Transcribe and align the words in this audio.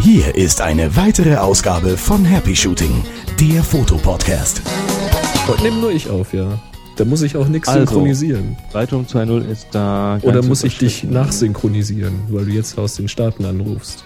Hier 0.00 0.34
ist 0.34 0.60
eine 0.60 0.96
weitere 0.96 1.36
Ausgabe 1.36 1.96
von 1.96 2.24
Happy 2.24 2.54
Shooting, 2.54 3.04
der 3.40 3.62
Fotopodcast. 3.62 4.62
Heute 5.48 5.62
nehme 5.62 5.76
nur 5.78 5.90
ich 5.90 6.08
auf, 6.08 6.32
ja. 6.32 6.58
Da 6.96 7.04
muss 7.04 7.22
ich 7.22 7.36
auch 7.36 7.48
nichts 7.48 7.68
Also. 7.68 7.80
synchronisieren. 7.80 8.56
Lightroom 8.72 9.04
2.0 9.04 9.50
ist 9.50 9.66
da. 9.72 10.18
Oder 10.22 10.42
muss 10.42 10.64
ich 10.64 10.78
dich 10.78 11.04
nachsynchronisieren, 11.04 12.14
weil 12.28 12.46
du 12.46 12.52
jetzt 12.52 12.78
aus 12.78 12.94
den 12.94 13.08
Staaten 13.08 13.44
anrufst? 13.44 14.04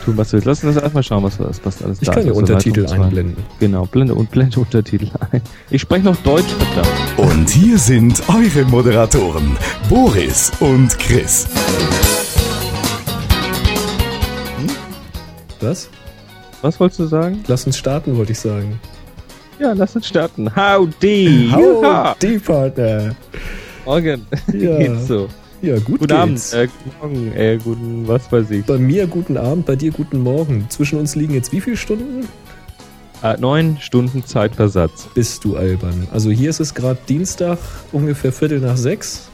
Tun, 0.00 0.16
was 0.16 0.28
du 0.30 0.32
willst. 0.34 0.46
Lass 0.46 0.64
uns 0.64 0.76
erstmal 0.76 1.02
schauen, 1.02 1.22
was, 1.22 1.38
was, 1.38 1.60
was 1.64 1.82
alles 1.82 1.98
Ich 2.02 2.06
da 2.08 2.14
kann 2.14 2.22
ist. 2.22 2.26
ja 2.26 2.30
Also 2.32 2.40
Untertitel 2.40 2.80
Lightroom 2.80 2.98
2. 3.00 3.04
einblenden. 3.06 3.36
Genau, 3.58 3.86
blende 3.86 4.14
und 4.14 4.30
blende 4.30 4.60
Untertitel 4.60 5.08
ein. 5.30 5.42
Ich 5.70 5.82
spreche 5.82 6.04
noch 6.04 6.16
Deutsch, 6.16 6.48
verdammt. 6.74 6.90
Und 7.32 7.48
hier 7.50 7.78
sind 7.78 8.22
eure 8.28 8.64
Moderatoren, 8.66 9.56
Boris 9.88 10.50
und 10.60 10.98
Chris. 10.98 11.46
Was? 15.60 15.88
Was 16.62 16.80
wolltest 16.80 17.00
du 17.00 17.06
sagen? 17.06 17.42
Lass 17.46 17.66
uns 17.66 17.76
starten, 17.76 18.16
wollte 18.16 18.32
ich 18.32 18.38
sagen. 18.40 18.80
Ja, 19.58 19.72
lass 19.72 19.94
uns 19.94 20.06
starten. 20.06 20.54
Howdy! 20.56 21.52
Die 22.22 22.38
Partner. 22.38 23.14
Morgen. 23.84 24.26
Ja. 24.52 24.78
Geht's 24.78 25.06
so. 25.08 25.28
Ja, 25.62 25.78
gut 25.78 26.00
Guten 26.00 26.12
Abend, 26.12 26.34
geht's. 26.36 26.54
äh, 26.54 26.68
guten 26.68 26.96
Morgen, 27.00 27.32
äh, 27.36 27.58
guten, 27.62 28.08
was 28.08 28.32
weiß 28.32 28.50
ich. 28.50 28.64
Bei 28.64 28.78
mir 28.78 29.06
guten 29.06 29.36
Abend, 29.36 29.66
bei 29.66 29.76
dir 29.76 29.90
guten 29.90 30.20
Morgen. 30.20 30.66
Zwischen 30.70 30.98
uns 30.98 31.14
liegen 31.16 31.34
jetzt 31.34 31.52
wie 31.52 31.60
viele 31.60 31.76
Stunden? 31.76 32.26
Äh, 33.22 33.36
neun 33.38 33.76
Stunden 33.78 34.24
Zeitversatz. 34.24 35.08
Bist 35.14 35.44
du 35.44 35.56
albern. 35.56 36.08
Also 36.10 36.30
hier 36.30 36.48
ist 36.48 36.60
es 36.60 36.72
gerade 36.72 36.98
Dienstag, 37.06 37.58
ungefähr 37.92 38.32
Viertel 38.32 38.60
nach 38.60 38.78
sechs. 38.78 39.28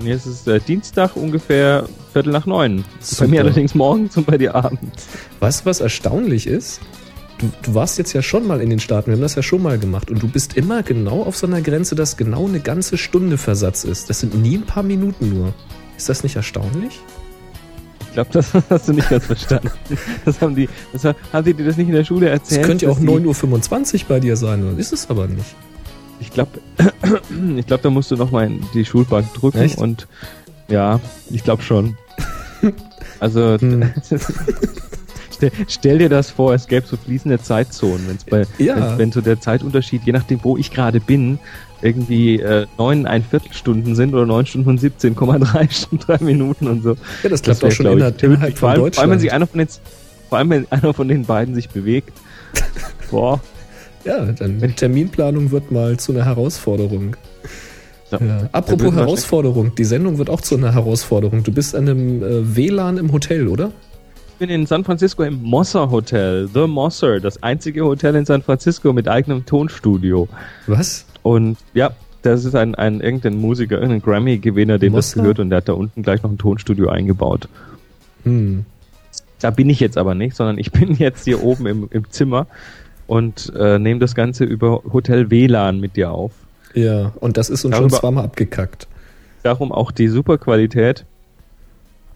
Und 0.00 0.06
jetzt 0.06 0.26
ist 0.26 0.48
äh, 0.48 0.58
Dienstag 0.58 1.14
ungefähr 1.14 1.88
Viertel 2.12 2.32
nach 2.32 2.46
neun. 2.46 2.84
Super. 2.98 3.24
Bei 3.24 3.28
mir 3.30 3.40
allerdings 3.42 3.76
morgens 3.76 4.16
und 4.16 4.26
bei 4.26 4.36
dir 4.36 4.56
abends. 4.56 5.06
Du, 5.38 5.46
was 5.64 5.80
erstaunlich 5.80 6.48
ist? 6.48 6.80
Du, 7.44 7.70
du 7.70 7.74
warst 7.74 7.98
jetzt 7.98 8.12
ja 8.12 8.22
schon 8.22 8.46
mal 8.46 8.60
in 8.60 8.70
den 8.70 8.80
Staaten, 8.80 9.08
wir 9.08 9.14
haben 9.14 9.20
das 9.22 9.34
ja 9.34 9.42
schon 9.42 9.62
mal 9.62 9.78
gemacht 9.78 10.10
und 10.10 10.22
du 10.22 10.28
bist 10.28 10.56
immer 10.56 10.82
genau 10.82 11.22
auf 11.22 11.36
so 11.36 11.46
einer 11.46 11.60
Grenze, 11.60 11.94
dass 11.94 12.16
genau 12.16 12.46
eine 12.46 12.60
ganze 12.60 12.96
Stunde 12.96 13.36
Versatz 13.38 13.84
ist. 13.84 14.08
Das 14.08 14.20
sind 14.20 14.34
nie 14.40 14.56
ein 14.56 14.62
paar 14.66 14.82
Minuten 14.82 15.28
nur. 15.28 15.52
Ist 15.96 16.08
das 16.08 16.22
nicht 16.22 16.36
erstaunlich? 16.36 17.00
Ich 18.08 18.12
glaube, 18.14 18.30
das 18.32 18.52
hast 18.70 18.88
du 18.88 18.92
nicht 18.92 19.10
ganz 19.10 19.26
verstanden. 19.26 19.70
Das 20.24 20.40
haben 20.40 20.54
die, 20.54 20.68
das 20.92 21.04
haben, 21.04 21.44
die 21.44 21.52
dir 21.54 21.64
das 21.66 21.76
nicht 21.76 21.88
in 21.88 21.94
der 21.94 22.04
Schule 22.04 22.28
Es 22.28 22.32
erzählt? 22.40 22.66
könnte 22.66 22.84
ja 22.86 22.90
auch 22.92 22.96
dass 22.96 23.02
die- 23.04 23.10
9.25 23.10 23.94
Uhr 23.94 24.08
bei 24.08 24.20
dir 24.20 24.36
sein, 24.36 24.64
oder 24.66 24.78
ist 24.78 24.92
es 24.92 25.10
aber 25.10 25.26
nicht. 25.26 25.54
Ich 26.20 26.30
glaube, 26.30 26.52
ich 27.56 27.66
glaube, 27.66 27.82
da 27.82 27.90
musst 27.90 28.10
du 28.10 28.16
noch 28.16 28.30
mal 28.30 28.46
in 28.46 28.64
die 28.72 28.84
Schulbank 28.84 29.32
drücken 29.34 29.58
Echt? 29.58 29.78
und 29.78 30.06
ja, 30.68 31.00
ich 31.30 31.44
glaube 31.44 31.62
schon. 31.62 31.96
Also 33.20 33.58
Hm. 33.60 33.92
stell, 35.48 35.66
stell 35.68 35.98
dir 35.98 36.08
das 36.08 36.30
vor, 36.30 36.54
es 36.54 36.66
gäbe 36.66 36.86
so 36.86 36.96
fließende 36.96 37.40
Zeitzonen, 37.40 38.06
wenn's 38.08 38.24
bei, 38.24 38.44
Ja. 38.58 38.76
wenn, 38.92 38.98
wenn 38.98 39.12
so 39.12 39.20
der 39.20 39.40
Zeitunterschied, 39.40 40.02
je 40.04 40.12
nachdem, 40.12 40.40
wo 40.42 40.56
ich 40.56 40.70
gerade 40.70 41.00
bin, 41.00 41.38
irgendwie 41.82 42.40
äh, 42.40 42.66
neun 42.78 43.06
ein 43.06 43.22
Viertelstunden 43.22 43.94
sind 43.94 44.14
oder 44.14 44.24
neun 44.26 44.46
Stunden 44.46 44.70
und 44.70 44.80
17,3 44.80 45.70
Stunden, 45.70 46.04
drei 46.04 46.18
Minuten 46.24 46.66
und 46.66 46.82
so. 46.82 46.96
Ja, 47.22 47.28
das 47.28 47.42
klappt 47.42 47.62
wär, 47.62 47.68
auch 47.68 47.72
schon 47.72 47.96
glaub 47.96 48.14
ich, 48.16 48.22
innerhalb, 48.22 48.58
vor, 48.58 48.70
allem, 48.70 48.92
vor 48.92 49.02
allem, 49.02 49.10
wenn 49.10 49.18
sich 49.18 49.30
Deutschland. 49.30 49.32
einer 49.32 49.46
von 49.46 49.58
den, 49.58 49.68
vor 50.28 50.38
allem, 50.38 50.50
wenn 50.50 50.66
einer 50.72 50.94
von 50.94 51.08
den 51.08 51.24
beiden 51.24 51.54
sich 51.54 51.68
bewegt. 51.68 52.12
Boah. 53.10 53.40
Ja, 54.04 54.24
dann 54.24 54.58
mit 54.58 54.76
Terminplanung 54.76 55.50
wird 55.50 55.70
mal 55.72 55.96
zu 55.98 56.12
einer 56.12 56.24
Herausforderung. 56.24 57.16
Ja. 58.10 58.18
Ja. 58.20 58.48
Apropos 58.52 58.94
Herausforderung, 58.94 59.74
die 59.74 59.84
Sendung 59.84 60.18
wird 60.18 60.30
auch 60.30 60.40
zu 60.40 60.56
einer 60.56 60.74
Herausforderung. 60.74 61.42
Du 61.42 61.52
bist 61.52 61.74
an 61.74 61.88
einem 61.88 62.22
äh, 62.22 62.56
WLAN 62.56 62.98
im 62.98 63.12
Hotel, 63.12 63.48
oder? 63.48 63.72
Ich 64.34 64.38
bin 64.38 64.50
in 64.50 64.66
San 64.66 64.82
Francisco 64.82 65.22
im 65.22 65.42
Mosser 65.44 65.92
Hotel, 65.92 66.48
The 66.52 66.66
Mosser, 66.66 67.20
das 67.20 67.40
einzige 67.44 67.84
Hotel 67.84 68.16
in 68.16 68.24
San 68.24 68.42
Francisco 68.42 68.92
mit 68.92 69.06
eigenem 69.06 69.46
Tonstudio. 69.46 70.28
Was? 70.66 71.06
Und 71.22 71.56
ja, 71.72 71.92
das 72.22 72.44
ist 72.44 72.56
ein, 72.56 72.74
ein 72.74 73.00
irgendein 73.00 73.36
Musiker, 73.38 73.76
irgendein 73.76 74.02
Grammy-Gewinner, 74.02 74.80
dem 74.80 74.92
das 74.92 75.10
Mosser? 75.14 75.20
gehört 75.22 75.38
und 75.38 75.50
der 75.50 75.58
hat 75.58 75.68
da 75.68 75.74
unten 75.74 76.02
gleich 76.02 76.20
noch 76.24 76.30
ein 76.32 76.38
Tonstudio 76.38 76.88
eingebaut. 76.88 77.48
Hm. 78.24 78.64
Da 79.40 79.50
bin 79.52 79.70
ich 79.70 79.78
jetzt 79.78 79.96
aber 79.96 80.16
nicht, 80.16 80.34
sondern 80.34 80.58
ich 80.58 80.72
bin 80.72 80.94
jetzt 80.96 81.24
hier 81.24 81.40
oben 81.44 81.66
im, 81.66 81.88
im 81.92 82.10
Zimmer 82.10 82.48
und 83.06 83.52
äh, 83.56 83.78
nehme 83.78 84.00
das 84.00 84.16
Ganze 84.16 84.42
über 84.44 84.82
Hotel 84.92 85.30
WLAN 85.30 85.78
mit 85.78 85.94
dir 85.94 86.10
auf. 86.10 86.32
Ja, 86.74 87.12
und 87.20 87.36
das 87.36 87.50
ist 87.50 87.64
uns 87.64 87.76
schon 87.76 87.84
Darüber- 87.84 88.00
zweimal 88.00 88.24
abgekackt. 88.24 88.88
Darum 89.44 89.70
auch 89.70 89.92
die 89.92 90.08
Superqualität. 90.08 91.04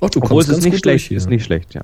Oh, 0.00 0.08
du 0.08 0.18
Obwohl 0.18 0.28
kommst 0.38 0.48
es 0.48 0.54
ganz 0.54 0.64
nicht 0.64 0.72
gut 0.74 0.80
schlecht, 0.82 1.10
durch 1.10 1.16
ist 1.16 1.28
nicht 1.30 1.44
schlecht, 1.44 1.74
ja. 1.74 1.82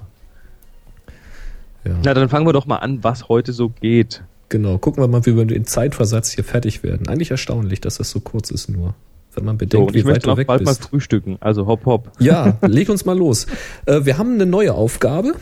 Ja. 1.84 1.92
Na, 2.04 2.14
dann 2.14 2.28
fangen 2.28 2.46
wir 2.46 2.52
doch 2.52 2.66
mal 2.66 2.76
an, 2.76 3.02
was 3.02 3.28
heute 3.28 3.52
so 3.52 3.68
geht. 3.68 4.22
Genau, 4.48 4.78
gucken 4.78 5.02
wir 5.02 5.08
mal, 5.08 5.24
wie 5.26 5.36
wir 5.36 5.44
den 5.44 5.64
Zeitversatz 5.66 6.30
hier 6.30 6.44
fertig 6.44 6.82
werden. 6.82 7.08
Eigentlich 7.08 7.30
erstaunlich, 7.30 7.80
dass 7.80 7.98
das 7.98 8.10
so 8.10 8.20
kurz 8.20 8.50
ist 8.50 8.68
nur. 8.68 8.94
Wenn 9.34 9.44
man 9.44 9.54
So, 9.56 9.58
bedenkt, 9.58 9.96
ich 9.96 10.04
wie 10.04 10.08
weit 10.08 10.24
du 10.24 10.36
weg 10.36 10.46
bald 10.46 10.64
mal 10.64 10.70
bist. 10.70 10.84
frühstücken. 10.88 11.38
Also 11.40 11.66
hopp 11.66 11.84
hopp. 11.86 12.12
Ja, 12.20 12.56
leg 12.62 12.88
uns 12.88 13.04
mal 13.04 13.16
los. 13.18 13.46
Äh, 13.86 14.04
wir 14.04 14.16
haben 14.16 14.34
eine 14.34 14.46
neue 14.46 14.74
Aufgabe. 14.74 15.34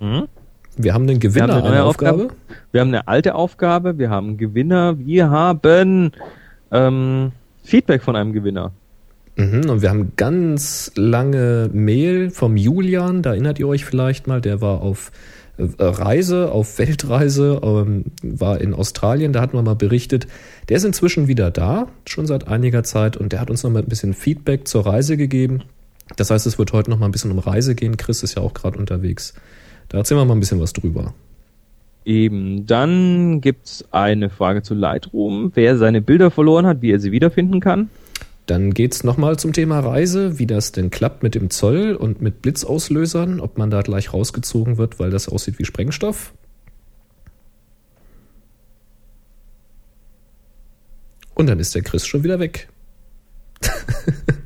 Mhm. 0.00 0.26
Wir 0.76 0.94
haben 0.94 1.06
einen 1.08 1.20
Gewinner 1.20 1.48
Wir 1.48 1.52
haben 1.54 1.58
eine 1.60 1.66
einer 1.66 1.76
neue 1.80 1.84
Aufgabe. 1.84 2.22
Aufgabe. 2.24 2.34
Wir 2.72 2.80
haben 2.80 2.88
eine 2.88 3.08
alte 3.08 3.34
Aufgabe, 3.34 3.98
wir 3.98 4.08
haben 4.10 4.28
einen 4.28 4.36
Gewinner, 4.38 4.98
wir 4.98 5.28
haben 5.28 6.12
ähm, 6.70 7.32
Feedback 7.62 8.02
von 8.02 8.16
einem 8.16 8.32
Gewinner. 8.32 8.72
Mhm, 9.36 9.68
und 9.68 9.82
wir 9.82 9.90
haben 9.90 10.12
ganz 10.16 10.92
lange 10.96 11.68
Mail 11.72 12.30
vom 12.30 12.56
Julian, 12.56 13.22
da 13.22 13.30
erinnert 13.30 13.58
ihr 13.58 13.68
euch 13.68 13.84
vielleicht 13.84 14.26
mal, 14.26 14.40
der 14.40 14.60
war 14.60 14.80
auf 14.80 15.10
Reise, 15.78 16.52
auf 16.52 16.78
Weltreise, 16.78 17.60
ähm, 17.62 18.04
war 18.22 18.60
in 18.60 18.74
Australien, 18.74 19.32
da 19.32 19.40
hatten 19.40 19.56
wir 19.56 19.62
mal 19.62 19.74
berichtet, 19.74 20.26
der 20.68 20.78
ist 20.78 20.84
inzwischen 20.84 21.28
wieder 21.28 21.50
da, 21.50 21.88
schon 22.06 22.26
seit 22.26 22.48
einiger 22.48 22.82
Zeit, 22.82 23.16
und 23.16 23.32
der 23.32 23.40
hat 23.40 23.50
uns 23.50 23.62
noch 23.62 23.70
mal 23.70 23.82
ein 23.82 23.88
bisschen 23.88 24.14
Feedback 24.14 24.66
zur 24.66 24.86
Reise 24.86 25.16
gegeben. 25.16 25.62
Das 26.16 26.30
heißt, 26.30 26.46
es 26.46 26.58
wird 26.58 26.72
heute 26.72 26.90
noch 26.90 26.98
mal 26.98 27.06
ein 27.06 27.12
bisschen 27.12 27.30
um 27.30 27.38
Reise 27.38 27.74
gehen. 27.74 27.96
Chris 27.96 28.22
ist 28.22 28.36
ja 28.36 28.42
auch 28.42 28.54
gerade 28.54 28.78
unterwegs. 28.78 29.34
Da 29.88 29.98
erzählen 29.98 30.20
wir 30.20 30.24
mal 30.24 30.34
ein 30.34 30.40
bisschen 30.40 30.60
was 30.60 30.72
drüber. 30.72 31.14
Eben, 32.04 32.66
dann 32.66 33.40
gibt's 33.40 33.84
eine 33.90 34.30
Frage 34.30 34.62
zu 34.62 34.74
Lightroom, 34.74 35.52
wer 35.54 35.76
seine 35.76 36.00
Bilder 36.00 36.30
verloren 36.30 36.66
hat, 36.66 36.82
wie 36.82 36.90
er 36.90 37.00
sie 37.00 37.12
wiederfinden 37.12 37.60
kann. 37.60 37.90
Dann 38.50 38.74
geht's 38.74 39.04
nochmal 39.04 39.38
zum 39.38 39.52
Thema 39.52 39.78
Reise, 39.78 40.40
wie 40.40 40.46
das 40.48 40.72
denn 40.72 40.90
klappt 40.90 41.22
mit 41.22 41.36
dem 41.36 41.50
Zoll 41.50 41.94
und 41.94 42.20
mit 42.20 42.42
Blitzauslösern, 42.42 43.38
ob 43.38 43.58
man 43.58 43.70
da 43.70 43.80
gleich 43.82 44.12
rausgezogen 44.12 44.76
wird, 44.76 44.98
weil 44.98 45.10
das 45.10 45.28
aussieht 45.28 45.60
wie 45.60 45.64
Sprengstoff. 45.64 46.34
Und 51.32 51.46
dann 51.46 51.60
ist 51.60 51.76
der 51.76 51.82
Chris 51.82 52.04
schon 52.04 52.24
wieder 52.24 52.40
weg. 52.40 52.68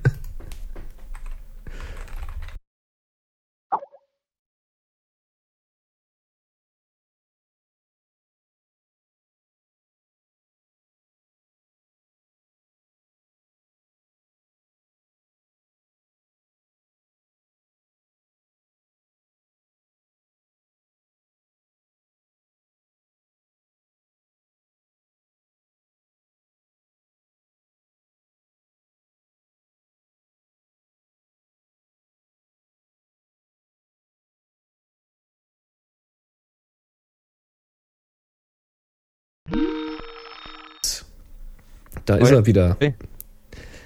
Da 42.07 42.17
ist 42.17 42.31
er 42.31 42.47
wieder. 42.47 42.77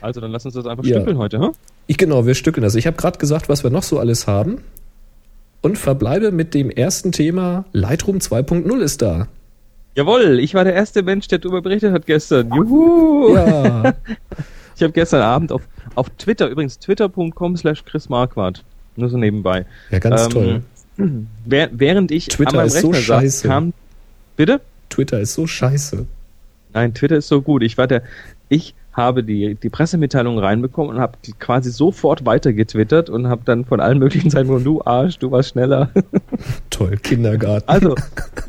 Also 0.00 0.20
dann 0.20 0.30
lass 0.30 0.44
uns 0.44 0.54
das 0.54 0.66
einfach 0.66 0.84
Ja. 0.84 0.96
stückeln 0.96 1.18
heute, 1.18 1.38
hm? 1.40 1.50
Ich 1.86 1.96
genau, 1.98 2.26
wir 2.26 2.34
stückeln 2.34 2.62
das. 2.62 2.74
Ich 2.74 2.86
habe 2.86 2.96
gerade 2.96 3.18
gesagt, 3.18 3.48
was 3.48 3.62
wir 3.64 3.70
noch 3.70 3.82
so 3.82 3.98
alles 3.98 4.26
haben. 4.26 4.58
Und 5.60 5.76
verbleibe 5.78 6.30
mit 6.30 6.54
dem 6.54 6.70
ersten 6.70 7.10
Thema. 7.12 7.64
Lightroom 7.72 8.18
2.0 8.18 8.78
ist 8.80 9.02
da. 9.02 9.26
Jawohl, 9.96 10.38
ich 10.38 10.54
war 10.54 10.62
der 10.64 10.74
erste 10.74 11.02
Mensch, 11.02 11.26
der 11.26 11.38
darüber 11.38 11.62
berichtet 11.62 11.92
hat 11.92 12.06
gestern. 12.06 12.52
Juhu! 12.54 13.34
Ja. 13.34 13.94
Ich 14.76 14.82
habe 14.84 14.92
gestern 14.92 15.22
Abend 15.22 15.50
auf, 15.50 15.62
auf 15.96 16.08
Twitter, 16.10 16.46
übrigens 16.48 16.78
twitter.com 16.78 17.56
slash 17.56 17.84
Chris 17.84 18.08
Marquardt, 18.08 18.62
nur 18.94 19.08
so 19.08 19.18
nebenbei. 19.18 19.66
Ja, 19.90 19.98
ganz 19.98 20.26
Ähm, 20.26 20.30
toll. 20.30 20.62
Währ- 21.44 21.70
Während 21.72 22.12
ich 22.12 22.28
Twitter 22.28 22.50
an 22.50 22.56
meinem 22.58 22.66
ist 22.68 22.80
so 22.82 22.90
Rechner 22.90 23.02
scheiße. 23.02 23.38
saß, 23.38 23.42
kam... 23.42 23.72
Bitte? 24.36 24.60
Twitter 24.88 25.18
ist 25.18 25.34
so 25.34 25.48
scheiße. 25.48 26.06
Nein, 26.74 26.94
Twitter 26.94 27.16
ist 27.16 27.28
so 27.28 27.42
gut. 27.42 27.62
Ich 27.62 27.78
war 27.78 27.86
der... 27.86 28.02
Ich 28.48 28.74
habe 28.98 29.22
die, 29.22 29.54
die 29.54 29.68
Pressemitteilung 29.68 30.38
reinbekommen 30.40 30.96
und 30.96 31.00
habe 31.00 31.12
quasi 31.38 31.70
sofort 31.70 32.26
weitergetwittert 32.26 33.08
und 33.08 33.28
habe 33.28 33.42
dann 33.44 33.64
von 33.64 33.78
allen 33.78 33.98
möglichen 33.98 34.28
Seiten 34.30 34.64
du 34.64 34.82
Arsch, 34.84 35.18
du 35.18 35.30
warst 35.30 35.50
schneller. 35.50 35.90
Toll, 36.70 36.96
Kindergarten. 36.96 37.68
Also, 37.68 37.94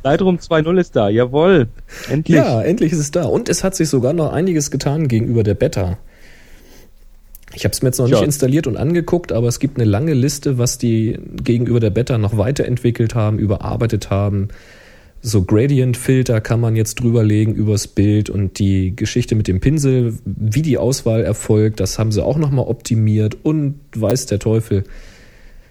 Lightroom 0.03 0.37
2.0 0.37 0.79
ist 0.79 0.95
da, 0.95 1.07
jawohl, 1.09 1.67
endlich. 2.09 2.37
Ja, 2.37 2.61
endlich 2.61 2.91
ist 2.91 2.99
es 2.99 3.11
da. 3.11 3.25
Und 3.25 3.47
es 3.47 3.63
hat 3.63 3.75
sich 3.75 3.89
sogar 3.89 4.13
noch 4.13 4.33
einiges 4.33 4.71
getan 4.71 5.07
gegenüber 5.07 5.43
der 5.43 5.53
Beta. 5.53 5.99
Ich 7.53 7.63
habe 7.63 7.73
es 7.73 7.81
mir 7.83 7.89
jetzt 7.89 7.99
noch 7.99 8.07
Ja. 8.07 8.17
nicht 8.17 8.25
installiert 8.25 8.65
und 8.65 8.77
angeguckt, 8.77 9.31
aber 9.31 9.47
es 9.47 9.59
gibt 9.59 9.77
eine 9.77 9.85
lange 9.89 10.13
Liste, 10.13 10.57
was 10.57 10.79
die 10.79 11.19
gegenüber 11.43 11.79
der 11.79 11.89
Beta 11.91 12.17
noch 12.17 12.37
weiterentwickelt 12.37 13.13
haben, 13.13 13.37
überarbeitet 13.37 14.09
haben. 14.09 14.49
So 15.21 15.43
Gradient-Filter 15.43 16.39
kann 16.39 16.61
man 16.61 16.75
jetzt 16.75 16.95
drüberlegen 16.95 17.53
übers 17.53 17.87
Bild 17.87 18.29
und 18.29 18.57
die 18.59 18.95
Geschichte 18.95 19.35
mit 19.35 19.47
dem 19.47 19.59
Pinsel, 19.59 20.17
wie 20.25 20.61
die 20.61 20.77
Auswahl 20.77 21.21
erfolgt, 21.21 21.79
das 21.81 21.99
haben 21.99 22.11
sie 22.11 22.23
auch 22.23 22.37
nochmal 22.37 22.65
optimiert 22.67 23.37
und 23.43 23.79
weiß 23.95 24.27
der 24.27 24.39
Teufel. 24.39 24.85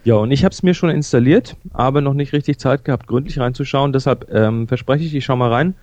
Ja, 0.05 0.15
und 0.17 0.31
ich 0.31 0.45
habe 0.45 0.53
es 0.53 0.63
mir 0.63 0.75
schon 0.75 0.91
installiert, 0.91 1.57
aber 1.73 2.01
noch 2.01 2.15
nicht 2.15 2.33
richtig 2.33 2.59
Zeit 2.59 2.85
gehabt, 2.85 3.07
gründlich 3.07 3.39
reinzuschauen. 3.39 3.93
Deshalb 3.93 4.29
ähm, 4.33 4.69
verspreche 4.69 5.05
ich, 5.05 5.15
ich 5.15 5.25
schau 5.25 5.37
mal 5.37 5.51
rein 5.51 5.75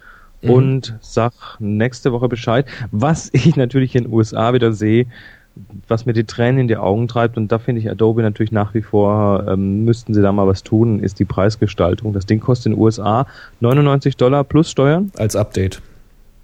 Mhm. 0.42 0.50
und 0.50 0.96
sag 1.02 1.34
nächste 1.60 2.12
Woche 2.12 2.28
Bescheid. 2.28 2.66
Was 2.92 3.30
ich 3.34 3.56
natürlich 3.56 3.96
in 3.96 4.04
den 4.04 4.14
USA 4.14 4.54
wieder 4.54 4.74
sehe, 4.74 5.08
was 5.88 6.06
mir 6.06 6.14
die 6.14 6.24
Tränen 6.26 6.62
in 6.62 6.68
die 6.68 6.78
Augen 6.78 7.08
treibt, 7.08 7.38
und 7.38 7.52
da 7.52 7.60
finde 7.60 7.82
ich 7.82 7.90
Adobe 7.90 8.22
natürlich 8.22 8.52
nach 8.52 8.74
wie 8.74 8.82
vor, 8.82 9.46
ähm, 9.48 9.86
müssten 9.86 10.14
sie 10.14 10.22
da 10.22 10.32
mal 10.32 10.48
was 10.48 10.64
tun, 10.64 11.00
ist 11.00 11.20
die 11.20 11.26
Preisgestaltung. 11.26 12.14
Das 12.14 12.26
Ding 12.26 12.40
kostet 12.40 12.68
in 12.68 12.72
den 12.74 12.82
USA 12.82 13.26
99 13.62 14.18
Dollar 14.18 14.44
plus 14.44 14.70
Steuern 14.70 15.12
Als 15.18 15.36
Update. 15.36 15.82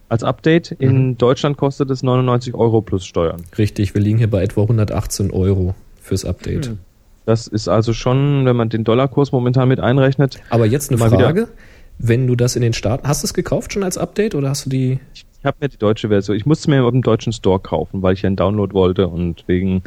als 0.10 0.24
Update. 0.24 0.72
In 0.72 1.18
Deutschland 1.18 1.58
kostet 1.58 1.90
es 1.90 2.04
99 2.04 2.54
Euro 2.54 2.82
plus 2.82 3.06
Steuern. 3.06 3.44
Richtig, 3.58 3.94
wir 3.94 4.02
liegen 4.02 4.18
hier 4.18 4.30
bei 4.30 4.44
etwa 4.44 4.62
118 4.62 5.32
Euro 5.32 5.76
fürs 6.02 6.26
Update. 6.26 6.68
Hm. 6.68 6.80
Das 7.26 7.48
ist 7.48 7.68
also 7.68 7.94
schon, 7.94 8.46
wenn 8.46 8.56
man 8.56 8.70
den 8.70 8.84
Dollarkurs 8.84 9.32
momentan 9.32 9.68
mit 9.70 9.80
einrechnet, 9.80 10.40
Aber 10.50 10.66
jetzt 10.66 10.92
eine. 10.92 10.98
Frage. 10.98 11.48
Wenn 12.04 12.26
du 12.26 12.36
das 12.36 12.56
in 12.56 12.64
den 12.64 12.74
Staaten, 12.74 13.08
hast 13.08 13.22
du 13.22 13.28
es 13.28 13.34
gekauft 13.34 13.74
schon 13.74 13.84
als 13.84 13.98
Update 13.98 14.34
oder 14.34 14.50
hast 14.50 14.66
du 14.66 14.70
die? 14.72 15.00
Ich 15.14 15.24
habe 15.46 15.58
mir 15.60 15.70
die 15.70 15.78
deutsche 15.78 16.10
Version, 16.10 16.38
ich 16.38 16.46
musste 16.46 16.70
mir 16.70 16.90
dem 16.92 17.02
deutschen 17.02 17.34
Store 17.34 17.60
kaufen, 17.60 18.02
weil 18.02 18.14
ich 18.14 18.22
ja 18.22 18.28
einen 18.28 18.36
Download 18.36 18.74
wollte 18.74 19.08
und 19.08 19.44
wegen, 19.48 19.82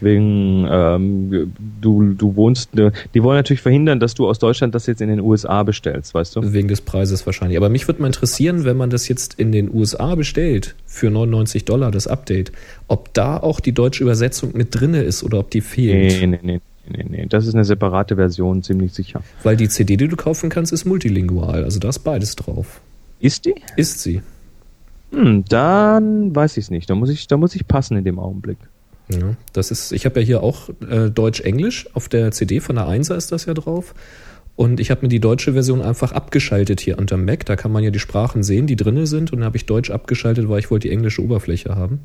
wegen 0.00 0.66
ähm, 0.70 1.54
du, 1.80 2.12
du 2.12 2.36
wohnst, 2.36 2.74
ne, 2.74 2.92
die 3.14 3.22
wollen 3.22 3.38
natürlich 3.38 3.62
verhindern, 3.62 4.00
dass 4.00 4.14
du 4.14 4.28
aus 4.28 4.38
Deutschland 4.38 4.74
das 4.74 4.86
jetzt 4.86 5.00
in 5.00 5.08
den 5.08 5.20
USA 5.20 5.62
bestellst, 5.62 6.12
weißt 6.12 6.36
du? 6.36 6.52
Wegen 6.52 6.68
des 6.68 6.82
Preises 6.82 7.24
wahrscheinlich. 7.24 7.56
Aber 7.56 7.70
mich 7.70 7.88
würde 7.88 8.02
mal 8.02 8.08
interessieren, 8.08 8.64
wenn 8.64 8.76
man 8.76 8.90
das 8.90 9.08
jetzt 9.08 9.34
in 9.34 9.50
den 9.50 9.72
USA 9.72 10.14
bestellt, 10.14 10.74
für 10.84 11.10
99 11.10 11.64
Dollar 11.64 11.90
das 11.90 12.06
Update, 12.06 12.52
ob 12.86 13.14
da 13.14 13.38
auch 13.38 13.60
die 13.60 13.72
deutsche 13.72 14.02
Übersetzung 14.02 14.50
mit 14.54 14.78
drinne 14.78 15.02
ist 15.02 15.24
oder 15.24 15.38
ob 15.38 15.50
die 15.50 15.62
fehlt. 15.62 16.20
Nee, 16.20 16.26
nee, 16.26 16.38
nee, 16.42 16.60
nee, 16.86 17.06
nee, 17.08 17.26
das 17.26 17.46
ist 17.46 17.54
eine 17.54 17.64
separate 17.64 18.16
Version, 18.16 18.62
ziemlich 18.62 18.92
sicher. 18.92 19.22
Weil 19.42 19.56
die 19.56 19.70
CD, 19.70 19.96
die 19.96 20.08
du 20.08 20.16
kaufen 20.16 20.50
kannst, 20.50 20.72
ist 20.72 20.84
multilingual. 20.84 21.64
Also 21.64 21.78
da 21.78 21.88
ist 21.88 22.00
beides 22.00 22.36
drauf. 22.36 22.82
Ist 23.20 23.46
die? 23.46 23.54
Ist 23.76 24.00
sie. 24.00 24.20
Hm, 25.12 25.44
dann 25.48 26.34
weiß 26.34 26.56
ich 26.56 26.64
es 26.64 26.70
nicht. 26.70 26.88
Da 26.90 26.94
muss 26.94 27.10
ich, 27.10 27.26
da 27.26 27.36
muss 27.36 27.54
ich 27.54 27.66
passen 27.66 27.96
in 27.96 28.04
dem 28.04 28.18
Augenblick. 28.18 28.58
Ja, 29.10 29.36
das 29.52 29.70
ist, 29.70 29.92
ich 29.92 30.04
habe 30.04 30.20
ja 30.20 30.26
hier 30.26 30.42
auch 30.42 30.68
äh, 30.88 31.10
Deutsch-Englisch. 31.10 31.88
Auf 31.94 32.08
der 32.08 32.30
CD 32.30 32.60
von 32.60 32.76
der 32.76 32.86
1er 32.86 33.16
ist 33.16 33.32
das 33.32 33.46
ja 33.46 33.54
drauf. 33.54 33.94
Und 34.54 34.80
ich 34.80 34.90
habe 34.90 35.02
mir 35.02 35.08
die 35.08 35.20
deutsche 35.20 35.52
Version 35.52 35.80
einfach 35.80 36.12
abgeschaltet 36.12 36.80
hier 36.80 36.98
unter 36.98 37.16
Mac. 37.16 37.46
Da 37.46 37.56
kann 37.56 37.72
man 37.72 37.84
ja 37.84 37.90
die 37.90 38.00
Sprachen 38.00 38.42
sehen, 38.42 38.66
die 38.66 38.76
drinne 38.76 39.06
sind. 39.06 39.32
Und 39.32 39.38
dann 39.38 39.46
habe 39.46 39.56
ich 39.56 39.66
Deutsch 39.66 39.90
abgeschaltet, 39.90 40.48
weil 40.48 40.58
ich 40.58 40.70
wollte 40.70 40.88
die 40.88 40.92
englische 40.92 41.22
Oberfläche 41.22 41.76
haben. 41.76 42.00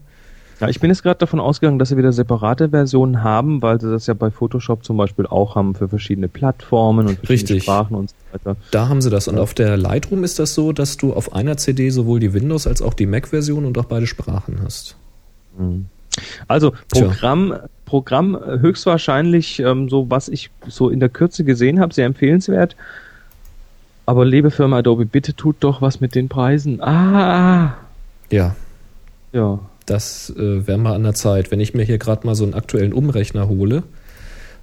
Ja, 0.63 0.69
ich 0.69 0.79
bin 0.79 0.89
jetzt 0.89 1.03
gerade 1.03 1.19
davon 1.19 1.41
ausgegangen, 1.41 1.77
dass 1.77 1.89
sie 1.89 1.97
wieder 1.97 2.13
separate 2.13 2.69
Versionen 2.69 3.21
haben, 3.21 3.61
weil 3.61 3.81
sie 3.81 3.91
das 3.91 4.07
ja 4.07 4.13
bei 4.13 4.31
Photoshop 4.31 4.85
zum 4.85 4.95
Beispiel 4.95 5.27
auch 5.27 5.55
haben 5.55 5.75
für 5.75 5.89
verschiedene 5.89 6.29
Plattformen 6.29 7.05
und 7.05 7.17
verschiedene 7.17 7.55
Richtig. 7.55 7.63
Sprachen 7.63 7.95
und 7.97 8.11
so 8.11 8.15
weiter. 8.31 8.55
Da 8.71 8.87
haben 8.87 9.01
sie 9.01 9.09
das. 9.09 9.27
Und 9.27 9.39
auf 9.39 9.53
der 9.53 9.75
Lightroom 9.75 10.23
ist 10.23 10.39
das 10.39 10.53
so, 10.53 10.71
dass 10.71 10.95
du 10.95 11.11
auf 11.13 11.33
einer 11.33 11.57
CD 11.57 11.89
sowohl 11.89 12.21
die 12.21 12.33
Windows- 12.33 12.65
als 12.65 12.81
auch 12.81 12.93
die 12.93 13.05
Mac-Version 13.05 13.65
und 13.65 13.77
auch 13.77 13.83
beide 13.83 14.07
Sprachen 14.07 14.61
hast. 14.63 14.95
Mhm. 15.57 15.87
Also 16.47 16.71
Tja. 16.93 17.07
Programm, 17.07 17.55
Programm 17.83 18.35
äh, 18.35 18.59
höchstwahrscheinlich 18.59 19.59
ähm, 19.59 19.89
so, 19.89 20.09
was 20.09 20.29
ich 20.29 20.49
so 20.65 20.87
in 20.87 21.01
der 21.01 21.09
Kürze 21.09 21.43
gesehen 21.43 21.81
habe, 21.81 21.93
sehr 21.93 22.05
empfehlenswert. 22.05 22.77
Aber 24.05 24.23
liebe 24.23 24.49
Firma 24.49 24.77
Adobe, 24.77 25.05
bitte 25.05 25.33
tut 25.35 25.57
doch 25.59 25.81
was 25.81 25.99
mit 25.99 26.15
den 26.15 26.29
Preisen. 26.29 26.81
Ah, 26.81 27.75
Ja, 28.31 28.55
ja. 29.33 29.59
Das 29.85 30.29
äh, 30.37 30.65
wäre 30.67 30.77
mal 30.77 30.93
an 30.95 31.03
der 31.03 31.13
Zeit. 31.13 31.51
Wenn 31.51 31.59
ich 31.59 31.73
mir 31.73 31.83
hier 31.83 31.97
gerade 31.97 32.25
mal 32.25 32.35
so 32.35 32.43
einen 32.43 32.53
aktuellen 32.53 32.93
Umrechner 32.93 33.47
hole 33.49 33.83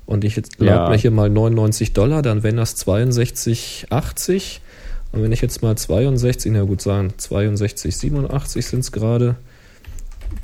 und 0.07 0.25
ich 0.25 0.37
jetzt 0.37 0.61
Ja. 0.61 0.75
lade 0.77 0.91
mir 0.93 0.97
hier 0.99 1.11
mal 1.11 1.29
99 1.31 1.93
Dollar, 1.93 2.23
dann 2.23 2.43
wären 2.43 2.57
das 2.57 2.77
62,80. 2.77 4.61
Und 5.13 5.23
wenn 5.23 5.33
ich 5.33 5.41
jetzt 5.41 5.63
mal 5.63 5.77
62, 5.77 6.53
na 6.53 6.63
gut 6.63 6.81
sagen, 6.83 7.13
62,87 7.19 8.63
sind 8.63 8.81
es 8.81 8.93
gerade, 8.93 9.37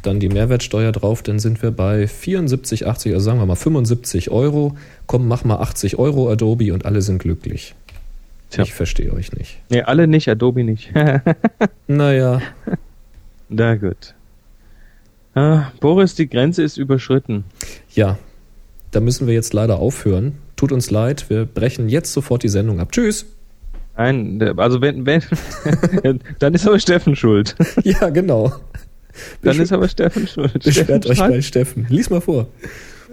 dann 0.02 0.18
die 0.18 0.28
Mehrwertsteuer 0.28 0.90
drauf, 0.90 1.22
dann 1.22 1.38
sind 1.38 1.62
wir 1.62 1.70
bei 1.70 2.04
74,80, 2.06 3.12
also 3.14 3.20
sagen 3.20 3.38
wir 3.38 3.46
mal 3.46 3.54
75 3.54 4.30
Euro. 4.30 4.76
Komm, 5.06 5.28
mach 5.28 5.44
mal 5.44 5.58
80 5.58 5.98
Euro 5.98 6.28
Adobe 6.30 6.72
und 6.74 6.84
alle 6.84 7.00
sind 7.02 7.18
glücklich. 7.18 7.74
Tja. 8.50 8.64
Ich 8.64 8.74
verstehe 8.74 9.12
euch 9.12 9.32
nicht. 9.32 9.58
Nee, 9.70 9.82
alle 9.82 10.06
nicht, 10.08 10.28
Adobe 10.28 10.64
nicht. 10.64 10.92
Naja, 11.88 12.42
Na 13.48 13.76
gut. 13.76 14.14
Ah, 15.36 15.70
Boris, 15.80 16.14
die 16.14 16.30
Grenze 16.30 16.62
ist 16.62 16.78
überschritten. 16.78 17.44
ja, 17.90 18.18
da 18.90 19.00
müssen 19.00 19.26
wir 19.26 19.34
jetzt 19.34 19.52
leider 19.52 19.78
aufhören. 19.78 20.38
Tut 20.56 20.72
uns 20.72 20.90
leid, 20.90 21.28
wir 21.28 21.44
brechen 21.44 21.90
jetzt 21.90 22.14
sofort 22.14 22.42
die 22.42 22.48
Sendung 22.48 22.80
ab. 22.80 22.90
Tschüss. 22.90 23.26
Nein, 23.98 24.40
also 24.56 24.80
wenn, 24.80 25.04
wenn, 25.04 25.22
dann 26.38 26.54
ist 26.54 26.66
aber 26.66 26.78
Steffen 26.78 27.16
schuld. 27.16 27.54
Ja, 27.84 28.08
genau. 28.08 28.50
Dann 29.42 29.60
ist 29.60 29.72
aber 29.72 29.88
Steffen 29.88 30.26
schuld. 30.26 30.50
Steffen 30.50 30.86
Beschwert 30.86 31.06
euch 31.06 31.18
schreibt, 31.18 31.32
bei 31.34 31.42
Steffen. 31.42 31.86
Lies 31.90 32.08
mal 32.08 32.22
vor. 32.22 32.48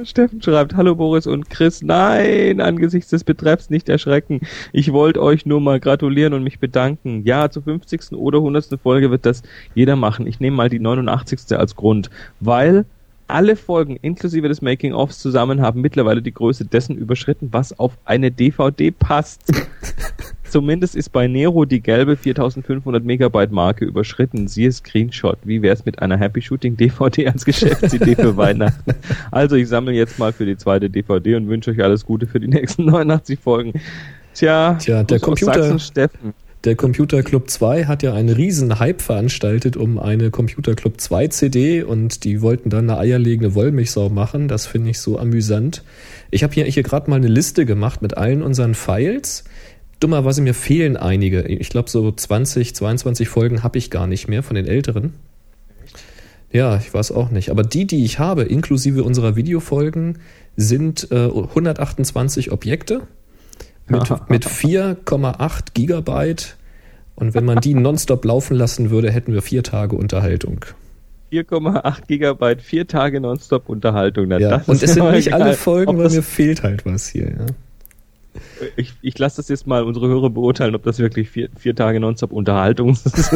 Steffen 0.02 0.42
schreibt, 0.42 0.76
hallo 0.76 0.96
Boris 0.96 1.28
und 1.28 1.50
Chris, 1.50 1.84
nein, 1.84 2.60
angesichts 2.60 3.12
des 3.12 3.24
Betreffs 3.24 3.70
nicht 3.70 3.90
erschrecken. 3.90 4.42
Ich 4.72 4.92
wollte 4.92 5.22
euch 5.22 5.46
nur 5.46 5.62
mal 5.62 5.80
gratulieren 5.80 6.34
und 6.34 6.44
mich 6.44 6.60
bedanken. 6.60 7.24
Ja, 7.26 7.50
zur 7.50 7.64
50. 7.64 8.14
oder 8.14 8.40
100. 8.40 8.80
Folge 8.82 9.12
wird 9.12 9.26
das 9.26 9.44
jeder 9.76 9.96
machen. 9.96 10.26
Ich 10.26 10.40
nehme 10.40 10.58
mal 10.58 10.70
die 10.70 10.80
89. 10.80 11.58
als 11.58 11.76
Grund, 11.76 12.10
weil 12.40 12.86
alle 13.28 13.56
Folgen 13.56 13.98
inklusive 14.02 14.48
des 14.48 14.62
Making-ofs 14.62 15.20
zusammen 15.20 15.62
haben 15.62 15.82
mittlerweile 15.82 16.22
die 16.22 16.34
Größe 16.34 16.66
dessen 16.66 16.98
überschritten, 16.98 17.50
was 17.52 17.78
auf 17.80 17.98
eine 18.06 18.32
DVD 18.32 18.92
passt. 18.92 19.52
Zumindest 20.54 20.96
ist 20.96 21.10
bei 21.12 21.28
Nero 21.28 21.66
die 21.66 21.82
gelbe 21.82 22.16
4500 22.16 23.04
Megabyte 23.04 23.52
Marke 23.52 23.86
überschritten. 23.86 24.48
Siehe 24.48 24.72
Screenshot. 24.72 25.40
Wie 25.44 25.64
wär's 25.64 25.84
mit 25.84 25.98
einer 26.00 26.16
Happy 26.16 26.44
Shooting 26.44 26.78
DVD 26.78 27.28
als 27.30 27.44
Geschäftsidee 27.44 28.14
für 28.14 28.38
Weihnachten? 28.38 28.92
Also 29.32 29.56
ich 29.56 29.68
sammle 29.68 29.94
jetzt 29.94 30.20
mal 30.20 30.32
für 30.32 30.46
die 30.46 30.56
zweite 30.56 30.92
DVD 30.92 31.38
und 31.38 31.48
wünsche 31.50 31.72
euch 31.72 31.82
alles 31.84 32.06
Gute 32.06 32.28
für 32.28 32.40
die 32.40 32.48
nächsten 32.50 32.86
89 32.92 33.40
Folgen. 33.40 33.74
Tja, 34.36 34.76
Tja, 34.80 35.02
der 35.02 35.20
Computer- 35.20 35.80
Steffen. 35.80 36.36
Der 36.66 36.76
Computer 36.76 37.24
Club 37.24 37.50
2 37.50 37.86
hat 37.86 38.04
ja 38.04 38.14
einen 38.14 38.30
riesen 38.30 38.78
Hype 38.80 39.02
veranstaltet 39.02 39.76
um 39.76 39.98
eine 40.00 40.30
Computer 40.30 40.76
Club 40.76 41.02
2 41.02 41.28
CD 41.30 41.82
und 41.84 42.24
die 42.24 42.42
wollten 42.42 42.70
dann 42.70 42.90
eine 42.90 43.00
eierlegende 43.00 43.54
Wollmilchsau 43.56 44.08
machen. 44.10 44.48
Das 44.48 44.68
finde 44.68 44.92
ich 44.92 45.00
so 45.00 45.18
amüsant. 45.18 45.84
Ich 46.32 46.42
habe 46.44 46.54
hier, 46.54 46.64
hier 46.66 46.84
gerade 46.84 47.10
mal 47.10 47.18
eine 47.18 47.28
Liste 47.28 47.66
gemacht 47.66 48.02
mit 48.04 48.16
allen 48.18 48.42
unseren 48.44 48.76
Files. 48.76 49.44
Dummerweise 50.04 50.42
mir 50.42 50.54
fehlen 50.54 50.98
einige. 50.98 51.44
Ich 51.44 51.70
glaube, 51.70 51.90
so 51.90 52.12
20, 52.12 52.76
22 52.76 53.30
Folgen 53.30 53.64
habe 53.64 53.78
ich 53.78 53.90
gar 53.90 54.06
nicht 54.06 54.28
mehr 54.28 54.44
von 54.44 54.56
den 54.56 54.68
älteren. 54.68 55.14
Ja, 56.52 56.76
ich 56.76 56.94
weiß 56.94 57.14
auch 57.14 57.32
nicht. 57.32 57.50
Aber 57.50 57.64
die, 57.64 57.88
die 57.88 58.04
ich 58.04 58.20
habe, 58.20 58.44
inklusive 58.44 59.06
unserer 59.06 59.38
Videofolgen, 59.38 60.20
sind 60.58 61.08
äh, 61.10 61.28
128 61.28 62.52
Objekte 62.52 63.02
mit, 63.88 64.30
mit 64.30 64.46
4,8 64.46 65.68
Gigabyte. 65.74 66.58
Und 67.16 67.34
wenn 67.34 67.46
man 67.46 67.62
die 67.62 67.74
nonstop 67.74 68.26
laufen 68.26 68.58
lassen 68.58 68.90
würde, 68.90 69.10
hätten 69.10 69.34
wir 69.34 69.42
vier 69.42 69.64
Tage 69.64 69.96
Unterhaltung. 69.96 70.66
4,8 71.32 72.08
Gigabyte, 72.08 72.62
vier 72.62 72.88
Tage 72.88 73.22
nonstop 73.22 73.70
Unterhaltung. 73.70 74.28
Na, 74.28 74.38
Ja. 74.38 74.62
Und 74.68 74.84
es 74.84 74.94
sind 74.94 75.10
nicht 75.12 75.34
alle 75.34 75.54
Folgen, 75.54 75.98
weil 75.98 76.10
mir 76.10 76.24
fehlt 76.24 76.62
halt 76.62 76.86
was 76.86 77.08
hier. 77.08 77.30
Ja. 77.30 77.46
Ich 78.78 78.94
ich 79.02 79.18
lasse 79.20 79.38
das 79.38 79.50
jetzt 79.50 79.68
mal 79.68 79.84
unsere 79.84 80.08
Hörer 80.08 80.30
beurteilen, 80.30 80.76
ob 80.76 80.84
das 80.84 81.00
wirklich 81.00 81.30
vier, 81.30 81.50
vier 81.58 81.76
Tage 81.76 82.00
nonstop 82.00 82.32
Unterhaltung 82.32 82.96
sind. 83.04 83.32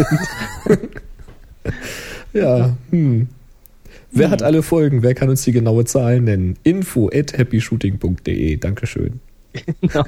Ja, 2.33 2.75
hm. 2.91 3.27
Wer 4.11 4.29
hat 4.29 4.41
alle 4.41 4.63
Folgen? 4.63 5.03
Wer 5.03 5.13
kann 5.15 5.29
uns 5.29 5.43
die 5.43 5.51
genaue 5.51 5.85
Zahl 5.85 6.21
nennen? 6.21 6.57
Info 6.63 7.09
at 7.13 7.37
happyshooting.de. 7.37 8.57
Dankeschön. 8.57 9.19
Genau. 9.81 10.05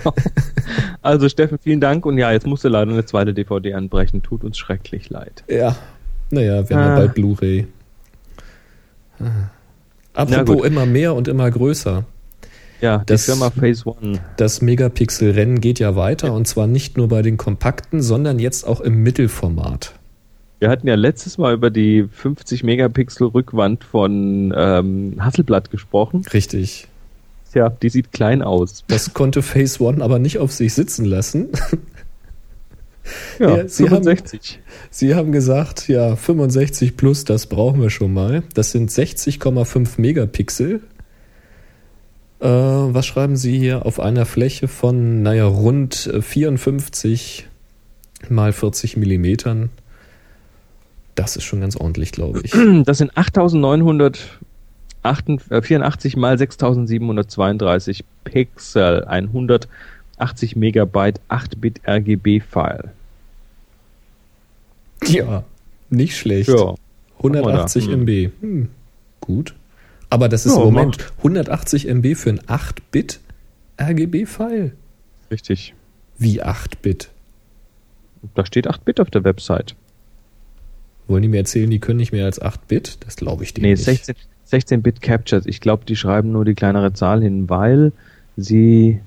Also 1.02 1.28
Steffen, 1.28 1.58
vielen 1.62 1.82
Dank 1.82 2.06
und 2.06 2.18
ja, 2.18 2.32
jetzt 2.32 2.46
musst 2.46 2.64
du 2.64 2.70
leider 2.70 2.92
eine 2.92 3.06
zweite 3.06 3.34
DVD 3.34 3.74
anbrechen. 3.74 4.22
Tut 4.22 4.44
uns 4.44 4.58
schrecklich 4.58 5.10
leid. 5.10 5.44
Ja. 5.50 5.76
Naja, 6.30 6.70
wir 6.70 6.78
haben 6.78 6.86
ja 6.86 6.94
Ah. 6.94 6.98
bald 6.98 7.14
Blu-ray. 7.16 7.68
Apropos 10.14 10.66
immer 10.66 10.86
mehr 10.86 11.14
und 11.16 11.28
immer 11.28 11.50
größer. 11.50 12.06
Ja, 12.82 13.04
das, 13.06 13.26
die 13.26 13.32
Firma 13.32 13.50
Phase 13.50 13.86
One. 13.86 14.20
Das 14.38 14.62
Megapixel-Rennen 14.62 15.60
geht 15.60 15.80
ja 15.80 15.96
weiter 15.96 16.28
ja. 16.28 16.34
und 16.34 16.48
zwar 16.48 16.68
nicht 16.68 16.98
nur 16.98 17.08
bei 17.10 17.22
den 17.22 17.38
kompakten, 17.38 18.02
sondern 18.02 18.40
jetzt 18.40 18.66
auch 18.66 18.82
im 18.82 19.04
Mittelformat. 19.04 19.94
Wir 20.60 20.70
hatten 20.70 20.88
ja 20.88 20.96
letztes 20.96 21.38
Mal 21.38 21.54
über 21.54 21.70
die 21.70 22.08
50 22.10 22.64
Megapixel 22.64 23.28
Rückwand 23.28 23.84
von 23.84 24.54
ähm, 24.56 25.16
Hasselblatt 25.20 25.72
gesprochen. 25.72 26.26
Richtig. 26.34 26.88
Ja, 27.54 27.70
die 27.70 27.90
sieht 27.90 28.12
klein 28.12 28.42
aus. 28.42 28.84
Das 28.88 29.14
konnte 29.14 29.42
Phase 29.42 29.82
One 29.82 30.04
aber 30.04 30.20
nicht 30.20 30.38
auf 30.38 30.52
sich 30.52 30.74
sitzen 30.74 31.06
lassen. 31.06 31.50
Ja, 33.40 33.58
ja 33.58 33.68
Sie 33.68 33.88
65. 33.88 34.52
Haben, 34.52 34.88
Sie 34.92 35.16
haben 35.16 35.32
gesagt, 35.32 35.88
ja, 35.88 36.16
65 36.16 36.96
plus, 36.96 37.24
das 37.26 37.48
brauchen 37.48 37.82
wir 37.82 37.90
schon 37.90 38.14
mal. 38.14 38.44
Das 38.54 38.72
sind 38.72 38.92
60,5 38.92 40.00
Megapixel. 40.00 40.82
Äh, 42.40 42.48
was 42.48 43.06
schreiben 43.06 43.36
Sie 43.36 43.56
hier 43.58 43.86
auf 43.86 44.00
einer 44.00 44.26
Fläche 44.26 44.68
von, 44.68 45.22
naja, 45.24 45.46
rund 45.46 46.10
54 46.22 47.48
mal 48.30 48.54
40 48.54 48.98
Millimetern? 48.98 49.70
Das 51.16 51.36
ist 51.36 51.44
schon 51.44 51.62
ganz 51.62 51.76
ordentlich, 51.76 52.14
glaube 52.14 52.42
ich. 52.44 52.54
Das 52.86 52.98
sind 52.98 53.16
8984 53.18 56.16
mal 56.16 56.38
6732 56.38 58.06
Pixel, 58.24 59.04
180 59.06 60.56
Megabyte 60.56 61.20
8-Bit 61.30 61.82
RGB-File. 61.86 62.92
Ja, 65.06 65.44
nicht 65.90 66.18
schlecht. 66.18 66.50
Ja. 66.50 66.76
180 67.18 67.88
hm. 67.88 68.02
MB. 68.02 68.32
Hm, 68.42 68.70
gut. 69.20 69.56
Aber 70.10 70.30
das 70.30 70.46
ist 70.46 70.56
ja, 70.56 70.60
im 70.60 70.74
Moment 70.74 70.98
macht. 70.98 71.14
180 71.18 71.88
MB 71.88 72.16
für 72.16 72.30
ein 72.30 72.40
8-Bit 72.40 73.20
RGB-File. 73.80 74.74
Richtig. 75.32 75.74
Wie 76.18 76.44
8-Bit? 76.44 77.10
Da 78.36 78.46
steht 78.46 78.70
8-Bit 78.70 79.00
auf 79.00 79.10
der 79.10 79.24
Website. 79.24 79.76
Wollen 81.08 81.22
die 81.22 81.28
mir 81.28 81.38
erzählen, 81.38 81.70
die 81.70 81.80
können 81.80 81.98
nicht 81.98 82.12
mehr 82.12 82.26
als 82.26 82.42
8-Bit? 82.42 82.98
Das 83.06 83.16
glaube 83.16 83.44
ich 83.44 83.54
denen 83.54 83.64
nee, 83.64 83.72
nicht. 83.72 83.84
16, 83.84 84.16
16-Bit 84.52 85.02
Captures. 85.02 85.46
Ich 85.46 85.62
glaube, 85.62 85.86
die 85.86 85.96
schreiben 85.96 86.32
nur 86.32 86.46
die 86.46 86.56
kleinere 86.56 86.94
Zahl 86.94 87.22
hin, 87.22 87.50
weil 87.50 87.92
sie 88.36 89.00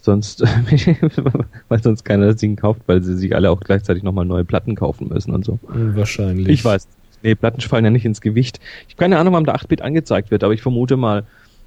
sonst, 0.00 0.40
weil 1.68 1.82
sonst 1.82 2.04
keiner 2.04 2.26
das 2.26 2.36
Ding 2.36 2.56
kauft, 2.56 2.82
weil 2.86 3.02
sie 3.02 3.16
sich 3.16 3.34
alle 3.34 3.50
auch 3.50 3.60
gleichzeitig 3.60 4.02
nochmal 4.02 4.24
neue 4.24 4.44
Platten 4.44 4.74
kaufen 4.74 5.08
müssen 5.08 5.32
und 5.32 5.44
so. 5.44 5.58
Wahrscheinlich. 5.62 6.48
Ich 6.48 6.64
weiß. 6.64 6.88
Nee, 7.22 7.34
Platten 7.34 7.60
fallen 7.60 7.84
ja 7.84 7.90
nicht 7.90 8.04
ins 8.04 8.20
Gewicht. 8.20 8.60
Ich 8.88 8.94
habe 8.94 9.04
keine 9.04 9.18
Ahnung, 9.18 9.32
warum 9.32 9.46
da 9.46 9.54
8-Bit 9.54 9.82
angezeigt 9.82 10.30
wird, 10.30 10.44
aber 10.44 10.54
ich 10.54 10.62
vermute 10.62 10.96
mal, 10.96 11.24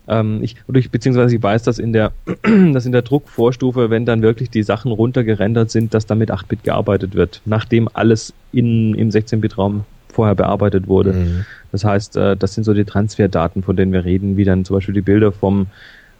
ähm, 0.08 0.40
ich, 0.44 0.56
oder 0.68 0.80
ich, 0.80 0.92
beziehungsweise 0.92 1.36
ich 1.36 1.42
weiß, 1.42 1.64
dass 1.64 1.80
in 1.80 1.94
der, 1.94 2.12
dass 2.74 2.86
in 2.86 2.92
der 2.92 3.02
Druckvorstufe, 3.02 3.90
wenn 3.90 4.06
dann 4.06 4.22
wirklich 4.22 4.50
die 4.50 4.64
Sachen 4.64 4.92
runtergerendert 4.92 5.72
sind, 5.72 5.94
dass 5.94 6.06
damit 6.06 6.32
8-Bit 6.32 6.64
gearbeitet 6.64 7.16
wird, 7.16 7.42
nachdem 7.46 7.90
alles 7.94 8.34
in, 8.52 8.96
im 8.96 9.10
16-Bit-Raum 9.10 9.86
vorher 10.10 10.36
bearbeitet 10.36 10.88
wurde. 10.88 11.14
Mhm. 11.14 11.46
Das 11.72 11.84
heißt, 11.84 12.16
äh, 12.18 12.38
das 12.38 12.54
sind 12.54 12.64
so 12.64 12.74
die 12.74 12.86
Transferdaten, 12.86 13.64
von 13.64 13.76
denen 13.76 13.92
wir 13.92 14.06
reden, 14.06 14.38
wie 14.38 14.46
dann 14.46 14.64
zum 14.66 14.78
Beispiel 14.78 14.94
die 14.94 15.02
Bilder 15.02 15.32
vom 15.32 15.68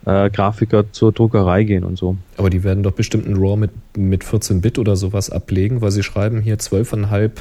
äh, 0.06 0.30
Grafiker 0.30 0.92
zur 0.92 1.12
Druckerei 1.12 1.64
gehen 1.64 1.84
und 1.84 1.98
so. 1.98 2.18
Aber 2.38 2.50
die 2.50 2.64
werden 2.64 2.84
doch 2.84 2.92
bestimmt 2.92 3.28
ein 3.28 3.38
RAW 3.38 3.56
mit, 3.56 3.72
mit 3.98 4.24
14 4.24 4.62
Bit 4.62 4.80
oder 4.80 4.96
sowas 4.96 5.30
ablegen, 5.30 5.82
weil 5.82 5.92
sie 5.92 6.04
schreiben 6.04 6.42
hier 6.42 6.58
12,5 6.58 7.32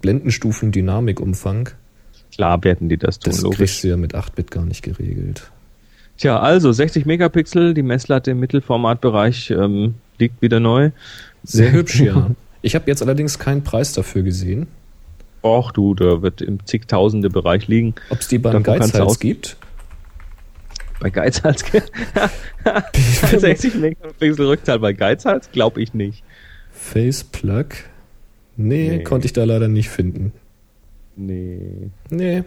Blendenstufen 0.00 0.72
Dynamikumfang. 0.72 1.70
Klar 2.34 2.64
werden 2.64 2.88
die 2.88 2.96
das 2.96 3.18
tun, 3.18 3.32
das 3.32 3.42
logisch. 3.42 3.58
kriegst 3.58 3.84
du 3.84 3.88
ja 3.88 3.96
mit 3.96 4.14
8 4.14 4.34
Bit 4.34 4.50
gar 4.50 4.64
nicht 4.64 4.82
geregelt. 4.82 5.50
Tja, 6.16 6.38
also 6.38 6.72
60 6.72 7.04
Megapixel, 7.04 7.74
die 7.74 7.82
Messlatte 7.82 8.30
im 8.30 8.40
Mittelformatbereich 8.40 9.50
ähm, 9.50 9.94
liegt 10.18 10.40
wieder 10.40 10.60
neu. 10.60 10.90
Sehr 11.42 11.72
hübsch, 11.72 12.00
ja. 12.00 12.30
Ich 12.62 12.74
habe 12.74 12.84
jetzt 12.86 13.02
allerdings 13.02 13.38
keinen 13.38 13.64
Preis 13.64 13.92
dafür 13.92 14.22
gesehen. 14.22 14.68
Och 15.42 15.72
du, 15.72 15.94
da 15.94 16.22
wird 16.22 16.40
im 16.40 16.64
zigtausende 16.64 17.28
Bereich 17.28 17.66
liegen. 17.66 17.94
Ob 18.10 18.20
es 18.20 18.28
die 18.28 18.38
beim 18.38 18.62
Geizhals 18.62 19.18
gibt? 19.18 19.56
Bei 21.00 21.10
Geizhals? 21.10 21.64
60 23.36 23.74
Megapixel 23.80 24.46
Rückzahl 24.46 24.78
bei 24.78 24.92
Geizhals? 24.92 25.50
Glaube 25.50 25.82
ich 25.82 25.94
nicht. 25.94 26.22
Faceplug? 26.70 27.74
Nee, 28.56 28.96
nee, 28.96 29.02
konnte 29.02 29.26
ich 29.26 29.32
da 29.32 29.44
leider 29.44 29.68
nicht 29.68 29.88
finden. 29.88 30.32
Nee. 31.16 31.90
Nee. 32.10 32.44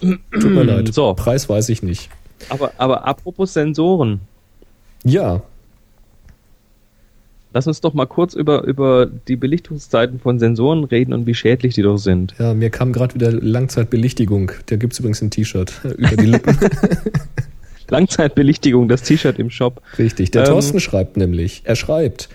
Tut 0.00 0.50
mir 0.50 0.64
leid. 0.64 0.92
So. 0.92 1.14
Preis 1.14 1.48
weiß 1.48 1.68
ich 1.68 1.82
nicht. 1.82 2.10
Aber, 2.48 2.72
aber 2.78 3.06
apropos 3.06 3.52
Sensoren. 3.52 4.20
Ja. 5.04 5.42
Lass 7.54 7.66
uns 7.66 7.80
doch 7.82 7.92
mal 7.92 8.06
kurz 8.06 8.34
über, 8.34 8.64
über 8.64 9.06
die 9.06 9.36
Belichtungszeiten 9.36 10.18
von 10.18 10.38
Sensoren 10.38 10.84
reden 10.84 11.12
und 11.12 11.26
wie 11.26 11.34
schädlich 11.34 11.74
die 11.74 11.82
doch 11.82 11.98
sind. 11.98 12.34
Ja, 12.38 12.54
mir 12.54 12.70
kam 12.70 12.92
gerade 12.92 13.14
wieder 13.14 13.30
Langzeitbelichtigung. 13.30 14.52
Da 14.66 14.76
gibt 14.76 14.94
es 14.94 15.00
übrigens 15.00 15.20
ein 15.20 15.30
T-Shirt 15.30 15.72
über 15.96 16.16
die 16.16 16.26
Lippen. 16.26 16.58
Langzeitbelichtigung, 17.90 18.88
das 18.88 19.02
T-Shirt 19.02 19.38
im 19.38 19.50
Shop. 19.50 19.82
Richtig. 19.98 20.30
Der 20.30 20.42
ähm, 20.42 20.48
Thorsten 20.48 20.80
schreibt 20.80 21.18
nämlich, 21.18 21.60
er 21.64 21.76
schreibt, 21.76 22.30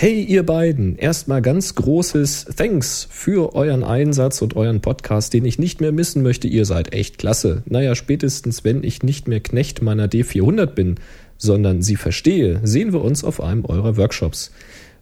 Hey 0.00 0.22
ihr 0.22 0.46
beiden, 0.46 0.94
erstmal 0.94 1.42
ganz 1.42 1.74
großes 1.74 2.52
Thanks 2.56 3.08
für 3.10 3.56
euren 3.56 3.82
Einsatz 3.82 4.40
und 4.42 4.54
euren 4.54 4.80
Podcast, 4.80 5.34
den 5.34 5.44
ich 5.44 5.58
nicht 5.58 5.80
mehr 5.80 5.90
missen 5.90 6.22
möchte. 6.22 6.46
Ihr 6.46 6.66
seid 6.66 6.92
echt 6.92 7.18
klasse. 7.18 7.64
Naja, 7.66 7.96
spätestens 7.96 8.62
wenn 8.62 8.84
ich 8.84 9.02
nicht 9.02 9.26
mehr 9.26 9.40
Knecht 9.40 9.82
meiner 9.82 10.06
D400 10.06 10.66
bin, 10.66 11.00
sondern 11.36 11.82
sie 11.82 11.96
verstehe, 11.96 12.60
sehen 12.62 12.92
wir 12.92 13.02
uns 13.02 13.24
auf 13.24 13.42
einem 13.42 13.64
eurer 13.64 13.96
Workshops. 13.96 14.52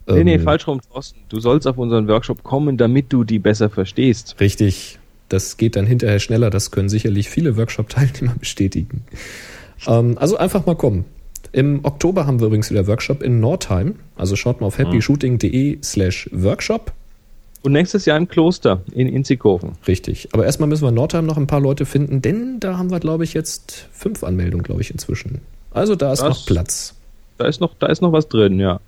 Nee, 0.09 0.25
nee, 0.25 0.35
ähm, 0.37 0.45
falsch 0.45 0.67
rum, 0.67 0.81
Thorsten. 0.91 1.21
Du 1.29 1.41
sollst 1.41 1.67
auf 1.67 1.77
unseren 1.77 2.09
Workshop 2.09 2.43
kommen, 2.43 2.79
damit 2.79 3.13
du 3.13 3.25
die 3.25 3.39
besser 3.39 3.69
verstehst. 3.69 4.37
Richtig. 4.41 4.99
Das 5.29 5.59
geht 5.59 5.77
dann 5.77 5.85
hinterher 5.85 6.21
schneller. 6.21 6.49
Das 6.49 6.71
können 6.71 6.89
sicherlich 6.89 7.29
viele 7.29 7.59
Workshop-Teilnehmer 7.59 8.35
bestätigen. 8.41 9.03
Ähm, 9.87 10.17
also 10.17 10.39
einfach 10.39 10.65
mal 10.65 10.75
kommen. 10.75 11.05
Im 11.57 11.87
Oktober 11.87 12.27
haben 12.27 12.39
wir 12.41 12.49
übrigens 12.49 12.71
wieder 12.71 12.87
Workshop 12.87 13.23
in 13.23 13.41
Nordheim. 13.41 13.95
Also 14.15 14.37
schaut 14.37 14.61
mal 14.61 14.67
auf 14.67 14.77
happyshooting.de 14.77 15.79
slash 15.83 16.29
Workshop. 16.31 16.93
Und 17.63 17.73
nächstes 17.73 18.05
Jahr 18.05 18.19
im 18.19 18.29
Kloster 18.29 18.83
in 18.93 19.09
Inzighofen. 19.09 19.73
Richtig. 19.89 20.29
Aber 20.33 20.45
erstmal 20.45 20.69
müssen 20.69 20.83
wir 20.83 20.91
in 20.91 20.97
Nordheim 20.97 21.25
noch 21.25 21.39
ein 21.39 21.47
paar 21.47 21.61
Leute 21.61 21.87
finden, 21.87 22.21
denn 22.21 22.61
da 22.61 22.77
haben 22.77 22.91
wir, 22.91 23.01
glaube 23.01 23.25
ich, 23.25 23.33
jetzt 23.33 23.89
fünf 23.91 24.23
Anmeldungen, 24.23 24.65
glaube 24.65 24.83
ich, 24.83 24.91
inzwischen. 24.91 25.41
Also 25.71 25.97
da 25.97 26.13
ist 26.13 26.21
das, 26.21 26.29
noch 26.29 26.45
Platz. 26.45 26.95
Da 27.39 27.47
ist 27.47 27.63
noch, 27.63 27.73
da 27.79 27.87
ist 27.87 28.03
noch 28.03 28.13
was 28.13 28.29
drin, 28.29 28.61
ja. 28.61 28.79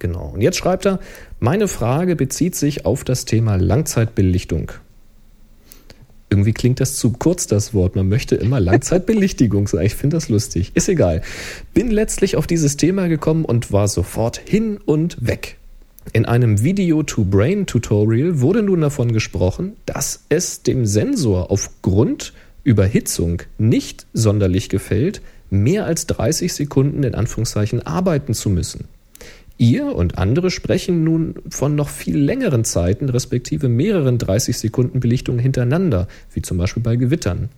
Genau. 0.00 0.32
Und 0.34 0.40
jetzt 0.40 0.56
schreibt 0.56 0.86
er, 0.86 0.98
meine 1.38 1.68
Frage 1.68 2.16
bezieht 2.16 2.56
sich 2.56 2.86
auf 2.86 3.04
das 3.04 3.24
Thema 3.24 3.54
Langzeitbelichtung. 3.54 4.72
Irgendwie 6.30 6.52
klingt 6.52 6.78
das 6.78 6.96
zu 6.96 7.10
kurz, 7.10 7.48
das 7.48 7.74
Wort. 7.74 7.96
Man 7.96 8.08
möchte 8.08 8.36
immer 8.36 8.60
Langzeitbelichtigung 8.60 9.66
sagen. 9.66 9.84
Ich 9.84 9.96
finde 9.96 10.16
das 10.16 10.28
lustig. 10.28 10.70
Ist 10.74 10.88
egal. 10.88 11.22
Bin 11.74 11.90
letztlich 11.90 12.36
auf 12.36 12.46
dieses 12.46 12.76
Thema 12.76 13.08
gekommen 13.08 13.44
und 13.44 13.72
war 13.72 13.88
sofort 13.88 14.38
hin 14.38 14.78
und 14.78 15.16
weg. 15.26 15.56
In 16.12 16.26
einem 16.26 16.62
Video-to-Brain-Tutorial 16.62 18.40
wurde 18.40 18.62
nun 18.62 18.80
davon 18.80 19.12
gesprochen, 19.12 19.74
dass 19.86 20.24
es 20.28 20.62
dem 20.62 20.86
Sensor 20.86 21.50
aufgrund 21.50 22.32
Überhitzung 22.62 23.42
nicht 23.58 24.06
sonderlich 24.12 24.68
gefällt, 24.68 25.20
mehr 25.50 25.84
als 25.84 26.06
30 26.06 26.52
Sekunden 26.52 27.02
in 27.02 27.14
Anführungszeichen 27.14 27.84
arbeiten 27.84 28.34
zu 28.34 28.50
müssen. 28.50 28.86
Ihr 29.60 29.94
und 29.94 30.16
andere 30.16 30.50
sprechen 30.50 31.04
nun 31.04 31.34
von 31.50 31.74
noch 31.74 31.90
viel 31.90 32.16
längeren 32.16 32.64
Zeiten, 32.64 33.10
respektive 33.10 33.68
mehreren 33.68 34.16
30 34.16 34.56
Sekunden 34.56 35.00
Belichtungen 35.00 35.38
hintereinander, 35.38 36.08
wie 36.32 36.40
zum 36.40 36.56
Beispiel 36.56 36.82
bei 36.82 36.96
Gewittern. 36.96 37.50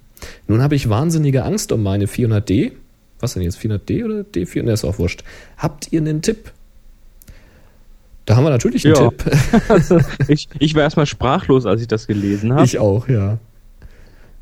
Nun 0.48 0.62
habe 0.62 0.74
ich 0.74 0.88
wahnsinnige 0.88 1.44
Angst 1.44 1.70
um 1.70 1.80
meine 1.80 2.06
400D. 2.06 2.72
Was 3.20 3.34
denn 3.34 3.44
jetzt, 3.44 3.60
400D 3.60 4.04
oder 4.04 4.22
D4? 4.22 4.64
Ne, 4.64 4.72
ist 4.72 4.84
auch 4.84 4.98
wurscht. 4.98 5.22
Habt 5.56 5.92
ihr 5.92 6.00
einen 6.00 6.22
Tipp? 6.22 6.50
Da 8.24 8.34
haben 8.34 8.42
wir 8.42 8.50
natürlich 8.50 8.84
einen 8.84 8.96
ja. 8.96 9.08
Tipp. 9.08 9.24
Also, 9.68 10.00
ich, 10.26 10.48
ich 10.58 10.74
war 10.74 10.82
erstmal 10.82 11.06
sprachlos, 11.06 11.66
als 11.66 11.82
ich 11.82 11.86
das 11.86 12.08
gelesen 12.08 12.52
habe. 12.52 12.64
Ich 12.64 12.80
auch, 12.80 13.06
ja. 13.06 13.38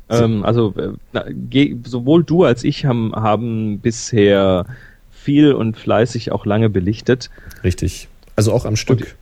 Ähm, 0.09 0.43
also 0.43 0.73
äh, 1.13 1.75
sowohl 1.83 2.23
du 2.23 2.43
als 2.43 2.63
ich 2.63 2.85
haben, 2.85 3.13
haben 3.13 3.77
bisher 3.77 4.65
viel 5.21 5.53
und 5.53 5.77
fleißig 5.77 6.31
auch 6.31 6.45
lange 6.45 6.69
belichtet. 6.69 7.29
Richtig. 7.63 8.07
Also 8.35 8.51
auch 8.53 8.65
am 8.65 8.75
Stück. 8.75 8.99
Und, 8.99 9.15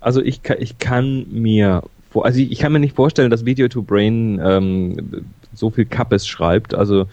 also 0.00 0.22
ich, 0.22 0.40
ich 0.58 0.78
kann 0.78 1.26
mir 1.30 1.82
also 2.14 2.40
ich 2.40 2.58
kann 2.58 2.72
mir 2.72 2.80
nicht 2.80 2.96
vorstellen, 2.96 3.30
dass 3.30 3.44
Video 3.44 3.68
to 3.68 3.82
Brain 3.82 4.40
ähm, 4.42 5.24
so 5.52 5.70
viel 5.70 5.84
Kappes 5.84 6.26
schreibt. 6.26 6.74
Also 6.74 7.06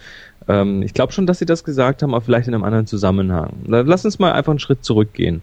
ähm, 0.48 0.82
ich 0.82 0.94
glaube 0.94 1.12
schon, 1.12 1.26
dass 1.26 1.38
sie 1.38 1.46
das 1.46 1.64
gesagt 1.64 2.02
haben, 2.02 2.14
aber 2.14 2.24
vielleicht 2.24 2.48
in 2.48 2.54
einem 2.54 2.64
anderen 2.64 2.86
Zusammenhang. 2.86 3.52
Lass 3.66 4.04
uns 4.04 4.18
mal 4.18 4.32
einfach 4.32 4.52
einen 4.52 4.58
Schritt 4.58 4.84
zurückgehen. 4.84 5.42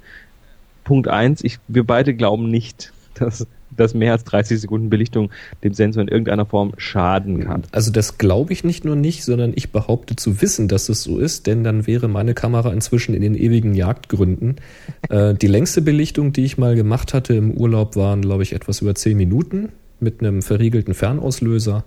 Punkt 0.83 1.07
eins: 1.07 1.43
ich, 1.43 1.59
wir 1.67 1.83
beide 1.83 2.13
glauben 2.13 2.49
nicht, 2.49 2.91
dass 3.15 3.47
dass 3.75 3.93
mehr 3.93 4.13
als 4.13 4.23
30 4.23 4.61
Sekunden 4.61 4.89
Belichtung 4.89 5.29
dem 5.63 5.73
Sensor 5.73 6.01
in 6.01 6.07
irgendeiner 6.07 6.45
Form 6.45 6.73
schaden 6.77 7.41
kann. 7.41 7.63
Also 7.71 7.91
das 7.91 8.17
glaube 8.17 8.53
ich 8.53 8.63
nicht 8.63 8.85
nur 8.85 8.95
nicht, 8.95 9.23
sondern 9.23 9.53
ich 9.55 9.71
behaupte 9.71 10.15
zu 10.15 10.41
wissen, 10.41 10.67
dass 10.67 10.89
es 10.89 11.03
so 11.03 11.19
ist, 11.19 11.47
denn 11.47 11.63
dann 11.63 11.87
wäre 11.87 12.07
meine 12.07 12.33
Kamera 12.33 12.71
inzwischen 12.71 13.13
in 13.13 13.21
den 13.21 13.35
ewigen 13.35 13.73
Jagdgründen. 13.73 14.57
äh, 15.09 15.33
die 15.33 15.47
längste 15.47 15.81
Belichtung, 15.81 16.33
die 16.33 16.45
ich 16.45 16.57
mal 16.57 16.75
gemacht 16.75 17.13
hatte 17.13 17.33
im 17.33 17.51
Urlaub, 17.51 17.95
waren, 17.95 18.21
glaube 18.21 18.43
ich, 18.43 18.53
etwas 18.53 18.81
über 18.81 18.95
10 18.95 19.17
Minuten 19.17 19.69
mit 19.99 20.21
einem 20.21 20.41
verriegelten 20.41 20.93
Fernauslöser. 20.93 21.83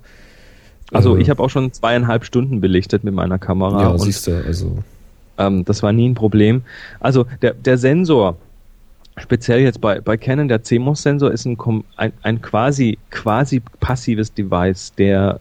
Also 0.92 1.16
äh, 1.16 1.20
ich 1.20 1.30
habe 1.30 1.42
auch 1.42 1.50
schon 1.50 1.72
zweieinhalb 1.72 2.24
Stunden 2.24 2.60
belichtet 2.60 3.04
mit 3.04 3.14
meiner 3.14 3.38
Kamera. 3.38 3.82
Ja, 3.82 3.98
siehst 3.98 4.26
du, 4.26 4.44
also. 4.44 4.78
Ähm, 5.38 5.64
das 5.64 5.82
war 5.82 5.92
nie 5.92 6.08
ein 6.08 6.14
Problem. 6.14 6.62
Also 7.00 7.26
der, 7.42 7.54
der 7.54 7.78
Sensor, 7.78 8.36
speziell 9.18 9.60
jetzt 9.60 9.80
bei, 9.80 10.00
bei 10.00 10.16
Canon, 10.16 10.48
der 10.48 10.62
CMOS-Sensor 10.62 11.30
ist 11.30 11.46
ein, 11.46 11.56
ein, 11.96 12.12
ein 12.22 12.42
quasi, 12.42 12.98
quasi 13.10 13.60
passives 13.80 14.32
Device, 14.32 14.94
der 14.96 15.40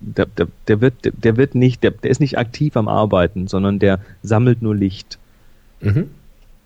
der, 0.00 0.26
der, 0.26 0.48
der 0.66 0.80
wird, 0.80 0.94
der 1.02 1.36
wird 1.36 1.54
nicht, 1.54 1.82
der, 1.82 1.90
der 1.90 2.10
ist 2.10 2.20
nicht 2.20 2.38
aktiv 2.38 2.76
am 2.76 2.88
Arbeiten, 2.88 3.48
sondern 3.48 3.78
der 3.78 4.00
sammelt 4.22 4.62
nur 4.62 4.74
Licht. 4.74 5.18
Mhm. 5.80 6.10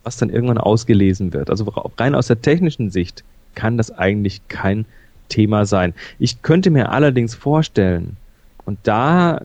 Was 0.05 0.17
dann 0.17 0.31
irgendwann 0.31 0.59
ausgelesen 0.59 1.33
wird. 1.33 1.51
Also 1.51 1.65
rein 1.99 2.15
aus 2.15 2.29
der 2.29 2.41
technischen 2.41 2.91
Sicht 2.91 3.25
kann 3.55 3.77
das 3.77 3.91
eigentlich 3.91 4.47
kein 4.49 4.85
Thema 5.29 5.67
sein. 5.67 5.95
Ich 6.19 6.43
könnte 6.43 6.71
mir 6.71 6.91
allerdings 6.91 7.35
vorstellen, 7.35 8.17
und 8.67 8.79
da, 8.83 9.43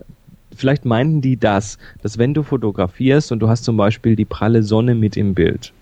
vielleicht 0.55 0.85
meinten 0.85 1.21
die 1.21 1.37
das, 1.37 1.77
dass 2.01 2.17
wenn 2.17 2.33
du 2.33 2.43
fotografierst 2.43 3.31
und 3.31 3.39
du 3.39 3.49
hast 3.49 3.63
zum 3.63 3.77
Beispiel 3.77 4.15
die 4.15 4.25
pralle 4.25 4.63
Sonne 4.63 4.95
mit 4.95 5.17
im 5.17 5.33
Bild, 5.33 5.73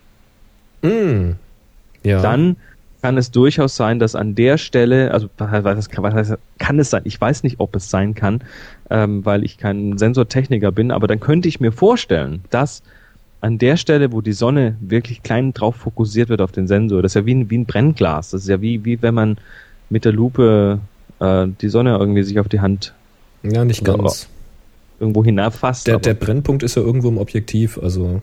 Mm. 0.82 1.32
Ja. 2.04 2.22
Dann 2.22 2.58
kann 3.02 3.18
es 3.18 3.32
durchaus 3.32 3.76
sein, 3.76 4.00
dass 4.00 4.16
an 4.16 4.36
der 4.36 4.58
Stelle, 4.58 5.12
also 5.12 5.30
was, 5.38 5.88
was 5.96 6.14
heißt, 6.14 6.34
kann 6.58 6.80
es 6.80 6.90
sein? 6.90 7.04
Ich 7.06 7.20
weiß 7.20 7.44
nicht, 7.44 7.60
ob 7.60 7.76
es 7.76 7.90
sein 7.90 8.16
kann, 8.16 8.42
ähm, 8.90 9.24
weil 9.26 9.44
ich 9.44 9.58
kein 9.58 9.98
Sensortechniker 9.98 10.72
bin, 10.72 10.92
aber 10.92 11.08
dann 11.08 11.20
könnte 11.20 11.48
ich 11.48 11.60
mir 11.60 11.72
vorstellen, 11.72 12.44
dass 12.50 12.82
an 13.42 13.58
der 13.60 13.78
Stelle, 13.78 14.12
wo 14.12 14.22
die 14.22 14.34
Sonne 14.34 14.76
wirklich 14.80 15.22
klein 15.22 15.54
drauf 15.54 15.76
fokussiert 15.76 16.30
wird 16.30 16.42
auf 16.42 16.52
den 16.52 16.68
Sensor, 16.68 17.02
das 17.02 17.12
ist 17.12 17.16
ja 17.16 17.26
wie 17.26 17.36
ein, 17.36 17.50
wie 17.50 17.60
ein 17.60 17.66
Brennglas. 17.66 18.32
Das 18.32 18.42
ist 18.42 18.48
ja 18.48 18.62
wie, 18.62 18.84
wie 18.84 19.02
wenn 19.02 19.14
man 19.14 19.38
mit 19.90 20.06
der 20.06 20.12
Lupe 20.12 20.80
äh, 21.20 21.48
die 21.62 21.70
Sonne 21.70 21.98
irgendwie 21.98 22.24
sich 22.24 22.40
auf 22.40 22.50
die 22.50 22.62
Hand 22.62 22.94
ja, 23.44 23.64
nicht 23.64 23.84
ganz. 23.86 24.28
irgendwo 25.00 25.24
hinabfasst. 25.24 25.88
Der, 25.88 26.00
der 26.00 26.16
Brennpunkt 26.16 26.64
ist 26.64 26.76
ja 26.76 26.82
irgendwo 26.82 27.10
im 27.10 27.18
Objektiv, 27.18 27.78
also 27.78 28.22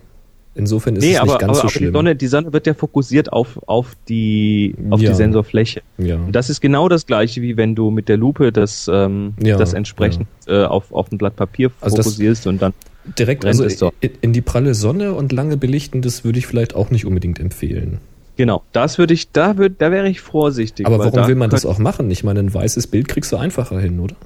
Insofern 0.57 0.95
ist 0.97 1.03
nee, 1.03 1.15
es 1.15 1.19
aber, 1.19 1.33
nicht 1.33 1.41
ganz 1.41 1.59
aber, 1.59 1.63
so 1.63 1.69
schlimm. 1.69 1.91
Die 1.91 1.93
Sonne, 1.93 2.17
die 2.17 2.27
Sonne 2.29 2.53
wird 2.53 2.67
ja 2.67 2.75
fokussiert 2.75 3.33
auf, 3.33 3.59
auf, 3.67 3.97
die, 4.09 4.75
auf 4.91 5.01
ja. 5.01 5.11
die 5.11 5.17
Sensorfläche. 5.17 5.83
Ja. 5.99 6.17
Und 6.17 6.33
das 6.33 6.49
ist 6.49 6.61
genau 6.61 6.89
das 6.89 7.07
gleiche, 7.07 7.43
wie 7.43 7.57
wenn 7.57 7.75
du 7.75 7.91
mit 7.91 8.09
der 8.09 8.17
Lupe 8.17 8.53
das, 8.53 8.89
ähm, 8.93 9.35
ja, 9.43 9.57
das 9.57 9.73
entsprechend 9.73 10.29
äh, 10.47 10.65
auf, 10.65 10.93
auf 10.93 11.11
ein 11.11 11.19
Blatt 11.19 11.35
Papier 11.35 11.73
also 11.81 11.97
fokussierst 11.97 12.47
und 12.47 12.63
dann 12.63 12.73
direkt 13.19 13.45
also 13.45 13.93
in, 14.01 14.11
in 14.21 14.33
die 14.33 14.43
pralle 14.43 14.75
Sonne 14.75 15.15
und 15.15 15.33
lange 15.33 15.57
belichten, 15.57 16.03
das 16.03 16.25
würde 16.25 16.39
ich 16.39 16.47
vielleicht 16.47 16.75
auch 16.75 16.91
nicht 16.91 17.05
unbedingt 17.05 17.41
empfehlen. 17.41 17.99
Genau, 18.37 18.63
das 18.73 18.99
würde 18.99 19.15
ich, 19.15 19.31
da 19.31 19.59
würde, 19.59 19.75
da 19.79 19.91
wäre 19.91 20.09
ich 20.09 20.21
vorsichtig. 20.21 20.87
Aber 20.87 20.99
warum 20.99 21.29
will 21.29 21.37
man 21.37 21.51
das 21.51 21.67
auch 21.67 21.79
machen? 21.79 22.11
Ich 22.11 22.25
meine, 22.25 22.41
ein 22.41 22.53
weißes 22.53 22.87
Bild 22.89 23.09
kriegst 23.09 23.33
du 23.33 23.37
einfacher 23.37 23.81
hin, 23.81 24.01
oder? 24.01 24.17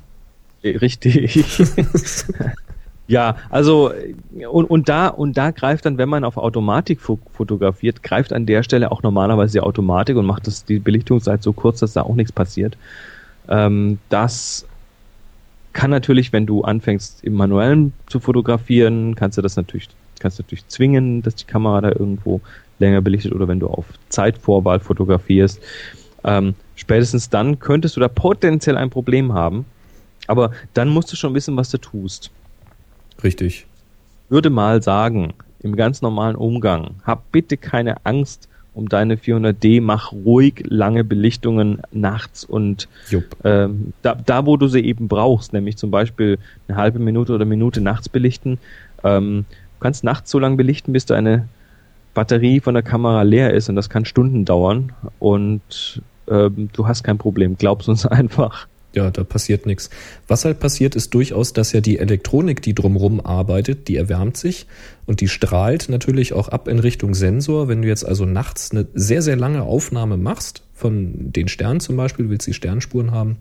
Richtig. 0.63 1.45
Ja, 3.09 3.37
also 3.49 3.91
und, 4.51 4.67
und 4.67 4.89
da 4.91 5.09
und 5.09 5.37
da 5.39 5.51
greift 5.51 5.87
dann, 5.87 5.97
wenn 5.97 6.11
man 6.11 6.25
auf 6.25 6.37
Automatik 6.37 7.01
fotografiert, 7.01 8.03
greift 8.03 8.35
an 8.35 8.45
der 8.45 8.63
Stelle 8.63 8.93
auch 8.93 9.03
normalerweise 9.03 9.55
die 9.55 9.61
Automatik 9.61 10.17
und 10.17 10.27
macht 10.27 10.47
das 10.47 10.67
die 10.67 10.79
Belichtungszeit 10.79 11.43
so 11.43 11.55
kurz, 11.55 11.81
dass 11.81 11.95
da 11.95 12.03
auch 12.03 12.15
nichts 12.15 12.33
passiert. 12.33 12.77
Ähm, 13.49 13.99
das 14.11 14.67
kann 15.73 15.91
natürlich, 15.91 16.35
wenn 16.35 16.45
du 16.45 16.63
anfängst 16.63 17.25
im 17.25 17.33
manuellen 17.33 17.95
zu 18.09 18.21
fotografieren, 18.21 19.15
kannst 19.15 19.39
du 19.39 19.43
das 19.43 19.57
natürlich 19.57 19.89
kannst 20.19 20.39
du 20.39 20.43
natürlich 20.43 20.67
zwingen, 20.69 21.23
dass 21.23 21.37
die 21.37 21.45
Kamera 21.45 21.81
da 21.81 21.91
irgendwo 21.91 22.41
länger 22.79 23.01
belichtet 23.01 23.33
oder 23.33 23.49
wenn 23.49 23.61
du 23.61 23.69
auf 23.69 23.87
Zeitvorwahl 24.09 24.81
fotografierst. 24.81 25.63
Ähm, 26.25 26.55
spätestens 26.75 27.31
dann 27.31 27.59
könntest 27.59 27.97
du 27.97 28.01
da 28.01 28.09
potenziell 28.09 28.77
ein 28.77 28.91
Problem 28.91 29.33
haben. 29.33 29.65
Aber 30.27 30.51
dann 30.75 30.89
musst 30.89 31.11
du 31.13 31.17
schon 31.17 31.35
wissen, 31.35 31.57
was 31.57 31.71
du 31.71 31.79
tust. 31.79 32.31
Richtig. 33.23 33.67
Würde 34.29 34.51
mal 34.51 34.83
sagen, 34.83 35.35
im 35.61 35.77
ganz 35.77 36.03
normalen 36.03 36.37
Umgang, 36.37 36.97
hab 37.05 37.31
bitte 37.33 37.57
keine 37.57 38.05
Angst 38.05 38.49
um 38.75 38.89
deine 38.89 39.17
400D, 39.17 39.83
mach 39.83 40.13
ruhig 40.13 40.63
lange 40.69 41.03
Belichtungen 41.03 41.83
nachts 41.91 42.45
und 42.45 42.89
ähm, 43.43 43.93
da, 44.03 44.15
da, 44.15 44.47
wo 44.47 44.57
du 44.57 44.69
sie 44.69 44.81
eben 44.81 45.09
brauchst, 45.09 45.53
nämlich 45.53 45.77
zum 45.77 45.91
Beispiel 45.91 46.39
eine 46.69 46.77
halbe 46.79 47.01
Minute 47.01 47.33
oder 47.33 47.45
Minute 47.45 47.81
nachts 47.81 48.09
belichten. 48.09 48.59
Ähm, 49.03 49.47
du 49.51 49.83
kannst 49.83 50.05
nachts 50.05 50.31
so 50.31 50.39
lange 50.39 50.57
belichten, 50.57 50.93
bis 50.93 51.07
deine 51.07 51.49
Batterie 52.15 52.61
von 52.61 52.75
der 52.75 52.85
Kamera 52.85 53.23
leer 53.23 53.53
ist 53.53 53.69
und 53.69 53.75
das 53.75 53.91
kann 53.91 54.05
Stunden 54.05 54.45
dauern 54.45 54.93
und 55.19 56.01
ähm, 56.29 56.69
du 56.73 56.87
hast 56.87 57.03
kein 57.03 57.19
Problem. 57.19 57.57
Glaub's 57.57 57.89
uns 57.89 58.07
einfach 58.07 58.69
ja, 58.95 59.11
da 59.11 59.23
passiert 59.23 59.67
nichts. 59.67 59.91
Was 60.27 60.45
halt 60.45 60.61
passiert, 60.61 60.97
ist 60.97 61.13
durchaus, 61.15 61.53
dass 61.53 61.73
ja 61.73 61.81
die 61.81 61.99
Elektronik, 61.99 62.63
die 62.63 62.75
drumherum 62.75 63.21
arbeitet, 63.21 63.89
die 63.89 63.97
erwärmt 63.97 64.37
sich 64.37 64.67
und 65.07 65.21
die 65.21 65.29
strahlt 65.29 65.89
natürlich 65.89 66.33
auch 66.33 66.49
ab 66.49 66.69
in 66.69 66.79
Richtung 66.79 67.15
Sensor. 67.15 67.69
Wenn 67.69 67.83
du 67.83 67.89
jetzt 67.89 68.05
also 68.05 68.25
nachts 68.25 68.71
eine 68.71 68.87
sehr, 68.95 69.23
sehr 69.23 69.37
lange 69.37 69.63
Aufnahme 69.63 70.17
machst, 70.17 70.63
von 70.79 71.33
den 71.33 71.49
Sternen 71.49 71.81
zum 71.81 71.97
Beispiel, 71.97 72.31
willst 72.31 72.47
du 72.47 72.51
die 72.51 72.55
Sternspuren 72.55 73.11
haben, 73.11 73.37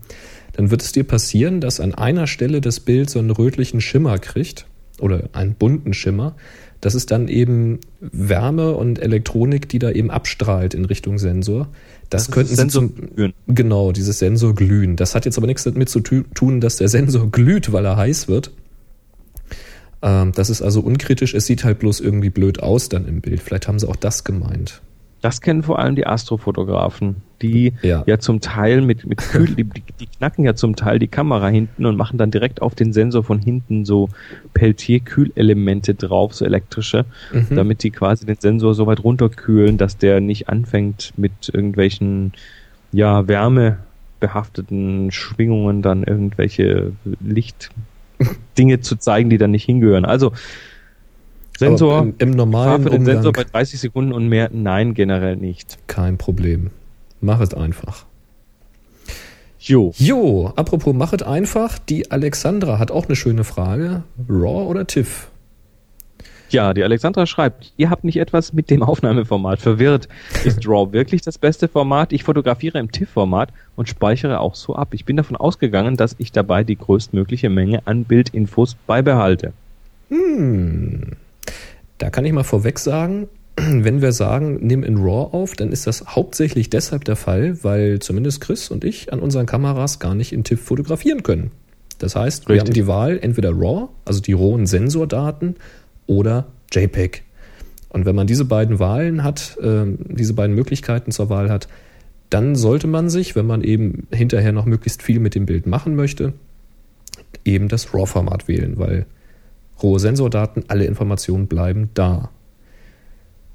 dann 0.52 0.70
wird 0.70 0.82
es 0.82 0.92
dir 0.92 1.04
passieren, 1.04 1.60
dass 1.60 1.78
an 1.78 1.94
einer 1.94 2.26
Stelle 2.26 2.60
das 2.60 2.80
Bild 2.80 3.08
so 3.08 3.20
einen 3.20 3.30
rötlichen 3.30 3.80
Schimmer 3.80 4.18
kriegt 4.18 4.66
oder 4.98 5.28
einen 5.32 5.54
bunten 5.54 5.94
Schimmer. 5.94 6.34
Das 6.80 6.94
ist 6.94 7.10
dann 7.10 7.28
eben 7.28 7.80
Wärme 8.00 8.72
und 8.72 9.00
Elektronik, 9.00 9.68
die 9.68 9.78
da 9.78 9.90
eben 9.90 10.10
abstrahlt 10.10 10.74
in 10.74 10.84
Richtung 10.84 11.18
Sensor. 11.18 11.68
Das, 12.08 12.26
das 12.26 12.34
könnten 12.34 12.56
Sie 12.56 12.68
zum, 12.68 12.94
glühen. 12.94 13.34
genau, 13.48 13.92
dieses 13.92 14.18
Sensor 14.18 14.54
glühen. 14.54 14.96
Das 14.96 15.14
hat 15.14 15.24
jetzt 15.24 15.38
aber 15.38 15.46
nichts 15.46 15.64
damit 15.64 15.88
zu 15.88 16.00
tun, 16.00 16.60
dass 16.60 16.76
der 16.76 16.88
Sensor 16.88 17.30
glüht, 17.30 17.72
weil 17.72 17.84
er 17.84 17.96
heiß 17.96 18.28
wird. 18.28 18.52
Ähm, 20.02 20.32
das 20.32 20.50
ist 20.50 20.62
also 20.62 20.80
unkritisch. 20.80 21.34
Es 21.34 21.46
sieht 21.46 21.64
halt 21.64 21.80
bloß 21.80 22.00
irgendwie 22.00 22.30
blöd 22.30 22.62
aus 22.62 22.88
dann 22.88 23.06
im 23.06 23.20
Bild. 23.20 23.42
Vielleicht 23.42 23.66
haben 23.66 23.78
sie 23.78 23.88
auch 23.88 23.96
das 23.96 24.24
gemeint. 24.24 24.80
Das 25.20 25.40
kennen 25.40 25.62
vor 25.62 25.78
allem 25.78 25.96
die 25.96 26.06
Astrofotografen, 26.06 27.16
die 27.42 27.72
ja, 27.82 28.04
ja 28.06 28.18
zum 28.18 28.40
Teil 28.40 28.80
mit, 28.82 29.04
mit 29.04 29.18
Kühl, 29.18 29.46
die, 29.56 29.64
die, 29.64 30.06
knacken 30.06 30.44
ja 30.44 30.54
zum 30.54 30.76
Teil 30.76 30.98
die 30.98 31.08
Kamera 31.08 31.48
hinten 31.48 31.86
und 31.86 31.96
machen 31.96 32.18
dann 32.18 32.30
direkt 32.30 32.62
auf 32.62 32.74
den 32.74 32.92
Sensor 32.92 33.24
von 33.24 33.40
hinten 33.40 33.84
so 33.84 34.08
Peltier-Kühlelemente 34.54 35.94
drauf, 35.94 36.34
so 36.34 36.44
elektrische, 36.44 37.04
mhm. 37.32 37.56
damit 37.56 37.82
die 37.82 37.90
quasi 37.90 38.26
den 38.26 38.36
Sensor 38.38 38.74
so 38.74 38.86
weit 38.86 39.02
runterkühlen, 39.02 39.76
dass 39.76 39.96
der 39.96 40.20
nicht 40.20 40.48
anfängt 40.48 41.12
mit 41.16 41.50
irgendwelchen, 41.52 42.32
ja, 42.92 43.26
wärmebehafteten 43.26 45.10
Schwingungen 45.10 45.82
dann 45.82 46.04
irgendwelche 46.04 46.92
Lichtdinge 47.20 48.80
zu 48.80 48.96
zeigen, 48.96 49.30
die 49.30 49.38
dann 49.38 49.50
nicht 49.50 49.64
hingehören. 49.64 50.04
Also, 50.04 50.32
Sensor. 51.58 52.02
Im, 52.02 52.14
Im, 52.18 52.30
normalen 52.30 52.84
für 52.84 52.90
den 52.90 53.00
Umgang 53.00 53.16
Sensor 53.16 53.32
bei 53.32 53.42
30 53.42 53.80
Sekunden 53.80 54.12
und 54.12 54.28
mehr, 54.28 54.48
nein, 54.52 54.94
generell 54.94 55.34
nicht. 55.34 55.76
Kein 55.88 56.16
Problem. 56.16 56.70
Mach 57.20 57.40
es 57.40 57.52
einfach. 57.52 58.04
Jo. 59.58 59.92
Jo, 59.96 60.52
apropos 60.54 60.94
mach 60.94 61.12
es 61.12 61.22
einfach, 61.22 61.80
die 61.80 62.12
Alexandra 62.12 62.78
hat 62.78 62.92
auch 62.92 63.06
eine 63.06 63.16
schöne 63.16 63.42
Frage. 63.42 64.04
RAW 64.28 64.68
oder 64.68 64.86
TIFF? 64.86 65.30
Ja, 66.48 66.72
die 66.74 66.84
Alexandra 66.84 67.26
schreibt, 67.26 67.72
ihr 67.76 67.90
habt 67.90 68.04
nicht 68.04 68.18
etwas 68.18 68.52
mit 68.52 68.70
dem 68.70 68.84
Aufnahmeformat 68.84 69.58
verwirrt. 69.60 70.08
Ist 70.44 70.64
RAW 70.64 70.92
wirklich 70.92 71.22
das 71.22 71.38
beste 71.38 71.66
Format? 71.66 72.12
Ich 72.12 72.22
fotografiere 72.22 72.78
im 72.78 72.92
TIFF-Format 72.92 73.52
und 73.74 73.88
speichere 73.88 74.38
auch 74.38 74.54
so 74.54 74.76
ab. 74.76 74.94
Ich 74.94 75.04
bin 75.04 75.16
davon 75.16 75.36
ausgegangen, 75.36 75.96
dass 75.96 76.14
ich 76.18 76.30
dabei 76.30 76.62
die 76.62 76.76
größtmögliche 76.76 77.50
Menge 77.50 77.82
an 77.84 78.04
Bildinfos 78.04 78.76
beibehalte. 78.86 79.52
Hm. 80.08 81.16
Da 81.98 82.10
kann 82.10 82.24
ich 82.24 82.32
mal 82.32 82.44
vorweg 82.44 82.78
sagen, 82.78 83.28
wenn 83.56 84.00
wir 84.00 84.12
sagen, 84.12 84.58
nimm 84.60 84.82
in 84.82 84.96
RAW 84.98 85.34
auf, 85.36 85.54
dann 85.54 85.72
ist 85.72 85.86
das 85.86 86.06
hauptsächlich 86.06 86.70
deshalb 86.70 87.04
der 87.04 87.16
Fall, 87.16 87.62
weil 87.62 87.98
zumindest 87.98 88.40
Chris 88.40 88.70
und 88.70 88.84
ich 88.84 89.12
an 89.12 89.18
unseren 89.20 89.46
Kameras 89.46 89.98
gar 89.98 90.14
nicht 90.14 90.32
in 90.32 90.44
TIFF 90.44 90.62
fotografieren 90.62 91.22
können. 91.22 91.50
Das 91.98 92.14
heißt, 92.14 92.48
Richtig. 92.48 92.54
wir 92.54 92.60
haben 92.60 92.72
die 92.72 92.86
Wahl 92.86 93.18
entweder 93.20 93.50
RAW, 93.50 93.88
also 94.04 94.20
die 94.20 94.32
rohen 94.32 94.66
Sensordaten, 94.66 95.56
oder 96.06 96.46
JPEG. 96.72 97.22
Und 97.90 98.06
wenn 98.06 98.16
man 98.16 98.26
diese 98.26 98.44
beiden 98.44 98.78
Wahlen 98.78 99.24
hat, 99.24 99.56
äh, 99.62 99.84
diese 100.08 100.34
beiden 100.34 100.54
Möglichkeiten 100.54 101.10
zur 101.10 101.30
Wahl 101.30 101.50
hat, 101.50 101.68
dann 102.30 102.56
sollte 102.56 102.86
man 102.86 103.08
sich, 103.08 103.36
wenn 103.36 103.46
man 103.46 103.62
eben 103.62 104.06
hinterher 104.12 104.52
noch 104.52 104.66
möglichst 104.66 105.02
viel 105.02 105.20
mit 105.20 105.34
dem 105.34 105.46
Bild 105.46 105.66
machen 105.66 105.96
möchte, 105.96 106.34
eben 107.44 107.68
das 107.68 107.94
RAW-Format 107.94 108.48
wählen, 108.48 108.76
weil 108.76 109.06
rohe 109.82 109.98
Sensordaten, 109.98 110.64
alle 110.68 110.84
Informationen 110.84 111.46
bleiben 111.46 111.90
da. 111.94 112.30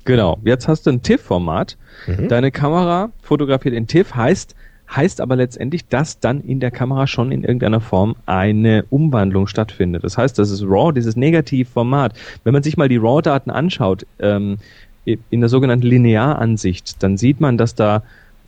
Genau. 0.05 0.37
Jetzt 0.43 0.67
hast 0.67 0.85
du 0.85 0.91
ein 0.91 1.01
TIFF-Format. 1.01 1.77
Mhm. 2.07 2.27
Deine 2.27 2.51
Kamera 2.51 3.11
fotografiert 3.21 3.73
in 3.73 3.87
TIFF, 3.87 4.15
heißt, 4.15 4.55
heißt 4.93 5.21
aber 5.21 5.35
letztendlich, 5.35 5.87
dass 5.87 6.19
dann 6.19 6.41
in 6.41 6.59
der 6.59 6.71
Kamera 6.71 7.07
schon 7.07 7.31
in 7.31 7.43
irgendeiner 7.43 7.79
Form 7.79 8.15
eine 8.25 8.85
Umwandlung 8.89 9.47
stattfindet. 9.47 10.03
Das 10.03 10.17
heißt, 10.17 10.37
das 10.37 10.51
ist 10.51 10.63
RAW, 10.63 10.91
dieses 10.91 11.15
Negativformat. 11.15 12.13
Wenn 12.43 12.53
man 12.53 12.63
sich 12.63 12.75
mal 12.75 12.89
die 12.89 12.97
RAW-Daten 12.97 13.49
anschaut, 13.49 14.05
ähm, 14.19 14.57
in 15.05 15.41
der 15.41 15.49
sogenannten 15.49 15.85
Linearansicht, 15.85 17.03
dann 17.03 17.17
sieht 17.17 17.41
man, 17.41 17.57
dass 17.57 17.75
da 17.75 18.03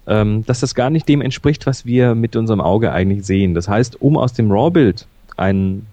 ähm, 0.08 0.46
dass 0.46 0.60
das 0.60 0.76
gar 0.76 0.90
nicht 0.90 1.08
dem 1.10 1.22
entspricht, 1.22 1.66
was 1.66 1.86
wir 1.86 2.16
mit 2.16 2.36
unserem 2.36 2.62
Auge 2.62 2.92
eigentlich 2.92 3.26
sehen. 3.26 3.54
Das 3.54 3.68
heißt, 3.68 4.02
um 4.02 4.18
aus 4.18 4.34
dem 4.34 4.52
RAW-Bild 4.52 5.08
ein, 5.38 5.88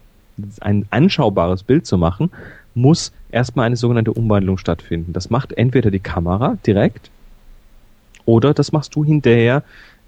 ein 0.61 0.87
anschaubares 0.91 1.63
Bild 1.63 1.87
zu 1.87 1.99
machen, 1.99 2.31
muss 2.75 3.13
erstmal 3.31 3.67
eine 3.67 3.77
sogenannte 3.77 4.13
Umwandlung 4.13 4.59
stattfinden. 4.59 5.13
Das 5.13 5.31
macht 5.31 5.53
entweder 5.53 5.91
die 5.91 6.01
Kamera 6.01 6.57
direkt 6.67 7.11
oder 8.25 8.55
das 8.55 8.73
machst 8.73 8.95
du 8.95 9.05
hinterher 9.05 9.63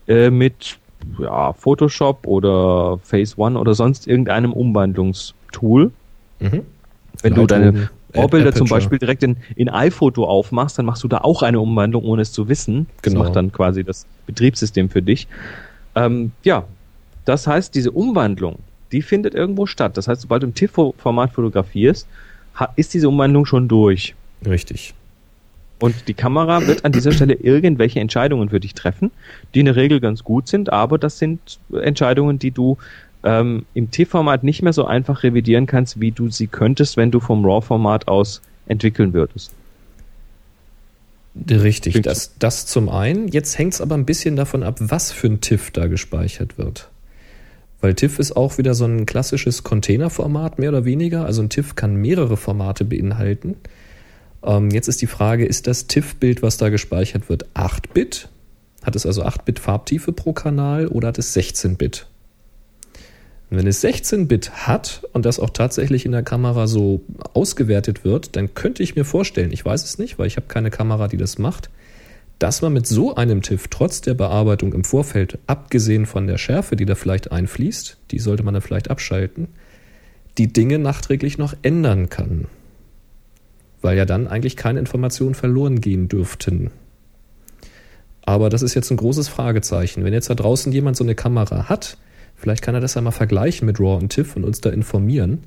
äh, 0.07 0.31
mit 0.31 0.79
ja, 1.19 1.53
Photoshop 1.53 2.27
oder 2.27 2.99
Phase 3.03 3.35
One 3.39 3.59
oder 3.59 3.75
sonst 3.75 4.07
irgendeinem 4.07 4.53
Umwandlungstool. 4.53 5.91
Mhm. 6.41 6.63
Wenn 7.23 7.35
du 7.35 7.47
deine 7.47 7.91
Vorbilder 8.13 8.53
zum 8.53 8.69
Beispiel 8.69 8.99
direkt 8.99 9.23
in, 9.23 9.37
in 9.57 9.69
iPhoto 9.69 10.25
aufmachst, 10.25 10.79
dann 10.79 10.87
machst 10.87 11.03
du 11.03 11.09
da 11.09 11.19
auch 11.19 11.43
eine 11.43 11.61
Umwandlung, 11.61 12.05
ohne 12.05 12.23
es 12.23 12.33
zu 12.33 12.49
wissen. 12.49 12.87
Genau. 13.03 13.19
Das 13.19 13.27
macht 13.27 13.37
dann 13.37 13.53
quasi 13.53 13.85
das 13.85 14.07
Betriebssystem 14.27 14.89
für 14.89 15.03
dich. 15.03 15.27
Ähm, 15.95 16.33
ja, 16.43 16.65
das 17.25 17.47
heißt, 17.47 17.75
diese 17.75 17.91
Umwandlung, 17.91 18.59
die 18.93 19.03
findet 19.03 19.35
irgendwo 19.35 19.67
statt. 19.67 19.97
Das 19.97 20.09
heißt, 20.09 20.23
sobald 20.23 20.43
du 20.43 20.49
im 20.49 20.55
TIFF-Format 20.55 21.33
fotografierst, 21.33 22.07
ist 22.77 22.95
diese 22.95 23.09
Umwandlung 23.09 23.47
schon 23.47 23.69
durch. 23.69 24.15
Richtig. 24.47 24.95
Und 25.81 26.09
die 26.09 26.15
Kamera 26.15 26.67
wird 26.67 26.85
an 26.85 26.93
dieser 26.93 27.13
Stelle 27.13 27.35
irgendwelche 27.35 28.01
Entscheidungen 28.01 28.49
für 28.49 28.61
dich 28.61 28.75
treffen, 28.75 29.11
die 29.55 29.61
in 29.61 29.67
der 29.67 29.77
Regel 29.77 30.01
ganz 30.01 30.23
gut 30.23 30.49
sind, 30.49 30.73
aber 30.73 30.99
das 30.99 31.19
sind 31.19 31.59
Entscheidungen, 31.73 32.39
die 32.39 32.53
du 32.53 32.79
ähm, 33.25 33.67
im 33.75 33.91
T-Format 33.91 34.45
nicht 34.45 34.63
mehr 34.63 34.73
so 34.73 34.85
einfach 34.85 35.23
revidieren 35.25 35.67
kannst, 35.67 36.01
wie 36.01 36.13
du 36.13 36.31
sie 36.31 36.47
könntest, 36.47 36.97
wenn 36.97 37.11
du 37.11 37.21
vom 37.21 37.45
RAW-Format 37.45 38.07
aus 38.09 38.41
entwickeln 38.67 39.13
würdest. 39.13 39.53
Richtig, 41.51 42.01
das, 42.03 42.39
das 42.39 42.67
zum 42.67 42.89
einen. 42.89 43.27
Jetzt 43.27 43.59
hängt 43.59 43.75
es 43.75 43.81
aber 43.81 43.97
ein 43.97 44.05
bisschen 44.05 44.37
davon 44.37 44.63
ab, 44.63 44.77
was 44.79 45.11
für 45.11 45.27
ein 45.27 45.41
TIFF 45.41 45.73
da 45.73 45.89
gespeichert 45.89 46.59
wird. 46.59 46.89
Weil 47.85 47.93
TIFF 47.93 48.19
ist 48.19 48.35
auch 48.35 48.57
wieder 48.57 48.73
so 48.73 48.87
ein 48.87 49.05
klassisches 49.05 49.63
Containerformat, 49.63 50.59
mehr 50.59 50.71
oder 50.71 50.87
weniger. 50.87 51.27
Also 51.27 51.43
ein 51.43 51.51
TIFF 51.51 51.75
kann 51.75 51.97
mehrere 51.97 52.39
Formate 52.39 52.87
beinhalten. 52.87 53.57
Ähm, 54.43 54.71
jetzt 54.71 54.89
ist 54.89 55.03
die 55.03 55.07
Frage, 55.07 55.45
ist 55.45 55.67
das 55.67 55.87
TIFF-Bild, 55.87 56.41
was 56.41 56.57
da 56.57 56.71
gespeichert 56.71 57.29
wird, 57.29 57.45
8-Bit? 57.53 58.31
Hat 58.85 58.97
es 58.97 59.05
also 59.05 59.23
8-Bit 59.23 59.59
Farbtiefe 59.59 60.13
pro 60.13 60.33
Kanal 60.33 60.87
oder 60.87 61.09
hat 61.09 61.19
es 61.19 61.37
16-Bit? 61.37 62.07
wenn 63.51 63.67
es 63.67 63.85
16-Bit 63.85 64.67
hat 64.67 65.07
und 65.13 65.27
das 65.27 65.39
auch 65.39 65.51
tatsächlich 65.51 66.07
in 66.07 66.13
der 66.13 66.23
Kamera 66.23 66.67
so 66.67 67.03
ausgewertet 67.35 68.03
wird, 68.03 68.35
dann 68.35 68.55
könnte 68.55 68.83
ich 68.83 68.97
mir 68.97 69.05
vorstellen, 69.05 69.53
ich 69.53 69.63
weiß 69.63 69.85
es 69.85 69.99
nicht, 69.99 70.19
weil 70.19 70.27
ich 70.27 70.37
habe 70.37 70.47
keine 70.47 70.71
Kamera, 70.71 71.07
die 71.07 71.19
das 71.19 71.37
macht, 71.37 71.69
dass 72.39 72.63
man 72.63 72.73
mit 72.73 72.87
so 72.87 73.15
einem 73.15 73.43
TIFF 73.43 73.69
trotz 73.69 74.01
der 74.01 74.15
Bearbeitung 74.15 74.73
im 74.73 74.85
Vorfeld, 74.85 75.39
abgesehen 75.47 76.07
von 76.07 76.27
der 76.27 76.39
Schärfe, 76.39 76.77
die 76.77 76.85
da 76.85 76.95
vielleicht 76.95 77.33
einfließt, 77.33 77.99
die 78.11 78.19
sollte 78.19 78.43
man 78.43 78.55
dann 78.55 78.63
vielleicht 78.63 78.91
abschalten, 78.91 79.49
die 80.37 80.53
Dinge 80.53 80.79
nachträglich 80.79 81.39
noch 81.39 81.55
ändern 81.63 82.09
kann. 82.09 82.47
Weil 83.83 83.97
ja 83.97 84.05
dann 84.05 84.27
eigentlich 84.27 84.57
keine 84.57 84.81
Informationen 84.81 85.35
verloren 85.35 85.81
gehen 85.81 86.09
dürften. 86.09 86.71
Aber 88.23 88.49
das 88.49 88.63
ist 88.63 88.75
jetzt 88.75 88.91
ein 88.91 88.97
großes 88.97 89.29
Fragezeichen. 89.29 90.05
Wenn 90.05 90.15
jetzt 90.15 90.31
da 90.31 90.35
draußen 90.35 90.73
jemand 90.73 90.97
so 90.97 91.05
eine 91.05 91.15
Kamera 91.15 91.69
hat, 91.69 91.99
Vielleicht 92.37 92.63
kann 92.63 92.75
er 92.75 92.81
das 92.81 92.95
ja 92.95 93.01
mal 93.01 93.11
vergleichen 93.11 93.67
mit 93.67 93.81
RAW 93.81 93.97
und 93.97 94.11
TIFF 94.11 94.37
und 94.37 94.45
uns 94.45 94.61
da 94.61 94.71
informieren. 94.71 95.45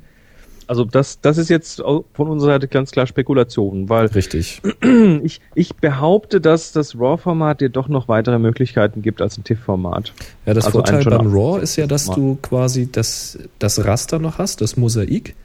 Also 0.68 0.84
das, 0.84 1.22
das 1.22 1.38
ist 1.38 1.50
jetzt 1.50 1.78
von 1.80 2.28
unserer 2.28 2.52
Seite 2.52 2.68
ganz 2.68 2.92
klar 2.92 3.08
Spekulation, 3.08 3.90
weil 3.90 4.08
richtig. 4.08 4.62
Ich, 5.24 5.42
ich 5.56 5.76
behaupte, 5.76 6.42
dass 6.42 6.72
das 6.72 6.96
RAW-Format 6.98 7.62
dir 7.62 7.70
doch 7.70 7.88
noch 7.88 8.08
weitere 8.08 8.40
Möglichkeiten 8.40 9.02
gibt 9.02 9.22
als 9.22 9.38
ein 9.38 9.44
TIFF-Format. 9.44 10.14
Ja, 10.46 10.54
das 10.54 10.66
also 10.66 10.80
Vorteil 10.80 11.04
beim 11.04 11.28
RAW 11.28 11.62
ist 11.62 11.76
ja, 11.76 11.88
dass 11.88 12.06
du 12.06 12.38
quasi 12.42 12.92
das, 12.92 13.40
das 13.60 13.84
Raster 13.86 14.20
noch 14.20 14.38
hast, 14.38 14.62
das 14.62 14.78
Mosaik. 14.78 15.36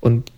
Und 0.00 0.30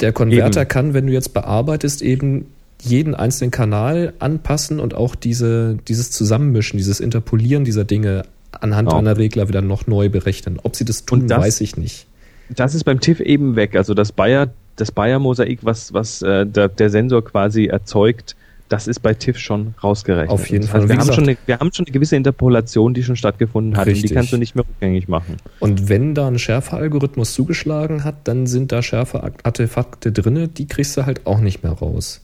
der 0.00 0.12
Konverter 0.12 0.62
eben. 0.62 0.68
kann, 0.68 0.94
wenn 0.94 1.06
du 1.06 1.12
jetzt 1.12 1.34
bearbeitest, 1.34 2.02
eben 2.02 2.46
jeden 2.80 3.14
einzelnen 3.14 3.50
Kanal 3.50 4.12
anpassen 4.18 4.80
und 4.80 4.94
auch 4.94 5.14
diese, 5.14 5.78
dieses 5.88 6.10
Zusammenmischen, 6.10 6.78
dieses 6.78 7.00
Interpolieren 7.00 7.64
dieser 7.64 7.84
Dinge 7.84 8.24
anhand 8.50 8.88
genau. 8.88 8.98
einer 8.98 9.16
Regler 9.16 9.48
wieder 9.48 9.62
noch 9.62 9.86
neu 9.86 10.08
berechnen. 10.08 10.58
Ob 10.62 10.76
sie 10.76 10.84
das 10.84 11.04
tun, 11.04 11.28
das, 11.28 11.40
weiß 11.40 11.60
ich 11.60 11.76
nicht. 11.76 12.06
Das 12.50 12.74
ist 12.74 12.84
beim 12.84 13.00
TIFF 13.00 13.20
eben 13.20 13.56
weg. 13.56 13.76
Also 13.76 13.94
das 13.94 14.12
Bayer, 14.12 14.50
das 14.76 14.92
Bayer-Mosaik, 14.92 15.60
was, 15.62 15.92
was 15.92 16.22
äh, 16.22 16.46
der, 16.46 16.68
der 16.68 16.90
Sensor 16.90 17.24
quasi 17.24 17.66
erzeugt, 17.66 18.36
das 18.68 18.88
ist 18.88 19.00
bei 19.00 19.12
TIFF 19.12 19.38
schon 19.38 19.74
rausgerechnet. 19.82 20.30
Auf 20.30 20.48
jeden 20.48 20.66
Fall. 20.66 20.80
Also 20.80 20.88
wir, 20.88 20.98
haben 20.98 21.12
schon 21.12 21.24
eine, 21.24 21.36
wir 21.44 21.58
haben 21.58 21.72
schon 21.72 21.86
eine 21.86 21.92
gewisse 21.92 22.16
Interpolation, 22.16 22.94
die 22.94 23.02
schon 23.02 23.16
stattgefunden 23.16 23.76
hat. 23.76 23.86
Richtig. 23.86 24.04
Und 24.04 24.10
die 24.10 24.14
kannst 24.14 24.32
du 24.32 24.38
nicht 24.38 24.54
mehr 24.54 24.64
rückgängig 24.66 25.08
machen. 25.08 25.36
Und 25.60 25.88
wenn 25.88 26.14
da 26.14 26.26
ein 26.26 26.38
Schärfealgorithmus 26.38 27.34
zugeschlagen 27.34 28.04
hat, 28.04 28.16
dann 28.24 28.46
sind 28.46 28.72
da 28.72 28.82
Schärfe-Artefakte 28.82 30.10
drin, 30.10 30.50
die 30.54 30.66
kriegst 30.66 30.96
du 30.96 31.04
halt 31.04 31.26
auch 31.26 31.40
nicht 31.40 31.62
mehr 31.62 31.72
raus. 31.72 32.22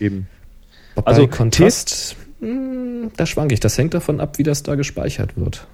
Eben. 0.00 0.26
Bei 0.96 1.02
also 1.02 1.28
Kontrast 1.28 2.16
hm, 2.40 3.10
da 3.16 3.26
schwanke 3.26 3.54
ich. 3.54 3.60
Das 3.60 3.78
hängt 3.78 3.94
davon 3.94 4.20
ab, 4.20 4.38
wie 4.38 4.42
das 4.42 4.62
da 4.62 4.74
gespeichert 4.74 5.36
wird. 5.36 5.66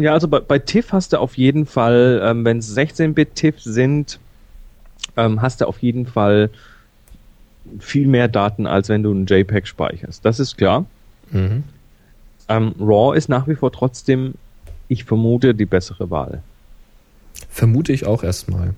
Ja, 0.00 0.12
also 0.12 0.28
bei, 0.28 0.40
bei 0.40 0.58
TIFF 0.58 0.92
hast 0.92 1.12
du 1.12 1.18
auf 1.18 1.36
jeden 1.36 1.66
Fall, 1.66 2.20
ähm, 2.24 2.44
wenn 2.44 2.58
es 2.58 2.76
16-Bit-TIFF 2.76 3.60
sind, 3.60 4.18
ähm, 5.16 5.42
hast 5.42 5.60
du 5.60 5.66
auf 5.66 5.82
jeden 5.82 6.06
Fall 6.06 6.50
viel 7.78 8.06
mehr 8.06 8.28
Daten, 8.28 8.66
als 8.66 8.88
wenn 8.88 9.02
du 9.02 9.12
ein 9.12 9.26
JPEG 9.26 9.66
speicherst. 9.66 10.24
Das 10.24 10.40
ist 10.40 10.56
klar. 10.56 10.86
Mhm. 11.30 11.64
Ähm, 12.48 12.74
RAW 12.78 13.16
ist 13.16 13.28
nach 13.28 13.46
wie 13.46 13.54
vor 13.54 13.72
trotzdem, 13.72 14.34
ich 14.88 15.04
vermute, 15.04 15.54
die 15.54 15.66
bessere 15.66 16.10
Wahl. 16.10 16.42
Vermute 17.48 17.92
ich 17.92 18.06
auch 18.06 18.22
erstmal. 18.22 18.74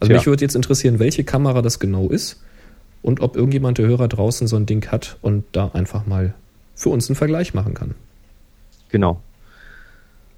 Also 0.00 0.08
Tja. 0.08 0.16
mich 0.16 0.26
würde 0.26 0.44
jetzt 0.44 0.56
interessieren, 0.56 0.98
welche 0.98 1.24
Kamera 1.24 1.62
das 1.62 1.78
genau 1.78 2.08
ist 2.08 2.42
und 3.02 3.20
ob 3.20 3.36
irgendjemand 3.36 3.78
der 3.78 3.86
Hörer 3.86 4.08
draußen 4.08 4.46
so 4.46 4.56
ein 4.56 4.66
Ding 4.66 4.90
hat 4.90 5.18
und 5.22 5.44
da 5.52 5.70
einfach 5.72 6.06
mal 6.06 6.34
für 6.74 6.88
uns 6.88 7.08
einen 7.08 7.16
Vergleich 7.16 7.54
machen 7.54 7.74
kann. 7.74 7.94
Genau. 8.88 9.20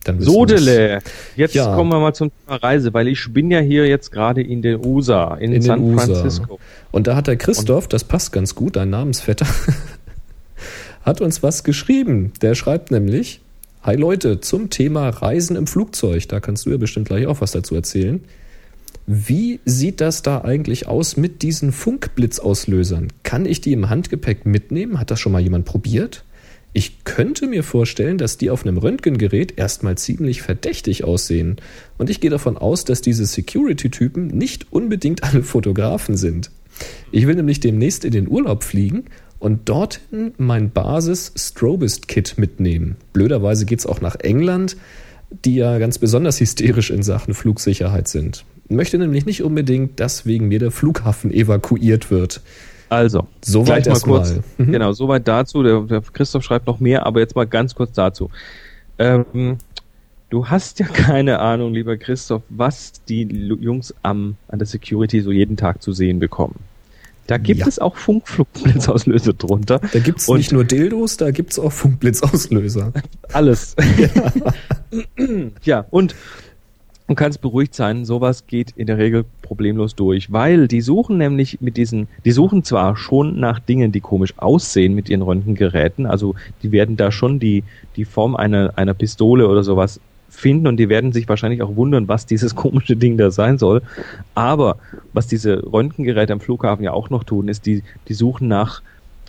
Dann 0.06 0.20
Sodele. 0.20 1.00
Jetzt 1.36 1.54
ja. 1.54 1.74
kommen 1.74 1.90
wir 1.90 1.98
mal 1.98 2.14
zum 2.14 2.30
Thema 2.30 2.56
Reise, 2.56 2.94
weil 2.94 3.08
ich 3.08 3.32
bin 3.32 3.50
ja 3.50 3.60
hier 3.60 3.86
jetzt 3.86 4.12
gerade 4.12 4.42
in 4.42 4.62
den 4.62 4.84
USA, 4.84 5.34
in, 5.34 5.52
in 5.52 5.62
San 5.62 5.80
USA. 5.80 6.06
Francisco. 6.06 6.60
Und 6.92 7.06
da 7.06 7.16
hat 7.16 7.26
der 7.26 7.36
Christoph, 7.36 7.88
das 7.88 8.04
passt 8.04 8.32
ganz 8.32 8.54
gut, 8.54 8.76
ein 8.76 8.90
Namensvetter, 8.90 9.46
hat 11.02 11.20
uns 11.20 11.42
was 11.42 11.64
geschrieben. 11.64 12.32
Der 12.42 12.54
schreibt 12.54 12.90
nämlich, 12.90 13.40
Hi 13.82 13.94
Leute, 13.94 14.40
zum 14.40 14.68
Thema 14.68 15.08
Reisen 15.08 15.54
im 15.54 15.68
Flugzeug. 15.68 16.26
Da 16.28 16.40
kannst 16.40 16.66
du 16.66 16.70
ja 16.70 16.76
bestimmt 16.76 17.06
gleich 17.06 17.26
auch 17.28 17.40
was 17.40 17.52
dazu 17.52 17.76
erzählen. 17.76 18.20
Wie 19.06 19.60
sieht 19.64 20.00
das 20.00 20.22
da 20.22 20.40
eigentlich 20.40 20.88
aus 20.88 21.16
mit 21.16 21.42
diesen 21.42 21.70
Funkblitzauslösern? 21.70 23.12
Kann 23.22 23.46
ich 23.46 23.60
die 23.60 23.72
im 23.72 23.88
Handgepäck 23.88 24.44
mitnehmen? 24.44 24.98
Hat 24.98 25.12
das 25.12 25.20
schon 25.20 25.30
mal 25.30 25.40
jemand 25.40 25.66
probiert? 25.66 26.24
Ich 26.76 27.04
könnte 27.04 27.46
mir 27.46 27.62
vorstellen, 27.62 28.18
dass 28.18 28.36
die 28.36 28.50
auf 28.50 28.66
einem 28.66 28.76
Röntgengerät 28.76 29.54
erstmal 29.56 29.96
ziemlich 29.96 30.42
verdächtig 30.42 31.04
aussehen. 31.04 31.56
Und 31.96 32.10
ich 32.10 32.20
gehe 32.20 32.28
davon 32.28 32.58
aus, 32.58 32.84
dass 32.84 33.00
diese 33.00 33.24
Security-Typen 33.24 34.26
nicht 34.26 34.70
unbedingt 34.74 35.24
alle 35.24 35.42
Fotografen 35.42 36.18
sind. 36.18 36.50
Ich 37.12 37.26
will 37.26 37.34
nämlich 37.34 37.60
demnächst 37.60 38.04
in 38.04 38.12
den 38.12 38.28
Urlaub 38.28 38.62
fliegen 38.62 39.04
und 39.38 39.70
dorthin 39.70 40.34
mein 40.36 40.70
Basis-Strobist-Kit 40.70 42.36
mitnehmen. 42.36 42.96
Blöderweise 43.14 43.64
geht 43.64 43.78
es 43.78 43.86
auch 43.86 44.02
nach 44.02 44.16
England, 44.16 44.76
die 45.46 45.54
ja 45.54 45.78
ganz 45.78 45.96
besonders 45.96 46.40
hysterisch 46.40 46.90
in 46.90 47.02
Sachen 47.02 47.32
Flugsicherheit 47.32 48.06
sind 48.06 48.44
möchte 48.68 48.98
nämlich 48.98 49.26
nicht 49.26 49.42
unbedingt, 49.42 50.00
dass 50.00 50.26
wegen 50.26 50.48
mir 50.48 50.58
der 50.58 50.70
Flughafen 50.70 51.32
evakuiert 51.32 52.10
wird. 52.10 52.40
Also, 52.88 53.26
soweit 53.44 53.86
mal 53.86 54.00
kurz. 54.00 54.30
Mal. 54.30 54.42
Mhm. 54.58 54.72
Genau, 54.72 54.92
soweit 54.92 55.26
dazu. 55.26 55.62
Der, 55.62 55.80
der, 55.80 56.00
Christoph 56.00 56.44
schreibt 56.44 56.66
noch 56.66 56.80
mehr, 56.80 57.06
aber 57.06 57.20
jetzt 57.20 57.34
mal 57.34 57.46
ganz 57.46 57.74
kurz 57.74 57.92
dazu. 57.92 58.30
Ähm, 58.98 59.58
du 60.30 60.48
hast 60.48 60.78
ja 60.78 60.86
keine 60.92 61.40
Ahnung, 61.40 61.74
lieber 61.74 61.96
Christoph, 61.96 62.42
was 62.48 62.92
die 63.08 63.22
Jungs 63.22 63.94
am, 64.02 64.36
an 64.48 64.58
der 64.58 64.66
Security 64.66 65.20
so 65.20 65.32
jeden 65.32 65.56
Tag 65.56 65.82
zu 65.82 65.92
sehen 65.92 66.18
bekommen. 66.18 66.56
Da 67.26 67.38
gibt 67.38 67.60
ja. 67.60 67.66
es 67.66 67.80
auch 67.80 67.96
Funkflugblitzauslöser 67.96 69.32
drunter. 69.38 69.80
Da 69.92 69.98
gibt 69.98 70.20
es 70.20 70.28
nicht 70.28 70.52
nur 70.52 70.64
Dildos, 70.64 71.16
da 71.16 71.32
gibt 71.32 71.52
es 71.52 71.58
auch 71.58 71.72
Funkblitzauslöser. 71.72 72.92
Alles. 73.32 73.74
Ja. 73.98 74.32
ja, 75.62 75.86
und 75.90 76.14
und 77.06 77.16
kannst 77.16 77.40
beruhigt 77.40 77.74
sein, 77.74 78.04
sowas 78.04 78.46
geht 78.46 78.72
in 78.76 78.86
der 78.86 78.98
Regel 78.98 79.24
problemlos 79.42 79.94
durch, 79.94 80.32
weil 80.32 80.68
die 80.68 80.80
suchen 80.80 81.18
nämlich 81.18 81.60
mit 81.60 81.76
diesen, 81.76 82.08
die 82.24 82.32
suchen 82.32 82.64
zwar 82.64 82.96
schon 82.96 83.38
nach 83.38 83.60
Dingen, 83.60 83.92
die 83.92 84.00
komisch 84.00 84.34
aussehen 84.38 84.94
mit 84.94 85.08
ihren 85.08 85.22
Röntgengeräten, 85.22 86.06
also 86.06 86.34
die 86.62 86.72
werden 86.72 86.96
da 86.96 87.12
schon 87.12 87.38
die, 87.38 87.64
die 87.96 88.04
Form 88.04 88.34
einer, 88.34 88.72
einer 88.76 88.94
Pistole 88.94 89.48
oder 89.48 89.62
sowas 89.62 90.00
finden 90.28 90.66
und 90.66 90.76
die 90.76 90.88
werden 90.88 91.12
sich 91.12 91.28
wahrscheinlich 91.28 91.62
auch 91.62 91.76
wundern, 91.76 92.08
was 92.08 92.26
dieses 92.26 92.54
komische 92.56 92.96
Ding 92.96 93.16
da 93.16 93.30
sein 93.30 93.58
soll. 93.58 93.82
Aber 94.34 94.76
was 95.12 95.26
diese 95.26 95.72
Röntgengeräte 95.72 96.32
am 96.32 96.40
Flughafen 96.40 96.84
ja 96.84 96.92
auch 96.92 97.10
noch 97.10 97.24
tun, 97.24 97.48
ist, 97.48 97.66
die, 97.66 97.82
die 98.08 98.14
suchen 98.14 98.48
nach 98.48 98.82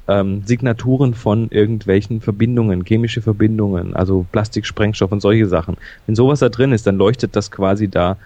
ähm, 0.07 0.43
Signaturen 0.45 1.13
von 1.13 1.49
irgendwelchen 1.49 2.21
Verbindungen, 2.21 2.83
chemische 2.85 3.21
Verbindungen, 3.21 3.95
also 3.95 4.25
Plastik, 4.31 4.65
Sprengstoff 4.65 5.11
und 5.11 5.21
solche 5.21 5.47
Sachen. 5.47 5.77
Wenn 6.05 6.15
sowas 6.15 6.39
da 6.39 6.49
drin 6.49 6.71
ist, 6.71 6.87
dann 6.87 6.97
leuchtet 6.97 7.35
das 7.35 7.51
quasi 7.51 7.87
da 7.87 8.17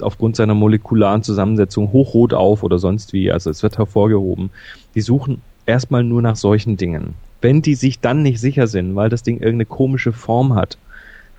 aufgrund 0.00 0.36
seiner 0.36 0.54
molekularen 0.54 1.22
Zusammensetzung 1.22 1.92
hochrot 1.92 2.34
auf 2.34 2.62
oder 2.62 2.78
sonst 2.78 3.12
wie. 3.12 3.30
Also 3.30 3.50
es 3.50 3.62
wird 3.62 3.78
hervorgehoben. 3.78 4.50
Die 4.94 5.00
suchen 5.00 5.40
erstmal 5.66 6.04
nur 6.04 6.22
nach 6.22 6.36
solchen 6.36 6.76
Dingen. 6.76 7.14
Wenn 7.40 7.62
die 7.62 7.74
sich 7.74 8.00
dann 8.00 8.22
nicht 8.22 8.40
sicher 8.40 8.66
sind, 8.66 8.94
weil 8.96 9.08
das 9.08 9.22
Ding 9.22 9.36
irgendeine 9.36 9.66
komische 9.66 10.12
Form 10.12 10.54
hat, 10.54 10.76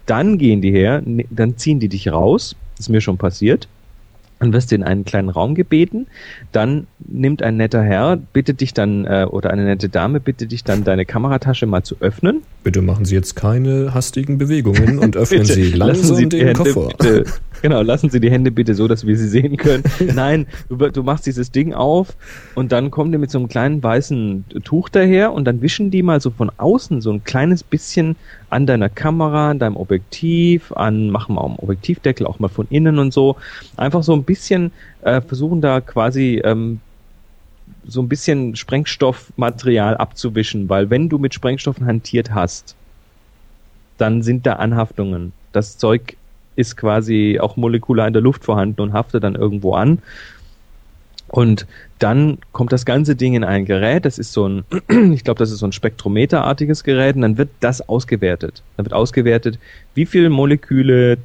dann 0.08 0.40
gehen 0.40 0.62
die 0.62 0.72
her, 0.72 1.02
ne, 1.06 1.26
dann 1.30 1.58
ziehen 1.58 1.80
die 1.80 1.90
dich 1.90 2.12
raus. 2.12 2.56
Ist 2.80 2.90
mir 2.90 3.02
schon 3.02 3.18
passiert 3.18 3.68
dann 4.42 4.54
wirst 4.54 4.72
du 4.72 4.76
in 4.76 4.84
einen 4.84 5.06
kleinen 5.06 5.30
Raum 5.30 5.54
gebeten, 5.54 6.08
dann 6.52 6.88
nimmt 7.00 7.44
ein 7.44 7.58
netter 7.58 7.84
Herr, 7.84 8.18
bittet 8.18 8.60
dich 8.60 8.74
dann, 8.74 9.06
äh, 9.06 9.28
oder 9.30 9.52
eine 9.52 9.64
nette 9.64 9.88
Dame 9.88 10.20
bittet 10.20 10.52
dich 10.52 10.64
dann, 10.64 10.84
deine 10.84 11.06
Kameratasche 11.06 11.68
mal 11.68 11.84
zu 11.84 11.96
öffnen. 12.00 12.42
Bitte 12.64 12.82
machen 12.82 13.06
Sie 13.06 13.14
jetzt 13.14 13.36
keine 13.36 13.94
hastigen 13.94 14.40
Bewegungen 14.40 14.98
und 14.98 15.16
öffnen 15.18 15.46
Sie 15.46 15.72
langsam 15.72 16.16
Sie 16.16 16.28
den 16.28 16.48
Hände 16.48 16.74
Koffer. 16.74 16.90
Bitte, 16.98 17.26
genau, 17.62 17.82
lassen 17.82 18.10
Sie 18.10 18.20
die 18.20 18.32
Hände 18.32 18.52
bitte 18.52 18.76
so, 18.76 18.88
dass 18.88 19.06
wir 19.06 19.18
sie 19.18 19.28
sehen 19.28 19.58
können. 19.58 19.84
Nein, 20.14 20.48
du, 20.70 20.76
du 20.76 21.04
machst 21.04 21.26
dieses 21.26 21.52
Ding 21.52 21.74
auf 21.74 22.16
und 22.56 22.72
dann 22.72 22.92
kommen 22.92 23.12
die 23.12 23.18
mit 23.18 23.32
so 23.32 23.40
einem 23.40 23.48
kleinen 23.48 23.82
weißen 23.82 24.46
Tuch 24.64 24.90
daher 24.90 25.34
und 25.34 25.46
dann 25.46 25.62
wischen 25.62 25.92
die 25.92 26.04
mal 26.04 26.22
so 26.22 26.32
von 26.32 26.52
außen 26.58 27.02
so 27.02 27.12
ein 27.12 27.24
kleines 27.24 27.64
bisschen 27.64 28.16
an 28.50 28.66
deiner 28.66 28.90
Kamera, 28.90 29.52
an 29.52 29.60
deinem 29.60 29.78
Objektiv, 29.78 30.72
an, 30.74 31.10
machen 31.10 31.36
wir 31.36 31.42
auch 31.42 31.50
einen 31.50 31.60
Objektivdeckel 31.60 32.26
auch 32.28 32.40
mal 32.40 32.50
von 32.50 32.68
innen 32.70 33.00
und 33.00 33.14
so. 33.14 33.38
Einfach 33.78 34.04
so 34.04 34.14
ein 34.14 34.24
bisschen 34.24 34.72
äh, 35.02 35.22
versuchen 35.22 35.62
da 35.62 35.82
quasi 35.82 36.42
ähm, 36.44 36.80
so 37.86 38.02
ein 38.02 38.10
bisschen 38.10 38.56
Sprengstoffmaterial 38.56 39.98
abzuwischen, 39.98 40.70
weil 40.70 40.90
wenn 40.90 41.10
du 41.10 41.18
mit 41.18 41.34
Sprengstoffen 41.34 41.86
hantiert 41.86 42.32
hast, 42.34 42.76
dann 43.98 44.24
sind 44.24 44.46
da 44.46 44.54
Anhaftungen. 44.54 45.34
Das 45.52 45.78
Zeug 45.78 46.16
ist 46.56 46.78
quasi 46.78 47.40
auch 47.40 47.58
molekular 47.58 48.08
in 48.08 48.14
der 48.14 48.22
Luft 48.22 48.44
vorhanden 48.44 48.82
und 48.82 48.94
haftet 48.94 49.24
dann 49.24 49.36
irgendwo 49.36 49.74
an. 49.74 50.00
Und 51.28 51.66
dann 52.00 52.40
kommt 52.52 52.74
das 52.74 52.86
ganze 52.86 53.16
Ding 53.16 53.36
in 53.36 53.46
ein 53.46 53.66
Gerät, 53.66 54.04
das 54.04 54.20
ist 54.20 54.34
so 54.34 54.48
ein, 54.48 54.64
ich 55.14 55.24
glaube, 55.24 55.40
das 55.40 55.50
ist 55.50 55.60
so 55.60 55.66
ein 55.66 55.72
Spektrometerartiges 55.72 56.84
Gerät, 56.84 57.16
und 57.16 57.22
dann 57.22 57.38
wird 57.38 57.50
das 57.62 57.88
ausgewertet. 57.88 58.62
Dann 58.76 58.86
wird 58.86 58.94
ausgewertet, 58.94 59.58
wie 59.96 60.06
viele 60.06 60.30
Moleküle 60.30 61.18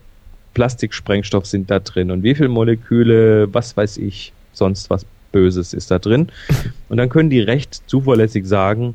Plastiksprengstoff 0.55 1.45
sind 1.45 1.71
da 1.71 1.81
drin 1.81 2.11
und 2.11 2.23
wie 2.23 2.35
viele 2.35 2.49
Moleküle, 2.49 3.53
was 3.53 3.77
weiß 3.77 3.99
ich, 3.99 4.33
sonst 4.53 4.89
was 4.89 5.05
Böses 5.33 5.75
ist 5.75 5.91
da 5.91 5.99
drin. 5.99 6.29
Und 6.89 6.97
dann 6.97 7.11
können 7.11 7.29
die 7.29 7.41
recht 7.41 7.83
zuverlässig 7.87 8.47
sagen, 8.47 8.95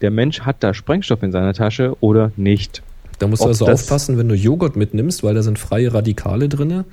der 0.00 0.10
Mensch 0.10 0.40
hat 0.40 0.56
da 0.60 0.74
Sprengstoff 0.74 1.22
in 1.22 1.30
seiner 1.30 1.54
Tasche 1.54 1.96
oder 2.00 2.32
nicht. 2.36 2.82
Da 3.18 3.26
musst 3.26 3.42
du 3.42 3.48
also 3.48 3.66
aufpassen, 3.66 4.18
wenn 4.18 4.28
du 4.28 4.34
Joghurt 4.34 4.76
mitnimmst, 4.76 5.22
weil 5.22 5.34
da 5.34 5.42
sind 5.42 5.58
freie 5.58 5.92
Radikale 5.92 6.48
drin 6.48 6.84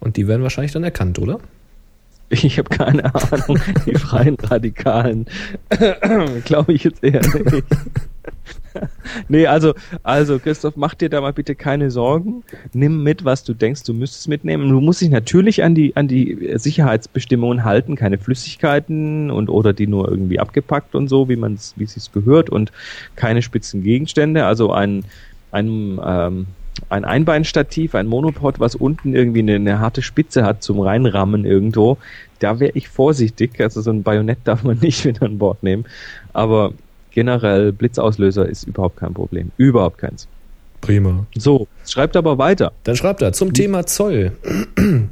und 0.00 0.16
die 0.16 0.28
werden 0.28 0.42
wahrscheinlich 0.42 0.72
dann 0.72 0.84
erkannt, 0.84 1.18
oder? 1.18 1.40
Ich 2.30 2.58
habe 2.58 2.68
keine 2.68 3.12
Ahnung. 3.12 3.58
Die 3.86 3.94
freien 3.96 4.36
Radikalen. 4.36 5.26
Glaube 6.44 6.72
ich 6.72 6.84
jetzt 6.84 7.02
eher 7.02 7.22
nicht. 7.22 7.64
nee, 9.28 9.46
also, 9.46 9.74
also 10.02 10.38
Christoph, 10.38 10.76
mach 10.76 10.94
dir 10.94 11.10
da 11.10 11.20
mal 11.20 11.32
bitte 11.32 11.56
keine 11.56 11.90
Sorgen. 11.90 12.44
Nimm 12.72 13.02
mit, 13.02 13.24
was 13.24 13.42
du 13.42 13.52
denkst, 13.52 13.82
du 13.82 13.94
müsstest 13.94 14.28
mitnehmen. 14.28 14.68
Du 14.68 14.80
musst 14.80 15.00
dich 15.00 15.10
natürlich 15.10 15.64
an 15.64 15.74
die, 15.74 15.96
an 15.96 16.08
die 16.08 16.52
Sicherheitsbestimmungen 16.54 17.64
halten, 17.64 17.96
keine 17.96 18.18
Flüssigkeiten 18.18 19.30
und 19.30 19.48
oder 19.50 19.72
die 19.72 19.86
nur 19.86 20.08
irgendwie 20.08 20.38
abgepackt 20.38 20.94
und 20.94 21.08
so, 21.08 21.28
wie 21.28 21.36
man 21.36 21.54
es, 21.54 21.74
wie 21.76 21.84
es 21.84 21.94
sich 21.94 22.12
gehört 22.12 22.50
und 22.50 22.70
keine 23.16 23.42
spitzen 23.42 23.82
Gegenstände. 23.82 24.46
Also 24.46 24.72
ein, 24.72 25.04
ein 25.52 26.00
ähm, 26.04 26.46
ein 26.88 27.04
Einbeinstativ, 27.04 27.94
ein 27.94 28.06
Monopod, 28.06 28.58
was 28.58 28.74
unten 28.74 29.14
irgendwie 29.14 29.40
eine, 29.40 29.56
eine 29.56 29.80
harte 29.80 30.02
Spitze 30.02 30.44
hat 30.44 30.62
zum 30.62 30.80
Reinrammen 30.80 31.44
irgendwo, 31.44 31.98
da 32.38 32.58
wäre 32.58 32.72
ich 32.74 32.88
vorsichtig. 32.88 33.60
Also 33.60 33.82
so 33.82 33.90
ein 33.90 34.02
Bajonett 34.02 34.38
darf 34.44 34.62
man 34.62 34.78
nicht 34.80 35.04
mit 35.04 35.22
an 35.22 35.38
Bord 35.38 35.62
nehmen. 35.62 35.84
Aber 36.32 36.72
generell 37.10 37.72
Blitzauslöser 37.72 38.48
ist 38.48 38.64
überhaupt 38.64 38.96
kein 38.96 39.14
Problem. 39.14 39.50
Überhaupt 39.56 39.98
keins. 39.98 40.26
Prima. 40.80 41.26
So, 41.36 41.68
schreibt 41.86 42.16
aber 42.16 42.38
weiter. 42.38 42.72
Dann 42.84 42.96
schreibt 42.96 43.20
er 43.20 43.32
zum 43.32 43.52
Thema 43.52 43.86
Zoll. 43.86 44.32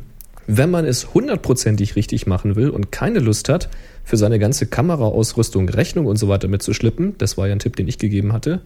Wenn 0.51 0.71
man 0.71 0.87
es 0.87 1.13
hundertprozentig 1.13 1.95
richtig 1.95 2.27
machen 2.27 2.57
will 2.57 2.71
und 2.71 2.91
keine 2.91 3.19
Lust 3.19 3.51
hat, 3.51 3.69
für 4.03 4.17
seine 4.17 4.39
ganze 4.39 4.65
Kameraausrüstung, 4.65 5.69
Rechnung 5.69 6.07
und 6.07 6.17
so 6.17 6.29
weiter 6.29 6.49
mitzuschlippen, 6.49 7.17
das 7.19 7.37
war 7.37 7.47
ja 7.47 7.53
ein 7.53 7.59
Tipp, 7.59 7.77
den 7.77 7.87
ich 7.87 7.99
gegeben 7.99 8.33
hatte, 8.33 8.63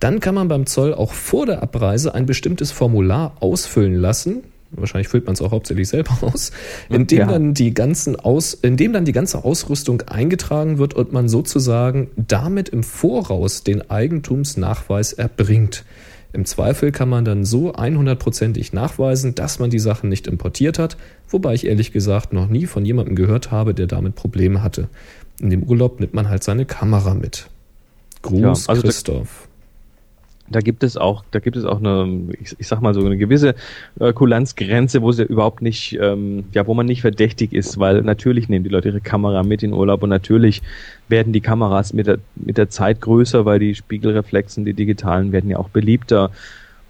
dann 0.00 0.20
kann 0.20 0.34
man 0.34 0.48
beim 0.48 0.66
Zoll 0.66 0.94
auch 0.94 1.12
vor 1.12 1.46
der 1.46 1.62
Abreise 1.62 2.14
ein 2.14 2.26
bestimmtes 2.26 2.70
Formular 2.70 3.36
ausfüllen 3.40 3.94
lassen. 3.94 4.42
Wahrscheinlich 4.70 5.08
füllt 5.08 5.24
man 5.26 5.32
es 5.32 5.42
auch 5.42 5.50
hauptsächlich 5.50 5.88
selber 5.88 6.18
aus, 6.20 6.52
in 6.88 7.06
dem 7.06 7.18
ja. 7.18 7.26
dann 7.26 7.54
die 7.54 7.72
ganzen 7.72 8.16
aus, 8.16 8.54
in 8.54 8.76
dem 8.76 8.92
dann 8.92 9.04
die 9.04 9.12
ganze 9.12 9.44
Ausrüstung 9.44 10.02
eingetragen 10.02 10.78
wird 10.78 10.94
und 10.94 11.12
man 11.12 11.28
sozusagen 11.28 12.08
damit 12.16 12.68
im 12.68 12.82
Voraus 12.82 13.64
den 13.64 13.90
Eigentumsnachweis 13.90 15.14
erbringt. 15.14 15.84
Im 16.34 16.44
Zweifel 16.44 16.92
kann 16.92 17.08
man 17.08 17.24
dann 17.24 17.46
so 17.46 17.72
100%ig 17.72 18.74
nachweisen, 18.74 19.34
dass 19.34 19.58
man 19.58 19.70
die 19.70 19.78
Sachen 19.78 20.10
nicht 20.10 20.26
importiert 20.26 20.78
hat, 20.78 20.98
wobei 21.30 21.54
ich 21.54 21.66
ehrlich 21.66 21.90
gesagt 21.90 22.34
noch 22.34 22.48
nie 22.48 22.66
von 22.66 22.84
jemandem 22.84 23.16
gehört 23.16 23.50
habe, 23.50 23.72
der 23.72 23.86
damit 23.86 24.14
Probleme 24.14 24.62
hatte. 24.62 24.88
In 25.40 25.48
dem 25.48 25.62
Urlaub 25.62 26.00
nimmt 26.00 26.12
man 26.12 26.28
halt 26.28 26.44
seine 26.44 26.66
Kamera 26.66 27.14
mit. 27.14 27.48
Gruß, 28.20 28.66
ja, 28.66 28.68
also 28.68 28.82
Christoph 28.82 29.47
da 30.50 30.60
gibt 30.60 30.82
es 30.82 30.96
auch, 30.96 31.24
da 31.30 31.38
gibt 31.40 31.56
es 31.56 31.64
auch 31.64 31.78
eine, 31.78 32.28
ich, 32.40 32.54
ich 32.58 32.68
sag 32.68 32.80
mal 32.80 32.94
so 32.94 33.04
eine 33.04 33.16
gewisse 33.16 33.54
äh, 34.00 34.12
Kulanzgrenze, 34.12 35.02
wo 35.02 35.12
sie 35.12 35.24
überhaupt 35.24 35.62
nicht, 35.62 35.98
ähm, 36.00 36.44
ja, 36.52 36.66
wo 36.66 36.74
man 36.74 36.86
nicht 36.86 37.02
verdächtig 37.02 37.52
ist, 37.52 37.78
weil 37.78 38.02
natürlich 38.02 38.48
nehmen 38.48 38.64
die 38.64 38.70
Leute 38.70 38.88
ihre 38.88 39.00
Kamera 39.00 39.42
mit 39.42 39.62
in 39.62 39.72
Urlaub 39.72 40.02
und 40.02 40.10
natürlich 40.10 40.62
werden 41.08 41.32
die 41.32 41.40
Kameras 41.40 41.92
mit 41.92 42.06
der, 42.06 42.18
mit 42.34 42.58
der 42.58 42.70
Zeit 42.70 43.00
größer, 43.00 43.44
weil 43.44 43.58
die 43.58 43.74
Spiegelreflexen, 43.74 44.64
die 44.64 44.74
digitalen, 44.74 45.32
werden 45.32 45.50
ja 45.50 45.58
auch 45.58 45.68
beliebter. 45.68 46.30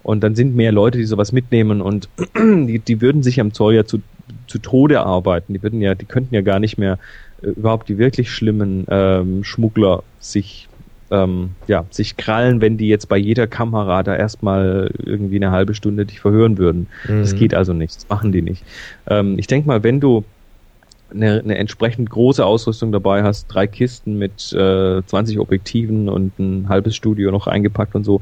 Und 0.01 0.23
dann 0.23 0.35
sind 0.35 0.55
mehr 0.55 0.71
Leute, 0.71 0.97
die 0.97 1.03
sowas 1.03 1.31
mitnehmen 1.31 1.81
und 1.81 2.09
die, 2.37 2.79
die 2.79 3.01
würden 3.01 3.21
sich 3.21 3.41
am 3.41 3.53
Zoll 3.53 3.75
ja 3.75 3.85
zu, 3.85 4.01
zu 4.47 4.59
Tode 4.59 5.01
arbeiten. 5.01 5.53
Die 5.53 5.61
würden 5.61 5.81
ja, 5.81 5.93
die 5.93 6.05
könnten 6.05 6.33
ja 6.33 6.41
gar 6.41 6.59
nicht 6.59 6.77
mehr 6.77 6.97
äh, 7.41 7.47
überhaupt 7.47 7.89
die 7.89 7.97
wirklich 7.97 8.31
schlimmen 8.31 8.85
ähm, 8.89 9.43
Schmuggler 9.43 10.03
sich 10.19 10.68
ähm, 11.11 11.51
ja, 11.67 11.85
sich 11.89 12.17
krallen, 12.17 12.61
wenn 12.61 12.77
die 12.77 12.87
jetzt 12.87 13.09
bei 13.09 13.17
jeder 13.17 13.47
Kamera 13.47 14.03
da 14.03 14.15
erstmal 14.15 14.91
irgendwie 15.03 15.37
eine 15.37 15.51
halbe 15.51 15.73
Stunde 15.73 16.05
dich 16.05 16.19
verhören 16.19 16.57
würden. 16.57 16.87
Mhm. 17.07 17.21
Das 17.21 17.35
geht 17.35 17.53
also 17.53 17.73
nicht, 17.73 17.95
das 17.95 18.09
machen 18.09 18.31
die 18.31 18.41
nicht. 18.41 18.63
Ähm, 19.07 19.37
ich 19.37 19.47
denke 19.47 19.67
mal, 19.67 19.83
wenn 19.83 19.99
du 19.99 20.23
eine, 21.11 21.39
eine 21.39 21.57
entsprechend 21.57 22.09
große 22.09 22.45
Ausrüstung 22.45 22.91
dabei 22.91 23.23
hast, 23.23 23.47
drei 23.47 23.67
Kisten 23.67 24.17
mit 24.17 24.53
äh, 24.53 25.01
20 25.05 25.39
Objektiven 25.39 26.09
und 26.09 26.37
ein 26.39 26.69
halbes 26.69 26.95
Studio 26.95 27.31
noch 27.31 27.47
eingepackt 27.47 27.95
und 27.95 28.03
so, 28.03 28.21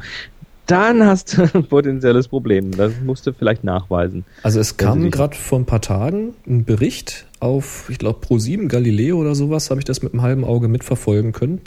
dann 0.67 1.05
hast 1.05 1.37
du 1.37 1.43
ein 1.53 1.65
potenzielles 1.65 2.27
Problem. 2.27 2.71
Das 2.71 2.93
musst 3.03 3.25
du 3.25 3.33
vielleicht 3.33 3.63
nachweisen. 3.63 4.25
Also 4.43 4.59
es 4.59 4.77
kam 4.77 5.09
gerade 5.11 5.35
vor 5.35 5.59
ein 5.59 5.65
paar 5.65 5.81
Tagen 5.81 6.33
ein 6.45 6.65
Bericht 6.65 7.25
auf, 7.39 7.89
ich 7.89 7.97
glaube, 7.97 8.25
Pro7 8.25 8.67
Galileo 8.67 9.17
oder 9.17 9.35
sowas, 9.35 9.69
habe 9.69 9.79
ich 9.79 9.85
das 9.85 10.03
mit 10.03 10.13
einem 10.13 10.21
halben 10.21 10.43
Auge 10.43 10.67
mitverfolgen 10.67 11.31
können. 11.31 11.61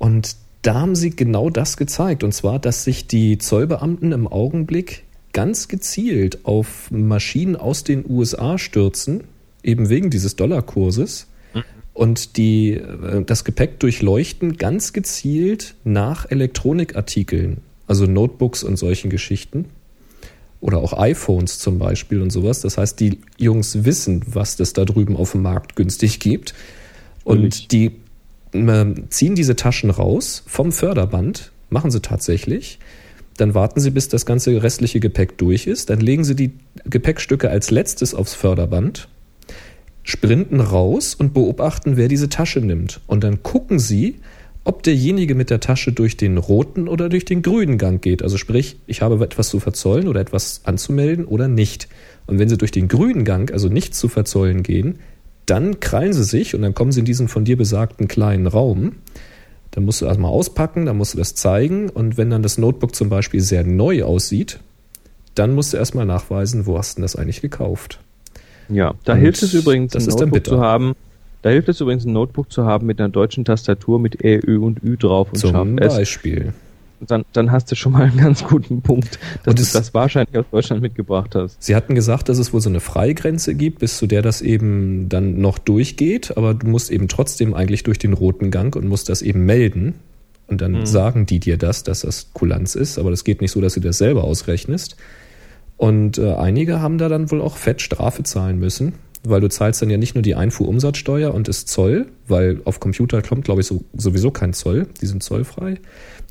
Und 0.00 0.36
da 0.62 0.80
haben 0.80 0.96
sie 0.96 1.10
genau 1.10 1.50
das 1.50 1.76
gezeigt. 1.76 2.24
Und 2.24 2.32
zwar, 2.32 2.58
dass 2.58 2.84
sich 2.84 3.06
die 3.06 3.36
Zollbeamten 3.36 4.12
im 4.12 4.26
Augenblick 4.26 5.04
ganz 5.34 5.68
gezielt 5.68 6.44
auf 6.44 6.90
Maschinen 6.90 7.54
aus 7.54 7.84
den 7.84 8.04
USA 8.08 8.56
stürzen, 8.56 9.24
eben 9.62 9.90
wegen 9.90 10.08
dieses 10.08 10.36
Dollarkurses. 10.36 11.26
Mhm. 11.52 11.62
Und 11.92 12.36
die, 12.38 12.72
äh, 12.72 13.22
das 13.24 13.44
Gepäck 13.44 13.78
durchleuchten 13.78 14.56
ganz 14.56 14.94
gezielt 14.94 15.74
nach 15.84 16.28
Elektronikartikeln, 16.30 17.58
also 17.86 18.06
Notebooks 18.06 18.64
und 18.64 18.78
solchen 18.78 19.10
Geschichten. 19.10 19.66
Oder 20.62 20.78
auch 20.78 20.94
iPhones 20.94 21.58
zum 21.58 21.78
Beispiel 21.78 22.22
und 22.22 22.30
sowas. 22.30 22.62
Das 22.62 22.78
heißt, 22.78 22.98
die 23.00 23.20
Jungs 23.36 23.84
wissen, 23.84 24.22
was 24.26 24.58
es 24.60 24.72
da 24.72 24.86
drüben 24.86 25.16
auf 25.16 25.32
dem 25.32 25.42
Markt 25.42 25.76
günstig 25.76 26.20
gibt. 26.20 26.54
Und 27.24 27.72
die 27.72 27.92
ziehen 28.52 29.34
diese 29.34 29.56
Taschen 29.56 29.90
raus 29.90 30.42
vom 30.46 30.72
Förderband, 30.72 31.52
machen 31.68 31.90
sie 31.90 32.00
tatsächlich. 32.00 32.78
Dann 33.36 33.54
warten 33.54 33.80
Sie, 33.80 33.90
bis 33.90 34.08
das 34.08 34.26
ganze 34.26 34.62
restliche 34.62 35.00
Gepäck 35.00 35.38
durch 35.38 35.66
ist. 35.66 35.88
Dann 35.88 36.00
legen 36.00 36.24
Sie 36.24 36.34
die 36.34 36.52
Gepäckstücke 36.84 37.48
als 37.48 37.70
letztes 37.70 38.14
aufs 38.14 38.34
Förderband, 38.34 39.08
sprinten 40.02 40.60
raus 40.60 41.14
und 41.14 41.32
beobachten, 41.32 41.96
wer 41.96 42.08
diese 42.08 42.28
Tasche 42.28 42.60
nimmt. 42.60 43.00
Und 43.06 43.24
dann 43.24 43.42
gucken 43.42 43.78
Sie, 43.78 44.16
ob 44.64 44.82
derjenige 44.82 45.34
mit 45.34 45.48
der 45.48 45.60
Tasche 45.60 45.92
durch 45.92 46.18
den 46.18 46.36
roten 46.36 46.86
oder 46.86 47.08
durch 47.08 47.24
den 47.24 47.40
grünen 47.40 47.78
Gang 47.78 48.02
geht. 48.02 48.22
Also 48.22 48.36
sprich, 48.36 48.76
ich 48.86 49.00
habe 49.00 49.24
etwas 49.24 49.48
zu 49.48 49.58
verzollen 49.58 50.08
oder 50.08 50.20
etwas 50.20 50.60
anzumelden 50.64 51.24
oder 51.24 51.48
nicht. 51.48 51.88
Und 52.26 52.38
wenn 52.38 52.50
Sie 52.50 52.58
durch 52.58 52.72
den 52.72 52.88
grünen 52.88 53.24
Gang, 53.24 53.50
also 53.52 53.68
nichts 53.68 53.98
zu 53.98 54.08
verzollen 54.08 54.62
gehen, 54.62 54.98
dann 55.50 55.80
krallen 55.80 56.12
Sie 56.12 56.24
sich 56.24 56.54
und 56.54 56.62
dann 56.62 56.74
kommen 56.74 56.92
Sie 56.92 57.00
in 57.00 57.06
diesen 57.06 57.28
von 57.28 57.44
dir 57.44 57.56
besagten 57.56 58.06
kleinen 58.06 58.46
Raum. 58.46 58.96
Dann 59.72 59.84
musst 59.84 60.00
du 60.00 60.06
erstmal 60.06 60.30
auspacken, 60.30 60.86
dann 60.86 60.96
musst 60.96 61.14
du 61.14 61.18
das 61.18 61.34
zeigen 61.34 61.88
und 61.90 62.16
wenn 62.16 62.30
dann 62.30 62.42
das 62.42 62.58
Notebook 62.58 62.94
zum 62.94 63.08
Beispiel 63.08 63.40
sehr 63.40 63.64
neu 63.64 64.04
aussieht, 64.04 64.60
dann 65.34 65.54
musst 65.54 65.72
du 65.72 65.76
erstmal 65.76 66.06
nachweisen, 66.06 66.66
wo 66.66 66.78
hast 66.78 66.98
du 66.98 67.02
das 67.02 67.16
eigentlich 67.16 67.40
gekauft. 67.40 68.00
Ja, 68.68 68.94
da 69.04 69.14
und 69.14 69.20
hilft 69.20 69.42
es 69.42 69.54
übrigens, 69.54 69.92
das 69.92 70.08
ein 70.08 70.16
Notebook 70.16 70.46
zu 70.46 70.60
haben, 70.60 70.94
da 71.42 71.50
hilft 71.50 71.68
es 71.68 71.80
übrigens, 71.80 72.04
ein 72.04 72.12
Notebook 72.12 72.52
zu 72.52 72.64
haben 72.64 72.86
mit 72.86 73.00
einer 73.00 73.08
deutschen 73.08 73.44
Tastatur 73.44 73.98
mit 73.98 74.24
E, 74.24 74.40
Ö 74.44 74.58
und 74.58 74.82
Ü 74.84 74.96
drauf 74.96 75.32
und 75.32 75.38
Zum 75.38 75.76
Beispiel. 75.76 76.52
Dann, 77.06 77.24
dann 77.32 77.50
hast 77.50 77.70
du 77.70 77.76
schon 77.76 77.92
mal 77.92 78.02
einen 78.02 78.18
ganz 78.18 78.44
guten 78.44 78.82
Punkt, 78.82 79.18
dass 79.44 79.54
du 79.54 79.62
das 79.62 79.94
wahrscheinlich 79.94 80.36
aus 80.36 80.44
Deutschland 80.50 80.82
mitgebracht 80.82 81.34
hast. 81.34 81.62
Sie 81.62 81.74
hatten 81.74 81.94
gesagt, 81.94 82.28
dass 82.28 82.38
es 82.38 82.52
wohl 82.52 82.60
so 82.60 82.68
eine 82.68 82.80
Freigrenze 82.80 83.54
gibt, 83.54 83.78
bis 83.78 83.96
zu 83.98 84.06
der 84.06 84.22
das 84.22 84.42
eben 84.42 85.08
dann 85.08 85.40
noch 85.40 85.58
durchgeht, 85.58 86.36
aber 86.36 86.54
du 86.54 86.66
musst 86.66 86.90
eben 86.90 87.08
trotzdem 87.08 87.54
eigentlich 87.54 87.82
durch 87.82 87.98
den 87.98 88.12
roten 88.12 88.50
Gang 88.50 88.76
und 88.76 88.86
musst 88.86 89.08
das 89.08 89.22
eben 89.22 89.46
melden. 89.46 89.94
Und 90.46 90.60
dann 90.60 90.72
mhm. 90.72 90.86
sagen 90.86 91.26
die 91.26 91.38
dir 91.38 91.56
das, 91.56 91.84
dass 91.84 92.00
das 92.00 92.32
Kulanz 92.32 92.74
ist, 92.74 92.98
aber 92.98 93.10
das 93.10 93.24
geht 93.24 93.40
nicht 93.40 93.52
so, 93.52 93.60
dass 93.60 93.74
du 93.74 93.80
das 93.80 93.98
selber 93.98 94.24
ausrechnest. 94.24 94.96
Und 95.76 96.18
äh, 96.18 96.34
einige 96.34 96.80
haben 96.80 96.98
da 96.98 97.08
dann 97.08 97.30
wohl 97.30 97.40
auch 97.40 97.56
fett 97.56 97.80
Strafe 97.80 98.24
zahlen 98.24 98.58
müssen 98.58 98.94
weil 99.22 99.40
du 99.40 99.48
zahlst 99.48 99.82
dann 99.82 99.90
ja 99.90 99.96
nicht 99.96 100.14
nur 100.14 100.22
die 100.22 100.34
Einfuhrumsatzsteuer 100.34 101.34
und 101.34 101.48
das 101.48 101.66
Zoll, 101.66 102.06
weil 102.26 102.60
auf 102.64 102.80
Computer 102.80 103.22
kommt, 103.22 103.44
glaube 103.44 103.60
ich, 103.60 103.66
so, 103.66 103.84
sowieso 103.92 104.30
kein 104.30 104.52
Zoll, 104.52 104.86
die 105.00 105.06
sind 105.06 105.22
zollfrei. 105.22 105.78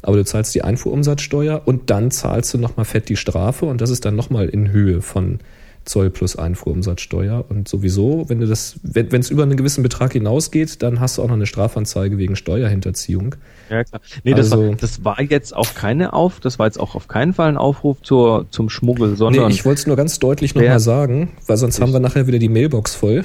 Aber 0.02 0.18
du 0.18 0.26
zahlst 0.26 0.56
die 0.56 0.64
Einfuhrumsatzsteuer 0.64 1.62
und 1.66 1.90
dann 1.90 2.12
zahlst 2.12 2.54
du 2.54 2.58
nochmal 2.58 2.86
fett 2.86 3.10
die 3.10 3.18
Strafe 3.18 3.66
und 3.66 3.82
das 3.82 3.90
ist 3.90 4.06
dann 4.06 4.16
nochmal 4.16 4.48
in 4.50 4.72
Höhe 4.72 5.02
von 5.02 5.40
Zoll 5.86 6.10
plus 6.10 6.36
Einfuhrumsatzsteuer. 6.36 7.46
Und 7.50 7.68
sowieso, 7.68 8.26
wenn 8.28 8.40
du 8.40 8.48
das, 8.48 8.80
wenn 8.84 9.20
es 9.20 9.30
über 9.30 9.44
einen 9.44 9.58
gewissen 9.58 9.82
Betrag 9.82 10.14
hinausgeht, 10.14 10.82
dann 10.84 11.00
hast 11.00 11.18
du 11.18 11.24
auch 11.24 11.28
noch 11.28 11.36
eine 11.36 11.48
Strafanzeige 11.48 12.18
wegen 12.18 12.36
Steuerhinterziehung. 12.36 13.36
Ja, 13.70 13.84
klar. 13.84 14.02
Nee, 14.24 14.34
das, 14.34 14.52
also, 14.52 14.70
war, 14.70 14.76
das 14.76 15.04
war 15.04 15.22
jetzt 15.22 15.56
auch 15.56 15.74
keine 15.74 16.14
Auf, 16.14 16.40
das 16.40 16.60
war 16.60 16.68
jetzt 16.68 16.80
auch 16.80 16.96
auf 16.96 17.08
keinen 17.08 17.34
Fall 17.34 17.50
ein 17.50 17.58
Aufruf 17.58 18.02
zur, 18.02 18.46
zum 18.52 18.70
Schmuggel, 18.70 19.16
sondern. 19.16 19.48
Nee, 19.48 19.54
ich 19.54 19.66
wollte 19.66 19.80
es 19.80 19.88
nur 19.88 19.96
ganz 19.96 20.20
deutlich 20.20 20.54
nochmal 20.54 20.80
sagen, 20.80 21.30
weil 21.48 21.58
sonst 21.58 21.82
haben 21.82 21.92
wir 21.92 22.00
nachher 22.00 22.28
wieder 22.28 22.40
die 22.40 22.50
Mailbox 22.50 22.96
voll. 22.96 23.24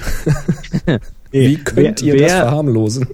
Wie 1.31 1.57
könnt 1.57 2.01
wer, 2.01 2.07
ihr 2.07 2.13
wer, 2.13 2.21
das 2.21 2.33
verharmlosen? 2.33 3.07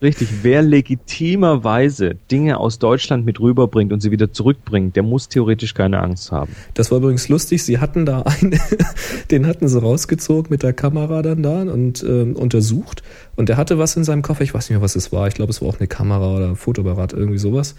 Richtig, 0.00 0.28
wer 0.42 0.62
legitimerweise 0.62 2.16
Dinge 2.30 2.60
aus 2.60 2.78
Deutschland 2.78 3.26
mit 3.26 3.40
rüberbringt 3.40 3.92
und 3.92 4.00
sie 4.00 4.12
wieder 4.12 4.32
zurückbringt, 4.32 4.94
der 4.94 5.02
muss 5.02 5.28
theoretisch 5.28 5.74
keine 5.74 6.00
Angst 6.00 6.30
haben. 6.30 6.54
Das 6.74 6.92
war 6.92 6.98
übrigens 6.98 7.28
lustig, 7.28 7.64
sie 7.64 7.78
hatten 7.78 8.06
da 8.06 8.22
einen, 8.22 8.60
den 9.30 9.46
hatten 9.46 9.66
sie 9.66 9.80
rausgezogen 9.80 10.50
mit 10.50 10.62
der 10.62 10.72
Kamera 10.72 11.22
dann 11.22 11.42
da 11.42 11.62
und 11.62 12.02
äh, 12.04 12.22
untersucht 12.22 13.02
und 13.34 13.48
der 13.48 13.56
hatte 13.56 13.78
was 13.78 13.96
in 13.96 14.04
seinem 14.04 14.22
Koffer, 14.22 14.42
ich 14.42 14.54
weiß 14.54 14.68
nicht 14.68 14.76
mehr, 14.76 14.82
was 14.82 14.94
es 14.94 15.10
war, 15.10 15.26
ich 15.26 15.34
glaube, 15.34 15.50
es 15.50 15.60
war 15.60 15.68
auch 15.68 15.78
eine 15.78 15.88
Kamera 15.88 16.36
oder 16.36 16.48
ein 16.48 16.56
Fotoapparat, 16.56 17.12
irgendwie 17.12 17.38
sowas. 17.38 17.74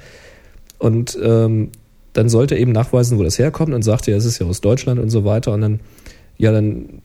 Und 0.77 1.17
ähm, 1.21 1.71
dann 2.13 2.27
sollte 2.27 2.55
er 2.55 2.61
eben 2.61 2.71
nachweisen, 2.71 3.17
wo 3.17 3.23
das 3.23 3.39
herkommt 3.39 3.73
und 3.73 3.81
sagte, 3.83 4.11
ja, 4.11 4.17
es 4.17 4.25
ist 4.25 4.39
ja 4.39 4.45
aus 4.45 4.61
Deutschland 4.61 4.99
und 4.99 5.09
so 5.09 5.23
weiter 5.23 5.53
und 5.53 5.61
dann, 5.61 5.79
ja, 6.37 6.51
dann 6.51 7.01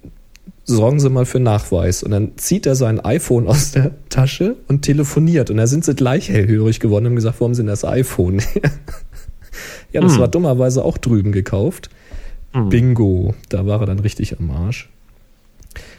sorgen 0.64 0.98
Sie 0.98 1.10
mal 1.10 1.26
für 1.26 1.40
Nachweis. 1.40 2.02
Und 2.02 2.10
dann 2.10 2.32
zieht 2.36 2.66
er 2.66 2.74
sein 2.74 3.00
iPhone 3.00 3.46
aus 3.46 3.72
der 3.72 3.92
Tasche 4.08 4.56
und 4.68 4.82
telefoniert. 4.82 5.50
Und 5.50 5.58
da 5.58 5.66
sind 5.66 5.84
sie 5.84 5.94
gleich 5.94 6.28
hellhörig 6.28 6.80
geworden 6.80 7.04
und 7.04 7.10
haben 7.10 7.16
gesagt, 7.16 7.40
warum 7.40 7.54
sind 7.54 7.66
das 7.66 7.84
iPhone? 7.84 8.40
ja, 9.92 10.00
das 10.00 10.14
hm. 10.14 10.20
war 10.20 10.28
dummerweise 10.28 10.84
auch 10.84 10.98
drüben 10.98 11.32
gekauft. 11.32 11.90
Hm. 12.52 12.68
Bingo, 12.68 13.34
da 13.48 13.66
war 13.66 13.80
er 13.80 13.86
dann 13.86 13.98
richtig 13.98 14.38
am 14.38 14.50
Arsch. 14.50 14.90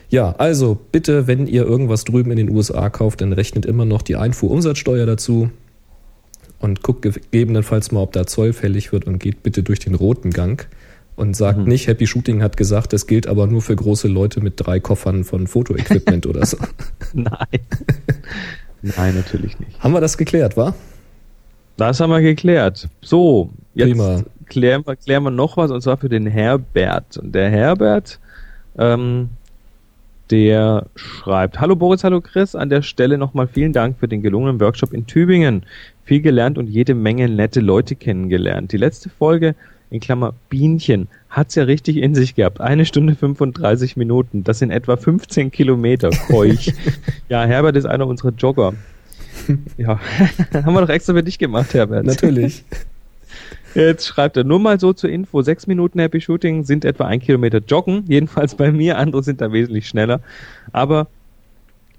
Ja, 0.09 0.35
also 0.37 0.77
bitte, 0.91 1.27
wenn 1.27 1.47
ihr 1.47 1.63
irgendwas 1.63 2.03
drüben 2.03 2.31
in 2.31 2.37
den 2.37 2.49
USA 2.49 2.89
kauft, 2.89 3.21
dann 3.21 3.33
rechnet 3.33 3.65
immer 3.65 3.85
noch 3.85 4.01
die 4.01 4.15
Einfuhrumsatzsteuer 4.15 5.05
dazu 5.05 5.49
und 6.59 6.83
guckt 6.83 7.01
gegebenenfalls 7.01 7.91
mal, 7.91 8.01
ob 8.01 8.13
da 8.13 8.25
Zoll 8.25 8.53
fällig 8.53 8.91
wird 8.91 9.05
und 9.05 9.19
geht 9.19 9.43
bitte 9.43 9.63
durch 9.63 9.79
den 9.79 9.95
roten 9.95 10.31
Gang 10.31 10.67
und 11.15 11.35
sagt 11.35 11.59
mhm. 11.59 11.65
nicht, 11.65 11.87
Happy 11.87 12.07
Shooting 12.07 12.41
hat 12.43 12.57
gesagt, 12.57 12.93
das 12.93 13.07
gilt 13.07 13.27
aber 13.27 13.47
nur 13.47 13.61
für 13.61 13.75
große 13.75 14.07
Leute 14.07 14.41
mit 14.41 14.53
drei 14.57 14.79
Koffern 14.79 15.23
von 15.23 15.47
Fotoequipment 15.47 16.25
oder 16.27 16.45
so. 16.45 16.57
Nein. 17.13 17.59
Nein, 18.81 19.15
natürlich 19.15 19.59
nicht. 19.59 19.79
Haben 19.79 19.93
wir 19.93 20.01
das 20.01 20.17
geklärt, 20.17 20.57
wa? 20.57 20.75
Das 21.77 21.99
haben 21.99 22.11
wir 22.11 22.21
geklärt. 22.21 22.87
So, 23.01 23.49
jetzt 23.73 23.91
Prima. 23.91 24.23
Klären, 24.45 24.85
wir, 24.85 24.95
klären 24.95 25.23
wir 25.23 25.31
noch 25.31 25.57
was 25.57 25.71
und 25.71 25.81
zwar 25.81 25.97
für 25.97 26.09
den 26.09 26.27
Herbert. 26.27 27.17
Und 27.17 27.33
der 27.33 27.49
Herbert, 27.49 28.19
ähm, 28.77 29.29
der 30.29 30.87
schreibt, 30.95 31.59
Hallo 31.59 31.75
Boris, 31.75 32.03
hallo 32.03 32.21
Chris, 32.21 32.55
an 32.55 32.69
der 32.69 32.81
Stelle 32.81 33.17
nochmal 33.17 33.47
vielen 33.47 33.73
Dank 33.73 33.97
für 33.99 34.07
den 34.07 34.21
gelungenen 34.21 34.59
Workshop 34.59 34.93
in 34.93 35.07
Tübingen. 35.07 35.63
Viel 36.03 36.21
gelernt 36.21 36.57
und 36.57 36.67
jede 36.67 36.93
Menge 36.93 37.27
nette 37.27 37.59
Leute 37.59 37.95
kennengelernt. 37.95 38.71
Die 38.71 38.77
letzte 38.77 39.09
Folge 39.09 39.55
in 39.89 39.99
Klammer 39.99 40.33
Bienchen, 40.49 41.07
hat's 41.29 41.55
ja 41.55 41.63
richtig 41.63 41.97
in 41.97 42.15
sich 42.15 42.35
gehabt. 42.35 42.61
Eine 42.61 42.85
Stunde 42.85 43.15
35 43.15 43.97
Minuten. 43.97 44.43
Das 44.43 44.59
sind 44.59 44.71
etwa 44.71 44.97
15 44.97 45.51
Kilometer. 45.51 46.09
Keuch. 46.09 46.73
ja, 47.29 47.43
Herbert 47.43 47.75
ist 47.75 47.85
einer 47.85 48.07
unserer 48.07 48.31
Jogger. 48.31 48.73
Ja, 49.77 49.99
haben 50.53 50.73
wir 50.73 50.81
doch 50.81 50.89
extra 50.89 51.13
für 51.13 51.23
dich 51.23 51.37
gemacht, 51.37 51.73
Herbert. 51.73 52.05
Natürlich. 52.05 52.63
Jetzt 53.75 54.07
schreibt 54.07 54.37
er 54.37 54.45
nur 54.45 54.59
mal 54.59 54.79
so 54.79 54.93
zur 54.93 55.09
Info. 55.09 55.41
Sechs 55.41 55.67
Minuten 55.67 55.99
Happy 55.99 56.21
Shooting 56.21 56.63
sind 56.63 56.85
etwa 56.85 57.05
ein 57.05 57.19
Kilometer 57.19 57.59
Joggen. 57.59 58.05
Jedenfalls 58.07 58.55
bei 58.55 58.71
mir. 58.71 58.97
Andere 58.97 59.21
sind 59.21 59.41
da 59.41 59.51
wesentlich 59.51 59.87
schneller. 59.87 60.21
Aber 60.71 61.07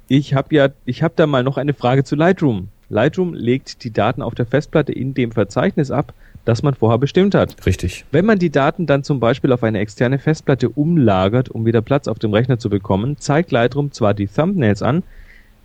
ich 0.08 0.34
habe 0.34 0.54
ja, 0.54 0.70
ich 0.86 1.02
habe 1.02 1.12
da 1.16 1.26
mal 1.26 1.42
noch 1.42 1.58
eine 1.58 1.74
Frage 1.74 2.04
zu 2.04 2.16
Lightroom. 2.16 2.68
Lightroom 2.88 3.34
legt 3.34 3.84
die 3.84 3.92
Daten 3.92 4.22
auf 4.22 4.34
der 4.34 4.46
Festplatte 4.46 4.92
in 4.92 5.12
dem 5.12 5.32
Verzeichnis 5.32 5.90
ab, 5.90 6.14
das 6.46 6.62
man 6.62 6.74
vorher 6.74 6.98
bestimmt 6.98 7.34
hat. 7.34 7.66
Richtig. 7.66 8.06
Wenn 8.12 8.24
man 8.24 8.38
die 8.38 8.50
Daten 8.50 8.86
dann 8.86 9.02
zum 9.02 9.20
Beispiel 9.20 9.52
auf 9.52 9.62
eine 9.62 9.80
externe 9.80 10.18
Festplatte 10.18 10.70
umlagert, 10.70 11.50
um 11.50 11.66
wieder 11.66 11.82
Platz 11.82 12.08
auf 12.08 12.18
dem 12.18 12.32
Rechner 12.32 12.58
zu 12.58 12.70
bekommen, 12.70 13.18
zeigt 13.18 13.50
Lightroom 13.50 13.92
zwar 13.92 14.14
die 14.14 14.28
Thumbnails 14.28 14.80
an, 14.80 15.02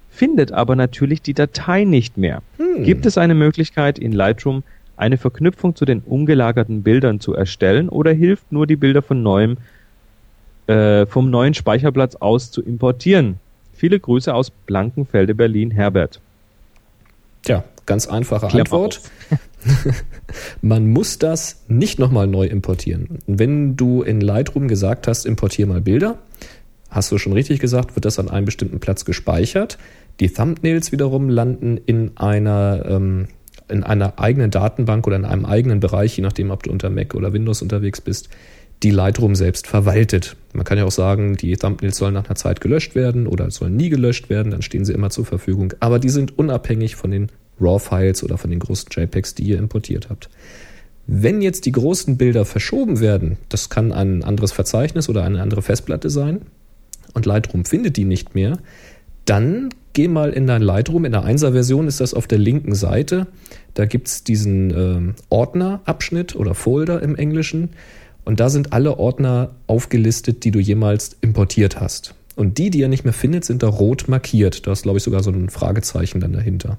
findet 0.09 0.51
aber 0.51 0.75
natürlich 0.75 1.21
die 1.21 1.35
Datei 1.35 1.85
nicht 1.85 2.17
mehr. 2.17 2.41
Hm. 2.57 2.83
Gibt 2.83 3.05
es 3.05 3.17
eine 3.17 3.35
Möglichkeit 3.35 3.99
in 3.99 4.11
Lightroom 4.11 4.63
eine 4.97 5.17
Verknüpfung 5.17 5.75
zu 5.75 5.85
den 5.85 5.99
umgelagerten 5.99 6.83
Bildern 6.83 7.19
zu 7.19 7.33
erstellen 7.33 7.87
oder 7.87 8.11
hilft 8.11 8.51
nur 8.51 8.67
die 8.67 8.75
Bilder 8.75 9.01
von 9.01 9.23
neuem 9.23 9.57
äh, 10.67 11.05
vom 11.05 11.29
neuen 11.29 11.53
Speicherplatz 11.53 12.15
aus 12.15 12.51
zu 12.51 12.61
importieren? 12.61 13.39
Viele 13.73 13.99
Grüße 13.99 14.33
aus 14.33 14.49
Blankenfelde, 14.51 15.33
Berlin, 15.33 15.71
Herbert. 15.71 16.19
Tja, 17.43 17.63
ganz 17.91 18.07
einfache 18.07 18.47
Klär 18.47 18.61
Antwort. 18.61 19.01
Man 20.61 20.89
muss 20.89 21.19
das 21.19 21.65
nicht 21.67 21.99
nochmal 21.99 22.25
neu 22.25 22.45
importieren. 22.45 23.19
Wenn 23.27 23.75
du 23.75 24.01
in 24.01 24.21
Lightroom 24.21 24.69
gesagt 24.69 25.09
hast, 25.09 25.25
importier 25.25 25.67
mal 25.67 25.81
Bilder, 25.81 26.19
hast 26.89 27.11
du 27.11 27.17
schon 27.17 27.33
richtig 27.33 27.59
gesagt, 27.59 27.97
wird 27.97 28.05
das 28.05 28.17
an 28.17 28.29
einem 28.29 28.45
bestimmten 28.45 28.79
Platz 28.79 29.03
gespeichert. 29.03 29.77
Die 30.21 30.29
Thumbnails 30.29 30.93
wiederum 30.93 31.27
landen 31.27 31.75
in 31.85 32.11
einer, 32.15 32.85
ähm, 32.87 33.27
in 33.67 33.83
einer 33.83 34.17
eigenen 34.19 34.51
Datenbank 34.51 35.05
oder 35.05 35.17
in 35.17 35.25
einem 35.25 35.45
eigenen 35.45 35.81
Bereich, 35.81 36.15
je 36.15 36.23
nachdem, 36.23 36.49
ob 36.51 36.63
du 36.63 36.71
unter 36.71 36.89
Mac 36.89 37.13
oder 37.13 37.33
Windows 37.33 37.61
unterwegs 37.61 37.99
bist, 37.99 38.29
die 38.83 38.91
Lightroom 38.91 39.35
selbst 39.35 39.67
verwaltet. 39.67 40.37
Man 40.53 40.63
kann 40.63 40.77
ja 40.77 40.85
auch 40.85 40.91
sagen, 40.91 41.35
die 41.35 41.57
Thumbnails 41.57 41.97
sollen 41.97 42.13
nach 42.13 42.27
einer 42.27 42.35
Zeit 42.35 42.61
gelöscht 42.61 42.95
werden 42.95 43.27
oder 43.27 43.51
sollen 43.51 43.75
nie 43.75 43.89
gelöscht 43.89 44.29
werden, 44.29 44.49
dann 44.51 44.61
stehen 44.61 44.85
sie 44.85 44.93
immer 44.93 45.09
zur 45.09 45.25
Verfügung. 45.25 45.73
Aber 45.81 45.99
die 45.99 46.09
sind 46.09 46.37
unabhängig 46.39 46.95
von 46.95 47.11
den 47.11 47.27
RAW-Files 47.61 48.23
oder 48.23 48.37
von 48.37 48.49
den 48.49 48.59
großen 48.59 48.89
JPEGs, 48.91 49.35
die 49.35 49.43
ihr 49.43 49.57
importiert 49.57 50.09
habt. 50.09 50.29
Wenn 51.07 51.41
jetzt 51.41 51.65
die 51.65 51.71
großen 51.71 52.17
Bilder 52.17 52.45
verschoben 52.45 52.99
werden, 52.99 53.37
das 53.49 53.69
kann 53.69 53.91
ein 53.91 54.23
anderes 54.23 54.51
Verzeichnis 54.51 55.09
oder 55.09 55.23
eine 55.23 55.41
andere 55.41 55.61
Festplatte 55.61 56.09
sein, 56.09 56.41
und 57.13 57.25
Lightroom 57.25 57.65
findet 57.65 57.97
die 57.97 58.05
nicht 58.05 58.35
mehr, 58.35 58.57
dann 59.25 59.69
geh 59.93 60.07
mal 60.07 60.31
in 60.31 60.47
dein 60.47 60.61
Lightroom. 60.61 61.05
In 61.05 61.11
der 61.11 61.23
1er-Version 61.23 61.87
ist 61.87 61.99
das 61.99 62.13
auf 62.13 62.27
der 62.27 62.37
linken 62.37 62.75
Seite. 62.75 63.27
Da 63.73 63.85
gibt 63.85 64.07
es 64.07 64.23
diesen 64.23 64.71
äh, 64.71 65.13
Ordner-Abschnitt 65.29 66.35
oder 66.35 66.55
Folder 66.55 67.01
im 67.01 67.15
Englischen. 67.15 67.69
Und 68.23 68.39
da 68.39 68.49
sind 68.49 68.73
alle 68.73 68.97
Ordner 68.97 69.51
aufgelistet, 69.67 70.43
die 70.43 70.51
du 70.51 70.59
jemals 70.59 71.17
importiert 71.21 71.79
hast. 71.79 72.15
Und 72.35 72.57
die, 72.57 72.69
die 72.69 72.79
ihr 72.79 72.87
nicht 72.87 73.03
mehr 73.03 73.13
findet, 73.13 73.45
sind 73.45 73.61
da 73.63 73.67
rot 73.67 74.07
markiert. 74.07 74.65
Da 74.65 74.71
ist, 74.71 74.83
glaube 74.83 74.97
ich, 74.97 75.03
sogar 75.03 75.21
so 75.21 75.31
ein 75.31 75.49
Fragezeichen 75.49 76.19
dann 76.19 76.33
dahinter. 76.33 76.77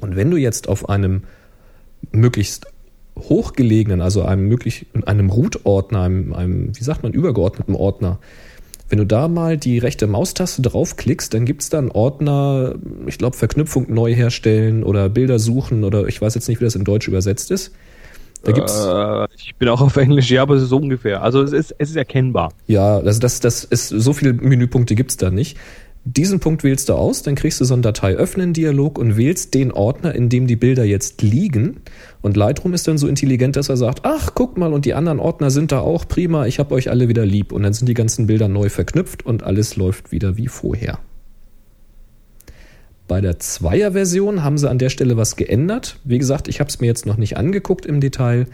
Und 0.00 0.16
wenn 0.16 0.30
du 0.30 0.36
jetzt 0.36 0.68
auf 0.68 0.88
einem 0.88 1.22
möglichst 2.12 2.66
hochgelegenen, 3.18 4.00
also 4.00 4.22
einem 4.22 4.48
möglich, 4.48 4.86
einem 5.06 5.30
Root-Ordner, 5.30 6.02
einem, 6.02 6.32
einem, 6.32 6.76
wie 6.76 6.84
sagt 6.84 7.02
man, 7.02 7.12
übergeordneten 7.12 7.74
Ordner, 7.74 8.18
wenn 8.88 8.98
du 8.98 9.06
da 9.06 9.26
mal 9.26 9.56
die 9.56 9.78
rechte 9.78 10.06
Maustaste 10.06 10.62
draufklickst, 10.62 11.34
dann 11.34 11.44
gibt's 11.44 11.70
da 11.70 11.78
einen 11.78 11.90
Ordner, 11.90 12.76
ich 13.06 13.18
glaube, 13.18 13.36
Verknüpfung 13.36 13.92
neu 13.92 14.14
herstellen 14.14 14.84
oder 14.84 15.08
Bilder 15.08 15.38
suchen 15.38 15.82
oder 15.82 16.06
ich 16.06 16.20
weiß 16.20 16.34
jetzt 16.34 16.48
nicht, 16.48 16.60
wie 16.60 16.64
das 16.64 16.76
in 16.76 16.84
Deutsch 16.84 17.08
übersetzt 17.08 17.50
ist. 17.50 17.72
Da 18.44 18.52
gibt's 18.52 18.86
äh, 18.86 19.26
ich 19.36 19.56
bin 19.56 19.68
auch 19.68 19.80
auf 19.80 19.96
Englisch, 19.96 20.30
ja, 20.30 20.42
aber 20.42 20.54
es 20.54 20.62
ist 20.62 20.68
so 20.68 20.76
ungefähr. 20.76 21.22
Also 21.22 21.42
es 21.42 21.52
ist, 21.52 21.74
es 21.78 21.90
ist 21.90 21.96
erkennbar. 21.96 22.52
Ja, 22.68 22.98
also 22.98 23.18
das, 23.18 23.40
das 23.40 23.64
ist, 23.64 23.88
so 23.88 24.12
viele 24.12 24.34
Menüpunkte 24.34 24.94
gibt's 24.94 25.16
da 25.16 25.30
nicht. 25.30 25.56
Diesen 26.08 26.38
Punkt 26.38 26.62
wählst 26.62 26.88
du 26.88 26.92
aus, 26.92 27.22
dann 27.22 27.34
kriegst 27.34 27.60
du 27.60 27.64
so 27.64 27.74
einen 27.74 27.82
Datei 27.82 28.14
öffnen 28.14 28.52
Dialog 28.52 28.96
und 28.96 29.16
wählst 29.16 29.54
den 29.54 29.72
Ordner, 29.72 30.14
in 30.14 30.28
dem 30.28 30.46
die 30.46 30.54
Bilder 30.54 30.84
jetzt 30.84 31.20
liegen. 31.20 31.80
Und 32.22 32.36
Lightroom 32.36 32.74
ist 32.74 32.86
dann 32.86 32.96
so 32.96 33.08
intelligent, 33.08 33.56
dass 33.56 33.68
er 33.68 33.76
sagt, 33.76 34.02
ach, 34.04 34.30
guck 34.36 34.56
mal, 34.56 34.72
und 34.72 34.84
die 34.84 34.94
anderen 34.94 35.18
Ordner 35.18 35.50
sind 35.50 35.72
da 35.72 35.80
auch 35.80 36.06
prima, 36.06 36.46
ich 36.46 36.60
hab 36.60 36.70
euch 36.70 36.90
alle 36.90 37.08
wieder 37.08 37.26
lieb. 37.26 37.50
Und 37.50 37.64
dann 37.64 37.72
sind 37.72 37.88
die 37.88 37.94
ganzen 37.94 38.28
Bilder 38.28 38.46
neu 38.46 38.68
verknüpft 38.68 39.26
und 39.26 39.42
alles 39.42 39.74
läuft 39.74 40.12
wieder 40.12 40.36
wie 40.36 40.46
vorher. 40.46 41.00
Bei 43.08 43.20
der 43.20 43.40
Zweier-Version 43.40 44.44
haben 44.44 44.58
sie 44.58 44.70
an 44.70 44.78
der 44.78 44.90
Stelle 44.90 45.16
was 45.16 45.34
geändert. 45.34 45.98
Wie 46.04 46.18
gesagt, 46.18 46.46
ich 46.46 46.60
habe 46.60 46.68
es 46.68 46.80
mir 46.80 46.86
jetzt 46.86 47.06
noch 47.06 47.16
nicht 47.16 47.36
angeguckt 47.36 47.84
im 47.84 48.00
Detail. 48.00 48.46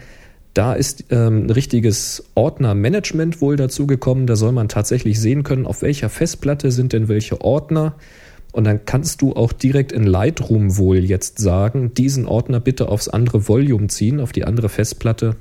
Da 0.53 0.73
ist 0.73 1.05
ähm, 1.09 1.45
ein 1.45 1.49
richtiges 1.49 2.25
Ordnermanagement 2.35 3.41
wohl 3.41 3.55
dazugekommen. 3.55 4.27
Da 4.27 4.35
soll 4.35 4.51
man 4.51 4.69
tatsächlich 4.69 5.19
sehen 5.19 5.43
können, 5.43 5.65
auf 5.65 5.81
welcher 5.81 6.09
Festplatte 6.09 6.71
sind 6.71 6.93
denn 6.93 7.07
welche 7.07 7.41
Ordner. 7.41 7.95
Und 8.51 8.65
dann 8.65 8.85
kannst 8.85 9.23
du 9.23 9.33
auch 9.33 9.51
direkt 9.51 9.91
in 9.91 10.03
Lightroom 10.03 10.77
wohl 10.77 10.99
jetzt 10.99 11.39
sagen, 11.39 11.95
diesen 11.95 12.27
Ordner 12.27 12.59
bitte 12.59 12.87
aufs 12.87 13.07
andere 13.07 13.47
Volume 13.47 13.87
ziehen, 13.87 14.19
auf 14.19 14.31
die 14.31 14.45
andere 14.45 14.69
Festplatte. 14.69 15.35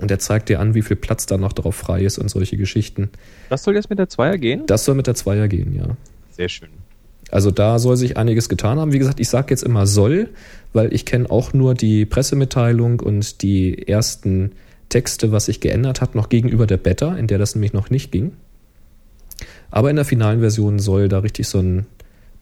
Und 0.00 0.10
er 0.10 0.18
zeigt 0.18 0.48
dir 0.48 0.60
an, 0.60 0.74
wie 0.74 0.82
viel 0.82 0.96
Platz 0.96 1.26
da 1.26 1.36
noch 1.36 1.52
drauf 1.52 1.74
frei 1.74 2.02
ist 2.02 2.16
und 2.16 2.30
solche 2.30 2.56
Geschichten. 2.56 3.10
Das 3.50 3.64
soll 3.64 3.74
jetzt 3.74 3.90
mit 3.90 3.98
der 3.98 4.08
Zweier 4.08 4.38
gehen? 4.38 4.64
Das 4.66 4.86
soll 4.86 4.94
mit 4.94 5.06
der 5.06 5.14
Zweier 5.14 5.48
gehen, 5.48 5.74
ja. 5.74 5.96
Sehr 6.30 6.48
schön. 6.48 6.70
Also 7.30 7.50
da 7.50 7.78
soll 7.78 7.96
sich 7.96 8.16
einiges 8.16 8.48
getan 8.48 8.78
haben. 8.78 8.92
Wie 8.92 8.98
gesagt, 8.98 9.20
ich 9.20 9.28
sage 9.28 9.48
jetzt 9.50 9.62
immer 9.62 9.86
soll, 9.86 10.30
weil 10.72 10.92
ich 10.92 11.04
kenne 11.04 11.30
auch 11.30 11.52
nur 11.52 11.74
die 11.74 12.06
Pressemitteilung 12.06 13.00
und 13.00 13.42
die 13.42 13.86
ersten 13.86 14.52
Texte, 14.88 15.32
was 15.32 15.46
sich 15.46 15.60
geändert 15.60 16.00
hat, 16.00 16.14
noch 16.14 16.28
gegenüber 16.28 16.66
der 16.66 16.78
Beta, 16.78 17.16
in 17.16 17.26
der 17.26 17.38
das 17.38 17.54
nämlich 17.54 17.72
noch 17.72 17.90
nicht 17.90 18.10
ging. 18.10 18.32
Aber 19.70 19.90
in 19.90 19.96
der 19.96 20.04
finalen 20.04 20.40
Version 20.40 20.78
soll 20.78 21.08
da 21.08 21.18
richtig 21.18 21.48
so 21.48 21.58
ein 21.58 21.86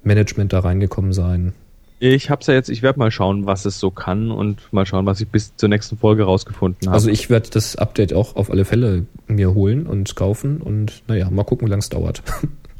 Management 0.04 0.52
da 0.52 0.60
reingekommen 0.60 1.12
sein. 1.12 1.52
Ich 1.98 2.28
hab's 2.28 2.46
ja 2.46 2.54
jetzt, 2.54 2.68
ich 2.68 2.82
werde 2.82 2.98
mal 2.98 3.10
schauen, 3.10 3.46
was 3.46 3.64
es 3.64 3.80
so 3.80 3.90
kann 3.90 4.30
und 4.30 4.70
mal 4.70 4.84
schauen, 4.84 5.06
was 5.06 5.20
ich 5.20 5.28
bis 5.28 5.56
zur 5.56 5.70
nächsten 5.70 5.96
Folge 5.96 6.24
rausgefunden 6.24 6.88
habe. 6.88 6.94
Also 6.94 7.08
ich 7.08 7.30
werde 7.30 7.48
das 7.50 7.76
Update 7.76 8.12
auch 8.12 8.36
auf 8.36 8.50
alle 8.50 8.66
Fälle 8.66 9.06
mir 9.26 9.54
holen 9.54 9.86
und 9.86 10.14
kaufen 10.14 10.60
und 10.60 11.02
naja, 11.08 11.30
mal 11.30 11.44
gucken, 11.44 11.66
wie 11.66 11.70
lange 11.70 11.80
es 11.80 11.88
dauert. 11.88 12.22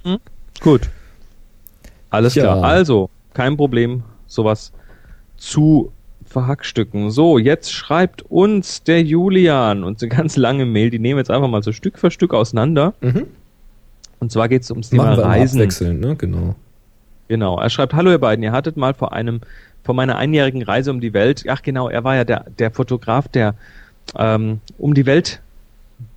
Hm? 0.04 0.18
Gut. 0.60 0.90
Alles 2.10 2.34
ja. 2.34 2.44
klar. 2.44 2.64
Also, 2.64 3.10
kein 3.34 3.56
Problem, 3.56 4.02
sowas 4.26 4.72
zu 5.36 5.92
verhackstücken. 6.24 7.10
So, 7.10 7.38
jetzt 7.38 7.72
schreibt 7.72 8.22
uns 8.22 8.82
der 8.82 9.02
Julian 9.02 9.84
und 9.84 10.02
eine 10.02 10.08
ganz 10.08 10.36
lange 10.36 10.66
Mail, 10.66 10.90
die 10.90 10.98
nehmen 10.98 11.16
wir 11.16 11.20
jetzt 11.20 11.30
einfach 11.30 11.48
mal 11.48 11.62
so 11.62 11.72
Stück 11.72 11.98
für 11.98 12.10
Stück 12.10 12.34
auseinander. 12.34 12.94
Mhm. 13.00 13.26
Und 14.18 14.32
zwar 14.32 14.48
geht 14.48 14.62
es 14.62 14.70
ums 14.70 14.90
Thema 14.90 15.04
Machen 15.04 15.18
wir 15.18 15.24
Reisen. 15.24 15.58
Abwechseln, 15.60 16.00
ne? 16.00 16.16
Genau. 16.16 16.56
Genau. 17.28 17.60
Er 17.60 17.70
schreibt, 17.70 17.94
hallo 17.94 18.10
ihr 18.10 18.18
beiden, 18.18 18.42
ihr 18.42 18.52
hattet 18.52 18.76
mal 18.76 18.94
vor 18.94 19.12
einem, 19.12 19.40
vor 19.84 19.94
meiner 19.94 20.16
einjährigen 20.16 20.62
Reise 20.62 20.90
um 20.90 21.00
die 21.00 21.12
Welt, 21.12 21.44
ach 21.48 21.62
genau, 21.62 21.88
er 21.88 22.04
war 22.04 22.16
ja 22.16 22.24
der, 22.24 22.46
der 22.58 22.70
Fotograf, 22.70 23.28
der 23.28 23.54
ähm, 24.16 24.60
um 24.78 24.94
die 24.94 25.06
Welt 25.06 25.40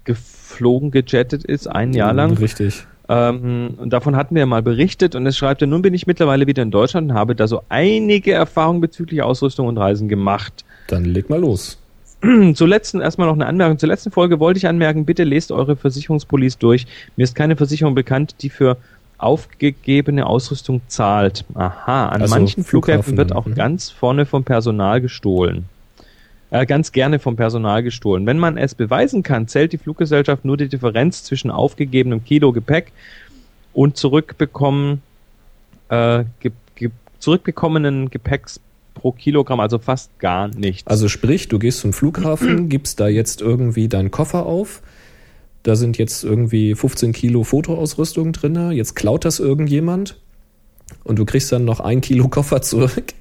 geflogen, 0.04 0.92
gejettet 0.92 1.44
ist, 1.44 1.68
ein 1.68 1.94
Jahr 1.94 2.14
lang. 2.14 2.38
Richtig. 2.38 2.86
Ähm, 3.10 3.74
und 3.78 3.91
davon 3.91 4.16
hatten 4.16 4.36
wir 4.36 4.45
mal 4.45 4.62
berichtet 4.62 5.16
und 5.16 5.26
es 5.26 5.36
schreibt 5.36 5.62
er, 5.62 5.68
nun 5.68 5.82
bin 5.82 5.95
ich 5.95 6.05
mittlerweile 6.05 6.45
wieder 6.45 6.62
in 6.62 6.70
Deutschland 6.70 7.10
und 7.10 7.18
habe 7.18 7.36
da 7.36 7.47
so 7.47 7.64
einige 7.68 8.34
Erfahrungen 8.34 8.82
bezüglich 8.82 9.24
Ausrüstung 9.24 9.66
und 9.68 9.80
Reisen 9.80 10.07
gemacht. 10.07 10.64
Dann 10.88 11.05
leg 11.05 11.28
mal 11.28 11.39
los. 11.39 11.80
Zur 12.53 12.68
letzten, 12.68 13.01
erstmal 13.01 13.28
noch 13.28 13.34
eine 13.34 13.47
Anmerkung. 13.47 13.80
Zur 13.80 13.89
letzten 13.89 14.12
Folge 14.12 14.39
wollte 14.39 14.60
ich 14.60 14.68
anmerken, 14.68 15.05
bitte 15.05 15.24
lest 15.24 15.51
eure 15.51 15.76
Versicherungspolice 15.76 16.60
durch. 16.60 16.86
Mir 17.16 17.24
ist 17.24 17.34
keine 17.34 17.55
Versicherung 17.55 17.95
bekannt, 17.95 18.36
die 18.41 18.49
für 18.49 18.78
aufgegebene 19.18 20.28
Ausrüstung 20.28 20.82
zahlt. 20.88 21.45
Aha, 21.55 22.10
an 22.10 22.22
also 22.22 22.36
manchen 22.36 22.64
Flughäfen 22.64 23.18
wird 23.18 23.34
auch 23.34 23.47
mhm. 23.47 23.55
ganz 23.55 23.89
vorne 23.89 24.28
vom 24.28 24.43
Personal 24.43 25.01
gestohlen 25.01 25.66
äh, 26.52 26.66
ganz 26.66 26.91
gerne 26.91 27.20
vom 27.20 27.36
Personal 27.36 27.84
gestohlen. 27.84 28.26
Wenn 28.26 28.39
man 28.39 28.58
es 28.58 28.76
beweisen 28.76 29.24
kann, 29.24 29.47
zählt 29.47 29.74
die 29.74 29.78
Fluggesellschaft 29.78 30.45
nur 30.45 30.58
die 30.58 30.68
Differenz 30.68 31.24
zwischen 31.24 31.52
aufgegebenem 31.52 32.24
Kilo 32.24 32.52
Gepäck 32.52 32.91
und 33.74 33.97
zurückbekommen, 33.97 35.02
äh, 35.89 36.24
ge 36.39 36.52
ge 36.76 36.89
zurückbekommenen 37.20 38.10
Gepäcks 38.10 38.60
pro 38.93 39.12
Kilogramm, 39.12 39.60
also 39.60 39.80
fast 39.80 40.18
gar 40.20 40.47
nichts. 40.47 40.88
Also 40.88 41.08
sprich, 41.08 41.47
du 41.47 41.60
gehst 41.60 41.80
zum 41.80 41.93
Flughafen, 41.93 42.70
gibst 42.70 43.00
da 43.00 43.08
jetzt 43.08 43.41
irgendwie 43.41 43.88
deinen 43.88 44.12
Koffer 44.12 44.45
auf, 44.45 44.82
da 45.64 45.76
sind 45.76 45.97
jetzt 45.97 46.24
irgendwie 46.24 46.76
15 46.76 47.14
Kilo 47.14 47.43
Fotoausrüstung 47.43 48.32
drin, 48.32 48.72
jetzt 48.72 48.95
klaut 48.95 49.26
das 49.26 49.39
irgendjemand 49.39 50.18
und 51.04 51.20
du 51.20 51.26
kriegst 51.26 51.52
dann 51.52 51.66
noch 51.66 51.80
ein 51.80 52.02
Kilo 52.02 52.28
Koffer 52.28 52.62
zurück, 52.62 53.14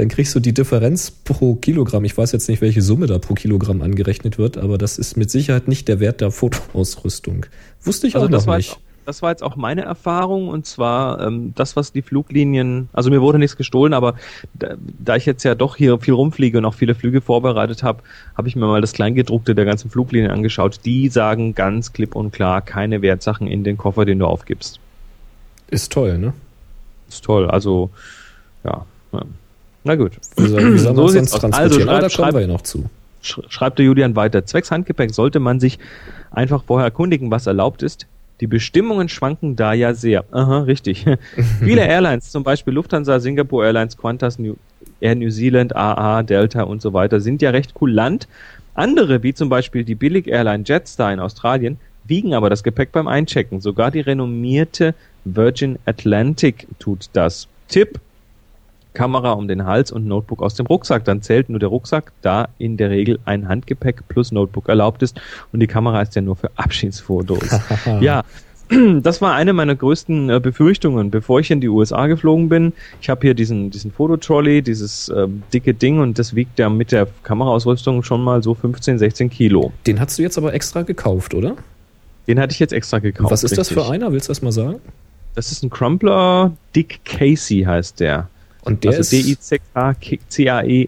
dann 0.00 0.08
kriegst 0.08 0.34
du 0.34 0.40
die 0.40 0.54
Differenz 0.54 1.10
pro 1.10 1.56
Kilogramm. 1.56 2.04
Ich 2.04 2.16
weiß 2.16 2.32
jetzt 2.32 2.48
nicht, 2.48 2.62
welche 2.62 2.80
Summe 2.80 3.06
da 3.06 3.18
pro 3.18 3.34
Kilogramm 3.34 3.82
angerechnet 3.82 4.38
wird, 4.38 4.56
aber 4.56 4.78
das 4.78 4.96
ist 4.96 5.18
mit 5.18 5.30
Sicherheit 5.30 5.68
nicht 5.68 5.88
der 5.88 6.00
Wert 6.00 6.22
der 6.22 6.30
Fotoausrüstung. 6.30 7.44
Wusste 7.82 8.06
ich 8.06 8.14
also 8.14 8.26
auch 8.26 8.30
noch 8.30 8.56
nicht. 8.56 8.78
das 9.04 9.20
war 9.20 9.30
jetzt 9.30 9.42
auch 9.42 9.56
meine 9.56 9.82
Erfahrung 9.82 10.48
und 10.48 10.64
zwar 10.64 11.20
ähm, 11.20 11.52
das, 11.54 11.76
was 11.76 11.92
die 11.92 12.00
Fluglinien, 12.00 12.88
also 12.94 13.10
mir 13.10 13.20
wurde 13.20 13.38
nichts 13.38 13.58
gestohlen, 13.58 13.92
aber 13.92 14.14
da, 14.54 14.74
da 14.78 15.16
ich 15.16 15.26
jetzt 15.26 15.42
ja 15.42 15.54
doch 15.54 15.76
hier 15.76 15.98
viel 15.98 16.14
rumfliege 16.14 16.56
und 16.56 16.64
auch 16.64 16.74
viele 16.74 16.94
Flüge 16.94 17.20
vorbereitet 17.20 17.82
habe, 17.82 18.02
habe 18.36 18.48
ich 18.48 18.56
mir 18.56 18.66
mal 18.66 18.80
das 18.80 18.94
Kleingedruckte 18.94 19.54
der 19.54 19.66
ganzen 19.66 19.90
Fluglinien 19.90 20.30
angeschaut. 20.30 20.80
Die 20.86 21.10
sagen 21.10 21.54
ganz 21.54 21.92
klipp 21.92 22.16
und 22.16 22.32
klar, 22.32 22.62
keine 22.62 23.02
Wertsachen 23.02 23.46
in 23.46 23.64
den 23.64 23.76
Koffer, 23.76 24.06
den 24.06 24.18
du 24.18 24.26
aufgibst. 24.26 24.80
Ist 25.68 25.92
toll, 25.92 26.16
ne? 26.16 26.32
ist 27.10 27.22
toll. 27.22 27.50
Also, 27.50 27.90
ja. 28.64 28.86
Na 29.84 29.94
gut. 29.94 30.12
Soll, 30.36 30.74
wie 30.74 30.78
soll 30.78 30.94
so 30.94 31.08
sonst 31.08 31.30
transportieren? 31.30 31.88
Also, 31.88 32.08
schreib, 32.08 32.26
da 32.26 32.30
kommen 32.30 32.34
wir 32.34 32.40
ja 32.42 32.46
noch 32.46 32.62
zu. 32.62 32.84
Schreibt 33.22 33.78
der 33.78 33.86
Julian 33.86 34.16
weiter. 34.16 34.46
Zwecks 34.46 34.70
Handgepäck 34.70 35.14
sollte 35.14 35.40
man 35.40 35.60
sich 35.60 35.78
einfach 36.30 36.64
vorher 36.64 36.86
erkundigen, 36.86 37.30
was 37.30 37.46
erlaubt 37.46 37.82
ist. 37.82 38.06
Die 38.40 38.46
Bestimmungen 38.46 39.10
schwanken 39.10 39.56
da 39.56 39.74
ja 39.74 39.92
sehr. 39.92 40.24
Aha, 40.30 40.60
richtig. 40.60 41.04
Viele 41.60 41.82
Airlines, 41.82 42.30
zum 42.30 42.42
Beispiel 42.42 42.72
Lufthansa, 42.72 43.20
Singapore 43.20 43.66
Airlines, 43.66 43.98
Qantas, 43.98 44.38
New, 44.38 44.56
Air 45.00 45.16
New 45.16 45.30
Zealand, 45.30 45.76
AA, 45.76 46.22
Delta 46.22 46.62
und 46.62 46.80
so 46.80 46.94
weiter, 46.94 47.20
sind 47.20 47.42
ja 47.42 47.50
recht 47.50 47.74
kulant. 47.74 48.26
Andere, 48.74 49.22
wie 49.22 49.34
zum 49.34 49.50
Beispiel 49.50 49.84
die 49.84 49.94
Billig-Airline 49.94 50.64
Jetstar 50.66 51.12
in 51.12 51.20
Australien, 51.20 51.78
wiegen 52.04 52.32
aber 52.32 52.48
das 52.48 52.62
Gepäck 52.62 52.92
beim 52.92 53.08
Einchecken. 53.08 53.60
Sogar 53.60 53.90
die 53.90 54.00
renommierte 54.00 54.94
Virgin 55.26 55.78
Atlantic 55.84 56.66
tut 56.78 57.10
das. 57.12 57.46
Tipp, 57.68 58.00
Kamera 58.94 59.32
um 59.32 59.48
den 59.48 59.66
Hals 59.66 59.92
und 59.92 60.06
Notebook 60.06 60.42
aus 60.42 60.54
dem 60.54 60.66
Rucksack. 60.66 61.04
Dann 61.04 61.22
zählt 61.22 61.48
nur 61.48 61.58
der 61.58 61.68
Rucksack, 61.68 62.12
da 62.22 62.48
in 62.58 62.76
der 62.76 62.90
Regel 62.90 63.18
ein 63.24 63.48
Handgepäck 63.48 64.08
plus 64.08 64.32
Notebook 64.32 64.68
erlaubt 64.68 65.02
ist 65.02 65.20
und 65.52 65.60
die 65.60 65.66
Kamera 65.66 66.02
ist 66.02 66.14
ja 66.14 66.22
nur 66.22 66.36
für 66.36 66.50
Abschiedsfotos. 66.56 67.60
ja, 68.00 68.22
das 69.02 69.20
war 69.20 69.34
eine 69.34 69.52
meiner 69.52 69.74
größten 69.74 70.30
äh, 70.30 70.40
Befürchtungen, 70.40 71.10
bevor 71.10 71.40
ich 71.40 71.50
in 71.50 71.60
die 71.60 71.68
USA 71.68 72.06
geflogen 72.06 72.48
bin. 72.48 72.72
Ich 73.00 73.10
habe 73.10 73.22
hier 73.22 73.34
diesen, 73.34 73.70
diesen 73.70 73.90
Fototrolley, 73.90 74.62
dieses 74.62 75.08
äh, 75.08 75.26
dicke 75.52 75.74
Ding 75.74 75.98
und 75.98 76.18
das 76.18 76.36
wiegt 76.36 76.58
ja 76.58 76.68
mit 76.68 76.92
der 76.92 77.08
Kameraausrüstung 77.24 78.02
schon 78.04 78.22
mal 78.22 78.42
so 78.42 78.54
15, 78.54 78.98
16 78.98 79.30
Kilo. 79.30 79.72
Den 79.86 79.98
hast 79.98 80.18
du 80.18 80.22
jetzt 80.22 80.38
aber 80.38 80.54
extra 80.54 80.82
gekauft, 80.82 81.34
oder? 81.34 81.56
Den 82.28 82.38
hatte 82.38 82.52
ich 82.52 82.60
jetzt 82.60 82.72
extra 82.72 83.00
gekauft. 83.00 83.32
Was 83.32 83.42
ist 83.42 83.52
richtig. 83.52 83.74
das 83.74 83.86
für 83.86 83.90
einer? 83.90 84.12
Willst 84.12 84.28
du 84.28 84.30
das 84.30 84.40
mal 84.40 84.52
sagen? 84.52 84.78
Das 85.34 85.50
ist 85.50 85.64
ein 85.64 85.70
Crumpler, 85.70 86.52
Dick 86.76 87.00
Casey 87.04 87.62
heißt 87.62 87.98
der. 87.98 88.28
Und 88.64 88.84
der 88.84 88.92
also 88.96 89.16
D-I-C-A-C-A-S-E-Y. 89.16 90.80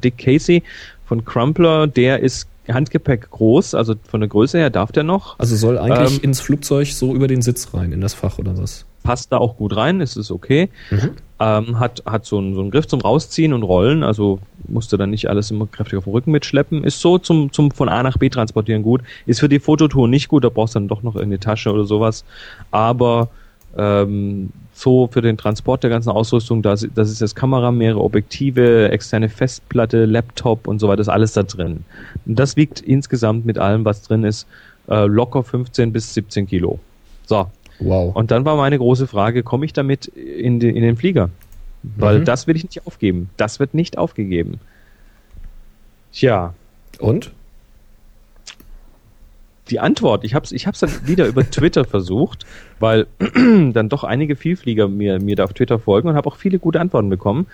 Dick 0.00 0.18
Casey 0.18 0.62
von 1.06 1.24
Crumpler, 1.24 1.86
der 1.86 2.20
ist 2.20 2.46
Handgepäck 2.72 3.30
groß, 3.30 3.74
also 3.74 3.94
von 4.08 4.20
der 4.20 4.28
Größe 4.28 4.58
her 4.58 4.70
darf 4.70 4.92
der 4.92 5.02
noch. 5.02 5.38
Also 5.38 5.56
soll 5.56 5.78
eigentlich 5.78 6.18
ähm, 6.18 6.22
ins 6.22 6.40
Flugzeug 6.40 6.88
so 6.88 7.14
über 7.14 7.28
den 7.28 7.42
Sitz 7.42 7.74
rein, 7.74 7.92
in 7.92 8.00
das 8.00 8.14
Fach 8.14 8.38
oder 8.38 8.56
was? 8.56 8.86
Passt 9.02 9.32
da 9.32 9.38
auch 9.38 9.56
gut 9.56 9.76
rein, 9.76 10.00
ist 10.00 10.16
es 10.16 10.30
okay. 10.30 10.68
Mhm. 10.90 11.10
Ähm, 11.40 11.80
hat 11.80 12.02
hat 12.04 12.26
so 12.26 12.38
einen, 12.38 12.54
so 12.54 12.60
einen 12.60 12.70
Griff 12.70 12.86
zum 12.86 13.00
Rausziehen 13.00 13.54
und 13.54 13.62
Rollen, 13.62 14.02
also 14.02 14.40
musste 14.68 14.98
dann 14.98 15.10
nicht 15.10 15.28
alles 15.28 15.50
immer 15.50 15.66
kräftig 15.66 15.96
auf 15.96 16.04
dem 16.04 16.12
Rücken 16.12 16.32
mitschleppen. 16.32 16.84
Ist 16.84 17.00
so 17.00 17.18
zum, 17.18 17.50
zum 17.52 17.70
von 17.70 17.88
A 17.88 18.02
nach 18.02 18.18
B 18.18 18.28
transportieren 18.28 18.82
gut. 18.82 19.02
Ist 19.26 19.40
für 19.40 19.48
die 19.48 19.58
Fototour 19.58 20.06
nicht 20.06 20.28
gut, 20.28 20.44
da 20.44 20.50
brauchst 20.50 20.74
du 20.74 20.80
dann 20.80 20.88
doch 20.88 21.02
noch 21.02 21.14
irgendeine 21.14 21.40
Tasche 21.40 21.72
oder 21.72 21.84
sowas. 21.84 22.24
Aber 22.70 23.30
ähm, 23.76 24.50
so 24.80 25.08
für 25.12 25.20
den 25.20 25.36
Transport 25.36 25.82
der 25.82 25.90
ganzen 25.90 26.10
Ausrüstung, 26.10 26.62
das, 26.62 26.86
das 26.94 27.10
ist 27.10 27.20
das 27.20 27.34
Kamera, 27.34 27.70
mehrere 27.70 28.00
Objektive, 28.00 28.90
externe 28.90 29.28
Festplatte, 29.28 30.06
Laptop 30.06 30.66
und 30.66 30.78
so 30.78 30.88
weiter, 30.88 31.02
ist 31.02 31.08
alles 31.08 31.34
da 31.34 31.42
drin. 31.42 31.84
Und 32.24 32.38
das 32.38 32.56
wiegt 32.56 32.80
insgesamt 32.80 33.44
mit 33.44 33.58
allem, 33.58 33.84
was 33.84 34.02
drin 34.02 34.24
ist, 34.24 34.46
äh, 34.88 35.04
locker 35.04 35.42
15 35.42 35.92
bis 35.92 36.14
17 36.14 36.46
Kilo. 36.46 36.78
So. 37.26 37.46
Wow. 37.80 38.14
Und 38.14 38.30
dann 38.30 38.44
war 38.44 38.56
meine 38.56 38.78
große 38.78 39.06
Frage, 39.06 39.42
komme 39.42 39.64
ich 39.64 39.72
damit 39.72 40.06
in 40.06 40.60
den, 40.60 40.76
in 40.76 40.82
den 40.82 40.96
Flieger? 40.96 41.30
Weil 41.82 42.20
mhm. 42.20 42.24
das 42.24 42.46
will 42.46 42.56
ich 42.56 42.64
nicht 42.64 42.86
aufgeben. 42.86 43.30
Das 43.36 43.60
wird 43.60 43.74
nicht 43.74 43.98
aufgegeben. 43.98 44.60
Tja. 46.12 46.54
Und? 46.98 47.32
Die 49.70 49.80
Antwort, 49.80 50.24
ich 50.24 50.34
habe 50.34 50.44
es 50.44 50.52
ich 50.52 50.66
hab's 50.66 50.80
dann 50.80 50.90
wieder 51.04 51.26
über 51.26 51.42
Twitter 51.50 51.84
versucht, 51.84 52.44
weil 52.78 53.06
dann 53.18 53.88
doch 53.88 54.04
einige 54.04 54.36
Vielflieger 54.36 54.88
mir, 54.88 55.20
mir 55.20 55.36
da 55.36 55.44
auf 55.44 55.52
Twitter 55.52 55.78
folgen 55.78 56.08
und 56.08 56.16
habe 56.16 56.28
auch 56.28 56.36
viele 56.36 56.58
gute 56.58 56.80
Antworten 56.80 57.08
bekommen. 57.08 57.46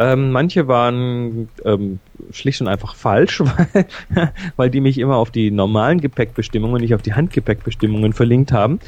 Ähm, 0.00 0.30
manche 0.30 0.68
waren 0.68 1.48
ähm, 1.64 1.98
schlicht 2.30 2.60
und 2.60 2.68
einfach 2.68 2.94
falsch, 2.94 3.40
weil, 4.10 4.32
weil 4.54 4.70
die 4.70 4.80
mich 4.80 4.98
immer 4.98 5.16
auf 5.16 5.32
die 5.32 5.50
normalen 5.50 6.00
Gepäckbestimmungen, 6.00 6.80
nicht 6.80 6.94
auf 6.94 7.02
die 7.02 7.14
Handgepäckbestimmungen 7.14 8.12
verlinkt 8.12 8.52
haben. 8.52 8.78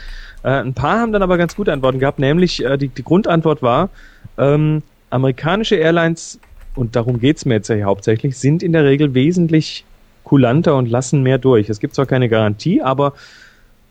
Äh, 0.45 0.51
ein 0.51 0.75
paar 0.75 1.01
haben 1.01 1.13
dann 1.13 1.23
aber 1.23 1.37
ganz 1.37 1.57
gute 1.57 1.73
Antworten 1.73 1.99
gehabt, 1.99 2.21
nämlich 2.21 2.65
äh, 2.65 2.79
die, 2.79 2.89
die 2.89 3.03
Grundantwort 3.03 3.61
war, 3.61 3.91
ähm, 4.39 4.85
amerikanische 5.11 5.75
Airlines, 5.75 6.39
und 6.77 6.95
darum 6.95 7.19
geht's 7.19 7.45
mir 7.45 7.55
jetzt 7.55 7.69
ja 7.69 7.85
hauptsächlich, 7.85 8.39
sind 8.39 8.63
in 8.63 8.73
der 8.73 8.85
Regel 8.85 9.13
wesentlich 9.13 9.85
kulanter 10.31 10.77
und 10.77 10.89
lassen 10.89 11.25
mehr 11.25 11.39
durch. 11.39 11.69
Es 11.69 11.81
gibt 11.81 11.97
zwar 11.97 12.07
keine 12.07 12.29
Garantie, 12.29 12.81
aber 12.81 13.15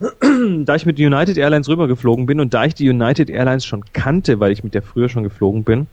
da 0.00 0.74
ich 0.74 0.86
mit 0.86 0.98
United 0.98 1.36
Airlines 1.36 1.68
rübergeflogen 1.68 2.24
bin 2.24 2.40
und 2.40 2.54
da 2.54 2.64
ich 2.64 2.74
die 2.74 2.88
United 2.88 3.28
Airlines 3.28 3.66
schon 3.66 3.84
kannte, 3.92 4.40
weil 4.40 4.50
ich 4.50 4.64
mit 4.64 4.72
der 4.72 4.80
früher 4.80 5.10
schon 5.10 5.22
geflogen 5.22 5.64
bin, 5.64 5.86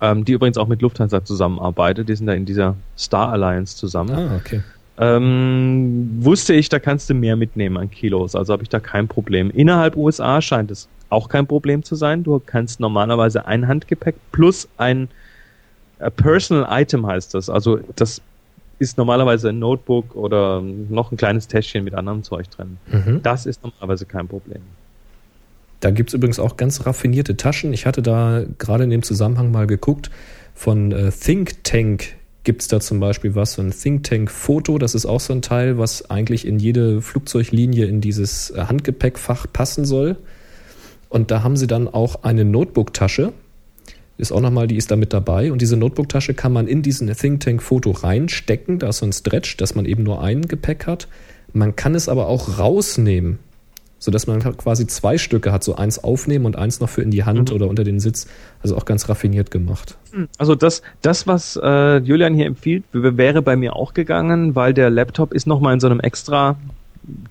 ähm, 0.00 0.24
die 0.24 0.30
übrigens 0.30 0.58
auch 0.58 0.68
mit 0.68 0.80
Lufthansa 0.80 1.24
zusammenarbeitet, 1.24 2.08
die 2.08 2.14
sind 2.14 2.28
da 2.28 2.34
in 2.34 2.46
dieser 2.46 2.76
Star 2.96 3.32
Alliance 3.32 3.76
zusammen. 3.76 4.14
Ah, 4.14 4.36
okay. 4.36 4.60
Ähm, 4.96 6.18
wusste 6.20 6.54
ich, 6.54 6.68
da 6.68 6.78
kannst 6.78 7.10
du 7.10 7.14
mehr 7.14 7.34
mitnehmen 7.34 7.78
an 7.78 7.90
Kilos, 7.90 8.36
also 8.36 8.52
habe 8.52 8.62
ich 8.62 8.68
da 8.68 8.78
kein 8.78 9.08
Problem. 9.08 9.50
Innerhalb 9.50 9.96
USA 9.96 10.40
scheint 10.40 10.70
es 10.70 10.86
auch 11.10 11.28
kein 11.28 11.48
Problem 11.48 11.82
zu 11.82 11.96
sein. 11.96 12.22
Du 12.22 12.40
kannst 12.46 12.78
normalerweise 12.78 13.44
ein 13.44 13.66
Handgepäck 13.66 14.14
plus 14.30 14.68
ein 14.76 15.08
Personal 16.14 16.80
Item 16.80 17.04
heißt 17.08 17.34
das. 17.34 17.50
Also 17.50 17.80
das 17.96 18.22
ist 18.78 18.98
normalerweise 18.98 19.48
ein 19.48 19.58
Notebook 19.58 20.14
oder 20.14 20.60
noch 20.60 21.10
ein 21.10 21.16
kleines 21.16 21.48
Täschchen 21.48 21.84
mit 21.84 21.94
anderem 21.94 22.22
Zeug 22.22 22.48
drin. 22.50 22.78
Mhm. 22.90 23.20
Das 23.22 23.46
ist 23.46 23.62
normalerweise 23.62 24.06
kein 24.06 24.28
Problem. 24.28 24.62
Da 25.80 25.90
gibt 25.90 26.10
es 26.10 26.14
übrigens 26.14 26.38
auch 26.38 26.56
ganz 26.56 26.86
raffinierte 26.86 27.36
Taschen. 27.36 27.72
Ich 27.72 27.86
hatte 27.86 28.02
da 28.02 28.42
gerade 28.58 28.84
in 28.84 28.90
dem 28.90 29.02
Zusammenhang 29.02 29.50
mal 29.50 29.66
geguckt. 29.66 30.10
Von 30.54 30.92
äh, 30.92 31.10
Think 31.10 31.62
Tank 31.62 32.16
gibt 32.42 32.62
es 32.62 32.68
da 32.68 32.80
zum 32.80 32.98
Beispiel 32.98 33.34
was, 33.34 33.54
so 33.54 33.62
ein 33.62 33.70
Think 33.70 34.04
Tank 34.04 34.30
Foto. 34.30 34.78
Das 34.78 34.94
ist 34.94 35.06
auch 35.06 35.20
so 35.20 35.32
ein 35.32 35.42
Teil, 35.42 35.78
was 35.78 36.10
eigentlich 36.10 36.46
in 36.46 36.58
jede 36.58 37.00
Flugzeuglinie 37.00 37.86
in 37.86 38.00
dieses 38.00 38.50
äh, 38.50 38.62
Handgepäckfach 38.62 39.46
passen 39.52 39.84
soll. 39.84 40.16
Und 41.08 41.30
da 41.30 41.42
haben 41.42 41.56
sie 41.56 41.66
dann 41.66 41.88
auch 41.88 42.24
eine 42.24 42.44
Notebook-Tasche 42.44 43.32
ist 44.18 44.32
auch 44.32 44.40
nochmal, 44.40 44.66
die 44.66 44.76
ist 44.76 44.90
da 44.90 44.96
mit 44.96 45.12
dabei. 45.12 45.52
Und 45.52 45.62
diese 45.62 45.76
Notebook-Tasche 45.76 46.34
kann 46.34 46.52
man 46.52 46.66
in 46.66 46.82
diesen 46.82 47.10
Think 47.14 47.40
Tank-Foto 47.40 47.92
reinstecken. 47.92 48.80
Da 48.80 48.88
ist 48.88 48.98
so 48.98 49.06
ein 49.06 49.12
Stretch, 49.12 49.56
dass 49.56 49.76
man 49.76 49.86
eben 49.86 50.02
nur 50.02 50.22
ein 50.22 50.42
Gepäck 50.42 50.86
hat. 50.86 51.08
Man 51.52 51.76
kann 51.76 51.94
es 51.94 52.08
aber 52.08 52.26
auch 52.26 52.58
rausnehmen, 52.58 53.38
sodass 54.00 54.26
man 54.26 54.40
quasi 54.40 54.88
zwei 54.88 55.18
Stücke 55.18 55.52
hat, 55.52 55.62
so 55.62 55.76
eins 55.76 56.02
aufnehmen 56.02 56.46
und 56.46 56.56
eins 56.56 56.80
noch 56.80 56.88
für 56.88 57.02
in 57.02 57.12
die 57.12 57.24
Hand 57.24 57.50
mhm. 57.50 57.56
oder 57.56 57.68
unter 57.68 57.84
den 57.84 58.00
Sitz. 58.00 58.26
Also 58.60 58.76
auch 58.76 58.84
ganz 58.84 59.08
raffiniert 59.08 59.52
gemacht. 59.52 59.96
Also 60.36 60.56
das, 60.56 60.82
das 61.00 61.28
was 61.28 61.58
äh, 61.62 61.98
Julian 61.98 62.34
hier 62.34 62.46
empfiehlt, 62.46 62.84
wäre 62.92 63.40
bei 63.40 63.54
mir 63.54 63.76
auch 63.76 63.94
gegangen, 63.94 64.56
weil 64.56 64.74
der 64.74 64.90
Laptop 64.90 65.32
ist 65.32 65.46
nochmal 65.46 65.74
in 65.74 65.80
so 65.80 65.86
einem 65.86 66.00
extra 66.00 66.58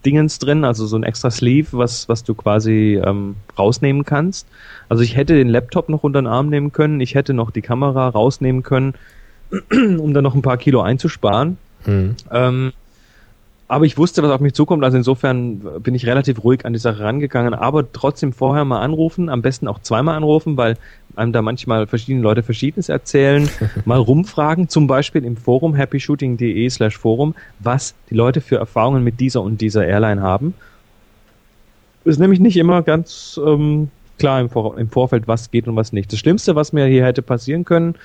Dingens 0.05 0.39
drin, 0.39 0.63
also 0.63 0.85
so 0.85 0.97
ein 0.97 1.03
extra 1.03 1.31
Sleeve, 1.31 1.69
was, 1.71 2.09
was 2.09 2.23
du 2.23 2.33
quasi 2.33 2.99
ähm, 3.03 3.35
rausnehmen 3.57 4.05
kannst. 4.05 4.47
Also 4.89 5.03
ich 5.03 5.15
hätte 5.15 5.35
den 5.35 5.49
Laptop 5.49 5.89
noch 5.89 6.03
unter 6.03 6.21
den 6.21 6.27
Arm 6.27 6.49
nehmen 6.49 6.71
können, 6.71 6.99
ich 6.99 7.15
hätte 7.15 7.33
noch 7.33 7.51
die 7.51 7.61
Kamera 7.61 8.09
rausnehmen 8.09 8.63
können, 8.63 8.95
um 9.71 10.13
dann 10.13 10.23
noch 10.23 10.35
ein 10.35 10.41
paar 10.41 10.57
Kilo 10.57 10.81
einzusparen. 10.81 11.57
Hm. 11.83 12.15
Ähm, 12.31 12.73
aber 13.67 13.85
ich 13.85 13.97
wusste, 13.97 14.23
was 14.23 14.31
auf 14.31 14.39
mich 14.39 14.53
zukommt, 14.53 14.83
also 14.83 14.97
insofern 14.97 15.59
bin 15.81 15.93
ich 15.93 16.05
relativ 16.05 16.43
ruhig 16.43 16.65
an 16.65 16.71
die 16.71 16.79
Sache 16.79 17.01
rangegangen, 17.01 17.53
aber 17.53 17.91
trotzdem 17.91 18.31
vorher 18.31 18.63
mal 18.63 18.79
anrufen, 18.79 19.27
am 19.29 19.41
besten 19.41 19.67
auch 19.67 19.79
zweimal 19.79 20.15
anrufen, 20.15 20.55
weil 20.55 20.77
einem 21.15 21.33
da 21.33 21.41
manchmal 21.41 21.85
verschiedene 21.87 22.23
Leute 22.23 22.43
Verschiedenes 22.43 22.87
erzählen, 22.87 23.49
mal 23.85 23.99
rumfragen, 23.99 24.69
zum 24.69 24.87
Beispiel 24.87 25.25
im 25.25 25.35
Forum 25.35 25.75
happyshooting.de 25.75 26.69
slash 26.69 26.97
Forum, 26.97 27.35
was 27.59 27.93
die 28.09 28.15
Leute 28.15 28.39
für 28.39 28.55
Erfahrungen 28.55 29.03
mit 29.03 29.19
dieser 29.19 29.41
und 29.41 29.59
dieser 29.59 29.85
Airline 29.85 30.21
haben. 30.21 30.53
Ist 32.05 32.19
nämlich 32.19 32.39
nicht 32.39 32.55
immer 32.55 32.83
ganz 32.83 33.37
ähm, 33.45 33.89
klar 34.17 34.39
im, 34.39 34.49
Vor 34.49 34.77
im 34.77 34.89
Vorfeld, 34.89 35.27
was 35.27 35.51
geht 35.51 35.67
und 35.67 35.75
was 35.75 35.91
nicht. 35.91 36.11
Das 36.13 36.19
Schlimmste, 36.19 36.55
was 36.55 36.71
mir 36.71 36.85
hier 36.85 37.03
hätte 37.03 37.21
passieren 37.21 37.65
können, 37.65 37.95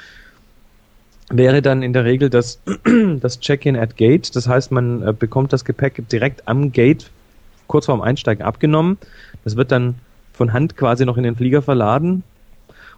wäre 1.32 1.62
dann 1.62 1.82
in 1.82 1.92
der 1.92 2.04
Regel 2.04 2.30
das, 2.30 2.60
das 3.20 3.40
Check-in 3.40 3.76
at 3.76 3.96
Gate. 3.96 4.34
Das 4.36 4.46
heißt, 4.46 4.70
man 4.70 5.02
äh, 5.02 5.12
bekommt 5.12 5.52
das 5.52 5.64
Gepäck 5.64 6.08
direkt 6.08 6.46
am 6.46 6.72
Gate 6.72 7.10
kurz 7.66 7.86
vorm 7.86 8.02
Einsteigen 8.02 8.44
abgenommen. 8.44 8.98
Das 9.44 9.56
wird 9.56 9.72
dann 9.72 9.94
von 10.32 10.52
Hand 10.52 10.76
quasi 10.76 11.04
noch 11.04 11.16
in 11.16 11.22
den 11.22 11.36
Flieger 11.36 11.62
verladen 11.62 12.22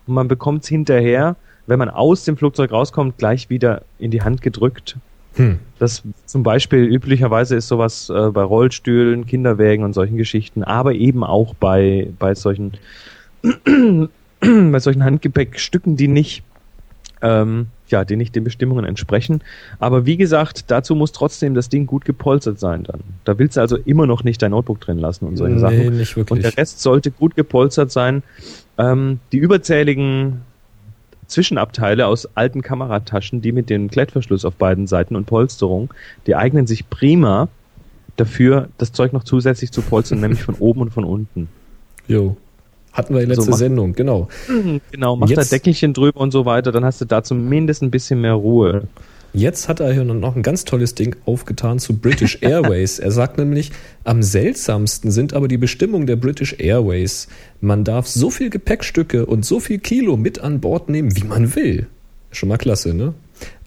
und 0.07 0.15
man 0.15 0.29
bekommt 0.29 0.65
es 0.65 0.69
hinterher, 0.69 1.37
wenn 1.67 1.79
man 1.79 1.89
aus 1.89 2.25
dem 2.25 2.37
Flugzeug 2.37 2.73
rauskommt, 2.73 3.19
gleich 3.19 3.51
wieder 3.51 3.83
in 3.99 4.11
die 4.11 4.23
Hand 4.23 4.43
gedrückt. 4.43 4.97
Hm. 5.35 5.59
Das 5.79 6.03
zum 6.27 6.43
Beispiel 6.43 6.85
üblicherweise 6.85 7.57
ist 7.57 7.69
sowas 7.69 8.11
äh, 8.11 8.31
bei 8.31 8.43
Rollstühlen, 8.43 9.27
Kinderwägen 9.27 9.85
und 9.85 9.93
solchen 9.93 10.17
Geschichten, 10.17 10.63
aber 10.63 10.95
eben 10.95 11.25
auch 11.25 11.55
bei, 11.55 12.11
bei 12.19 12.35
solchen 12.35 12.73
bei 14.41 14.79
solchen 14.79 15.05
Handgepäckstücken, 15.05 15.97
die 15.97 16.09
nicht 16.09 16.43
ähm, 17.23 17.67
ja, 17.89 18.05
die 18.05 18.17
nicht 18.17 18.35
den 18.35 18.45
Bestimmungen 18.45 18.85
entsprechen. 18.85 19.43
Aber 19.79 20.07
wie 20.07 20.17
gesagt, 20.17 20.71
dazu 20.71 20.95
muss 20.95 21.13
trotzdem 21.13 21.55
das 21.55 21.69
Ding 21.69 21.87
gut 21.87 22.05
gepolstert 22.05 22.59
sein 22.59 22.85
dann. 22.85 23.01
Da 23.25 23.39
willst 23.39 23.57
du 23.57 23.61
also 23.61 23.77
immer 23.77 24.07
noch 24.07 24.25
nicht 24.25 24.41
dein 24.43 24.53
Notebook 24.53 24.81
drin 24.81 24.99
lassen 24.99 25.27
und 25.27 25.37
solche 25.37 25.57
nee, 25.57 25.61
Sachen. 25.61 25.97
Nicht 25.97 26.17
wirklich. 26.17 26.31
Und 26.31 26.43
der 26.43 26.57
Rest 26.57 26.81
sollte 26.81 27.11
gut 27.11 27.37
gepolstert 27.37 27.91
sein. 27.91 28.23
Ähm, 28.79 29.21
die 29.33 29.39
überzähligen 29.39 30.41
Zwischenabteile 31.27 32.07
aus 32.07 32.29
alten 32.37 32.63
Kamerataschen, 32.63 33.41
die 33.41 33.53
mit 33.53 33.71
dem 33.71 33.91
Klettverschluss 33.91 34.45
auf 34.45 34.55
beiden 34.55 34.87
Seiten 34.87 35.17
und 35.17 35.27
Polsterung, 35.27 35.93
die 36.27 36.37
eignen 36.37 36.67
sich 36.67 36.89
prima 36.91 37.49
dafür, 38.17 38.69
das 38.79 38.93
Zeug 38.93 39.13
noch 39.13 39.25
zusätzlich 39.25 39.73
zu 39.73 39.83
polstern, 39.83 40.21
nämlich 40.21 40.43
von 40.43 40.55
oben 40.57 40.83
und 40.83 40.91
von 40.91 41.05
unten. 41.05 41.49
Jo. 42.07 42.37
Hatten 42.95 43.13
wir 43.13 43.23
in 43.23 43.29
letzter 43.29 43.53
so, 43.53 43.53
Sendung, 43.53 43.93
genau. 43.93 44.29
Mhm, 44.49 44.81
genau, 44.93 45.17
mach 45.17 45.29
Jetzt, 45.29 45.51
da 45.51 45.57
Deckelchen 45.57 45.93
drüber 45.93 46.21
und 46.21 46.31
so 46.31 46.47
weiter, 46.47 46.71
dann 46.71 46.85
hast 46.85 47.01
du 47.01 47.05
da 47.05 47.25
zumindest 47.25 47.83
ein 47.83 47.91
bisschen 47.91 48.21
mehr 48.21 48.35
Ruhe. 48.35 48.87
Jetzt 49.33 49.69
hat 49.69 49.81
er 49.81 49.93
hier 49.93 50.05
noch 50.05 50.37
ein 50.37 50.45
ganz 50.45 50.65
tolles 50.65 50.95
Ding 50.95 51.17
aufgetan 51.27 51.81
zu 51.81 51.99
British 51.99 52.39
Airways. 52.41 53.01
er 53.01 53.11
sagt 53.11 53.37
nämlich, 53.37 53.73
am 54.05 54.23
seltsamsten 54.23 55.11
sind 55.11 55.35
aber 55.35 55.49
die 55.49 55.57
Bestimmungen 55.57 56.07
der 56.07 56.15
British 56.15 56.55
Airways. 56.61 57.27
Man 57.61 57.83
darf 57.83 58.07
so 58.07 58.31
viel 58.31 58.49
Gepäckstücke 58.49 59.27
und 59.27 59.45
so 59.45 59.59
viel 59.59 59.81
Kilo 59.81 60.17
mit 60.17 60.39
an 60.39 60.61
Bord 60.61 60.89
nehmen, 60.89 61.17
wie 61.17 61.25
man 61.25 61.57
will. 61.57 61.89
Schon 62.31 62.49
mal 62.49 62.59
klasse, 62.59 62.95
ne? 62.95 63.13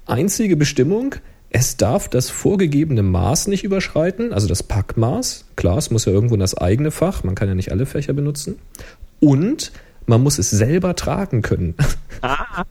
Einzige 0.05 0.55
Bestimmung, 0.55 1.15
es 1.49 1.75
darf 1.75 2.07
das 2.07 2.29
vorgegebene 2.29 3.03
Maß 3.03 3.47
nicht 3.47 3.65
überschreiten, 3.65 4.31
also 4.31 4.47
das 4.47 4.63
Packmaß. 4.63 5.43
Klar, 5.57 5.79
es 5.79 5.91
muss 5.91 6.05
ja 6.05 6.13
irgendwo 6.13 6.35
in 6.35 6.39
das 6.39 6.55
eigene 6.55 6.91
Fach, 6.91 7.25
man 7.25 7.35
kann 7.35 7.49
ja 7.49 7.55
nicht 7.55 7.73
alle 7.73 7.85
Fächer 7.85 8.13
benutzen 8.13 8.55
und 9.19 9.71
man 10.05 10.21
muss 10.21 10.39
es 10.39 10.49
selber 10.49 10.95
tragen 10.95 11.41
können. 11.41 11.75
Ah. 12.21 12.63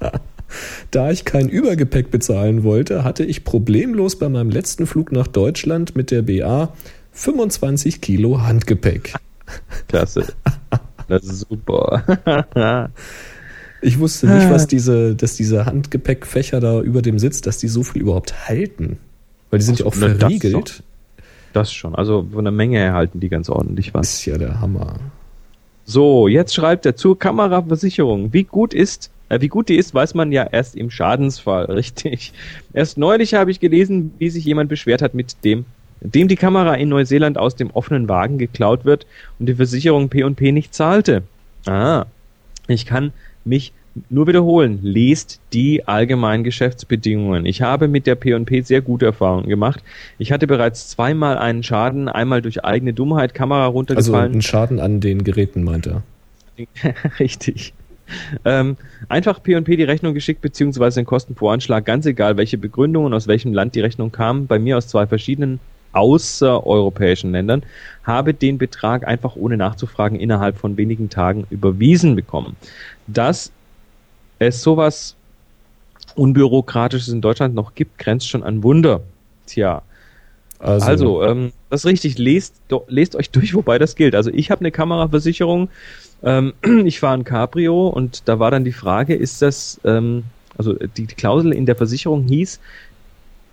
Da 0.90 1.10
ich 1.10 1.24
kein 1.24 1.48
Übergepäck 1.48 2.10
bezahlen 2.10 2.62
wollte, 2.62 3.04
hatte 3.04 3.24
ich 3.24 3.42
problemlos 3.42 4.18
bei 4.18 4.28
meinem 4.28 4.50
letzten 4.50 4.86
Flug 4.86 5.10
nach 5.10 5.26
Deutschland 5.26 5.96
mit 5.96 6.10
der 6.10 6.20
BA 6.20 6.74
25 7.12 8.02
Kilo 8.02 8.42
Handgepäck. 8.42 9.14
Klasse. 9.88 10.26
Das 11.08 11.24
ist 11.24 11.46
super. 11.48 12.04
Ich 13.82 13.98
wusste 13.98 14.28
nicht, 14.28 14.48
was 14.50 14.66
diese, 14.68 15.16
dass 15.16 15.34
diese 15.36 15.66
Handgepäckfächer 15.66 16.60
da 16.60 16.80
über 16.80 17.02
dem 17.02 17.18
Sitz, 17.18 17.40
dass 17.40 17.58
die 17.58 17.68
so 17.68 17.82
viel 17.82 18.00
überhaupt 18.00 18.48
halten. 18.48 18.98
Weil 19.50 19.58
die 19.58 19.64
sind 19.64 19.80
ja 19.80 19.86
auch 19.86 19.94
verriegelt. 19.94 20.54
Das, 20.54 20.82
das 21.52 21.72
schon. 21.72 21.94
Also 21.94 22.28
von 22.32 22.44
der 22.44 22.52
Menge 22.52 22.78
her 22.78 22.94
halten 22.94 23.20
die 23.20 23.28
ganz 23.28 23.50
ordentlich 23.50 23.92
was. 23.92 24.14
Ist 24.14 24.26
ja 24.26 24.38
der 24.38 24.60
Hammer. 24.60 24.94
So, 25.92 26.26
jetzt 26.26 26.54
schreibt 26.54 26.86
er 26.86 26.96
zur 26.96 27.18
Kameraversicherung. 27.18 28.32
Wie 28.32 28.44
gut 28.44 28.72
ist, 28.72 29.10
äh, 29.28 29.42
wie 29.42 29.48
gut 29.48 29.68
die 29.68 29.76
ist, 29.76 29.92
weiß 29.92 30.14
man 30.14 30.32
ja 30.32 30.48
erst 30.50 30.74
im 30.74 30.90
Schadensfall, 30.90 31.66
richtig. 31.70 32.32
Erst 32.72 32.96
neulich 32.96 33.34
habe 33.34 33.50
ich 33.50 33.60
gelesen, 33.60 34.14
wie 34.16 34.30
sich 34.30 34.46
jemand 34.46 34.70
beschwert 34.70 35.02
hat 35.02 35.12
mit 35.12 35.44
dem, 35.44 35.66
dem 36.00 36.28
die 36.28 36.36
Kamera 36.36 36.76
in 36.76 36.88
Neuseeland 36.88 37.36
aus 37.36 37.56
dem 37.56 37.70
offenen 37.72 38.08
Wagen 38.08 38.38
geklaut 38.38 38.86
wird 38.86 39.06
und 39.38 39.50
die 39.50 39.54
Versicherung 39.54 40.08
P&P 40.08 40.50
nicht 40.52 40.72
zahlte. 40.72 41.24
Ah, 41.66 42.06
ich 42.68 42.86
kann 42.86 43.12
mich 43.44 43.74
nur 44.08 44.26
wiederholen, 44.26 44.78
lest 44.82 45.40
die 45.52 45.86
allgemeinen 45.86 46.44
Geschäftsbedingungen. 46.44 47.44
Ich 47.46 47.62
habe 47.62 47.88
mit 47.88 48.06
der 48.06 48.14
P&P 48.14 48.62
sehr 48.62 48.80
gute 48.80 49.06
Erfahrungen 49.06 49.48
gemacht. 49.48 49.82
Ich 50.18 50.32
hatte 50.32 50.46
bereits 50.46 50.88
zweimal 50.88 51.36
einen 51.38 51.62
Schaden, 51.62 52.08
einmal 52.08 52.42
durch 52.42 52.64
eigene 52.64 52.94
Dummheit, 52.94 53.34
Kamera 53.34 53.66
runtergefallen. 53.66 54.14
Also 54.14 54.32
einen 54.32 54.42
Schaden 54.42 54.80
an 54.80 55.00
den 55.00 55.24
Geräten, 55.24 55.62
meint 55.64 55.86
er. 55.86 56.02
Richtig. 57.18 57.74
Ähm, 58.44 58.76
einfach 59.08 59.42
P&P 59.42 59.76
die 59.76 59.84
Rechnung 59.84 60.14
geschickt, 60.14 60.40
beziehungsweise 60.40 61.00
den 61.00 61.06
Kostenvoranschlag, 61.06 61.84
ganz 61.84 62.06
egal, 62.06 62.36
welche 62.36 62.58
Begründungen, 62.58 63.12
aus 63.14 63.26
welchem 63.26 63.52
Land 63.52 63.74
die 63.74 63.80
Rechnung 63.80 64.12
kam, 64.12 64.46
bei 64.46 64.58
mir 64.58 64.76
aus 64.76 64.88
zwei 64.88 65.06
verschiedenen 65.06 65.60
außereuropäischen 65.92 67.32
Ländern, 67.32 67.62
habe 68.02 68.34
den 68.34 68.58
Betrag 68.58 69.06
einfach 69.06 69.36
ohne 69.36 69.56
nachzufragen 69.56 70.18
innerhalb 70.18 70.56
von 70.56 70.76
wenigen 70.76 71.10
Tagen 71.10 71.46
überwiesen 71.50 72.16
bekommen. 72.16 72.56
Das 73.06 73.52
es 74.48 74.62
sowas 74.62 75.16
Unbürokratisches 76.14 77.08
in 77.08 77.20
Deutschland 77.20 77.54
noch 77.54 77.74
gibt, 77.74 77.98
grenzt 77.98 78.28
schon 78.28 78.42
an 78.42 78.62
Wunder. 78.62 79.00
Tja. 79.46 79.82
Also, 80.58 80.86
also 80.86 81.22
ähm, 81.24 81.52
das 81.70 81.80
ist 81.80 81.86
richtig, 81.86 82.18
lest, 82.18 82.54
do, 82.68 82.84
lest 82.86 83.16
euch 83.16 83.30
durch, 83.30 83.54
wobei 83.54 83.78
das 83.78 83.96
gilt. 83.96 84.14
Also 84.14 84.30
ich 84.30 84.50
habe 84.50 84.60
eine 84.60 84.70
Kameraversicherung, 84.70 85.68
ähm, 86.22 86.52
ich 86.84 87.00
fahre 87.00 87.14
ein 87.14 87.24
Cabrio 87.24 87.88
und 87.88 88.28
da 88.28 88.38
war 88.38 88.50
dann 88.50 88.64
die 88.64 88.72
Frage, 88.72 89.14
ist 89.14 89.42
das, 89.42 89.80
ähm, 89.84 90.24
also 90.56 90.74
die, 90.74 91.06
die 91.06 91.14
Klausel 91.14 91.52
in 91.52 91.66
der 91.66 91.74
Versicherung 91.74 92.24
hieß, 92.24 92.60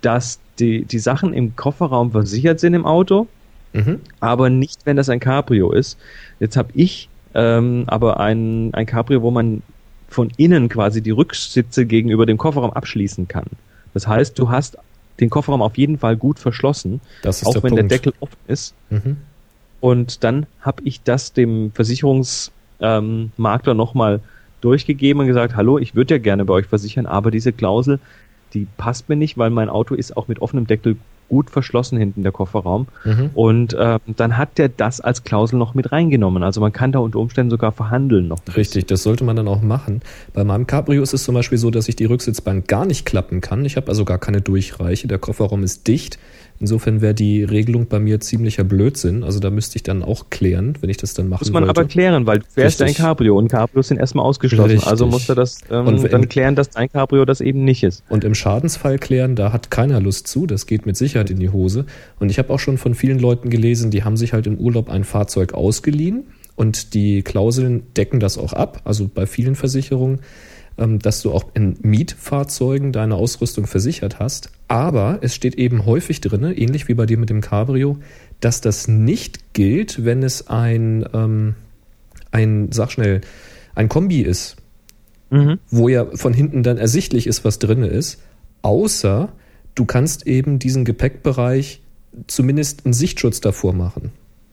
dass 0.02 0.38
die, 0.60 0.84
die 0.84 0.98
Sachen 0.98 1.32
im 1.32 1.56
Kofferraum 1.56 2.12
versichert 2.12 2.60
sind 2.60 2.74
im 2.74 2.86
Auto, 2.86 3.26
mhm. 3.72 4.00
aber 4.20 4.48
nicht, 4.48 4.86
wenn 4.86 4.96
das 4.96 5.08
ein 5.08 5.18
Cabrio 5.20 5.72
ist. 5.72 5.98
Jetzt 6.38 6.56
habe 6.56 6.70
ich 6.74 7.08
ähm, 7.34 7.84
aber 7.86 8.20
ein, 8.20 8.72
ein 8.74 8.86
Cabrio, 8.86 9.22
wo 9.22 9.30
man 9.30 9.62
von 10.10 10.30
innen 10.36 10.68
quasi 10.68 11.00
die 11.00 11.12
Rücksitze 11.12 11.86
gegenüber 11.86 12.26
dem 12.26 12.36
Kofferraum 12.36 12.72
abschließen 12.72 13.28
kann. 13.28 13.46
Das 13.94 14.06
heißt, 14.06 14.38
du 14.38 14.50
hast 14.50 14.76
den 15.20 15.30
Kofferraum 15.30 15.62
auf 15.62 15.78
jeden 15.78 15.98
Fall 15.98 16.16
gut 16.16 16.38
verschlossen, 16.38 17.00
auch 17.24 17.52
der 17.52 17.62
wenn 17.62 17.70
Punkt. 17.70 17.78
der 17.78 17.84
Deckel 17.84 18.12
offen 18.20 18.36
ist. 18.48 18.74
Mhm. 18.90 19.16
Und 19.80 20.24
dann 20.24 20.46
habe 20.60 20.82
ich 20.84 21.02
das 21.02 21.32
dem 21.32 21.72
Versicherungsmakler 21.72 23.72
ähm, 23.72 23.76
nochmal 23.76 24.20
durchgegeben 24.60 25.22
und 25.22 25.26
gesagt, 25.26 25.56
hallo, 25.56 25.78
ich 25.78 25.94
würde 25.94 26.14
ja 26.14 26.18
gerne 26.18 26.44
bei 26.44 26.54
euch 26.54 26.66
versichern, 26.66 27.06
aber 27.06 27.30
diese 27.30 27.52
Klausel, 27.52 27.98
die 28.52 28.66
passt 28.76 29.08
mir 29.08 29.16
nicht, 29.16 29.38
weil 29.38 29.50
mein 29.50 29.68
Auto 29.68 29.94
ist 29.94 30.16
auch 30.16 30.28
mit 30.28 30.42
offenem 30.42 30.66
Deckel 30.66 30.96
gut 31.30 31.48
verschlossen 31.48 31.96
hinten 31.96 32.22
der 32.22 32.32
Kofferraum. 32.32 32.88
Mhm. 33.04 33.30
Und 33.34 33.72
äh, 33.72 33.98
dann 34.06 34.36
hat 34.36 34.58
der 34.58 34.68
das 34.68 35.00
als 35.00 35.24
Klausel 35.24 35.58
noch 35.58 35.74
mit 35.74 35.92
reingenommen. 35.92 36.42
Also 36.42 36.60
man 36.60 36.72
kann 36.72 36.92
da 36.92 36.98
unter 36.98 37.18
Umständen 37.18 37.50
sogar 37.50 37.72
verhandeln 37.72 38.28
noch. 38.28 38.40
Richtig, 38.54 38.86
das 38.86 39.04
sollte 39.04 39.24
man 39.24 39.36
dann 39.36 39.48
auch 39.48 39.62
machen. 39.62 40.02
Bei 40.34 40.44
meinem 40.44 40.66
Cabrio 40.66 41.02
ist 41.02 41.14
es 41.14 41.24
zum 41.24 41.34
Beispiel 41.34 41.56
so, 41.56 41.70
dass 41.70 41.88
ich 41.88 41.96
die 41.96 42.04
Rücksitzbank 42.04 42.68
gar 42.68 42.84
nicht 42.84 43.06
klappen 43.06 43.40
kann. 43.40 43.64
Ich 43.64 43.76
habe 43.76 43.88
also 43.88 44.04
gar 44.04 44.18
keine 44.18 44.40
Durchreiche. 44.42 45.08
Der 45.08 45.18
Kofferraum 45.18 45.62
ist 45.62 45.86
dicht. 45.86 46.18
Insofern 46.60 47.00
wäre 47.00 47.14
die 47.14 47.42
Regelung 47.42 47.86
bei 47.86 47.98
mir 47.98 48.20
ziemlicher 48.20 48.64
Blödsinn. 48.64 49.24
Also 49.24 49.40
da 49.40 49.48
müsste 49.48 49.76
ich 49.76 49.82
dann 49.82 50.02
auch 50.02 50.28
klären, 50.28 50.74
wenn 50.82 50.90
ich 50.90 50.98
das 50.98 51.14
dann 51.14 51.28
machen 51.28 51.40
Muss 51.40 51.52
man 51.52 51.66
wollte. 51.66 51.80
aber 51.80 51.88
klären, 51.88 52.26
weil 52.26 52.40
du 52.40 52.44
Richtig. 52.62 52.86
ein 52.86 52.94
Cabrio 52.94 53.38
und 53.38 53.48
Cabrios 53.48 53.88
sind 53.88 53.98
erstmal 53.98 54.26
ausgeschlossen. 54.26 54.72
Richtig. 54.72 54.86
Also 54.86 55.06
muss 55.06 55.26
er 55.30 55.34
das 55.36 55.60
ähm, 55.70 55.86
und 55.86 56.12
dann 56.12 56.28
klären, 56.28 56.56
dass 56.56 56.68
dein 56.68 56.90
Cabrio 56.92 57.24
das 57.24 57.40
eben 57.40 57.64
nicht 57.64 57.82
ist. 57.82 58.04
Und 58.10 58.24
im 58.24 58.34
Schadensfall 58.34 58.98
klären, 58.98 59.36
da 59.36 59.54
hat 59.54 59.70
keiner 59.70 60.00
Lust 60.00 60.28
zu. 60.28 60.46
Das 60.46 60.66
geht 60.66 60.84
mit 60.84 60.98
Sicherheit 60.98 61.30
in 61.30 61.40
die 61.40 61.48
Hose. 61.48 61.86
Und 62.18 62.30
ich 62.30 62.38
habe 62.38 62.52
auch 62.52 62.58
schon 62.58 62.76
von 62.76 62.94
vielen 62.94 63.18
Leuten 63.18 63.48
gelesen, 63.48 63.90
die 63.90 64.04
haben 64.04 64.18
sich 64.18 64.34
halt 64.34 64.46
im 64.46 64.58
Urlaub 64.58 64.90
ein 64.90 65.04
Fahrzeug 65.04 65.54
ausgeliehen 65.54 66.24
und 66.56 66.92
die 66.92 67.22
Klauseln 67.22 67.84
decken 67.96 68.20
das 68.20 68.36
auch 68.36 68.52
ab. 68.52 68.82
Also 68.84 69.08
bei 69.12 69.24
vielen 69.24 69.54
Versicherungen 69.54 70.20
dass 70.80 71.22
du 71.22 71.32
auch 71.32 71.44
in 71.54 71.76
Mietfahrzeugen 71.82 72.92
deine 72.92 73.14
Ausrüstung 73.16 73.66
versichert 73.66 74.18
hast. 74.18 74.50
Aber 74.68 75.18
es 75.20 75.34
steht 75.34 75.56
eben 75.56 75.84
häufig 75.84 76.20
drin, 76.20 76.44
ähnlich 76.44 76.88
wie 76.88 76.94
bei 76.94 77.06
dir 77.06 77.18
mit 77.18 77.30
dem 77.30 77.40
Cabrio, 77.40 77.98
dass 78.40 78.60
das 78.60 78.88
nicht 78.88 79.52
gilt, 79.52 80.04
wenn 80.04 80.22
es 80.22 80.48
ein, 80.48 81.04
ähm, 81.12 81.54
ein 82.30 82.72
sag 82.72 82.92
schnell, 82.92 83.20
ein 83.74 83.88
Kombi 83.88 84.22
ist, 84.22 84.56
mhm. 85.30 85.58
wo 85.70 85.88
ja 85.88 86.06
von 86.14 86.32
hinten 86.32 86.62
dann 86.62 86.78
ersichtlich 86.78 87.26
ist, 87.26 87.44
was 87.44 87.58
drin 87.58 87.82
ist, 87.82 88.22
außer 88.62 89.32
du 89.74 89.84
kannst 89.84 90.26
eben 90.26 90.58
diesen 90.58 90.84
Gepäckbereich 90.84 91.82
zumindest 92.26 92.86
einen 92.86 92.94
Sichtschutz 92.94 93.40
davor 93.40 93.72
machen. 93.72 94.12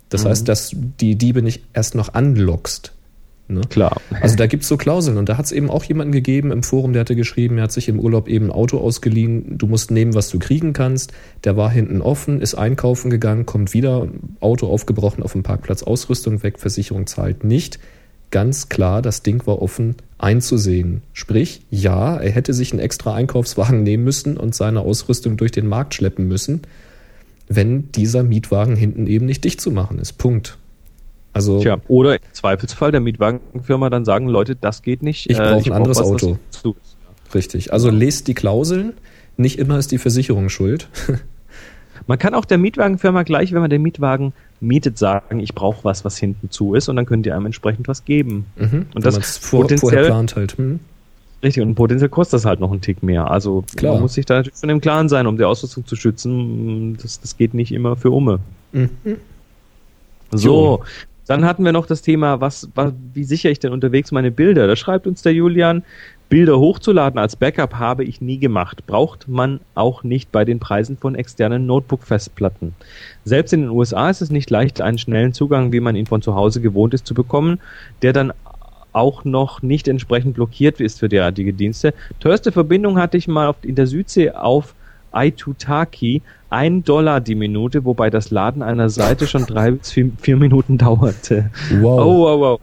Das 0.10 0.24
mhm. 0.24 0.30
heißt, 0.30 0.48
dass 0.48 0.72
die 0.74 1.16
Diebe 1.16 1.42
nicht 1.42 1.64
erst 1.74 1.96
noch 1.96 2.14
anlockst. 2.14 2.94
Ne? 3.50 3.62
Klar. 3.70 4.02
Also 4.22 4.36
da 4.36 4.46
gibt's 4.48 4.68
so 4.68 4.76
Klauseln 4.76 5.18
und 5.18 5.30
da 5.30 5.38
hat's 5.38 5.52
eben 5.52 5.70
auch 5.70 5.84
jemanden 5.86 6.12
gegeben 6.12 6.52
im 6.52 6.64
Forum, 6.64 6.94
der 6.94 7.02
hatte 7.02 7.16
geschrieben, 7.16 7.58
er 7.58 7.64
hat 7.64 7.72
sich 7.72 7.88
im 7.88 8.00
Urlaub 8.00 8.28
eben 8.28 8.48
ein 8.48 8.52
Auto 8.52 8.78
ausgeliehen, 8.80 9.58
du 9.58 9.68
musst 9.68 9.90
nehmen, 9.90 10.14
was 10.16 10.30
du 10.30 10.40
kriegen 10.40 10.74
kannst. 10.74 11.14
Der 11.44 11.56
war 11.56 11.70
hinten 11.70 12.02
offen, 12.02 12.42
ist 12.42 12.56
einkaufen 12.56 13.10
gegangen, 13.10 13.46
kommt 13.46 13.74
wieder, 13.74 14.08
Auto 14.42 14.68
aufgebrochen 14.68 15.24
auf 15.24 15.32
dem 15.32 15.44
Parkplatz, 15.44 15.84
Ausrüstung 15.84 16.44
weg, 16.44 16.60
Versicherung 16.60 17.08
zahlt 17.08 17.44
nicht. 17.44 17.80
Ganz 18.30 18.68
klar, 18.68 19.02
das 19.02 19.24
Ding 19.24 19.48
war 19.48 19.62
offen 19.62 19.96
einzusehen. 20.18 21.02
Sprich, 21.14 21.62
ja, 21.72 22.18
er 22.18 22.32
hätte 22.32 22.54
sich 22.54 22.74
einen 22.74 22.82
extra 22.82 23.14
Einkaufswagen 23.14 23.84
nehmen 23.84 24.04
müssen 24.04 24.36
und 24.36 24.56
seine 24.56 24.82
Ausrüstung 24.82 25.38
durch 25.38 25.52
den 25.52 25.68
Markt 25.68 25.94
schleppen 25.96 26.28
müssen, 26.28 26.64
wenn 27.48 27.90
dieser 27.94 28.24
Mietwagen 28.24 28.76
hinten 28.76 29.08
eben 29.08 29.26
nicht 29.26 29.46
dicht 29.46 29.62
zu 29.62 29.72
machen 29.72 30.00
ist. 30.00 30.18
Punkt. 30.18 30.58
Also 31.38 31.60
Tja, 31.62 31.78
oder 31.88 32.16
im 32.16 32.34
Zweifelsfall 32.34 32.92
der 32.92 33.02
Mietwagenfirma 33.02 33.90
dann 33.90 34.06
sagen, 34.06 34.28
Leute, 34.28 34.56
das 34.56 34.82
geht 34.82 35.04
nicht. 35.04 35.30
Ich 35.30 35.38
brauche 35.38 35.70
äh, 35.70 35.72
ein 35.72 35.72
anderes 35.72 36.00
brauch 36.00 36.14
was, 36.16 36.24
Auto. 36.24 36.76
Richtig. 37.34 37.74
Also 37.74 37.90
lest 37.90 38.28
die 38.28 38.34
Klauseln. 38.34 38.94
Nicht 39.38 39.60
immer 39.60 39.78
ist 39.78 39.92
die 39.92 40.00
Versicherung 40.00 40.50
schuld. 40.50 40.90
Man 42.08 42.18
kann 42.18 42.34
auch 42.34 42.46
der 42.46 42.58
Mietwagenfirma 42.58 43.24
gleich, 43.24 43.52
wenn 43.52 43.60
man 43.60 43.70
den 43.70 43.82
Mietwagen 43.82 44.34
mietet, 44.62 44.98
sagen, 44.98 45.40
ich 45.40 45.54
brauche 45.54 45.84
was, 45.84 46.06
was 46.06 46.18
hinten 46.18 46.50
zu 46.50 46.74
ist, 46.74 46.88
und 46.88 46.96
dann 46.96 47.06
könnt 47.06 47.26
ihr 47.26 47.36
einem 47.36 47.48
entsprechend 47.48 47.88
was 47.88 48.06
geben. 48.06 48.46
Mhm, 48.56 48.86
und 48.96 49.06
das 49.06 49.38
vor, 49.38 49.62
potenziell 49.62 50.06
plant 50.06 50.36
halt. 50.36 50.58
Hm. 50.58 50.80
Richtig, 51.44 51.64
und 51.64 51.76
potenziell 51.76 52.10
kostet 52.10 52.38
das 52.38 52.46
halt 52.46 52.60
noch 52.60 52.72
einen 52.72 52.82
Tick 52.82 53.04
mehr. 53.04 53.30
Also 53.30 53.64
Klar. 53.76 53.94
man 53.94 54.04
muss 54.04 54.14
sich 54.14 54.26
da 54.26 54.36
natürlich 54.36 54.58
von 54.58 54.70
dem 54.70 54.80
Klaren 54.82 55.10
sein, 55.10 55.28
um 55.28 55.38
die 55.38 55.44
Ausrüstung 55.44 55.86
zu 55.86 55.96
schützen. 55.96 56.98
Das, 57.02 57.20
das 57.20 57.38
geht 57.38 57.54
nicht 57.54 57.72
immer 57.72 57.96
für 57.96 58.10
Umme. 58.12 58.40
Mhm. 58.72 58.90
So, 60.32 60.84
dann 61.28 61.46
hatten 61.46 61.64
wir 61.66 61.74
noch 61.74 61.86
das 61.86 62.02
Thema, 62.02 62.42
was, 62.42 62.70
was, 62.74 62.94
wie 63.14 63.24
sichere 63.24 63.52
ich 63.52 63.60
denn 63.60 63.74
unterwegs 63.74 64.12
meine 64.12 64.32
Bilder? 64.32 64.66
Da 64.66 64.76
schreibt 64.76 65.08
uns 65.08 65.22
der 65.22 65.34
Julian, 65.34 65.84
Bilder 66.30 66.60
hochzuladen 66.60 67.20
als 67.20 67.36
Backup 67.36 67.76
habe 67.76 68.04
ich 68.04 68.20
nie 68.20 68.38
gemacht. 68.38 68.86
Braucht 68.86 69.28
man 69.28 69.62
auch 69.76 70.04
nicht 70.04 70.32
bei 70.32 70.44
den 70.44 70.60
Preisen 70.60 70.98
von 70.98 71.16
externen 71.16 71.66
Notebook-Festplatten. 71.66 72.76
Selbst 73.24 73.54
in 73.54 73.62
den 73.62 73.70
USA 73.70 74.10
ist 74.10 74.22
es 74.22 74.30
nicht 74.30 74.50
leicht, 74.50 74.82
einen 74.82 74.98
schnellen 74.98 75.34
Zugang, 75.34 75.72
wie 75.72 75.80
man 75.80 75.96
ihn 75.96 76.06
von 76.06 76.22
zu 76.22 76.36
Hause 76.36 76.60
gewohnt 76.62 76.94
ist, 76.94 77.08
zu 77.08 77.14
bekommen, 77.14 77.60
der 78.02 78.12
dann 78.12 78.34
auch 78.92 79.24
noch 79.24 79.62
nicht 79.62 79.88
entsprechend 79.88 80.34
blockiert 80.36 80.82
ist 80.82 81.00
für 81.00 81.08
derartige 81.08 81.54
Dienste. 81.54 81.94
Teuerste 82.20 82.52
Verbindung 82.52 82.98
hatte 82.98 83.18
ich 83.18 83.28
mal 83.28 83.54
in 83.62 83.76
der 83.76 83.88
Südsee 83.88 84.32
auf 84.32 84.74
Aitutaki 85.12 86.22
ein 86.50 86.84
Dollar 86.84 87.22
die 87.22 87.36
Minute, 87.36 87.86
wobei 87.86 88.10
das 88.10 88.32
Laden 88.32 88.62
einer 88.62 88.90
Seite 88.90 89.28
schon 89.28 89.46
drei 89.46 89.72
bis 89.72 89.92
vier, 89.92 90.12
vier 90.22 90.38
Minuten 90.38 90.78
dauerte. 90.78 91.52
Wow. 91.80 92.06
Oh, 92.06 92.20
wow, 92.20 92.40
wow. 92.40 92.62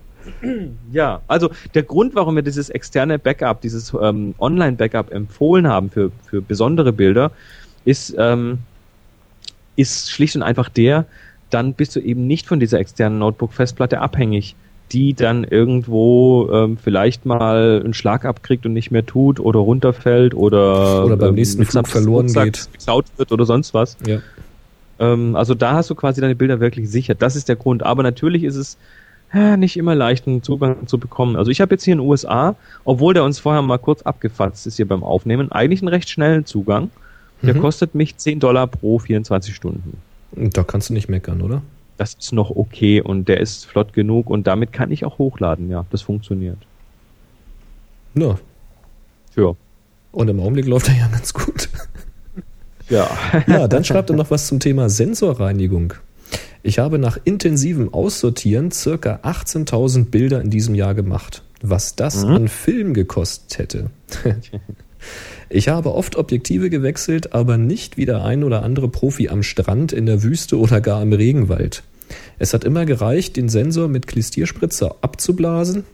Ja, 0.90 1.20
also 1.26 1.50
der 1.74 1.82
Grund, 1.82 2.14
warum 2.14 2.36
wir 2.36 2.42
dieses 2.42 2.70
externe 2.70 3.18
Backup, 3.18 3.60
dieses 3.60 3.92
ähm, 4.00 4.34
Online-Backup 4.38 5.12
empfohlen 5.12 5.68
haben 5.68 5.90
für, 5.90 6.10
für 6.26 6.40
besondere 6.40 6.92
Bilder, 6.92 7.30
ist, 7.84 8.14
ähm, 8.18 8.58
ist 9.76 10.10
schlicht 10.10 10.34
und 10.36 10.42
einfach 10.42 10.70
der, 10.70 11.04
dann 11.50 11.74
bist 11.74 11.94
du 11.94 12.00
eben 12.00 12.26
nicht 12.26 12.46
von 12.46 12.58
dieser 12.58 12.78
externen 12.78 13.18
Notebook-Festplatte 13.18 14.00
abhängig 14.00 14.56
die 14.92 15.14
dann 15.14 15.44
irgendwo 15.44 16.48
ähm, 16.52 16.76
vielleicht 16.76 17.26
mal 17.26 17.80
einen 17.84 17.94
Schlag 17.94 18.24
abkriegt 18.24 18.66
und 18.66 18.72
nicht 18.72 18.90
mehr 18.90 19.04
tut 19.04 19.40
oder 19.40 19.60
runterfällt 19.60 20.34
oder, 20.34 21.04
oder 21.04 21.16
beim 21.16 21.30
ähm, 21.30 21.34
nächsten 21.36 21.64
Flug 21.64 21.88
verloren 21.88 22.26
geht. 22.26 22.68
Geklaut 22.72 23.06
wird 23.16 23.32
oder 23.32 23.44
sonst 23.44 23.74
was. 23.74 23.96
Ja. 24.06 24.20
Ähm, 24.98 25.36
also 25.36 25.54
da 25.54 25.74
hast 25.74 25.90
du 25.90 25.94
quasi 25.94 26.20
deine 26.20 26.34
Bilder 26.34 26.60
wirklich 26.60 26.90
sicher. 26.90 27.14
Das 27.14 27.34
ist 27.36 27.48
der 27.48 27.56
Grund. 27.56 27.82
Aber 27.82 28.02
natürlich 28.02 28.44
ist 28.44 28.56
es 28.56 28.76
äh, 29.32 29.56
nicht 29.56 29.76
immer 29.76 29.94
leicht, 29.94 30.26
einen 30.28 30.42
Zugang 30.42 30.86
zu 30.86 30.98
bekommen. 30.98 31.36
Also 31.36 31.50
ich 31.50 31.60
habe 31.60 31.74
jetzt 31.74 31.84
hier 31.84 31.92
in 31.92 31.98
den 31.98 32.08
USA, 32.08 32.54
obwohl 32.84 33.14
der 33.14 33.24
uns 33.24 33.38
vorher 33.38 33.62
mal 33.62 33.78
kurz 33.78 34.02
abgefatzt 34.02 34.66
ist 34.66 34.76
hier 34.76 34.86
beim 34.86 35.02
Aufnehmen, 35.02 35.50
eigentlich 35.50 35.82
einen 35.82 35.88
recht 35.88 36.08
schnellen 36.08 36.46
Zugang. 36.46 36.90
Der 37.42 37.54
mhm. 37.54 37.60
kostet 37.60 37.94
mich 37.94 38.16
10 38.16 38.40
Dollar 38.40 38.66
pro 38.66 38.98
24 38.98 39.54
Stunden. 39.54 39.98
Da 40.32 40.62
kannst 40.62 40.88
du 40.90 40.94
nicht 40.94 41.08
meckern, 41.08 41.42
oder? 41.42 41.62
Das 41.96 42.14
ist 42.14 42.32
noch 42.32 42.50
okay 42.50 43.00
und 43.00 43.28
der 43.28 43.40
ist 43.40 43.66
flott 43.66 43.92
genug 43.92 44.30
und 44.30 44.46
damit 44.46 44.72
kann 44.72 44.90
ich 44.90 45.04
auch 45.04 45.18
hochladen, 45.18 45.70
ja, 45.70 45.84
das 45.90 46.02
funktioniert. 46.02 46.58
Ja. 48.14 48.38
Ja. 49.36 49.54
Und 50.12 50.28
im 50.28 50.40
Augenblick 50.40 50.66
läuft 50.66 50.88
er 50.88 50.96
ja 50.96 51.08
ganz 51.08 51.32
gut. 51.34 51.68
Ja. 52.88 53.08
ja, 53.46 53.66
dann 53.66 53.84
schreibt 53.84 54.10
er 54.10 54.16
noch 54.16 54.30
was 54.30 54.46
zum 54.46 54.60
Thema 54.60 54.88
Sensorreinigung. 54.88 55.94
Ich 56.62 56.78
habe 56.78 56.98
nach 56.98 57.18
intensivem 57.24 57.92
Aussortieren 57.92 58.70
circa 58.70 59.20
18.000 59.22 60.10
Bilder 60.10 60.40
in 60.40 60.50
diesem 60.50 60.74
Jahr 60.74 60.94
gemacht. 60.94 61.42
Was 61.62 61.96
das 61.96 62.24
mhm. 62.24 62.30
an 62.30 62.48
Film 62.48 62.94
gekostet 62.94 63.58
hätte. 63.58 63.90
ich 65.48 65.68
habe 65.68 65.94
oft 65.94 66.16
Objektive 66.16 66.70
gewechselt, 66.70 67.32
aber 67.32 67.56
nicht 67.56 67.96
wie 67.96 68.06
der 68.06 68.24
ein 68.24 68.44
oder 68.44 68.62
andere 68.62 68.88
Profi 68.88 69.28
am 69.28 69.42
Strand, 69.42 69.92
in 69.92 70.06
der 70.06 70.22
Wüste 70.22 70.58
oder 70.58 70.80
gar 70.80 71.02
im 71.02 71.12
Regenwald. 71.12 71.82
Es 72.38 72.52
hat 72.54 72.64
immer 72.64 72.84
gereicht, 72.84 73.36
den 73.36 73.48
Sensor 73.48 73.88
mit 73.88 74.06
Klistierspritzer 74.06 74.96
abzublasen, 75.00 75.84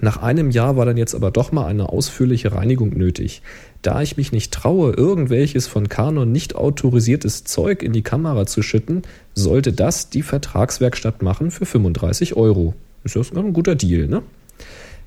nach 0.00 0.22
einem 0.22 0.50
Jahr 0.50 0.76
war 0.76 0.86
dann 0.86 0.96
jetzt 0.96 1.14
aber 1.14 1.30
doch 1.30 1.52
mal 1.52 1.66
eine 1.66 1.90
ausführliche 1.90 2.52
Reinigung 2.52 2.96
nötig. 2.96 3.42
Da 3.82 4.00
ich 4.00 4.16
mich 4.16 4.32
nicht 4.32 4.52
traue, 4.52 4.92
irgendwelches 4.92 5.66
von 5.66 5.88
Canon 5.88 6.30
nicht 6.30 6.54
autorisiertes 6.54 7.44
Zeug 7.44 7.82
in 7.82 7.92
die 7.92 8.02
Kamera 8.02 8.46
zu 8.46 8.62
schütten, 8.62 9.02
sollte 9.34 9.72
das 9.72 10.10
die 10.10 10.22
Vertragswerkstatt 10.22 11.22
machen 11.22 11.50
für 11.50 11.66
35 11.66 12.36
Euro. 12.36 12.74
Ist 13.04 13.16
das 13.16 13.32
ein 13.32 13.52
guter 13.52 13.74
Deal, 13.74 14.06
ne? 14.06 14.22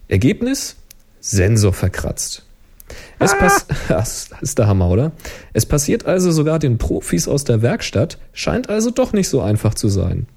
Ergebnis? 0.07 0.76
Sensor 1.22 1.74
verkratzt. 1.74 2.45
Es 3.19 3.37
pass 3.37 3.67
das 3.87 4.29
ist 4.41 4.59
der 4.59 4.67
Hammer, 4.67 4.89
oder? 4.89 5.11
Es 5.53 5.65
passiert 5.65 6.05
also 6.05 6.31
sogar 6.31 6.59
den 6.59 6.77
Profis 6.77 7.27
aus 7.27 7.43
der 7.43 7.61
Werkstatt, 7.61 8.17
scheint 8.33 8.69
also 8.69 8.91
doch 8.91 9.13
nicht 9.13 9.29
so 9.29 9.41
einfach 9.41 9.73
zu 9.73 9.87
sein. 9.87 10.27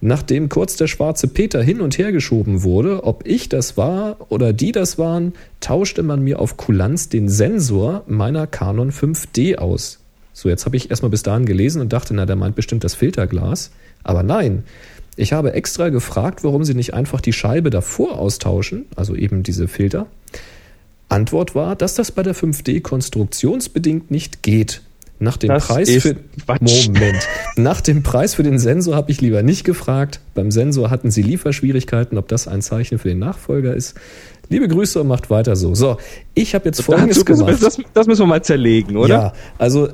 Nachdem 0.00 0.48
kurz 0.48 0.76
der 0.76 0.86
schwarze 0.86 1.26
Peter 1.26 1.60
hin 1.60 1.80
und 1.80 1.98
her 1.98 2.12
geschoben 2.12 2.62
wurde, 2.62 3.02
ob 3.02 3.26
ich 3.26 3.48
das 3.48 3.76
war 3.76 4.16
oder 4.28 4.52
die 4.52 4.70
das 4.70 4.96
waren, 4.96 5.32
tauschte 5.60 6.04
man 6.04 6.22
mir 6.22 6.38
auf 6.38 6.56
Kulanz 6.56 7.08
den 7.08 7.28
Sensor 7.28 8.04
meiner 8.06 8.46
Canon 8.46 8.92
5D 8.92 9.56
aus. 9.56 9.98
So, 10.32 10.48
jetzt 10.48 10.66
habe 10.66 10.76
ich 10.76 10.90
erstmal 10.90 11.10
bis 11.10 11.24
dahin 11.24 11.46
gelesen 11.46 11.80
und 11.80 11.92
dachte, 11.92 12.14
na, 12.14 12.26
der 12.26 12.36
meint 12.36 12.54
bestimmt 12.54 12.84
das 12.84 12.94
Filterglas. 12.94 13.72
Aber 14.04 14.22
nein, 14.22 14.62
ich 15.16 15.32
habe 15.32 15.52
extra 15.54 15.88
gefragt, 15.88 16.44
warum 16.44 16.62
sie 16.62 16.74
nicht 16.74 16.94
einfach 16.94 17.20
die 17.20 17.32
Scheibe 17.32 17.70
davor 17.70 18.20
austauschen, 18.20 18.86
also 18.94 19.16
eben 19.16 19.42
diese 19.42 19.66
Filter. 19.66 20.06
Antwort 21.08 21.54
war, 21.54 21.76
dass 21.76 21.94
das 21.94 22.12
bei 22.12 22.22
der 22.22 22.34
5D 22.34 22.80
konstruktionsbedingt 22.82 24.10
nicht 24.10 24.42
geht. 24.42 24.82
Nach 25.20 25.36
dem 25.36 25.48
das 25.48 25.66
Preis 25.66 25.90
für 25.90 26.16
Moment. 26.60 27.28
Nach 27.56 27.80
dem 27.80 28.04
Preis 28.04 28.34
für 28.34 28.44
den 28.44 28.58
Sensor 28.58 28.94
habe 28.94 29.10
ich 29.10 29.20
lieber 29.20 29.42
nicht 29.42 29.64
gefragt. 29.64 30.20
Beim 30.34 30.52
Sensor 30.52 30.90
hatten 30.90 31.10
sie 31.10 31.22
Lieferschwierigkeiten, 31.22 32.18
ob 32.18 32.28
das 32.28 32.46
ein 32.46 32.62
Zeichen 32.62 32.98
für 32.98 33.08
den 33.08 33.18
Nachfolger 33.18 33.74
ist. 33.74 33.96
Liebe 34.48 34.68
Grüße 34.68 35.00
und 35.00 35.08
macht 35.08 35.28
weiter 35.28 35.56
so. 35.56 35.74
So, 35.74 35.98
ich 36.34 36.54
habe 36.54 36.66
jetzt 36.66 36.82
folgendes 36.82 37.24
gemacht. 37.24 37.58
Das, 37.60 37.78
das, 37.92 38.06
müssen 38.06 38.22
wir 38.22 38.26
mal 38.26 38.42
zerlegen, 38.42 38.96
oder? 38.96 39.14
Ja, 39.14 39.32
also 39.58 39.88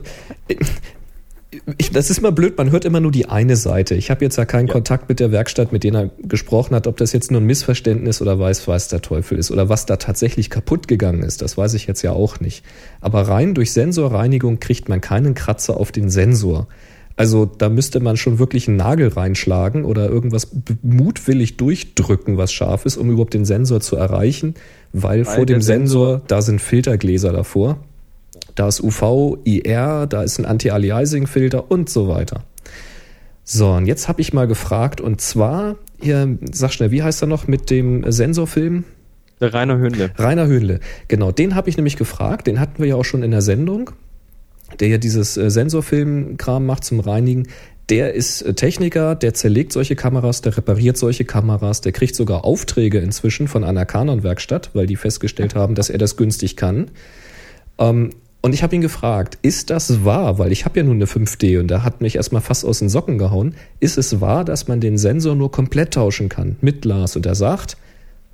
ich, 1.78 1.90
das 1.90 2.10
ist 2.10 2.20
mal 2.20 2.32
blöd, 2.32 2.56
man 2.58 2.70
hört 2.70 2.84
immer 2.84 3.00
nur 3.00 3.12
die 3.12 3.26
eine 3.26 3.56
Seite. 3.56 3.94
Ich 3.94 4.10
habe 4.10 4.24
jetzt 4.24 4.36
ja 4.36 4.44
keinen 4.44 4.68
ja. 4.68 4.72
Kontakt 4.72 5.08
mit 5.08 5.20
der 5.20 5.32
Werkstatt, 5.32 5.72
mit 5.72 5.84
denen 5.84 5.96
er 5.96 6.10
gesprochen 6.26 6.74
hat, 6.74 6.86
ob 6.86 6.96
das 6.96 7.12
jetzt 7.12 7.30
nur 7.30 7.40
ein 7.40 7.46
Missverständnis 7.46 8.20
oder 8.22 8.38
weiß, 8.38 8.66
weiß 8.66 8.88
der 8.88 9.02
Teufel 9.02 9.38
ist 9.38 9.50
oder 9.50 9.68
was 9.68 9.86
da 9.86 9.96
tatsächlich 9.96 10.50
kaputt 10.50 10.88
gegangen 10.88 11.22
ist. 11.22 11.42
Das 11.42 11.56
weiß 11.56 11.74
ich 11.74 11.86
jetzt 11.86 12.02
ja 12.02 12.12
auch 12.12 12.40
nicht. 12.40 12.64
Aber 13.00 13.22
rein 13.22 13.54
durch 13.54 13.72
Sensorreinigung 13.72 14.60
kriegt 14.60 14.88
man 14.88 15.00
keinen 15.00 15.34
Kratzer 15.34 15.76
auf 15.76 15.92
den 15.92 16.10
Sensor. 16.10 16.68
Also 17.16 17.46
da 17.46 17.68
müsste 17.68 18.00
man 18.00 18.16
schon 18.16 18.38
wirklich 18.38 18.66
einen 18.66 18.76
Nagel 18.76 19.08
reinschlagen 19.08 19.84
oder 19.84 20.08
irgendwas 20.08 20.48
mutwillig 20.82 21.56
durchdrücken, 21.56 22.36
was 22.36 22.52
scharf 22.52 22.86
ist, 22.86 22.96
um 22.96 23.08
überhaupt 23.10 23.34
den 23.34 23.44
Sensor 23.44 23.80
zu 23.80 23.96
erreichen, 23.96 24.54
weil, 24.92 25.24
weil 25.24 25.24
vor 25.24 25.46
dem 25.46 25.62
Sensor, 25.62 26.06
Sensor, 26.06 26.22
da 26.26 26.42
sind 26.42 26.60
Filtergläser 26.60 27.32
davor. 27.32 27.78
Da 28.54 28.68
ist 28.68 28.80
UV, 28.82 29.38
IR, 29.44 30.06
da 30.06 30.22
ist 30.22 30.38
ein 30.38 30.44
Anti-Aliasing-Filter 30.44 31.70
und 31.70 31.88
so 31.88 32.08
weiter. 32.08 32.44
So, 33.42 33.72
und 33.72 33.86
jetzt 33.86 34.08
habe 34.08 34.22
ich 34.22 34.32
mal 34.32 34.46
gefragt, 34.46 35.00
und 35.00 35.20
zwar, 35.20 35.76
hier, 36.00 36.38
sag 36.50 36.72
schnell, 36.72 36.90
wie 36.90 37.02
heißt 37.02 37.22
er 37.22 37.28
noch 37.28 37.46
mit 37.46 37.68
dem 37.70 38.10
Sensorfilm? 38.10 38.84
Der 39.40 39.52
Rainer 39.52 39.76
Höhnle. 39.76 40.10
Rainer 40.16 40.46
Höhnle, 40.46 40.80
genau, 41.08 41.30
den 41.30 41.54
habe 41.54 41.68
ich 41.68 41.76
nämlich 41.76 41.96
gefragt, 41.96 42.46
den 42.46 42.58
hatten 42.58 42.78
wir 42.78 42.88
ja 42.88 42.94
auch 42.94 43.04
schon 43.04 43.22
in 43.22 43.32
der 43.32 43.42
Sendung, 43.42 43.90
der 44.80 44.88
ja 44.88 44.98
dieses 44.98 45.36
äh, 45.36 45.50
Sensorfilm-Kram 45.50 46.64
macht 46.64 46.84
zum 46.84 47.00
Reinigen. 47.00 47.48
Der 47.90 48.14
ist 48.14 48.40
äh, 48.40 48.54
Techniker, 48.54 49.14
der 49.14 49.34
zerlegt 49.34 49.72
solche 49.72 49.96
Kameras, 49.96 50.40
der 50.40 50.56
repariert 50.56 50.96
solche 50.96 51.26
Kameras, 51.26 51.82
der 51.82 51.92
kriegt 51.92 52.14
sogar 52.14 52.44
Aufträge 52.44 52.98
inzwischen 52.98 53.46
von 53.46 53.62
einer 53.62 53.84
Canon-Werkstatt, 53.84 54.70
weil 54.72 54.86
die 54.86 54.96
festgestellt 54.96 55.54
haben, 55.54 55.74
dass 55.74 55.90
er 55.90 55.98
das 55.98 56.16
günstig 56.16 56.56
kann. 56.56 56.90
Ähm, 57.78 58.10
und 58.44 58.52
ich 58.52 58.62
habe 58.62 58.74
ihn 58.74 58.82
gefragt, 58.82 59.38
ist 59.40 59.70
das 59.70 60.04
wahr? 60.04 60.38
Weil 60.38 60.52
ich 60.52 60.66
habe 60.66 60.78
ja 60.78 60.84
nun 60.84 60.96
eine 60.96 61.06
5D 61.06 61.60
und 61.60 61.68
da 61.68 61.82
hat 61.82 62.02
mich 62.02 62.16
erstmal 62.16 62.42
fast 62.42 62.66
aus 62.66 62.80
den 62.80 62.90
Socken 62.90 63.16
gehauen. 63.16 63.54
Ist 63.80 63.96
es 63.96 64.20
wahr, 64.20 64.44
dass 64.44 64.68
man 64.68 64.80
den 64.80 64.98
Sensor 64.98 65.34
nur 65.34 65.50
komplett 65.50 65.94
tauschen 65.94 66.28
kann 66.28 66.56
mit 66.60 66.82
Glas? 66.82 67.16
Und 67.16 67.24
er 67.24 67.36
sagt, 67.36 67.78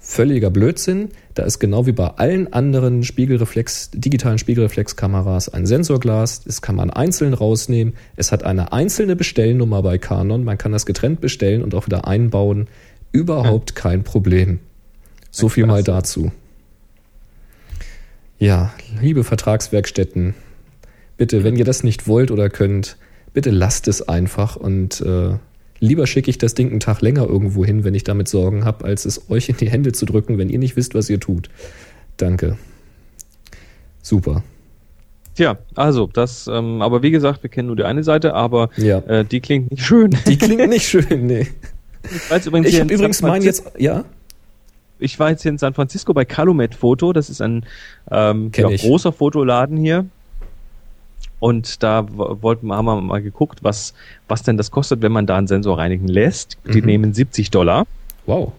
völliger 0.00 0.50
Blödsinn. 0.50 1.11
Da 1.34 1.44
ist 1.44 1.61
genau 1.61 1.86
wie 1.86 1.92
bei 1.92 2.08
allen 2.08 2.52
anderen 2.52 3.04
Spiegelreflex, 3.04 3.92
digitalen 3.92 4.38
Spiegelreflexkameras 4.38 5.48
ein 5.50 5.64
Sensorglas. 5.64 6.42
Das 6.42 6.61
kann 6.61 6.74
man 6.74 6.90
einzeln 6.90 7.32
rausnehmen. 7.32 7.94
Es 8.16 8.32
hat 8.32 8.42
eine 8.42 8.72
einzelne 8.72 9.14
Bestellnummer 9.14 9.80
bei 9.80 9.98
Canon. 9.98 10.42
Man 10.42 10.58
kann 10.58 10.72
das 10.72 10.86
getrennt 10.86 11.20
bestellen 11.20 11.62
und 11.62 11.72
auch 11.72 11.86
wieder 11.86 12.08
einbauen. 12.08 12.66
Überhaupt 13.12 13.76
kein 13.76 14.02
Problem. 14.02 14.58
So 15.30 15.48
viel 15.48 15.66
mal 15.66 15.84
dazu. 15.84 16.32
Ja, 18.41 18.72
liebe 19.03 19.22
Vertragswerkstätten, 19.22 20.34
bitte, 21.18 21.45
wenn 21.45 21.57
ihr 21.57 21.66
das 21.66 21.84
nicht 21.84 22.09
wollt 22.09 22.30
oder 22.30 22.49
könnt, 22.49 22.97
bitte 23.34 23.51
lasst 23.51 23.86
es 23.86 24.09
einfach 24.09 24.57
und 24.57 25.03
äh, 25.03 25.34
lieber 25.78 26.07
schicke 26.07 26.30
ich 26.30 26.38
das 26.38 26.55
Ding 26.55 26.70
einen 26.70 26.80
Tag 26.80 27.03
länger 27.03 27.26
irgendwo 27.26 27.66
hin, 27.66 27.84
wenn 27.84 27.93
ich 27.93 28.03
damit 28.03 28.28
Sorgen 28.28 28.64
habe, 28.64 28.86
als 28.86 29.05
es 29.05 29.30
euch 29.30 29.51
in 29.51 29.59
die 29.59 29.68
Hände 29.68 29.93
zu 29.93 30.07
drücken, 30.07 30.38
wenn 30.38 30.49
ihr 30.49 30.59
nicht 30.59 30.74
wisst, 30.74 30.95
was 30.95 31.11
ihr 31.11 31.20
tut. 31.20 31.51
Danke. 32.16 32.57
Super. 34.01 34.43
Tja, 35.34 35.59
also 35.74 36.07
das, 36.11 36.49
ähm, 36.51 36.80
aber 36.80 37.03
wie 37.03 37.11
gesagt, 37.11 37.43
wir 37.43 37.51
kennen 37.51 37.66
nur 37.66 37.76
die 37.76 37.84
eine 37.84 38.05
Seite, 38.05 38.32
aber 38.32 38.70
ja. 38.78 39.01
äh, 39.01 39.22
die 39.22 39.41
klingt 39.41 39.70
nicht 39.70 39.84
schön. 39.84 40.16
Die 40.26 40.38
klingt 40.38 40.66
nicht 40.70 40.88
schön, 40.88 41.26
nee. 41.26 41.47
Ich, 42.05 42.47
ich 42.64 42.80
habe 42.80 42.95
übrigens 42.95 43.20
meinen 43.20 43.43
jetzt, 43.43 43.70
ja 43.76 44.07
ich 45.01 45.18
war 45.18 45.30
jetzt 45.30 45.42
hier 45.42 45.51
in 45.51 45.59
San 45.59 45.74
Francisco 45.74 46.14
bei 46.14 46.24
Calumet 46.24 46.74
Foto, 46.74 47.12
das 47.12 47.30
ist 47.30 47.40
ein 47.40 47.64
ähm, 48.11 48.51
ja, 48.55 48.68
großer 48.68 49.12
Fotoladen 49.12 49.76
hier. 49.76 50.07
Und 51.38 51.82
da 51.82 52.07
wollten, 52.09 52.70
haben 52.70 52.84
wir 52.84 53.01
mal 53.01 53.22
geguckt, 53.22 53.61
was, 53.62 53.94
was 54.28 54.42
denn 54.42 54.59
das 54.59 54.70
kostet, 54.70 55.01
wenn 55.01 55.11
man 55.11 55.26
da 55.26 55.38
einen 55.38 55.46
Sensor 55.46 55.78
reinigen 55.78 56.07
lässt. 56.07 56.59
Die 56.66 56.82
mhm. 56.82 56.86
nehmen 56.86 57.14
70 57.14 57.51
Dollar. 57.51 57.86
Wow. 58.26 58.53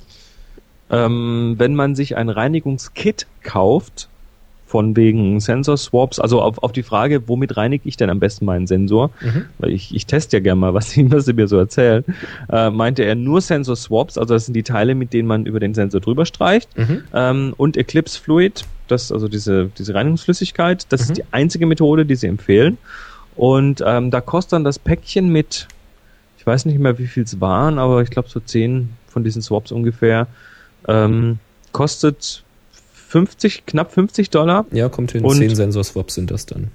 Ähm, 0.90 1.56
wenn 1.58 1.76
man 1.76 1.96
sich 1.96 2.18
ein 2.18 2.30
Reinigungskit 2.30 3.28
kauft, 3.44 4.10
von 4.72 4.96
wegen 4.96 5.42
Sensor 5.42 5.76
Swaps, 5.76 6.18
also 6.18 6.42
auf, 6.42 6.64
auf 6.64 6.72
die 6.72 6.82
Frage, 6.82 7.28
womit 7.28 7.58
reinige 7.58 7.90
ich 7.90 7.98
denn 7.98 8.10
am 8.10 8.22
besten 8.22 8.46
meinen 8.46 8.68
Sensor, 8.68 9.10
mhm. 9.20 9.48
weil 9.58 9.72
ich, 9.72 9.94
ich 9.94 10.06
teste 10.06 10.38
ja 10.38 10.42
gerne 10.42 10.62
mal, 10.62 10.74
was 10.80 10.92
sie, 10.92 11.12
was 11.12 11.26
sie 11.26 11.34
mir 11.34 11.50
so 11.50 11.58
erzählen, 11.58 12.06
äh, 12.50 12.70
meinte 12.70 13.04
er 13.04 13.16
nur 13.16 13.42
Sensor 13.42 13.76
Swaps, 13.76 14.18
also 14.18 14.34
das 14.34 14.46
sind 14.46 14.54
die 14.54 14.64
Teile, 14.64 14.96
mit 14.96 15.12
denen 15.12 15.28
man 15.28 15.46
über 15.46 15.60
den 15.60 15.74
Sensor 15.74 16.00
drüber 16.00 16.26
streicht, 16.26 16.70
mhm. 16.78 17.04
ähm, 17.14 17.54
und 17.58 17.76
Eclipse 17.76 18.18
Fluid, 18.18 18.64
das, 18.88 19.12
also 19.12 19.28
diese, 19.28 19.70
diese 19.78 19.94
Reinigungsflüssigkeit, 19.94 20.86
das 20.88 21.02
mhm. 21.02 21.04
ist 21.04 21.18
die 21.18 21.24
einzige 21.32 21.66
Methode, 21.66 22.06
die 22.06 22.16
sie 22.16 22.28
empfehlen. 22.28 22.78
Und 23.36 23.84
ähm, 23.86 24.10
da 24.10 24.22
kostet 24.22 24.54
dann 24.54 24.64
das 24.64 24.80
Päckchen 24.80 25.28
mit, 25.30 25.68
ich 26.38 26.48
weiß 26.48 26.64
nicht 26.64 26.80
mehr, 26.80 26.98
wie 26.98 27.08
viel 27.08 27.24
es 27.24 27.42
waren, 27.42 27.78
aber 27.78 28.02
ich 28.02 28.10
glaube 28.10 28.30
so 28.30 28.40
zehn 28.40 28.90
von 29.08 29.26
diesen 29.26 29.42
Swaps 29.42 29.74
ungefähr, 29.74 30.28
ähm, 30.88 31.40
kostet 31.74 32.46
50, 33.12 33.66
knapp 33.66 33.92
50 33.92 34.30
Dollar. 34.30 34.66
Ja, 34.72 34.88
kommt 34.88 35.12
hin. 35.12 35.26
Und, 35.26 35.36
10 35.36 35.54
Sensorswaps 35.54 36.16
sind 36.16 36.32
das 36.32 36.46
dann. 36.46 36.72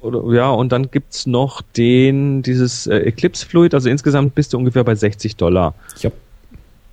Oder, 0.00 0.22
ja, 0.34 0.50
und 0.50 0.72
dann 0.72 0.90
gibt's 0.90 1.26
noch 1.26 1.62
den, 1.62 2.42
dieses 2.42 2.86
äh, 2.86 2.98
Eclipse 2.98 3.46
Fluid, 3.46 3.72
also 3.72 3.88
insgesamt 3.88 4.34
bist 4.34 4.52
du 4.52 4.58
ungefähr 4.58 4.84
bei 4.84 4.94
60 4.94 5.36
Dollar. 5.36 5.74
Ja. 6.00 6.10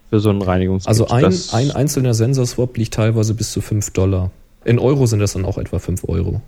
Für 0.10 0.22
so 0.22 0.30
einen 0.30 0.42
Reinigungskit. 0.42 0.88
Also 0.88 1.08
ein, 1.10 1.26
ein 1.52 1.72
einzelner 1.72 2.14
Sensorswap 2.14 2.78
liegt 2.78 2.94
teilweise 2.94 3.34
bis 3.34 3.52
zu 3.52 3.60
5 3.60 3.92
Dollar. 3.92 4.32
In 4.64 4.80
Euro 4.80 5.06
sind 5.06 5.20
das 5.20 5.34
dann 5.34 5.44
auch 5.44 5.58
etwa 5.58 5.78
5 5.78 6.08
Euro. 6.08 6.42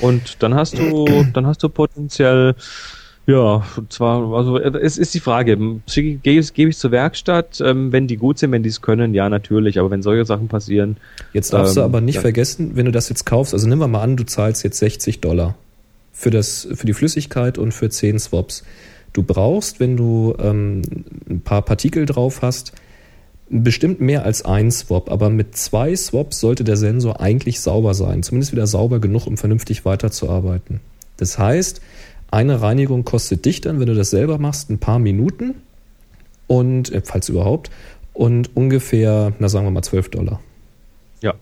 Und 0.00 0.42
dann 0.42 0.54
hast 0.54 0.78
du, 0.78 1.26
dann 1.34 1.46
hast 1.46 1.62
du 1.62 1.68
potenziell 1.68 2.54
ja, 3.28 3.62
zwar, 3.90 4.32
also 4.32 4.58
es 4.58 4.96
ist 4.96 5.12
die 5.12 5.20
Frage, 5.20 5.58
gebe 5.58 6.18
ich, 6.22 6.54
gebe 6.54 6.70
ich 6.70 6.78
zur 6.78 6.90
Werkstatt, 6.92 7.60
ähm, 7.60 7.92
wenn 7.92 8.06
die 8.06 8.16
gut 8.16 8.38
sind, 8.38 8.52
wenn 8.52 8.62
die 8.62 8.70
es 8.70 8.80
können, 8.80 9.12
ja 9.12 9.28
natürlich, 9.28 9.78
aber 9.78 9.90
wenn 9.90 10.00
solche 10.00 10.24
Sachen 10.24 10.48
passieren. 10.48 10.96
Jetzt 11.34 11.52
darfst 11.52 11.76
ähm, 11.76 11.82
du 11.82 11.84
aber 11.84 12.00
nicht 12.00 12.14
ja. 12.14 12.20
vergessen, 12.22 12.70
wenn 12.74 12.86
du 12.86 12.90
das 12.90 13.10
jetzt 13.10 13.26
kaufst, 13.26 13.52
also 13.52 13.68
wir 13.68 13.76
mal 13.76 14.00
an, 14.00 14.16
du 14.16 14.24
zahlst 14.24 14.64
jetzt 14.64 14.78
60 14.78 15.20
Dollar 15.20 15.56
für, 16.10 16.30
das, 16.30 16.68
für 16.72 16.86
die 16.86 16.94
Flüssigkeit 16.94 17.58
und 17.58 17.74
für 17.74 17.90
10 17.90 18.18
Swaps. 18.18 18.64
Du 19.12 19.22
brauchst, 19.22 19.78
wenn 19.78 19.98
du 19.98 20.34
ähm, 20.38 20.80
ein 21.28 21.42
paar 21.42 21.60
Partikel 21.60 22.06
drauf 22.06 22.40
hast, 22.40 22.72
bestimmt 23.50 24.00
mehr 24.00 24.24
als 24.24 24.42
ein 24.42 24.70
Swap, 24.70 25.10
aber 25.10 25.28
mit 25.28 25.54
zwei 25.54 25.94
Swaps 25.94 26.40
sollte 26.40 26.64
der 26.64 26.78
Sensor 26.78 27.20
eigentlich 27.20 27.60
sauber 27.60 27.92
sein, 27.92 28.22
zumindest 28.22 28.52
wieder 28.52 28.66
sauber 28.66 29.00
genug, 29.00 29.26
um 29.26 29.36
vernünftig 29.36 29.84
weiterzuarbeiten. 29.84 30.80
Das 31.18 31.38
heißt, 31.38 31.82
Eine 32.30 32.60
Reinigung 32.60 33.04
kostet 33.04 33.44
dich 33.44 33.60
dann, 33.60 33.80
wenn 33.80 33.86
du 33.86 33.94
das 33.94 34.10
selber 34.10 34.38
machst, 34.38 34.70
ein 34.70 34.78
paar 34.78 34.98
Minuten 34.98 35.54
und, 36.46 36.92
äh, 36.92 37.02
falls 37.04 37.28
überhaupt, 37.28 37.70
und 38.12 38.56
ungefähr, 38.56 39.32
na 39.38 39.48
sagen 39.48 39.66
wir 39.66 39.70
mal 39.70 39.82
12 39.82 40.10
Dollar. 40.10 40.40
Ja. 41.22 41.34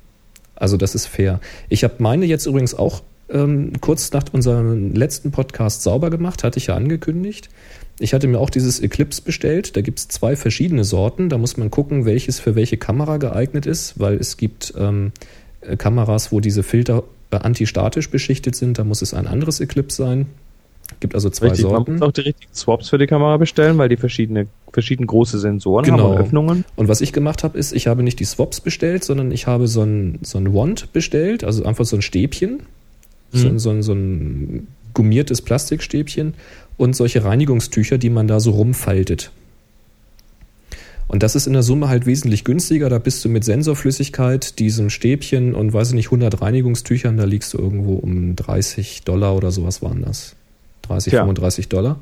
Also 0.54 0.76
das 0.76 0.94
ist 0.94 1.06
fair. 1.06 1.40
Ich 1.68 1.84
habe 1.84 1.94
meine 1.98 2.26
jetzt 2.26 2.46
übrigens 2.46 2.74
auch 2.74 3.02
ähm, 3.28 3.72
kurz 3.80 4.12
nach 4.12 4.24
unserem 4.32 4.94
letzten 4.94 5.30
Podcast 5.30 5.82
sauber 5.82 6.10
gemacht, 6.10 6.44
hatte 6.44 6.58
ich 6.58 6.68
ja 6.68 6.76
angekündigt. 6.76 7.48
Ich 7.98 8.12
hatte 8.12 8.28
mir 8.28 8.38
auch 8.38 8.50
dieses 8.50 8.80
Eclipse 8.80 9.22
bestellt. 9.22 9.76
Da 9.76 9.80
gibt 9.80 9.98
es 9.98 10.08
zwei 10.08 10.36
verschiedene 10.36 10.84
Sorten. 10.84 11.30
Da 11.30 11.38
muss 11.38 11.56
man 11.56 11.70
gucken, 11.70 12.04
welches 12.04 12.38
für 12.38 12.54
welche 12.54 12.76
Kamera 12.76 13.16
geeignet 13.16 13.64
ist, 13.64 13.98
weil 13.98 14.16
es 14.16 14.36
gibt 14.36 14.74
ähm, 14.76 15.12
äh, 15.62 15.76
Kameras, 15.76 16.30
wo 16.30 16.40
diese 16.40 16.62
Filter 16.62 17.04
äh, 17.30 17.36
antistatisch 17.36 18.10
beschichtet 18.10 18.54
sind. 18.54 18.78
Da 18.78 18.84
muss 18.84 19.00
es 19.00 19.14
ein 19.14 19.26
anderes 19.26 19.60
Eclipse 19.60 19.96
sein. 19.96 20.26
Gibt 21.00 21.14
also 21.14 21.28
zwei 21.30 21.48
Richtig, 21.48 21.62
Sorten. 21.62 21.92
Man 21.92 21.98
muss 22.00 22.08
auch 22.08 22.12
die 22.12 22.20
richtigen 22.22 22.54
Swaps 22.54 22.88
für 22.88 22.98
die 22.98 23.06
Kamera 23.06 23.36
bestellen, 23.36 23.76
weil 23.78 23.88
die 23.88 23.96
verschiedene, 23.96 24.46
verschieden 24.72 25.06
große 25.06 25.38
Sensoren 25.38 25.84
Genau. 25.84 26.04
haben 26.04 26.12
und 26.12 26.18
Öffnungen. 26.18 26.64
Und 26.76 26.88
was 26.88 27.00
ich 27.00 27.12
gemacht 27.12 27.44
habe, 27.44 27.58
ist, 27.58 27.72
ich 27.72 27.86
habe 27.86 28.02
nicht 28.02 28.18
die 28.20 28.24
Swaps 28.24 28.60
bestellt, 28.60 29.04
sondern 29.04 29.30
ich 29.30 29.46
habe 29.46 29.66
so 29.68 29.82
ein, 29.82 30.18
so 30.22 30.38
ein 30.38 30.54
Wand 30.54 30.92
bestellt, 30.92 31.44
also 31.44 31.64
einfach 31.64 31.84
so 31.84 31.96
ein 31.96 32.02
Stäbchen, 32.02 32.60
so, 33.32 33.48
Mhm. 33.50 33.58
so, 33.58 33.70
ein- 33.70 33.82
so 33.82 33.92
ein 33.92 34.68
gummiertes 34.94 35.42
Plastikstäbchen 35.42 36.34
und 36.78 36.96
solche 36.96 37.24
Reinigungstücher, 37.24 37.98
die 37.98 38.10
man 38.10 38.26
da 38.28 38.40
so 38.40 38.52
rumfaltet. 38.52 39.30
Und 41.08 41.22
das 41.22 41.36
ist 41.36 41.46
in 41.46 41.52
der 41.52 41.62
Summe 41.62 41.88
halt 41.88 42.06
wesentlich 42.06 42.42
günstiger. 42.44 42.88
Da 42.88 42.98
bist 42.98 43.24
du 43.24 43.28
mit 43.28 43.44
Sensorflüssigkeit, 43.44 44.58
diesem 44.58 44.90
Stäbchen 44.90 45.54
und 45.54 45.72
weiß 45.72 45.88
ich 45.90 45.94
nicht, 45.94 46.10
100 46.10 46.40
Reinigungstüchern, 46.42 47.16
da 47.16 47.24
liegst 47.24 47.54
du 47.54 47.58
irgendwo 47.58 47.94
um 47.94 48.34
30 48.34 49.02
Dollar 49.04 49.36
oder 49.36 49.52
sowas 49.52 49.82
waren 49.82 50.02
das. 50.02 50.34
30, 50.86 51.10
Tja. 51.10 51.20
35 51.20 51.68
Dollar. 51.68 52.00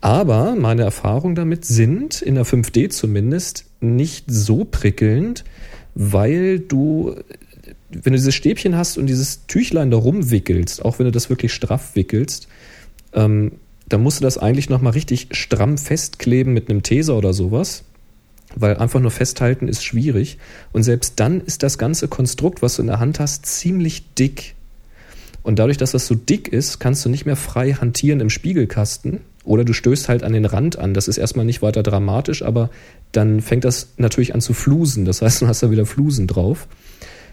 Aber 0.00 0.54
meine 0.54 0.82
Erfahrungen 0.82 1.34
damit 1.34 1.64
sind, 1.64 2.20
in 2.20 2.34
der 2.34 2.44
5D 2.44 2.90
zumindest, 2.90 3.64
nicht 3.80 4.26
so 4.28 4.64
prickelnd, 4.64 5.44
weil 5.94 6.58
du, 6.58 7.14
wenn 7.90 8.12
du 8.12 8.18
dieses 8.18 8.34
Stäbchen 8.34 8.76
hast 8.76 8.98
und 8.98 9.06
dieses 9.06 9.46
Tüchlein 9.46 9.90
da 9.90 9.96
rumwickelst, 9.96 10.84
auch 10.84 10.98
wenn 10.98 11.06
du 11.06 11.12
das 11.12 11.30
wirklich 11.30 11.52
straff 11.52 11.96
wickelst, 11.96 12.48
ähm, 13.14 13.52
dann 13.88 14.02
musst 14.02 14.20
du 14.20 14.24
das 14.24 14.38
eigentlich 14.38 14.68
nochmal 14.68 14.92
richtig 14.92 15.28
stramm 15.32 15.78
festkleben 15.78 16.52
mit 16.52 16.68
einem 16.68 16.82
Taser 16.82 17.16
oder 17.16 17.32
sowas. 17.32 17.84
Weil 18.56 18.76
einfach 18.76 19.00
nur 19.00 19.10
festhalten 19.10 19.68
ist 19.68 19.84
schwierig. 19.84 20.38
Und 20.72 20.84
selbst 20.84 21.14
dann 21.16 21.40
ist 21.40 21.62
das 21.62 21.76
ganze 21.76 22.08
Konstrukt, 22.08 22.62
was 22.62 22.76
du 22.76 22.82
in 22.82 22.88
der 22.88 23.00
Hand 23.00 23.18
hast, 23.20 23.46
ziemlich 23.46 24.14
dick. 24.14 24.54
Und 25.44 25.58
dadurch, 25.58 25.76
dass 25.76 25.92
das 25.92 26.06
so 26.06 26.14
dick 26.14 26.48
ist, 26.48 26.80
kannst 26.80 27.04
du 27.04 27.08
nicht 27.08 27.26
mehr 27.26 27.36
frei 27.36 27.74
hantieren 27.74 28.20
im 28.20 28.30
Spiegelkasten. 28.30 29.20
Oder 29.44 29.64
du 29.64 29.74
stößt 29.74 30.08
halt 30.08 30.24
an 30.24 30.32
den 30.32 30.46
Rand 30.46 30.78
an. 30.78 30.94
Das 30.94 31.06
ist 31.06 31.18
erstmal 31.18 31.44
nicht 31.44 31.60
weiter 31.60 31.82
dramatisch, 31.82 32.42
aber 32.42 32.70
dann 33.12 33.42
fängt 33.42 33.64
das 33.64 33.90
natürlich 33.98 34.34
an 34.34 34.40
zu 34.40 34.54
flusen. 34.54 35.04
Das 35.04 35.20
heißt, 35.20 35.42
du 35.42 35.46
hast 35.46 35.62
da 35.62 35.70
wieder 35.70 35.84
Flusen 35.84 36.26
drauf. 36.26 36.66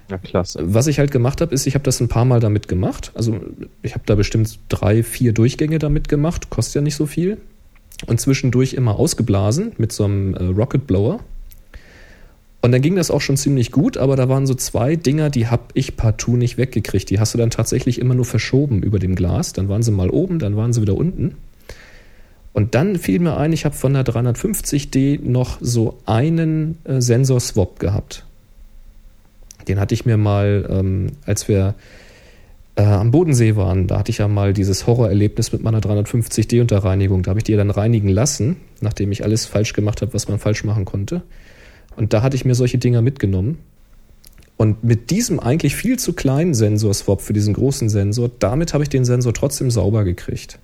Ja, 0.10 0.18
klasse. 0.18 0.60
Was 0.62 0.88
ich 0.88 1.00
halt 1.00 1.12
gemacht 1.12 1.40
habe, 1.40 1.56
ist, 1.56 1.66
ich 1.68 1.74
habe 1.74 1.86
das 1.86 2.02
ein 2.02 2.10
paar 2.10 2.26
Mal 2.26 2.42
damit 2.42 2.68
gemacht. 2.68 3.12
Also 3.16 3.40
ich 3.82 3.94
habe 3.94 4.04
da 4.06 4.16
bestimmt 4.16 4.60
drei, 4.68 5.04
vier 5.04 5.32
Durchgänge 5.32 5.80
damit 5.80 6.10
gemacht. 6.10 6.50
Kostet 6.50 6.76
ja 6.76 6.82
nicht 6.82 6.96
so 6.96 7.06
viel. 7.06 7.38
Und 8.08 8.20
zwischendurch 8.20 8.74
immer 8.74 9.00
ausgeblasen 9.00 9.72
mit 9.78 9.94
so 9.94 10.04
einem 10.04 10.34
äh, 10.34 10.44
Rocket 10.44 10.86
Blower. 10.86 11.22
Und 12.62 12.72
dann 12.72 12.82
ging 12.82 12.96
das 12.96 13.10
auch 13.10 13.22
schon 13.22 13.38
ziemlich 13.38 13.72
gut, 13.72 13.98
aber 13.98 14.16
da 14.16 14.30
waren 14.30 14.46
so 14.46 14.54
zwei 14.54 14.96
Dinger, 14.96 15.32
die 15.32 15.48
habe 15.48 15.64
ich 15.74 15.98
partout 15.98 16.38
nicht 16.38 16.58
weggekriegt. 16.58 17.10
Die 17.10 17.20
hast 17.20 17.34
du 17.34 17.40
dann 17.40 17.50
tatsächlich 17.50 18.00
immer 18.00 18.14
nur 18.14 18.26
verschoben 18.26 18.84
über 18.84 19.00
dem 19.00 19.16
Glas. 19.16 19.54
Dann 19.54 19.68
waren 19.68 19.82
sie 19.82 19.92
mal 19.92 20.12
oben, 20.12 20.38
dann 20.38 20.56
waren 20.56 20.72
sie 20.72 20.82
wieder 20.82 20.96
unten. 20.96 21.38
Und 22.54 22.76
dann 22.76 22.98
fiel 22.98 23.20
mir 23.20 23.38
ein, 23.38 23.54
ich 23.54 23.66
habe 23.66 23.76
von 23.76 23.94
der 23.94 24.04
350D 24.04 25.22
noch 25.24 25.58
so 25.62 25.98
einen 26.06 26.78
äh, 26.84 27.02
Sensor-Swap 27.02 27.80
gehabt. 27.80 28.26
Den 29.68 29.80
hatte 29.80 29.94
ich 29.94 30.06
mir 30.06 30.18
mal, 30.18 30.68
ähm, 30.70 31.08
als 31.26 31.48
wir 31.48 31.76
äh, 32.76 32.84
am 32.84 33.12
Bodensee 33.12 33.56
waren, 33.56 33.88
da 33.88 34.00
hatte 34.00 34.12
ich 34.12 34.20
ja 34.20 34.28
mal 34.28 34.54
dieses 34.54 34.86
Horrorerlebnis 34.86 35.52
mit 35.52 35.64
meiner 35.64 35.80
350D 35.80 36.62
unter 36.62 36.80
Reinigung. 36.80 37.24
Da 37.24 37.30
habe 37.30 37.40
ich 37.40 37.44
die 37.44 37.56
dann 37.56 37.72
reinigen 37.72 38.10
lassen, 38.10 38.58
nachdem 38.82 39.12
ich 39.12 39.24
alles 39.24 39.46
falsch 39.46 39.74
gemacht 39.74 40.02
habe, 40.02 40.14
was 40.14 40.28
man 40.28 40.38
falsch 40.38 40.64
machen 40.64 40.86
konnte. 40.86 41.22
Und 41.96 42.14
da 42.14 42.22
hatte 42.22 42.36
ich 42.36 42.46
mir 42.46 42.56
solche 42.56 42.78
Dinger 42.78 43.02
mitgenommen. 43.02 43.58
Und 44.58 44.84
mit 44.84 45.10
diesem 45.10 45.40
eigentlich 45.40 45.76
viel 45.76 45.98
zu 45.98 46.14
kleinen 46.14 46.54
Sensor-Swap 46.54 47.22
für 47.22 47.34
diesen 47.34 47.54
großen 47.54 47.90
Sensor, 47.90 48.30
damit 48.40 48.74
habe 48.74 48.84
ich 48.84 48.90
den 48.90 49.06
Sensor 49.06 49.34
trotzdem 49.34 49.72
sauber 49.72 50.04
gekriegt. 50.04 50.60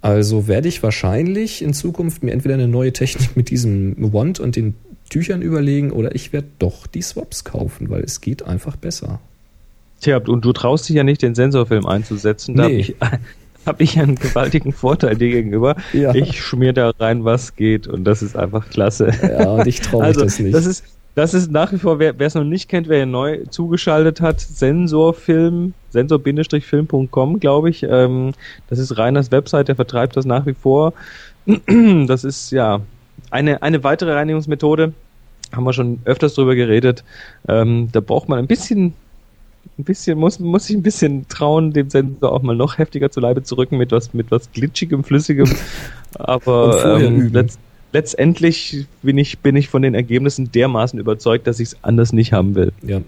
Also 0.00 0.48
werde 0.48 0.68
ich 0.68 0.82
wahrscheinlich 0.82 1.62
in 1.62 1.72
Zukunft 1.74 2.22
mir 2.22 2.32
entweder 2.32 2.54
eine 2.54 2.68
neue 2.68 2.92
Technik 2.92 3.36
mit 3.36 3.50
diesem 3.50 3.94
Wand 4.12 4.40
und 4.40 4.56
den 4.56 4.74
Tüchern 5.10 5.42
überlegen 5.42 5.90
oder 5.90 6.14
ich 6.14 6.32
werde 6.32 6.48
doch 6.58 6.86
die 6.86 7.02
Swaps 7.02 7.44
kaufen, 7.44 7.90
weil 7.90 8.02
es 8.02 8.20
geht 8.20 8.42
einfach 8.42 8.76
besser. 8.76 9.20
Tja, 10.00 10.18
und 10.18 10.44
du 10.44 10.52
traust 10.52 10.88
dich 10.88 10.96
ja 10.96 11.04
nicht, 11.04 11.22
den 11.22 11.34
Sensorfilm 11.34 11.86
einzusetzen. 11.86 12.54
Da 12.54 12.68
Nee. 12.68 12.72
habe 12.72 12.80
ich, 12.80 12.96
hab 13.66 13.80
ich 13.80 13.98
einen 13.98 14.16
gewaltigen 14.16 14.72
Vorteil 14.72 15.16
dir 15.16 15.30
gegenüber. 15.30 15.76
Ja. 15.92 16.14
Ich 16.14 16.42
schmier 16.42 16.72
da 16.72 16.90
rein, 16.98 17.24
was 17.24 17.56
geht 17.56 17.86
und 17.86 18.04
das 18.04 18.22
ist 18.22 18.36
einfach 18.36 18.68
klasse. 18.68 19.10
Ja, 19.22 19.50
und 19.50 19.66
ich 19.66 19.80
traue 19.80 20.04
also, 20.04 20.22
das 20.22 20.38
nicht. 20.38 20.54
Das 20.54 20.66
ist, 20.66 20.84
das 21.14 21.32
ist 21.32 21.50
nach 21.50 21.72
wie 21.72 21.78
vor, 21.78 21.98
wer 21.98 22.18
es 22.18 22.34
noch 22.34 22.44
nicht 22.44 22.68
kennt, 22.68 22.88
wer 22.88 22.98
hier 22.98 23.06
neu 23.06 23.44
zugeschaltet 23.48 24.20
hat, 24.20 24.40
Sensorfilm, 24.40 25.74
sensor-film.com, 25.90 27.40
glaube 27.40 27.70
ich. 27.70 27.84
Ähm, 27.84 28.32
das 28.68 28.80
ist 28.80 28.98
Reiners 28.98 29.30
Website, 29.30 29.68
der 29.68 29.76
vertreibt 29.76 30.16
das 30.16 30.24
nach 30.24 30.46
wie 30.46 30.54
vor. 30.54 30.92
Das 32.06 32.24
ist 32.24 32.50
ja 32.52 32.80
eine, 33.30 33.62
eine 33.62 33.84
weitere 33.84 34.12
Reinigungsmethode. 34.14 34.92
Haben 35.52 35.64
wir 35.64 35.72
schon 35.72 36.00
öfters 36.04 36.34
drüber 36.34 36.54
geredet. 36.54 37.04
Ähm, 37.46 37.90
da 37.92 38.00
braucht 38.00 38.28
man 38.28 38.38
ein 38.38 38.46
bisschen 38.46 38.94
ein 39.78 39.84
bisschen, 39.84 40.18
muss, 40.18 40.38
muss 40.40 40.66
sich 40.66 40.76
ein 40.76 40.82
bisschen 40.82 41.28
trauen, 41.28 41.72
dem 41.72 41.90
Sensor 41.90 42.32
auch 42.32 42.42
mal 42.42 42.56
noch 42.56 42.78
heftiger 42.78 43.10
zu 43.10 43.20
Leibe 43.20 43.42
zu 43.42 43.56
rücken 43.56 43.76
mit 43.78 43.92
was, 43.92 44.14
mit 44.14 44.30
was 44.30 44.50
glitschigem, 44.52 45.04
flüssigem. 45.04 45.48
Aber 46.14 47.00
ähm, 47.00 47.32
letzt, 47.32 47.58
letztendlich 47.92 48.86
bin 49.02 49.18
ich, 49.18 49.38
bin 49.38 49.56
ich 49.56 49.68
von 49.68 49.82
den 49.82 49.94
Ergebnissen 49.94 50.52
dermaßen 50.52 50.98
überzeugt, 50.98 51.46
dass 51.46 51.60
ich 51.60 51.68
es 51.68 51.76
anders 51.82 52.12
nicht 52.12 52.32
haben 52.32 52.54
will. 52.54 52.72
Ja, 52.82 53.00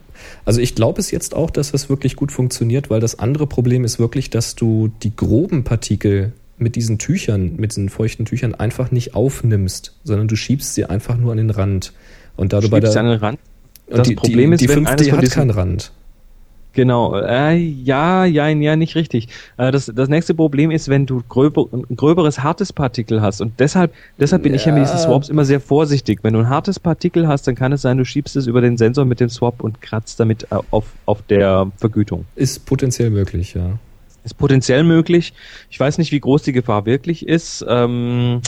also 0.45 0.61
ich 0.61 0.75
glaube 0.75 1.01
es 1.01 1.11
jetzt 1.11 1.35
auch, 1.35 1.51
dass 1.51 1.73
das 1.73 1.89
wirklich 1.89 2.17
gut 2.17 2.33
funktioniert, 2.33 2.91
weil 2.91 3.01
das 3.01 3.19
andere 3.19 3.47
Problem 3.47 3.85
ist 3.85 3.99
wirklich, 3.99 4.31
dass 4.31 4.55
du 4.55 4.91
die 5.03 5.15
groben 5.15 5.65
Partikel 5.65 6.33
mit 6.59 6.75
diesen 6.75 6.99
Tüchern, 6.99 7.57
mit 7.57 7.73
diesen 7.73 7.91
feuchten 7.91 8.25
Tüchern 8.25 8.55
einfach 8.55 8.91
nicht 8.91 9.15
aufnimmst, 9.15 9.95
sondern 10.05 10.27
du 10.27 10.37
schiebst 10.37 10.75
sie 10.75 10.87
einfach 10.87 11.17
nur 11.17 11.33
an 11.33 11.39
den 11.39 11.51
Rand. 11.51 11.93
Und 12.37 12.53
da 12.53 12.61
du 12.61 12.71
bei 12.71 12.81
der 12.81 12.97
an 12.97 13.07
den 13.07 13.19
Rand. 13.19 13.39
das 13.89 14.09
die, 14.09 14.15
Problem 14.15 14.51
die, 14.51 14.55
ist, 14.55 14.61
die 14.63 14.69
wenn 14.69 14.87
eines 14.87 15.03
5D 15.03 15.09
von 15.11 15.17
hat 15.19 15.23
diesen- 15.23 15.35
keinen 15.35 15.51
Rand. 15.51 15.93
Genau, 16.77 17.17
äh, 17.17 17.57
ja, 17.57 18.27
ja, 18.27 18.49
ja, 18.49 18.77
nicht 18.77 18.97
richtig. 18.97 19.29
Äh, 19.57 19.73
das, 19.73 19.87
das 19.87 20.11
nächste 20.11 20.35
Problem 20.35 20.71
ist, 20.71 20.91
wenn 20.91 21.07
du 21.07 21.23
gröber, 21.27 21.69
ein 21.73 21.97
gröberes, 21.97 22.43
hartes 22.43 22.71
Partikel 22.71 23.23
hast. 23.23 23.41
Und 23.41 23.59
deshalb, 23.59 23.95
deshalb 24.21 24.43
bin 24.43 24.53
ich 24.53 24.67
ja 24.67 24.73
mit 24.73 24.83
diesen 24.83 24.99
Ja. 24.99 25.05
Swaps 25.05 25.31
immer 25.31 25.47
sehr 25.47 25.61
vorsichtig. 25.61 26.19
Wenn 26.21 26.35
du 26.35 26.41
ein 26.41 26.51
hartes 26.51 26.79
Partikel 26.79 27.29
hast, 27.29 27.47
dann 27.47 27.55
kann 27.55 27.73
es 27.73 27.81
sein, 27.81 27.97
du 27.97 28.05
schiebst 28.05 28.37
es 28.37 28.47
über 28.47 28.61
den 28.61 28.77
Sensor 28.77 29.07
mit 29.07 29.21
dem 29.21 29.31
Swap 29.31 29.63
und 29.63 29.81
kratzt 29.81 30.21
damit 30.21 30.49
äh, 30.53 30.59
auf, 30.71 30.93
auf 31.07 31.23
der 31.23 31.73
Vergütung. 31.79 32.27
Ist 32.35 32.67
potenziell 32.67 33.09
möglich, 33.09 33.55
ja. 33.55 33.79
Ist 34.23 34.37
potenziell 34.37 34.85
möglich. 34.85 35.33
Ich 35.71 35.81
weiß 35.81 35.97
nicht, 35.97 36.13
wie 36.13 36.21
groß 36.21 36.43
die 36.43 36.53
Gefahr 36.53 36.85
wirklich 36.85 37.27
ist. 37.27 37.65
Ähm, 37.67 38.43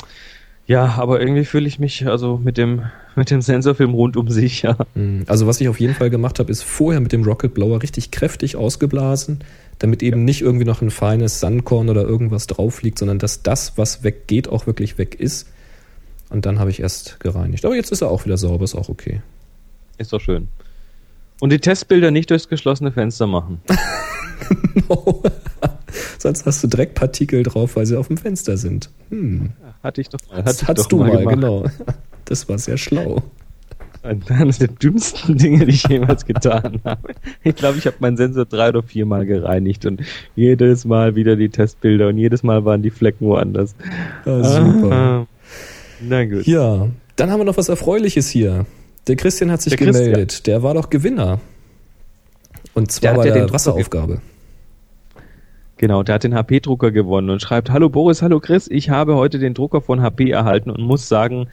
ja, 0.69 0.85
aber 0.99 1.19
irgendwie 1.19 1.47
fühle 1.47 1.67
ich 1.67 1.79
mich 1.79 2.07
also 2.07 2.37
mit 2.37 2.59
dem, 2.59 2.83
mit 3.17 3.31
dem 3.31 3.41
Sensorfilm 3.41 3.95
rundum 3.95 4.29
sicher. 4.29 4.87
Mm, 4.95 5.23
Also 5.27 5.47
was 5.47 5.63
ich 5.63 5.69
auf 5.71 5.81
jeden 5.81 5.95
Fall 5.95 6.11
gemacht 6.11 6.39
habe, 6.39 6.53
ist 6.53 6.63
vorher 6.63 7.01
mit 7.01 7.11
dem 7.13 7.25
Rocket 7.25 7.55
Blower 7.55 7.83
richtig 7.83 8.11
kräftig 8.11 8.55
ausgeblasen, 8.55 9.41
damit 9.79 10.03
eben 10.03 10.27
nicht 10.27 10.43
irgendwie 10.43 10.67
noch 10.67 10.83
ein 10.83 10.91
feines 10.91 11.41
Sandkorn 11.41 11.89
oder 11.89 12.03
irgendwas 12.03 12.47
drauf 12.47 12.83
liegt, 12.83 12.99
sondern 12.99 13.19
dass 13.19 13.43
das, 13.43 13.79
was 13.79 14.05
weggeht, 14.05 14.49
auch 14.49 14.67
wirklich 14.67 14.99
weg 14.99 15.15
ist. 15.19 15.49
Und 16.29 16.45
dann 16.45 16.59
habe 16.59 16.69
ich 16.69 16.81
erst 16.81 17.19
gereinigt. 17.19 17.65
Aber 17.65 17.75
jetzt 17.75 17.91
ist 17.91 18.03
er 18.03 18.11
auch 18.11 18.27
wieder 18.27 18.37
sauber, 18.37 18.65
ist 18.65 18.75
auch 18.75 18.91
okay. 18.91 19.23
Ist 19.97 20.13
doch 20.13 20.21
schön. 20.21 20.49
Und 21.41 21.51
die 21.51 21.61
Testbilder 21.61 22.11
nicht 22.11 22.29
durchs 22.29 22.47
geschlossene 22.47 22.93
Fenster 22.93 23.27
machen. 23.27 23.63
Sonst 26.19 26.45
hast 26.47 26.63
du 26.63 26.69
Dreckpartikel 26.69 27.43
drauf, 27.45 27.77
weil 27.77 27.87
sie 27.87 27.97
auf 27.97 28.09
dem 28.09 28.17
Fenster 28.17 28.57
sind. 28.57 28.91
Hm. 29.11 29.51
Hatte 29.83 30.01
ich 30.01 30.09
doch 30.09 30.19
mal. 30.31 30.43
Das 30.43 30.55
Hatte 30.55 30.63
ich 30.63 30.69
hattest 30.69 30.85
doch 30.93 30.99
du 30.99 31.05
mal, 31.05 31.17
gemacht. 31.17 31.35
genau. 31.35 31.65
Das 32.25 32.49
war 32.49 32.59
sehr 32.59 32.77
schlau. 32.77 33.23
Eines 34.03 34.59
der 34.59 34.69
dümmsten 34.69 35.37
Dinge, 35.39 35.67
die 35.67 35.73
ich 35.73 35.87
jemals 35.89 36.25
getan 36.25 36.81
habe. 36.85 37.15
Ich 37.43 37.57
glaube, 37.57 37.79
ich 37.79 37.87
habe 37.87 37.97
meinen 38.01 38.17
Sensor 38.17 38.45
drei 38.47 38.69
oder 38.71 38.83
viermal 38.83 39.27
gereinigt 39.27 39.87
und 39.87 40.03
jedes 40.37 40.85
Mal 40.85 41.15
wieder 41.17 41.37
die 41.37 41.49
Testbilder 41.49 42.09
und 42.09 42.17
jedes 42.19 42.43
Mal 42.43 42.65
waren 42.65 42.81
die 42.83 42.91
Flecken 42.91 43.27
woanders. 43.27 43.75
Ja, 44.25 44.45
super. 44.45 44.93
Ah, 44.93 45.27
Na 46.01 46.25
gut. 46.25 46.47
Ja, 46.47 46.89
dann 47.17 47.31
haben 47.31 47.41
wir 47.41 47.45
noch 47.45 47.57
was 47.57 47.69
Erfreuliches 47.69 48.29
hier. 48.29 48.67
Der 49.09 49.17
Christian 49.17 49.51
hat 49.51 49.63
sich 49.63 49.71
Der 49.77 49.79
Christian. 49.87 50.05
gemeldet. 50.11 50.47
Der 50.47 50.63
war 50.63 50.75
doch 50.75 50.91
Gewinner. 50.91 51.41
Und 52.75 52.89
Der 52.89 52.93
zwar 52.95 53.11
hat 53.11 53.17
bei 53.19 53.27
ja 53.29 53.35
der 53.35 53.47
den- 53.47 53.53
Wasseraufgabe. 53.53 54.21
Genau, 55.79 56.03
der 56.03 56.17
hat 56.17 56.25
den 56.25 56.35
HP-Drucker 56.35 56.91
gewonnen 56.91 57.31
und 57.31 57.41
schreibt, 57.41 57.71
hallo 57.71 57.89
Boris, 57.89 58.21
hallo 58.21 58.41
Chris, 58.41 58.67
ich 58.69 58.91
habe 58.91 59.15
heute 59.15 59.39
den 59.39 59.55
Drucker 59.55 59.81
von 59.81 60.03
HP 60.03 60.29
erhalten 60.29 60.71
und 60.71 60.81
muss 60.81 61.09
sagen, 61.09 61.49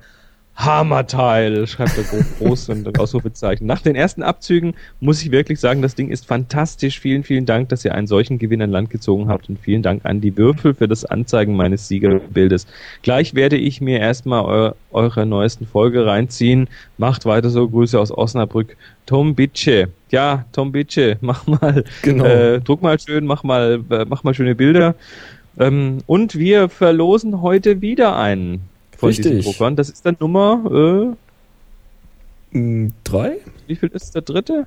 Hammerteil, 0.55 1.67
schreibt 1.67 1.97
er 1.97 2.03
groß 2.39 2.69
und 2.69 2.87
ein 2.87 2.95
Ausrufezeichen. 2.95 3.67
Nach 3.67 3.81
den 3.81 3.95
ersten 3.95 4.23
Abzügen 4.23 4.73
muss 5.01 5.21
ich 5.21 5.31
wirklich 5.31 5.59
sagen, 5.59 5.81
das 5.81 5.95
Ding 5.95 6.09
ist 6.09 6.25
fantastisch. 6.25 6.99
Vielen, 6.99 7.23
vielen 7.23 7.45
Dank, 7.45 7.69
dass 7.69 7.83
ihr 7.83 7.93
einen 7.93 8.07
solchen 8.07 8.39
Gewinn 8.39 8.61
an 8.61 8.71
Land 8.71 8.89
gezogen 8.89 9.27
habt 9.27 9.49
und 9.49 9.59
vielen 9.59 9.81
Dank 9.81 10.05
an 10.05 10.21
die 10.21 10.37
Würfel 10.37 10.73
für 10.73 10.87
das 10.87 11.03
Anzeigen 11.03 11.55
meines 11.57 11.89
Siegerbildes. 11.89 12.67
Gleich 13.03 13.35
werde 13.35 13.57
ich 13.57 13.81
mir 13.81 13.99
erstmal 13.99 14.45
eu 14.45 14.71
eure 14.91 15.25
neuesten 15.25 15.67
Folge 15.67 16.05
reinziehen. 16.05 16.69
Macht 16.97 17.25
weiter 17.25 17.49
so. 17.49 17.67
Grüße 17.67 17.99
aus 17.99 18.17
Osnabrück. 18.17 18.77
Tom 19.05 19.35
Bitsche. 19.35 19.89
Ja, 20.09 20.45
Tom 20.53 20.71
Bitsche, 20.71 21.17
mach 21.19 21.45
mal, 21.47 21.83
genau. 22.01 22.23
äh, 22.23 22.61
druck 22.61 22.81
mal 22.81 22.97
schön, 22.97 23.25
mach 23.25 23.43
mal, 23.43 23.81
äh, 23.89 24.05
mach 24.07 24.23
mal 24.23 24.33
schöne 24.33 24.55
Bilder. 24.55 24.95
Ähm, 25.57 25.97
und 26.05 26.35
wir 26.35 26.69
verlosen 26.69 27.41
heute 27.41 27.81
wieder 27.81 28.17
einen 28.17 28.61
von 29.05 29.09
Richtig. 29.09 29.37
diesen 29.37 29.51
Druckern. 29.51 29.75
Das 29.75 29.89
ist 29.89 30.05
dann 30.05 30.17
Nummer 30.19 31.15
äh, 32.51 32.55
hm, 32.55 32.93
drei. 33.03 33.37
Wie 33.67 33.75
viel 33.75 33.89
ist 33.89 34.15
der 34.15 34.21
dritte? 34.21 34.65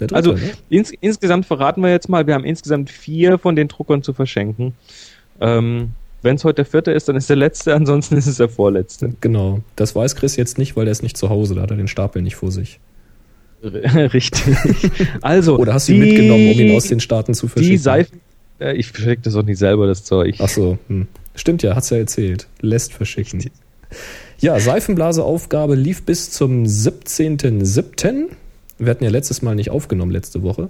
Der 0.00 0.08
dritte 0.08 0.16
also 0.16 0.32
ne? 0.32 0.52
ins, 0.68 0.92
insgesamt 1.00 1.46
verraten 1.46 1.82
wir 1.82 1.90
jetzt 1.90 2.08
mal, 2.08 2.26
wir 2.26 2.34
haben 2.34 2.44
insgesamt 2.44 2.90
vier 2.90 3.38
von 3.38 3.56
den 3.56 3.68
Druckern 3.68 4.02
zu 4.02 4.12
verschenken. 4.12 4.74
Ähm, 5.40 5.90
Wenn 6.22 6.36
es 6.36 6.44
heute 6.44 6.56
der 6.56 6.64
vierte 6.66 6.92
ist, 6.92 7.08
dann 7.08 7.16
ist 7.16 7.30
der 7.30 7.36
letzte, 7.36 7.74
ansonsten 7.76 8.16
ist 8.16 8.26
es 8.26 8.36
der 8.36 8.48
vorletzte. 8.48 9.12
Genau. 9.20 9.60
Das 9.76 9.94
weiß 9.94 10.16
Chris 10.16 10.36
jetzt 10.36 10.58
nicht, 10.58 10.76
weil 10.76 10.86
er 10.86 10.92
ist 10.92 11.02
nicht 11.02 11.16
zu 11.16 11.28
Hause, 11.28 11.54
da 11.54 11.62
hat 11.62 11.70
er 11.70 11.76
den 11.76 11.88
Stapel 11.88 12.22
nicht 12.22 12.36
vor 12.36 12.50
sich. 12.50 12.80
Richtig. 13.62 14.56
Also. 15.22 15.58
Oder 15.58 15.74
hast 15.74 15.88
du 15.88 15.92
ihn 15.92 16.00
mitgenommen, 16.00 16.52
um 16.52 16.60
ihn 16.60 16.76
aus 16.76 16.88
den 16.88 17.00
Staaten 17.00 17.34
zu 17.34 17.48
verschicken? 17.48 17.70
Die 17.70 17.78
Seifen. 17.78 18.20
Äh, 18.60 18.76
ich 18.76 18.88
verschicke 18.88 19.22
das 19.22 19.34
auch 19.34 19.42
nicht 19.42 19.58
selber, 19.58 19.86
das 19.86 20.04
Zeug. 20.04 20.36
Ach 20.38 20.48
so. 20.48 20.78
Hm. 20.88 21.08
Stimmt 21.34 21.62
ja, 21.62 21.74
hat's 21.74 21.90
ja 21.90 21.98
erzählt. 21.98 22.46
Lässt 22.60 22.92
verschicken. 22.92 23.50
Ja, 24.38 24.60
Seifenblaseaufgabe 24.60 25.74
lief 25.74 26.04
bis 26.04 26.30
zum 26.30 26.64
17.07. 26.64 28.26
Wir 28.78 28.90
hatten 28.90 29.04
ja 29.04 29.10
letztes 29.10 29.42
Mal 29.42 29.54
nicht 29.54 29.70
aufgenommen, 29.70 30.10
letzte 30.10 30.42
Woche. 30.42 30.68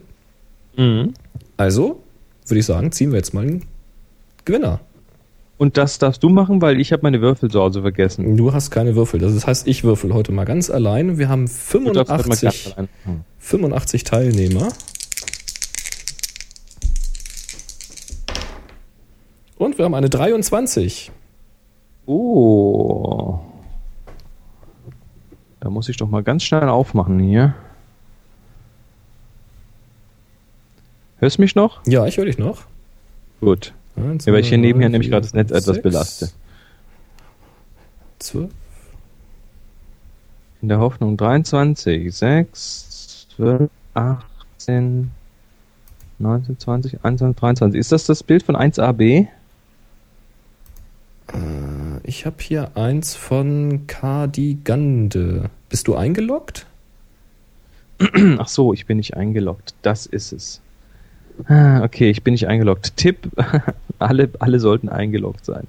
Mhm. 0.77 1.15
Also, 1.57 2.01
würde 2.47 2.61
ich 2.61 2.67
sagen, 2.67 2.93
ziehen 2.93 3.11
wir 3.11 3.19
jetzt 3.19 3.35
mal 3.35 3.43
einen 3.43 3.65
Gewinner. 4.45 4.81
Und 5.59 5.79
das 5.79 5.99
darfst 5.99 6.23
du 6.23 6.29
machen, 6.29 6.61
weil 6.61 6.81
ich 6.81 6.93
habe 6.93 7.03
meine 7.03 7.21
Würfel 7.23 7.51
zu 7.51 7.61
Hause 7.61 7.81
vergessen. 7.81 8.37
Du 8.37 8.53
hast 8.53 8.71
keine 8.71 8.95
Würfel. 8.95 9.21
Das 9.21 9.47
heißt, 9.47 9.67
ich 9.67 9.85
würfel 9.85 10.13
heute 10.13 10.31
mal 10.31 10.45
ganz 10.45 10.69
allein. 10.69 11.19
Wir 11.19 11.29
haben 11.31 11.49
85, 11.49 12.77
85 13.39 14.05
Teilnehmer. 14.05 14.69
Und 19.57 19.79
wir 19.79 19.87
haben 19.87 19.95
eine 19.95 20.11
23. 20.11 21.11
Oh. 22.07 23.41
Da 25.61 25.71
muss 25.71 25.89
ich 25.89 25.97
doch 25.97 26.09
mal 26.09 26.23
ganz 26.23 26.45
schnell 26.45 26.69
aufmachen 26.69 27.19
hier. 27.19 27.55
Hörst 31.19 31.39
du 31.39 31.43
mich 31.43 31.55
noch? 31.55 31.85
Ja, 31.87 32.07
ich 32.07 32.17
höre 32.19 32.27
dich 32.27 32.39
noch. 32.39 32.65
Gut. 33.41 33.73
Eins, 33.97 34.27
ja, 34.27 34.33
weil 34.33 34.41
ich 34.41 34.49
hier 34.49 34.59
nebenher 34.59 34.89
nämlich 34.89 35.11
gerade 35.11 35.23
das 35.23 35.33
Netz 35.35 35.49
sechs, 35.49 35.67
etwas 35.67 35.83
belaste. 35.83 36.31
12. 38.19 38.51
In 40.63 40.69
der 40.69 40.79
Hoffnung 40.79 41.17
23, 41.17 42.15
6, 42.15 43.29
12, 43.37 43.71
18, 43.95 45.11
19, 46.19 46.59
20, 46.59 47.05
21, 47.05 47.41
23. 47.41 47.81
Ist 47.81 47.93
das 47.93 48.05
das 48.07 48.23
Bild 48.23 48.43
von 48.43 48.57
1AB? 48.57 49.29
Äh, 51.33 52.01
ich 52.05 52.27
habe 52.27 52.37
hier 52.41 52.77
eins 52.77 53.15
von 53.15 53.87
Cardigande. 53.87 55.51
Bist 55.69 55.89
du 55.89 55.95
eingeloggt? 55.95 56.67
Ach 58.39 58.49
so, 58.49 58.73
ich 58.73 58.87
bin 58.87 58.99
nicht 58.99 59.17
eingeloggt. 59.17 59.75
Das 59.83 60.07
ist 60.07 60.33
es. 60.33 60.61
Ah, 61.49 61.83
okay, 61.83 62.11
ich 62.11 62.23
bin 62.23 62.33
nicht 62.33 62.47
eingeloggt. 62.47 62.97
Tipp, 62.97 63.31
alle, 63.99 64.31
alle 64.39 64.61
sollten 64.61 64.89
eingeloggt 64.89 65.45
sein. 65.45 65.67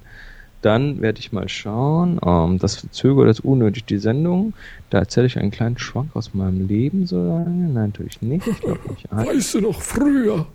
Dann 0.61 1.01
werde 1.01 1.19
ich 1.19 1.31
mal 1.31 1.47
schauen. 1.49 2.17
Um, 2.19 2.53
ähm, 2.53 2.59
das 2.59 2.75
verzögert 2.75 3.27
das 3.27 3.39
unnötig 3.39 3.85
die 3.85 3.99
Sendung. 3.99 4.53
Da 4.89 4.99
erzähle 4.99 5.27
ich 5.27 5.37
einen 5.37 5.51
kleinen 5.51 5.77
Schwank 5.77 6.15
aus 6.15 6.33
meinem 6.33 6.67
Leben 6.67 7.05
so 7.05 7.17
lange. 7.17 7.69
Nein, 7.69 7.73
natürlich 7.73 8.21
nicht. 8.21 8.47
Ich 8.47 8.59
glaube 8.61 8.79
nicht. 8.89 9.11
Ein. 9.11 9.27
Weißt 9.27 9.53
du 9.53 9.61
noch 9.61 9.81
früher, 9.81 10.47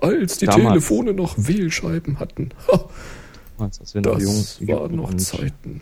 als 0.00 0.38
die 0.38 0.46
Damals. 0.46 0.68
Telefone 0.68 1.12
noch 1.12 1.34
Wählscheiben 1.36 2.20
hatten? 2.20 2.50
Damals, 3.58 3.80
als 3.80 3.94
wir 3.94 4.02
noch 4.02 4.18
jung 4.18 4.68
waren. 4.68 4.96
noch 4.96 5.14
Zeiten. 5.14 5.80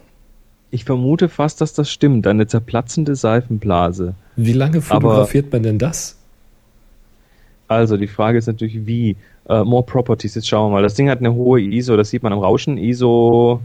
Ich 0.72 0.86
vermute 0.86 1.30
fast, 1.30 1.62
dass 1.62 1.74
das 1.74 1.92
stimmt. 1.92 2.26
Eine 2.26 2.48
zerplatzende 2.48 3.16
Seifenblase. 3.16 4.16
Wie 4.36 4.54
lange 4.54 4.82
fotografiert 4.82 5.50
Aber, 5.50 5.58
man 5.58 5.64
denn 5.64 5.78
das? 5.78 6.18
Also, 7.68 7.96
die 7.96 8.08
Frage 8.08 8.40
ist 8.40 8.48
natürlich, 8.48 8.88
wie. 8.88 9.18
Uh, 9.52 9.66
more 9.66 9.84
Properties, 9.84 10.36
jetzt 10.36 10.48
schauen 10.48 10.72
wir 10.72 10.76
mal. 10.76 10.82
Das 10.82 10.94
Ding 10.94 11.10
hat 11.10 11.20
eine 11.20 11.34
hohe 11.34 11.60
ISO, 11.60 11.98
das 11.98 12.10
sieht 12.10 12.24
man 12.24 12.32
am 12.32 12.40
Rauschen, 12.40 12.78
ISO 12.78 13.60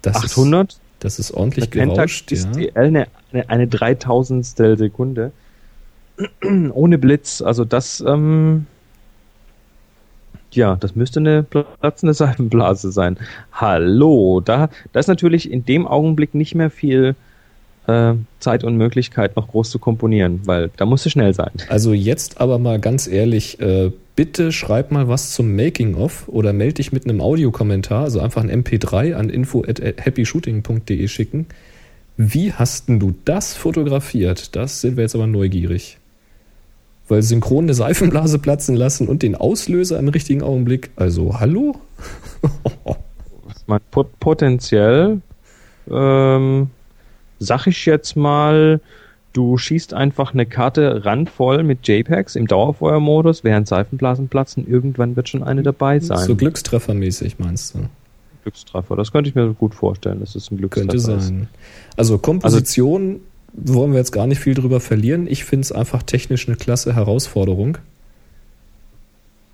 das 0.00 0.16
800. 0.16 0.70
Ist, 0.70 0.80
das 1.00 1.18
ist 1.18 1.32
ordentlich 1.32 1.70
gerauscht, 1.72 2.30
ja. 2.30 2.46
eine, 2.74 3.08
eine, 3.32 3.50
eine 3.50 3.66
3000 3.66 4.46
Sekunde. 4.46 5.32
Ohne 6.72 6.98
Blitz, 6.98 7.42
also 7.42 7.64
das, 7.64 8.02
ähm, 8.06 8.66
ja, 10.52 10.76
das 10.76 10.94
müsste 10.94 11.18
eine 11.18 11.42
platzende 11.42 12.14
Seifenblase 12.14 12.92
sein. 12.92 13.18
Hallo, 13.52 14.40
da, 14.40 14.70
da 14.92 15.00
ist 15.00 15.08
natürlich 15.08 15.50
in 15.50 15.64
dem 15.64 15.88
Augenblick 15.88 16.34
nicht 16.34 16.54
mehr 16.54 16.70
viel 16.70 17.16
äh, 17.88 18.14
Zeit 18.38 18.62
und 18.62 18.76
Möglichkeit, 18.76 19.34
noch 19.34 19.48
groß 19.48 19.68
zu 19.70 19.80
komponieren, 19.80 20.42
weil 20.44 20.70
da 20.76 20.86
musst 20.86 21.04
du 21.06 21.10
schnell 21.10 21.34
sein. 21.34 21.50
Also 21.68 21.92
jetzt 21.92 22.40
aber 22.40 22.58
mal 22.58 22.78
ganz 22.78 23.08
ehrlich, 23.08 23.60
äh, 23.60 23.90
bitte 24.16 24.52
schreib 24.52 24.90
mal 24.90 25.08
was 25.08 25.32
zum 25.32 25.54
Making-of 25.56 26.28
oder 26.28 26.52
melde 26.52 26.74
dich 26.74 26.92
mit 26.92 27.04
einem 27.04 27.20
Audiokommentar, 27.20 28.04
also 28.04 28.20
einfach 28.20 28.42
ein 28.42 28.50
MP3 28.50 29.14
an 29.14 29.30
info 29.30 29.64
at 29.66 29.80
happyshooting.de 29.80 31.08
schicken. 31.08 31.46
Wie 32.16 32.52
hast 32.52 32.88
denn 32.88 33.00
du 33.00 33.14
das 33.24 33.54
fotografiert? 33.54 34.54
Das 34.54 34.80
sind 34.80 34.96
wir 34.96 35.02
jetzt 35.02 35.16
aber 35.16 35.26
neugierig. 35.26 35.98
Weil 37.08 37.22
synchron 37.22 37.64
eine 37.64 37.74
Seifenblase 37.74 38.38
platzen 38.38 38.76
lassen 38.76 39.08
und 39.08 39.22
den 39.22 39.34
Auslöser 39.34 39.98
im 39.98 40.08
richtigen 40.08 40.42
Augenblick. 40.42 40.90
Also, 40.96 41.40
hallo? 41.40 41.80
Potenziell, 44.20 45.20
ähm, 45.90 46.70
sag 47.40 47.66
ich 47.66 47.84
jetzt 47.84 48.16
mal, 48.16 48.80
Du 49.34 49.58
schießt 49.58 49.94
einfach 49.94 50.32
eine 50.32 50.46
Karte 50.46 51.04
randvoll 51.04 51.64
mit 51.64 51.86
JPEGs 51.86 52.36
im 52.36 52.46
Dauerfeuermodus, 52.46 53.42
während 53.42 53.66
Seifenblasen 53.66 54.28
platzen. 54.28 54.64
Irgendwann 54.66 55.16
wird 55.16 55.28
schon 55.28 55.42
eine 55.42 55.64
dabei 55.64 55.98
sein. 55.98 56.24
So 56.24 56.36
Glückstreffermäßig 56.36 57.40
meinst 57.40 57.74
du? 57.74 57.80
Glückstreffer, 58.44 58.94
das 58.94 59.10
könnte 59.10 59.28
ich 59.28 59.34
mir 59.34 59.52
gut 59.54 59.74
vorstellen, 59.74 60.20
dass 60.20 60.36
es 60.36 60.52
ein 60.52 60.58
Glückstreffer 60.58 60.86
Könnte 60.86 61.00
sein. 61.00 61.48
Also 61.96 62.18
Komposition 62.18 63.20
also, 63.58 63.74
wollen 63.74 63.90
wir 63.90 63.98
jetzt 63.98 64.12
gar 64.12 64.28
nicht 64.28 64.38
viel 64.38 64.54
drüber 64.54 64.78
verlieren. 64.78 65.26
Ich 65.26 65.44
finde 65.44 65.62
es 65.62 65.72
einfach 65.72 66.04
technisch 66.04 66.46
eine 66.46 66.56
klasse 66.56 66.94
Herausforderung. 66.94 67.78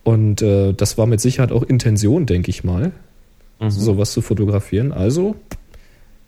Und 0.04 0.42
äh, 0.42 0.74
das 0.74 0.98
war 0.98 1.06
mit 1.06 1.22
Sicherheit 1.22 1.52
auch 1.52 1.62
Intention, 1.62 2.26
denke 2.26 2.50
ich 2.50 2.64
mal, 2.64 2.92
mhm. 3.60 3.70
sowas 3.70 4.12
zu 4.12 4.20
fotografieren. 4.20 4.92
Also 4.92 5.36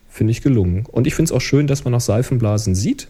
finde 0.09 0.30
ich 0.30 0.40
gelungen. 0.40 0.86
Und 0.90 1.07
ich 1.07 1.14
finde 1.14 1.30
es 1.30 1.32
auch 1.32 1.40
schön, 1.40 1.66
dass 1.66 1.84
man 1.84 1.92
noch 1.92 2.00
Seifenblasen 2.00 2.74
sieht. 2.74 3.09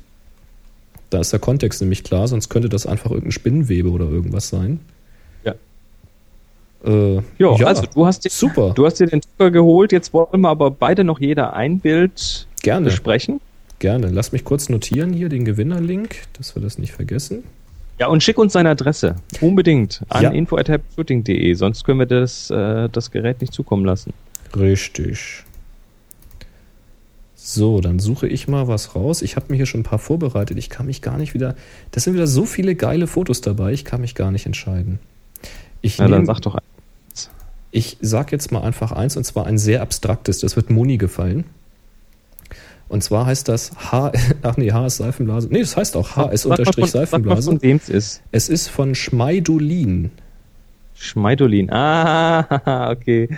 Da 1.12 1.20
ist 1.20 1.30
der 1.30 1.40
Kontext 1.40 1.82
nämlich 1.82 2.04
klar, 2.04 2.26
sonst 2.26 2.48
könnte 2.48 2.70
das 2.70 2.86
einfach 2.86 3.10
irgendein 3.10 3.32
Spinnenwebe 3.32 3.90
oder 3.90 4.08
irgendwas 4.08 4.48
sein. 4.48 4.80
Ja. 5.44 5.54
Äh, 6.86 7.20
jo, 7.36 7.56
ja, 7.58 7.66
also 7.66 7.82
du 7.94 8.06
hast, 8.06 8.24
dir, 8.24 8.30
super. 8.30 8.72
du 8.74 8.86
hast 8.86 8.98
dir 8.98 9.08
den 9.08 9.20
Drucker 9.20 9.50
geholt. 9.50 9.92
Jetzt 9.92 10.14
wollen 10.14 10.40
wir 10.40 10.48
aber 10.48 10.70
beide 10.70 11.04
noch 11.04 11.20
jeder 11.20 11.52
ein 11.52 11.80
Bild 11.80 12.46
Gerne. 12.62 12.86
besprechen. 12.86 13.42
Gerne. 13.78 14.08
Lass 14.08 14.32
mich 14.32 14.42
kurz 14.44 14.70
notieren 14.70 15.12
hier 15.12 15.28
den 15.28 15.44
Gewinnerlink, 15.44 16.16
dass 16.38 16.56
wir 16.56 16.62
das 16.62 16.78
nicht 16.78 16.92
vergessen. 16.92 17.44
Ja, 17.98 18.06
und 18.06 18.22
schick 18.22 18.38
uns 18.38 18.54
seine 18.54 18.70
Adresse. 18.70 19.16
Unbedingt 19.42 20.00
an 20.08 20.22
ja. 20.22 20.30
info.happyshooting.de, 20.30 21.52
sonst 21.52 21.84
können 21.84 21.98
wir 21.98 22.06
das, 22.06 22.48
äh, 22.48 22.88
das 22.88 23.10
Gerät 23.10 23.42
nicht 23.42 23.52
zukommen 23.52 23.84
lassen. 23.84 24.14
Richtig. 24.56 25.44
So, 27.44 27.80
dann 27.80 27.98
suche 27.98 28.28
ich 28.28 28.46
mal 28.46 28.68
was 28.68 28.94
raus. 28.94 29.20
Ich 29.20 29.34
habe 29.34 29.46
mir 29.48 29.56
hier 29.56 29.66
schon 29.66 29.80
ein 29.80 29.84
paar 29.84 29.98
vorbereitet. 29.98 30.56
Ich 30.58 30.70
kann 30.70 30.86
mich 30.86 31.02
gar 31.02 31.18
nicht 31.18 31.34
wieder. 31.34 31.56
Das 31.90 32.04
sind 32.04 32.14
wieder 32.14 32.28
so 32.28 32.44
viele 32.44 32.76
geile 32.76 33.08
Fotos 33.08 33.40
dabei. 33.40 33.72
Ich 33.72 33.84
kann 33.84 34.00
mich 34.00 34.14
gar 34.14 34.30
nicht 34.30 34.46
entscheiden. 34.46 35.00
Ich 35.80 35.98
Na, 35.98 36.04
nehm, 36.04 36.12
dann 36.12 36.26
sag 36.26 36.40
doch 36.42 36.54
eins. 36.54 37.30
Ich 37.72 37.96
sag 38.00 38.30
jetzt 38.30 38.52
mal 38.52 38.62
einfach 38.62 38.92
eins 38.92 39.16
und 39.16 39.24
zwar 39.24 39.46
ein 39.46 39.58
sehr 39.58 39.82
abstraktes. 39.82 40.38
Das 40.38 40.54
wird 40.54 40.70
Moni 40.70 40.98
gefallen. 40.98 41.42
Und 42.88 43.02
zwar 43.02 43.26
heißt 43.26 43.48
das 43.48 43.72
H. 43.90 44.12
Ach 44.42 44.56
nee, 44.56 44.70
H 44.70 44.86
ist 44.86 44.98
Seifenblase. 44.98 45.48
Nee, 45.50 45.62
das 45.62 45.76
heißt 45.76 45.96
auch 45.96 46.14
HS 46.14 46.46
unterstrich 46.46 46.92
Seifenblase. 46.92 47.50
Von 47.50 47.62
wem 47.62 47.78
es 47.78 47.88
ist. 47.88 48.22
Es 48.30 48.48
ist 48.48 48.68
von 48.68 48.94
Schmeidolin. 48.94 50.12
Schmeidolin. 50.94 51.72
Ah, 51.72 52.92
okay 52.92 53.28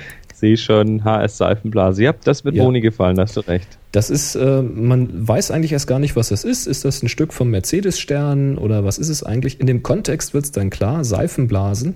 sehe 0.45 0.57
schon, 0.59 1.05
HS 1.05 1.39
Seifenblase. 1.39 2.03
Ja, 2.03 2.15
das 2.25 2.45
wird 2.45 2.55
ja. 2.55 2.65
Moni 2.65 2.83
gefallen, 2.83 3.19
hast 3.19 3.37
du 3.37 3.41
recht. 3.41 3.79
Das 3.93 4.11
ist, 4.11 4.35
äh, 4.35 4.61
man 4.61 5.27
weiß 5.27 5.51
eigentlich 5.51 5.73
erst 5.73 5.87
gar 5.87 5.99
nicht, 5.99 6.17
was 6.17 6.29
das 6.29 6.45
ist. 6.45 6.67
Ist 6.67 6.85
das 6.85 7.03
ein 7.03 7.09
Stück 7.09 7.33
vom 7.33 7.51
Mercedes-Stern 7.51 8.59
oder 8.59 8.85
was 8.85 8.99
ist 8.99 9.09
es 9.09 9.23
eigentlich? 9.23 9.59
In 9.59 9.67
dem 9.67 9.83
Kontext 9.83 10.35
wird 10.35 10.45
es 10.45 10.53
dann 10.53 10.69
klar, 10.69 11.03
Seifenblasen. 11.05 11.95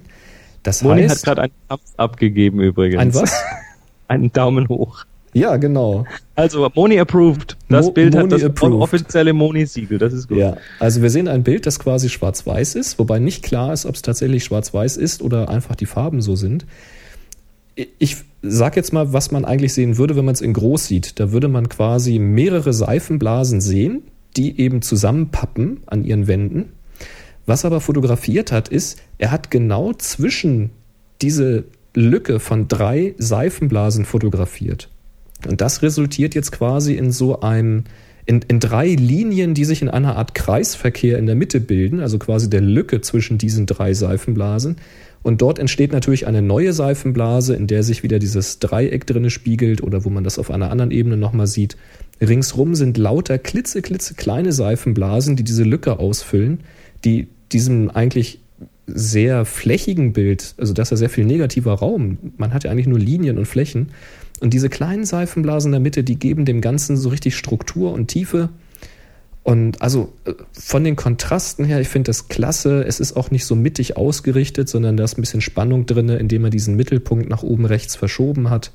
Das 0.62 0.82
Moni 0.82 1.02
heißt, 1.02 1.16
hat 1.16 1.24
gerade 1.24 1.42
einen 1.42 1.52
Thumbs 1.68 1.92
abgegeben 1.98 2.60
übrigens. 2.60 3.00
Ein 3.00 3.14
was? 3.14 3.34
einen 4.08 4.32
Daumen 4.32 4.66
hoch. 4.68 5.04
Ja, 5.34 5.56
genau. 5.56 6.06
Also 6.34 6.70
Moni 6.74 6.98
approved. 6.98 7.58
Das 7.68 7.86
Mo 7.86 7.92
Bild 7.92 8.14
Moni 8.14 8.24
hat 8.24 8.32
das 8.32 8.44
approved. 8.44 8.80
offizielle 8.80 9.34
Moni-Siegel. 9.34 9.98
Das 9.98 10.14
ist 10.14 10.28
gut. 10.28 10.38
Ja, 10.38 10.56
also 10.80 11.02
wir 11.02 11.10
sehen 11.10 11.28
ein 11.28 11.42
Bild, 11.42 11.66
das 11.66 11.78
quasi 11.78 12.08
schwarz-weiß 12.08 12.76
ist, 12.76 12.98
wobei 12.98 13.18
nicht 13.18 13.44
klar 13.44 13.74
ist, 13.74 13.84
ob 13.84 13.94
es 13.94 14.00
tatsächlich 14.00 14.44
schwarz-weiß 14.44 14.96
ist 14.96 15.20
oder 15.20 15.50
einfach 15.50 15.76
die 15.76 15.86
Farben 15.86 16.22
so 16.22 16.34
sind 16.34 16.64
ich 17.98 18.16
sag 18.42 18.76
jetzt 18.76 18.92
mal, 18.92 19.12
was 19.12 19.30
man 19.30 19.44
eigentlich 19.44 19.72
sehen 19.74 19.98
würde, 19.98 20.16
wenn 20.16 20.24
man 20.24 20.34
es 20.34 20.40
in 20.40 20.52
groß 20.52 20.86
sieht. 20.86 21.20
Da 21.20 21.32
würde 21.32 21.48
man 21.48 21.68
quasi 21.68 22.18
mehrere 22.18 22.72
Seifenblasen 22.72 23.60
sehen, 23.60 24.02
die 24.36 24.60
eben 24.60 24.82
zusammenpappen 24.82 25.80
an 25.86 26.04
ihren 26.04 26.26
Wänden. 26.26 26.72
Was 27.46 27.64
aber 27.64 27.80
fotografiert 27.80 28.52
hat, 28.52 28.68
ist, 28.68 29.00
er 29.18 29.30
hat 29.30 29.50
genau 29.50 29.92
zwischen 29.94 30.70
diese 31.22 31.64
Lücke 31.94 32.40
von 32.40 32.68
drei 32.68 33.14
Seifenblasen 33.18 34.04
fotografiert. 34.04 34.88
Und 35.46 35.60
das 35.60 35.82
resultiert 35.82 36.34
jetzt 36.34 36.52
quasi 36.52 36.94
in 36.94 37.10
so 37.10 37.40
einem, 37.40 37.84
in, 38.26 38.42
in 38.48 38.60
drei 38.60 38.88
Linien, 38.88 39.54
die 39.54 39.64
sich 39.64 39.82
in 39.82 39.88
einer 39.88 40.16
Art 40.16 40.34
Kreisverkehr 40.34 41.18
in 41.18 41.26
der 41.26 41.36
Mitte 41.36 41.60
bilden, 41.60 42.00
also 42.00 42.18
quasi 42.18 42.50
der 42.50 42.60
Lücke 42.60 43.00
zwischen 43.00 43.38
diesen 43.38 43.66
drei 43.66 43.94
Seifenblasen. 43.94 44.76
Und 45.22 45.42
dort 45.42 45.58
entsteht 45.58 45.92
natürlich 45.92 46.26
eine 46.26 46.42
neue 46.42 46.72
Seifenblase, 46.72 47.54
in 47.54 47.66
der 47.66 47.82
sich 47.82 48.02
wieder 48.02 48.18
dieses 48.18 48.58
Dreieck 48.60 49.06
drinne 49.06 49.30
spiegelt 49.30 49.82
oder 49.82 50.04
wo 50.04 50.10
man 50.10 50.24
das 50.24 50.38
auf 50.38 50.50
einer 50.50 50.70
anderen 50.70 50.90
Ebene 50.90 51.16
nochmal 51.16 51.46
sieht. 51.46 51.76
Ringsrum 52.20 52.74
sind 52.74 52.96
lauter 52.96 53.38
klitze, 53.38 53.82
klitze 53.82 54.14
kleine 54.14 54.52
Seifenblasen, 54.52 55.36
die 55.36 55.44
diese 55.44 55.64
Lücke 55.64 55.98
ausfüllen, 55.98 56.60
die 57.04 57.28
diesem 57.52 57.90
eigentlich 57.90 58.40
sehr 58.86 59.44
flächigen 59.44 60.12
Bild, 60.12 60.54
also 60.56 60.72
das 60.72 60.88
ist 60.88 60.90
ja 60.92 60.96
sehr 60.96 61.10
viel 61.10 61.24
negativer 61.24 61.74
Raum, 61.74 62.18
man 62.38 62.54
hat 62.54 62.64
ja 62.64 62.70
eigentlich 62.70 62.86
nur 62.86 62.98
Linien 62.98 63.38
und 63.38 63.46
Flächen. 63.46 63.88
Und 64.40 64.54
diese 64.54 64.68
kleinen 64.68 65.04
Seifenblasen 65.04 65.68
in 65.68 65.72
der 65.72 65.80
Mitte, 65.80 66.04
die 66.04 66.18
geben 66.18 66.44
dem 66.44 66.60
Ganzen 66.60 66.96
so 66.96 67.08
richtig 67.08 67.36
Struktur 67.36 67.92
und 67.92 68.06
Tiefe. 68.06 68.50
Und 69.48 69.80
also 69.80 70.12
äh, 70.26 70.34
von 70.52 70.84
den 70.84 70.94
Kontrasten 70.94 71.64
her, 71.64 71.80
ich 71.80 71.88
finde 71.88 72.10
das 72.10 72.28
klasse. 72.28 72.84
Es 72.84 73.00
ist 73.00 73.16
auch 73.16 73.30
nicht 73.30 73.46
so 73.46 73.54
mittig 73.54 73.96
ausgerichtet, 73.96 74.68
sondern 74.68 74.98
da 74.98 75.04
ist 75.04 75.16
ein 75.16 75.22
bisschen 75.22 75.40
Spannung 75.40 75.86
drin, 75.86 76.10
indem 76.10 76.44
er 76.44 76.50
diesen 76.50 76.76
Mittelpunkt 76.76 77.30
nach 77.30 77.42
oben 77.42 77.64
rechts 77.64 77.96
verschoben 77.96 78.50
hat. 78.50 78.72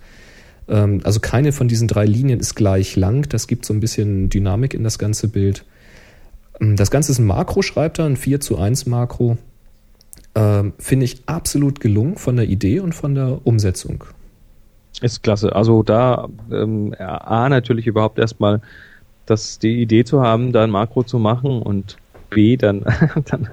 Ähm, 0.67 1.01
also 1.03 1.19
keine 1.19 1.51
von 1.51 1.67
diesen 1.67 1.87
drei 1.87 2.05
Linien 2.05 2.39
ist 2.39 2.55
gleich 2.55 2.95
lang. 2.95 3.29
Das 3.29 3.45
gibt 3.45 3.65
so 3.65 3.73
ein 3.75 3.81
bisschen 3.81 4.29
Dynamik 4.29 4.73
in 4.73 4.83
das 4.83 4.97
ganze 4.97 5.27
Bild. 5.27 5.63
Ähm, 6.59 6.75
das 6.75 6.89
Ganze 6.89 7.11
ist 7.11 7.19
ein 7.19 7.27
Makro, 7.27 7.61
schreibt 7.61 7.99
er, 7.99 8.05
ein 8.05 8.17
4 8.17 8.39
zu 8.39 8.57
1 8.57 8.87
Makro. 8.87 9.37
Ähm, 10.33 10.73
finde 10.79 11.05
ich 11.05 11.21
absolut 11.27 11.81
gelungen 11.81 12.15
von 12.15 12.35
der 12.35 12.47
Idee 12.49 12.79
und 12.79 12.95
von 12.95 13.13
der 13.13 13.45
Umsetzung. 13.45 14.05
Ist 15.01 15.21
klasse. 15.21 15.55
Also 15.55 15.83
da 15.83 16.29
ähm, 16.51 16.95
A 16.97 17.47
natürlich 17.47 17.85
überhaupt 17.85 18.17
erstmal 18.17 18.61
das, 19.25 19.59
die 19.59 19.81
Idee 19.81 20.03
zu 20.03 20.21
haben, 20.21 20.51
da 20.51 20.63
ein 20.63 20.69
Makro 20.69 21.03
zu 21.03 21.19
machen 21.19 21.61
und 21.61 21.97
B, 22.29 22.57
dann, 22.57 22.83
dann 23.25 23.49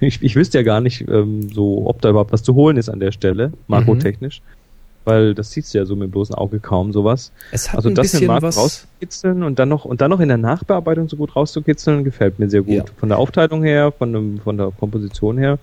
ich, 0.00 0.22
ich 0.22 0.36
wüsste 0.36 0.58
ja 0.58 0.64
gar 0.64 0.80
nicht 0.80 1.08
ähm, 1.08 1.50
so, 1.50 1.86
ob 1.86 2.00
da 2.00 2.10
überhaupt 2.10 2.32
was 2.32 2.42
zu 2.42 2.54
holen 2.54 2.76
ist 2.76 2.88
an 2.88 3.00
der 3.00 3.12
Stelle, 3.12 3.52
makrotechnisch. 3.66 4.40
Mhm. 4.40 4.60
Weil 5.04 5.34
das 5.34 5.50
siehst 5.52 5.72
du 5.72 5.78
ja 5.78 5.86
so 5.86 5.96
mit 5.96 6.10
bloßem 6.10 6.34
Auge 6.34 6.60
kaum 6.60 6.92
sowas. 6.92 7.32
Es 7.52 7.68
hat 7.68 7.76
also 7.76 7.88
ein 7.88 7.94
das 7.94 8.12
bisschen 8.12 8.28
was 8.28 8.58
rauszukitzeln 8.58 9.42
und 9.42 9.58
dann 9.58 9.70
noch 9.70 9.86
und 9.86 10.02
dann 10.02 10.10
noch 10.10 10.20
in 10.20 10.28
der 10.28 10.36
Nachbearbeitung 10.36 11.08
so 11.08 11.16
gut 11.16 11.34
rauszukitzeln, 11.34 12.04
gefällt 12.04 12.38
mir 12.38 12.50
sehr 12.50 12.62
gut. 12.62 12.74
Ja. 12.74 12.84
Von 12.98 13.08
der 13.08 13.18
Aufteilung 13.18 13.62
her, 13.62 13.92
von, 13.92 14.12
dem, 14.12 14.40
von 14.40 14.58
der 14.58 14.70
Komposition 14.78 15.38
her. 15.38 15.58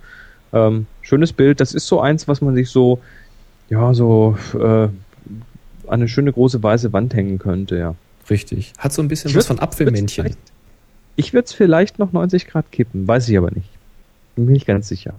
Ähm, 0.53 0.87
schönes 1.01 1.33
Bild. 1.33 1.59
Das 1.59 1.75
ist 1.75 1.85
so 1.85 2.01
eins, 2.01 2.27
was 2.27 2.41
man 2.41 2.55
sich 2.55 2.69
so, 2.69 2.99
ja, 3.69 3.93
so 3.93 4.35
äh, 4.55 4.59
an 4.59 4.91
eine 5.87 6.07
schöne 6.07 6.33
große 6.33 6.61
weiße 6.61 6.91
Wand 6.91 7.13
hängen 7.13 7.37
könnte, 7.37 7.77
ja. 7.77 7.95
Richtig. 8.29 8.73
Hat 8.77 8.93
so 8.93 9.01
ein 9.01 9.07
bisschen 9.07 9.33
was 9.35 9.47
von 9.47 9.59
Apfelmännchen. 9.59 10.35
Ich 11.15 11.33
würde 11.33 11.45
es 11.45 11.53
vielleicht 11.53 11.99
noch 11.99 12.11
90 12.11 12.47
Grad 12.47 12.71
kippen, 12.71 13.07
weiß 13.07 13.27
ich 13.29 13.37
aber 13.37 13.51
nicht. 13.51 13.69
Bin 14.35 14.45
nicht 14.45 14.67
ganz 14.67 14.87
sicher. 14.87 15.15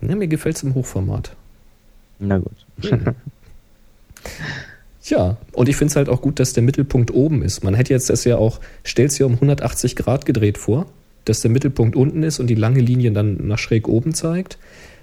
Ja, 0.00 0.16
mir 0.16 0.26
gefällt 0.26 0.56
es 0.56 0.62
im 0.62 0.74
Hochformat. 0.74 1.34
Na 2.18 2.38
gut. 2.38 2.66
Ja, 5.08 5.36
und 5.52 5.68
ich 5.68 5.76
finde 5.76 5.92
es 5.92 5.96
halt 5.96 6.08
auch 6.08 6.20
gut, 6.20 6.40
dass 6.40 6.52
der 6.52 6.64
Mittelpunkt 6.64 7.14
oben 7.14 7.42
ist. 7.42 7.62
Man 7.62 7.74
hätte 7.74 7.92
jetzt 7.92 8.10
das 8.10 8.24
ja 8.24 8.38
auch, 8.38 8.60
stellt 8.82 9.12
es 9.12 9.18
ja 9.18 9.26
um 9.26 9.34
180 9.34 9.94
Grad 9.94 10.26
gedreht 10.26 10.58
vor, 10.58 10.86
dass 11.24 11.40
der 11.40 11.50
Mittelpunkt 11.50 11.94
unten 11.94 12.24
ist 12.24 12.40
und 12.40 12.48
die 12.48 12.56
lange 12.56 12.80
Linie 12.80 13.12
dann 13.12 13.46
nach 13.46 13.58
schräg 13.58 13.86
oben 13.86 14.14
zeigt. 14.14 14.58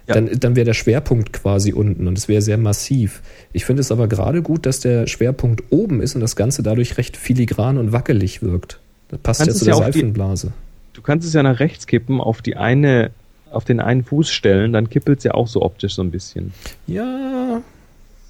Ja. 0.08 0.16
Dann, 0.16 0.30
dann 0.38 0.56
wäre 0.56 0.66
der 0.66 0.74
Schwerpunkt 0.74 1.32
quasi 1.32 1.72
unten 1.72 2.08
und 2.08 2.18
es 2.18 2.28
wäre 2.28 2.42
sehr 2.42 2.58
massiv. 2.58 3.22
Ich 3.54 3.64
finde 3.64 3.82
es 3.82 3.92
aber 3.92 4.08
gerade 4.08 4.42
gut, 4.42 4.66
dass 4.66 4.82
der 4.82 5.08
Schwerpunkt 5.08 5.64
oben 5.70 6.02
ist 6.02 6.16
und 6.16 6.22
das 6.22 6.36
Ganze 6.36 6.62
dadurch 6.62 6.98
recht 6.98 7.16
filigran 7.16 7.78
und 7.78 7.94
wackelig 7.94 8.42
wirkt. 8.42 8.80
Das 9.08 9.20
passt 9.20 9.46
ja 9.46 9.54
zu 9.54 9.64
der 9.64 9.76
ja 9.76 9.80
Seifenblase. 9.80 10.48
Die, 10.48 10.96
du 10.98 11.02
kannst 11.02 11.26
es 11.26 11.34
ja 11.34 11.42
nach 11.42 11.60
rechts 11.60 11.88
kippen, 11.88 12.20
auf 12.20 12.42
die 12.42 12.58
eine, 12.58 13.12
auf 13.50 13.64
den 13.64 13.80
einen 13.80 14.04
Fuß 14.04 14.30
stellen, 14.30 14.74
dann 14.74 14.90
kippelt 14.90 15.20
es 15.20 15.24
ja 15.24 15.36
auch 15.36 15.48
so 15.48 15.62
optisch 15.62 15.96
so 15.96 16.02
ein 16.02 16.12
bisschen. 16.12 16.54
Ja. 16.86 17.62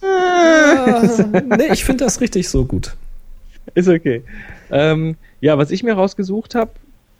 ja. 0.04 1.04
nee, 1.58 1.74
ich 1.74 1.86
finde 1.86 2.04
das 2.04 2.22
richtig 2.22 2.50
so 2.50 2.66
gut. 2.66 2.96
Ist 3.74 3.88
okay. 3.88 4.22
Ähm, 4.70 5.16
ja, 5.42 5.58
was 5.58 5.72
ich 5.72 5.82
mir 5.84 5.94
rausgesucht 5.94 6.54
habe, 6.54 6.72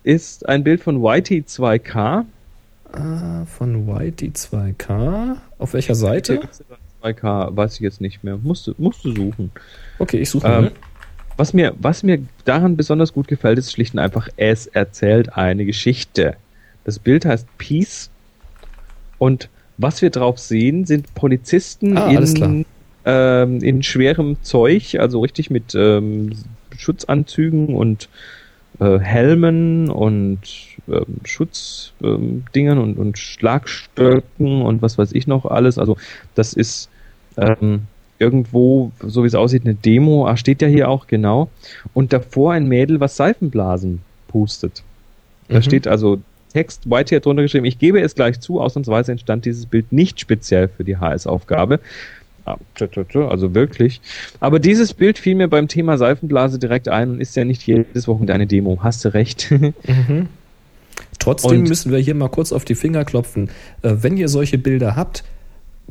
ist 0.04 0.48
ein 0.48 0.62
Bild 0.62 0.82
von 0.82 0.98
YT2K. 0.98 2.24
Ah, 2.92 3.44
von 3.46 3.86
Whitey 3.86 4.30
2K. 4.30 5.36
Auf 5.58 5.74
welcher 5.74 5.94
Seite? 5.94 6.40
2K, 7.02 7.56
weiß 7.56 7.74
ich 7.74 7.80
jetzt 7.80 8.00
nicht 8.00 8.24
mehr. 8.24 8.36
Musst 8.36 8.66
du, 8.66 8.74
musst 8.78 9.04
du 9.04 9.14
suchen. 9.14 9.50
Okay, 9.98 10.18
ich 10.18 10.30
suche 10.30 10.46
ähm, 10.46 10.70
Was 11.36 11.52
mir, 11.52 11.74
was 11.78 12.02
mir 12.02 12.20
daran 12.44 12.76
besonders 12.76 13.12
gut 13.12 13.28
gefällt, 13.28 13.58
ist 13.58 13.72
schlicht 13.72 13.94
und 13.94 14.00
einfach, 14.00 14.28
es 14.36 14.66
erzählt 14.66 15.36
eine 15.36 15.64
Geschichte. 15.64 16.36
Das 16.84 16.98
Bild 16.98 17.24
heißt 17.24 17.46
Peace 17.58 18.10
und 19.18 19.48
was 19.76 20.02
wir 20.02 20.10
drauf 20.10 20.38
sehen, 20.38 20.84
sind 20.84 21.14
Polizisten 21.14 21.96
ah, 21.98 22.08
in, 22.08 22.64
ähm, 23.04 23.62
in 23.62 23.82
schwerem 23.82 24.36
Zeug, 24.42 24.96
also 25.00 25.20
richtig 25.20 25.50
mit 25.50 25.74
ähm, 25.74 26.32
Schutzanzügen 26.76 27.74
und 27.74 28.08
äh, 28.80 28.98
Helmen 28.98 29.90
und 29.90 30.40
ähm, 30.88 31.20
Schutzdingern 31.24 32.78
und, 32.78 32.98
und 32.98 33.18
Schlagstöcken 33.18 34.62
und 34.62 34.82
was 34.82 34.98
weiß 34.98 35.12
ich 35.12 35.26
noch 35.26 35.46
alles. 35.46 35.78
Also 35.78 35.96
das 36.34 36.52
ist 36.52 36.88
ähm, 37.36 37.82
irgendwo, 38.18 38.92
so 39.00 39.22
wie 39.22 39.26
es 39.26 39.34
aussieht, 39.34 39.64
eine 39.64 39.74
Demo. 39.74 40.26
Ah, 40.26 40.36
steht 40.36 40.62
ja 40.62 40.68
hier 40.68 40.88
auch 40.88 41.06
genau. 41.06 41.50
Und 41.92 42.12
davor 42.12 42.52
ein 42.52 42.66
Mädel, 42.66 43.00
was 43.00 43.16
Seifenblasen 43.16 44.00
pustet. 44.28 44.82
Da 45.48 45.58
mhm. 45.58 45.62
steht 45.62 45.86
also 45.86 46.20
Text 46.52 46.88
White 46.88 47.10
hier 47.10 47.20
drunter 47.20 47.42
geschrieben. 47.42 47.66
Ich 47.66 47.78
gebe 47.78 48.00
es 48.00 48.14
gleich 48.14 48.40
zu, 48.40 48.60
ausnahmsweise 48.60 49.12
entstand 49.12 49.44
dieses 49.44 49.66
Bild 49.66 49.92
nicht 49.92 50.20
speziell 50.20 50.68
für 50.68 50.84
die 50.84 50.96
HS-Aufgabe. 50.96 51.80
Also 53.28 53.54
wirklich. 53.54 54.00
Aber 54.40 54.58
dieses 54.58 54.94
Bild 54.94 55.18
fiel 55.18 55.34
mir 55.34 55.48
beim 55.48 55.68
Thema 55.68 55.96
Seifenblase 55.98 56.58
direkt 56.58 56.88
ein 56.88 57.10
und 57.10 57.20
ist 57.20 57.36
ja 57.36 57.44
nicht 57.44 57.66
jedes 57.66 58.06
Wochenende 58.06 58.34
eine 58.34 58.46
Demo. 58.46 58.78
Hast 58.82 59.04
du 59.04 59.14
recht. 59.14 59.52
Mhm. 59.86 60.28
Trotzdem 61.18 61.60
und 61.60 61.68
müssen 61.68 61.92
wir 61.92 61.98
hier 61.98 62.14
mal 62.14 62.28
kurz 62.28 62.52
auf 62.52 62.64
die 62.64 62.74
Finger 62.74 63.04
klopfen. 63.04 63.48
Äh, 63.82 63.96
wenn 64.00 64.16
ihr 64.16 64.28
solche 64.28 64.58
Bilder 64.58 64.96
habt, 64.96 65.24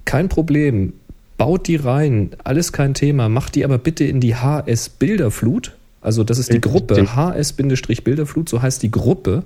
kein 0.06 0.30
Problem. 0.30 0.94
Baut 1.38 1.68
die 1.68 1.76
rein, 1.76 2.32
alles 2.44 2.72
kein 2.72 2.94
Thema. 2.94 3.30
Macht 3.30 3.56
die 3.56 3.66
aber 3.66 3.78
bitte 3.78 4.04
in 4.04 4.20
die 4.20 4.36
HS 4.36 4.90
Bilderflut. 4.90 5.74
Also 6.02 6.24
das 6.24 6.38
ist 6.38 6.52
die 6.54 6.62
Gruppe. 6.62 6.96
HS-Bilderflut, 7.16 8.50
so 8.50 8.62
heißt 8.62 8.84
die 8.84 8.92
Gruppe. 8.92 9.44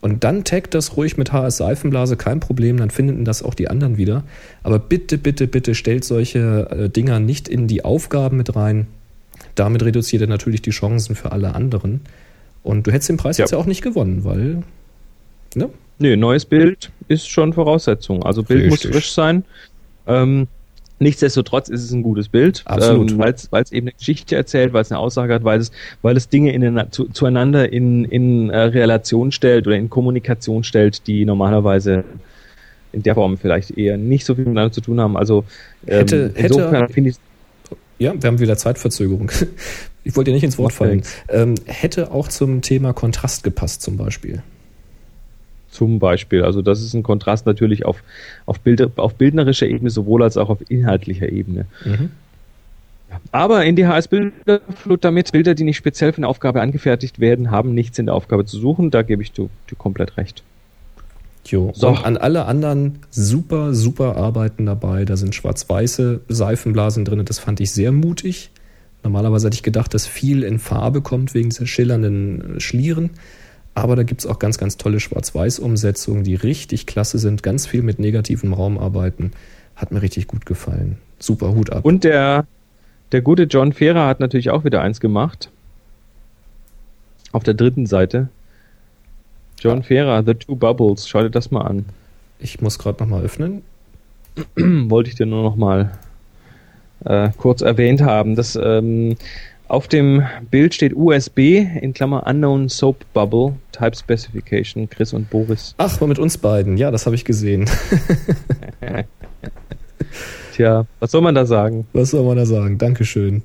Und 0.00 0.24
dann 0.24 0.44
taggt 0.44 0.74
das 0.74 0.96
ruhig 0.96 1.16
mit 1.16 1.32
HS 1.32 1.56
Seifenblase, 1.56 2.16
kein 2.16 2.40
Problem, 2.40 2.76
dann 2.76 2.90
finden 2.90 3.24
das 3.24 3.42
auch 3.42 3.54
die 3.54 3.68
anderen 3.68 3.96
wieder. 3.96 4.24
Aber 4.62 4.78
bitte, 4.78 5.18
bitte, 5.18 5.46
bitte 5.46 5.74
stellt 5.74 6.04
solche 6.04 6.68
äh, 6.70 6.88
Dinger 6.88 7.18
nicht 7.18 7.48
in 7.48 7.66
die 7.66 7.84
Aufgaben 7.84 8.36
mit 8.36 8.54
rein. 8.54 8.86
Damit 9.54 9.82
reduziert 9.82 10.22
er 10.22 10.28
natürlich 10.28 10.62
die 10.62 10.70
Chancen 10.70 11.16
für 11.16 11.32
alle 11.32 11.54
anderen. 11.54 12.02
Und 12.62 12.86
du 12.86 12.92
hättest 12.92 13.08
den 13.08 13.16
Preis 13.16 13.38
ja. 13.38 13.44
jetzt 13.44 13.52
ja 13.52 13.58
auch 13.58 13.66
nicht 13.66 13.82
gewonnen, 13.82 14.24
weil. 14.24 14.62
Ne? 15.54 15.70
Nee, 15.98 16.16
neues 16.16 16.44
Bild 16.44 16.90
ist 17.08 17.28
schon 17.28 17.52
Voraussetzung. 17.52 18.22
Also 18.22 18.42
Bild 18.42 18.64
Richtig. 18.64 18.90
muss 18.90 18.92
frisch 18.92 19.12
sein. 19.12 19.44
Ähm, 20.06 20.46
Nichtsdestotrotz 20.98 21.68
ist 21.68 21.84
es 21.84 21.92
ein 21.92 22.02
gutes 22.02 22.28
Bild, 22.28 22.62
Absolut. 22.64 23.10
ähm, 23.10 23.18
weil 23.18 23.34
es 23.34 23.72
eben 23.72 23.88
eine 23.88 23.92
Geschichte 23.92 24.34
erzählt, 24.34 24.72
weil 24.72 24.82
es 24.82 24.90
eine 24.90 24.98
Aussage 24.98 25.34
hat, 25.34 25.44
weil 25.44 25.60
es, 25.60 25.70
weil 26.00 26.16
es 26.16 26.28
Dinge 26.28 26.52
in, 26.52 26.82
zu, 26.90 27.04
zueinander 27.08 27.70
in, 27.70 28.04
in 28.06 28.48
äh, 28.48 28.58
Relation 28.58 29.30
stellt 29.30 29.66
oder 29.66 29.76
in 29.76 29.90
Kommunikation 29.90 30.64
stellt, 30.64 31.06
die 31.06 31.26
normalerweise 31.26 32.04
in 32.92 33.02
der 33.02 33.14
Form 33.14 33.36
vielleicht 33.36 33.76
eher 33.76 33.98
nicht 33.98 34.24
so 34.24 34.34
viel 34.34 34.44
miteinander 34.44 34.72
zu 34.72 34.80
tun 34.80 34.98
haben. 35.00 35.18
Also 35.18 35.44
ähm, 35.86 35.98
hätte, 35.98 36.32
insofern 36.34 36.88
finde 36.88 37.10
ich 37.10 37.16
ja, 37.98 38.12
wir 38.20 38.28
haben 38.28 38.38
wieder 38.38 38.56
Zeitverzögerung. 38.56 39.30
Ich 40.04 40.14
wollte 40.14 40.30
dir 40.30 40.34
nicht 40.34 40.44
ins 40.44 40.56
Wort 40.56 40.72
fallen. 40.72 41.02
Ähm, 41.28 41.56
hätte 41.64 42.12
auch 42.12 42.28
zum 42.28 42.62
Thema 42.62 42.92
Kontrast 42.92 43.42
gepasst, 43.42 43.82
zum 43.82 43.96
Beispiel. 43.96 44.44
Zum 45.76 45.98
Beispiel. 45.98 46.42
Also 46.42 46.62
das 46.62 46.80
ist 46.80 46.94
ein 46.94 47.02
Kontrast 47.02 47.44
natürlich 47.44 47.84
auf, 47.84 48.02
auf, 48.46 48.60
Bild, 48.60 48.98
auf 48.98 49.14
bildnerischer 49.16 49.66
Ebene 49.66 49.90
sowohl 49.90 50.22
als 50.22 50.38
auch 50.38 50.48
auf 50.48 50.58
inhaltlicher 50.70 51.30
Ebene. 51.30 51.66
Mhm. 51.84 52.12
Aber 53.30 53.62
in 53.66 53.76
die 53.76 53.86
HS 53.86 54.08
Bilderflut 54.08 55.04
damit, 55.04 55.32
Bilder, 55.32 55.54
die 55.54 55.64
nicht 55.64 55.76
speziell 55.76 56.14
für 56.14 56.18
eine 56.18 56.28
Aufgabe 56.28 56.62
angefertigt 56.62 57.20
werden, 57.20 57.50
haben 57.50 57.74
nichts 57.74 57.98
in 57.98 58.06
der 58.06 58.14
Aufgabe 58.14 58.46
zu 58.46 58.58
suchen. 58.58 58.90
Da 58.90 59.02
gebe 59.02 59.22
ich 59.22 59.32
dir, 59.32 59.50
dir 59.70 59.76
komplett 59.76 60.16
recht. 60.16 60.42
Jo. 61.44 61.72
So. 61.74 61.88
Und 61.88 62.06
an 62.06 62.16
alle 62.16 62.46
anderen 62.46 63.00
super, 63.10 63.74
super 63.74 64.16
Arbeiten 64.16 64.64
dabei. 64.64 65.04
Da 65.04 65.18
sind 65.18 65.34
schwarz-weiße 65.34 66.22
Seifenblasen 66.26 67.04
drin. 67.04 67.22
Das 67.26 67.38
fand 67.38 67.60
ich 67.60 67.70
sehr 67.70 67.92
mutig. 67.92 68.50
Normalerweise 69.02 69.48
hätte 69.48 69.56
ich 69.56 69.62
gedacht, 69.62 69.92
dass 69.92 70.06
viel 70.06 70.42
in 70.42 70.58
Farbe 70.58 71.02
kommt 71.02 71.34
wegen 71.34 71.50
dieser 71.50 71.66
schillernden 71.66 72.60
Schlieren. 72.60 73.10
Aber 73.76 73.94
da 73.94 74.04
gibt 74.04 74.22
es 74.22 74.26
auch 74.26 74.38
ganz, 74.38 74.56
ganz 74.56 74.78
tolle 74.78 75.00
Schwarz-Weiß-Umsetzungen, 75.00 76.24
die 76.24 76.34
richtig 76.34 76.86
klasse 76.86 77.18
sind. 77.18 77.42
Ganz 77.42 77.66
viel 77.66 77.82
mit 77.82 77.98
negativem 77.98 78.54
Raum 78.54 78.78
arbeiten. 78.78 79.32
Hat 79.76 79.92
mir 79.92 80.00
richtig 80.00 80.28
gut 80.28 80.46
gefallen. 80.46 80.96
Super 81.18 81.54
Hut 81.54 81.70
ab. 81.70 81.84
Und 81.84 82.02
der, 82.02 82.46
der 83.12 83.20
gute 83.20 83.42
John 83.42 83.74
Ferrer 83.74 84.06
hat 84.06 84.18
natürlich 84.18 84.48
auch 84.48 84.64
wieder 84.64 84.80
eins 84.80 84.98
gemacht. 84.98 85.50
Auf 87.32 87.44
der 87.44 87.52
dritten 87.52 87.84
Seite. 87.84 88.30
John 89.58 89.80
ja. 89.80 89.84
Ferrer, 89.84 90.24
The 90.24 90.32
Two 90.32 90.56
Bubbles. 90.56 91.06
Schau 91.06 91.20
dir 91.20 91.30
das 91.30 91.50
mal 91.50 91.60
an. 91.60 91.84
Ich 92.38 92.62
muss 92.62 92.78
gerade 92.78 93.04
nochmal 93.04 93.24
öffnen. 93.24 93.60
Wollte 94.56 95.10
ich 95.10 95.16
dir 95.16 95.26
nur 95.26 95.42
nochmal 95.42 95.98
äh, 97.04 97.28
kurz 97.36 97.60
erwähnt 97.60 98.00
haben. 98.00 98.36
Das 98.36 98.56
ähm, 98.56 99.16
auf 99.68 99.88
dem 99.88 100.22
Bild 100.50 100.74
steht 100.74 100.94
USB 100.94 101.38
in 101.38 101.92
Klammer 101.92 102.26
Unknown 102.26 102.68
Soap 102.68 103.04
Bubble 103.12 103.56
Type 103.72 103.96
Specification 103.96 104.88
Chris 104.88 105.12
und 105.12 105.28
Boris. 105.30 105.74
Ach, 105.78 106.00
mal 106.00 106.06
mit 106.06 106.18
uns 106.18 106.38
beiden. 106.38 106.76
Ja, 106.76 106.90
das 106.90 107.06
habe 107.06 107.16
ich 107.16 107.24
gesehen. 107.24 107.68
Tja, 110.54 110.86
was 111.00 111.10
soll 111.10 111.20
man 111.20 111.34
da 111.34 111.44
sagen? 111.46 111.86
Was 111.92 112.10
soll 112.10 112.24
man 112.24 112.36
da 112.36 112.46
sagen? 112.46 112.78
Dankeschön. 112.78 113.42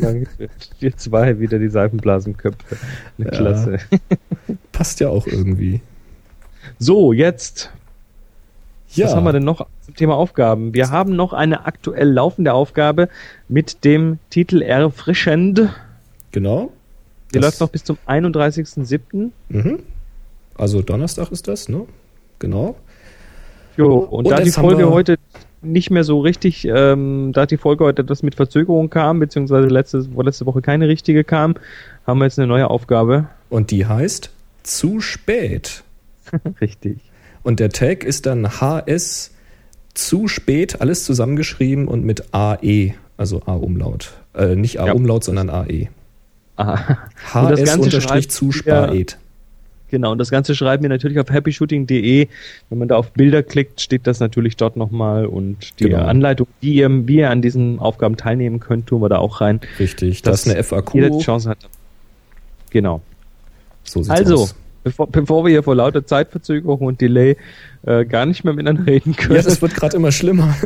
Dankeschön. 0.00 0.48
Wir 0.78 0.96
zwei 0.96 1.38
wieder 1.38 1.58
die 1.58 1.68
Seifenblasenköpfe. 1.68 2.76
Eine 3.18 3.26
ja. 3.26 3.36
Klasse. 3.36 3.78
Passt 4.72 5.00
ja 5.00 5.08
auch 5.08 5.26
irgendwie. 5.26 5.80
So, 6.78 7.12
jetzt. 7.12 7.70
Ja. 8.92 9.06
Was 9.06 9.14
haben 9.14 9.24
wir 9.24 9.32
denn 9.32 9.44
noch 9.44 9.66
zum 9.90 9.96
Thema 9.96 10.16
Aufgaben? 10.16 10.72
Wir 10.74 10.90
haben 10.90 11.16
noch 11.16 11.32
eine 11.32 11.66
aktuell 11.66 12.10
laufende 12.10 12.52
Aufgabe 12.52 13.08
mit 13.48 13.84
dem 13.84 14.18
Titel 14.30 14.62
Erfrischend. 14.62 15.68
Genau. 16.32 16.72
Die 17.34 17.38
läuft 17.38 17.60
noch 17.60 17.68
bis 17.68 17.84
zum 17.84 17.98
31.07. 18.06 19.30
Mhm. 19.48 19.78
Also 20.56 20.82
Donnerstag 20.82 21.30
ist 21.32 21.48
das, 21.48 21.68
ne? 21.68 21.86
Genau. 22.38 22.76
Jo, 23.76 23.98
und, 23.98 24.26
und 24.26 24.30
da 24.30 24.40
die 24.40 24.50
Folge 24.50 24.90
heute 24.90 25.16
nicht 25.62 25.90
mehr 25.90 26.04
so 26.04 26.20
richtig, 26.20 26.66
ähm, 26.66 27.32
da 27.32 27.46
die 27.46 27.56
Folge 27.56 27.84
heute 27.84 28.02
etwas 28.02 28.22
mit 28.22 28.34
Verzögerung 28.34 28.90
kam, 28.90 29.20
beziehungsweise 29.20 29.68
letzte, 29.68 30.06
letzte 30.22 30.46
Woche 30.46 30.62
keine 30.62 30.88
richtige 30.88 31.22
kam, 31.24 31.54
haben 32.06 32.18
wir 32.18 32.24
jetzt 32.24 32.38
eine 32.38 32.48
neue 32.48 32.68
Aufgabe. 32.68 33.28
Und 33.48 33.70
die 33.70 33.86
heißt 33.86 34.30
zu 34.62 35.00
spät. 35.00 35.82
richtig. 36.60 36.98
Und 37.42 37.60
der 37.60 37.70
Tag 37.70 38.04
ist 38.04 38.26
dann 38.26 38.60
HS 38.60 39.32
zu 40.06 40.28
spät, 40.28 40.80
alles 40.80 41.04
zusammengeschrieben 41.04 41.88
und 41.88 42.04
mit 42.04 42.34
AE, 42.34 42.94
also 43.16 43.42
A-Umlaut. 43.46 44.12
Äh, 44.34 44.56
nicht 44.56 44.80
A-Umlaut, 44.80 45.22
ja. 45.22 45.26
sondern 45.26 45.50
AE. 45.50 45.88
Aha. 46.56 46.98
HS 47.32 47.76
unterstrich 47.76 48.30
zu 48.30 48.52
spät. 48.52 49.18
Genau, 49.90 50.12
und 50.12 50.18
das 50.18 50.30
Ganze 50.30 50.54
schreiben 50.54 50.84
wir 50.84 50.88
natürlich 50.88 51.18
auf 51.18 51.30
happyshooting.de. 51.30 52.28
Wenn 52.68 52.78
man 52.78 52.86
da 52.86 52.96
auf 52.96 53.10
Bilder 53.10 53.42
klickt, 53.42 53.80
steht 53.80 54.06
das 54.06 54.20
natürlich 54.20 54.56
dort 54.56 54.76
nochmal 54.76 55.26
und 55.26 55.80
die 55.80 55.84
genau. 55.84 56.04
Anleitung, 56.04 56.46
wie 56.60 56.74
ihr, 56.74 57.08
wie 57.08 57.16
ihr 57.16 57.30
an 57.30 57.42
diesen 57.42 57.80
Aufgaben 57.80 58.16
teilnehmen 58.16 58.60
könnt, 58.60 58.86
tun 58.86 59.02
wir 59.02 59.08
da 59.08 59.18
auch 59.18 59.40
rein. 59.40 59.60
Richtig, 59.80 60.22
das 60.22 60.46
ist 60.46 60.52
eine 60.52 60.62
FAQ. 60.62 60.94
Jeder 60.94 61.10
die 61.10 61.18
Chance 61.18 61.50
hat. 61.50 61.58
Genau. 62.70 63.00
So 63.82 64.02
sieht's 64.02 64.10
also, 64.10 64.34
aus 64.34 64.54
bevor, 64.84 65.08
bevor 65.08 65.44
wir 65.44 65.50
hier 65.50 65.62
vor 65.62 65.74
lauter 65.74 66.04
Zeitverzögerung 66.04 66.80
und 66.80 67.00
Delay 67.00 67.36
äh, 67.82 68.04
gar 68.04 68.26
nicht 68.26 68.44
mehr 68.44 68.54
miteinander 68.54 68.86
reden 68.86 69.16
können. 69.16 69.36
Ja, 69.36 69.42
das 69.42 69.62
wird 69.62 69.74
gerade 69.74 69.96
immer 69.96 70.12
schlimmer. 70.12 70.54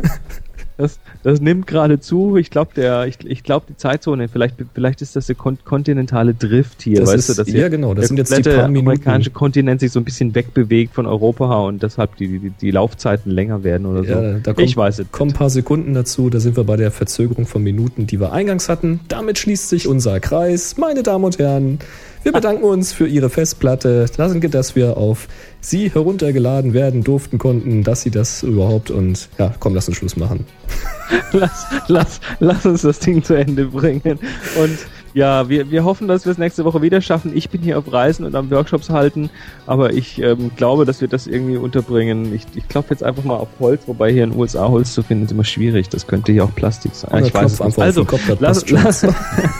Das, 0.77 0.99
das 1.23 1.39
nimmt 1.39 1.67
gerade 1.67 2.01
zu. 2.01 2.35
Ich 2.35 2.49
glaube, 2.49 2.71
der, 2.75 3.07
ich, 3.07 3.25
ich 3.25 3.43
glaube, 3.43 3.65
die 3.69 3.77
Zeitzone, 3.77 4.27
vielleicht, 4.27 4.55
vielleicht 4.73 5.01
ist 5.01 5.15
das 5.15 5.27
der 5.27 5.35
kon 5.35 5.57
kontinentale 5.63 6.33
Drift 6.33 6.81
hier, 6.81 6.99
das 6.99 7.09
weißt 7.09 7.29
ist, 7.29 7.39
du, 7.39 7.43
dass 7.43 7.53
ja 7.53 7.69
genau, 7.69 7.93
das 7.93 8.09
sind 8.09 8.17
jetzt 8.17 8.37
die 8.37 8.41
paar 8.41 8.67
Minuten. 8.67 8.89
amerikanische 8.89 9.31
Kontinent 9.31 9.79
sich 9.79 9.93
so 9.93 10.01
ein 10.01 10.03
bisschen 10.03 10.35
wegbewegt 10.35 10.93
von 10.93 11.05
Europa 11.05 11.61
und 11.61 11.81
deshalb 11.81 12.17
die, 12.17 12.39
die, 12.39 12.49
die 12.49 12.71
Laufzeiten 12.71 13.31
länger 13.31 13.63
werden 13.63 13.85
oder 13.85 14.03
so. 14.03 14.11
Ja, 14.11 14.33
da 14.39 14.53
kommt, 14.53 14.67
ich 14.67 14.75
weiß 14.75 14.99
es. 14.99 15.11
Kommen 15.13 15.31
ein 15.31 15.35
paar 15.35 15.49
Sekunden 15.49 15.93
dazu, 15.93 16.29
da 16.29 16.41
sind 16.41 16.57
wir 16.57 16.65
bei 16.65 16.75
der 16.75 16.91
Verzögerung 16.91 17.45
von 17.45 17.63
Minuten, 17.63 18.05
die 18.05 18.19
wir 18.19 18.33
eingangs 18.33 18.67
hatten. 18.67 18.99
Damit 19.07 19.37
schließt 19.37 19.69
sich 19.69 19.87
unser 19.87 20.19
Kreis. 20.19 20.75
Meine 20.77 21.03
Damen 21.03 21.23
und 21.23 21.39
Herren, 21.39 21.79
wir 22.25 22.31
bedanken 22.31 22.63
uns 22.63 22.91
für 22.91 23.05
Ihre 23.05 23.29
Festplatte. 23.29 24.07
Danke, 24.17 24.49
dass 24.49 24.75
wir 24.75 24.97
auf 24.97 25.27
Sie 25.61 25.91
heruntergeladen 25.91 26.73
werden 26.73 27.03
durften 27.03 27.37
konnten, 27.37 27.83
dass 27.83 28.01
Sie 28.01 28.09
das 28.09 28.41
überhaupt 28.41 28.89
und 28.89 29.29
ja, 29.37 29.53
komm, 29.59 29.75
lass 29.75 29.87
uns 29.87 29.97
Schluss 29.97 30.17
machen. 30.17 30.45
Lass, 31.33 31.67
lass, 31.87 32.19
lass 32.39 32.65
uns 32.65 32.81
das 32.81 32.97
Ding 32.97 33.23
zu 33.23 33.35
Ende 33.35 33.65
bringen. 33.65 34.17
Und 34.57 34.79
ja, 35.13 35.47
wir, 35.49 35.69
wir 35.69 35.83
hoffen, 35.83 36.07
dass 36.07 36.25
wir 36.25 36.31
es 36.31 36.39
nächste 36.39 36.65
Woche 36.65 36.81
wieder 36.81 36.99
schaffen. 36.99 37.31
Ich 37.35 37.49
bin 37.51 37.61
hier 37.61 37.77
auf 37.77 37.93
Reisen 37.93 38.25
und 38.25 38.33
am 38.33 38.49
Workshops 38.49 38.89
halten, 38.89 39.29
aber 39.67 39.93
ich 39.93 40.19
ähm, 40.19 40.49
glaube, 40.55 40.85
dass 40.85 41.01
wir 41.01 41.07
das 41.07 41.27
irgendwie 41.27 41.57
unterbringen. 41.57 42.33
Ich, 42.33 42.47
ich 42.55 42.67
klopfe 42.67 42.95
jetzt 42.95 43.03
einfach 43.03 43.23
mal 43.23 43.35
auf 43.35 43.49
Holz, 43.59 43.83
wobei 43.85 44.11
hier 44.11 44.23
in 44.23 44.31
den 44.31 44.39
USA 44.39 44.67
Holz 44.67 44.93
zu 44.93 45.03
finden 45.03 45.25
ist 45.25 45.31
immer 45.31 45.43
schwierig. 45.43 45.89
Das 45.89 46.07
könnte 46.07 46.31
hier 46.31 46.43
auch 46.43 46.55
Plastik 46.55 46.95
sein. 46.95 47.23
ich 47.23 47.33
weiß 47.33 47.59
es 47.59 47.79
Also, 47.79 48.03
Kopf, 48.03 48.21
lass, 48.39 48.67
lass, 48.71 49.05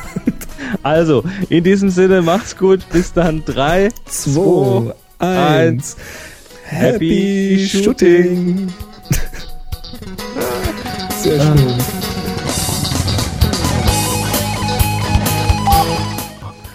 Also, 0.83 1.23
in 1.49 1.63
diesem 1.63 1.89
Sinne, 1.89 2.21
macht's 2.21 2.57
gut. 2.57 2.81
Bis 2.91 3.13
dann. 3.13 3.43
3, 3.45 3.89
2, 4.05 4.93
1. 5.19 5.97
Happy 6.67 7.67
Shooting! 7.69 8.67
Sehr 11.21 11.41
schön. 11.41 11.55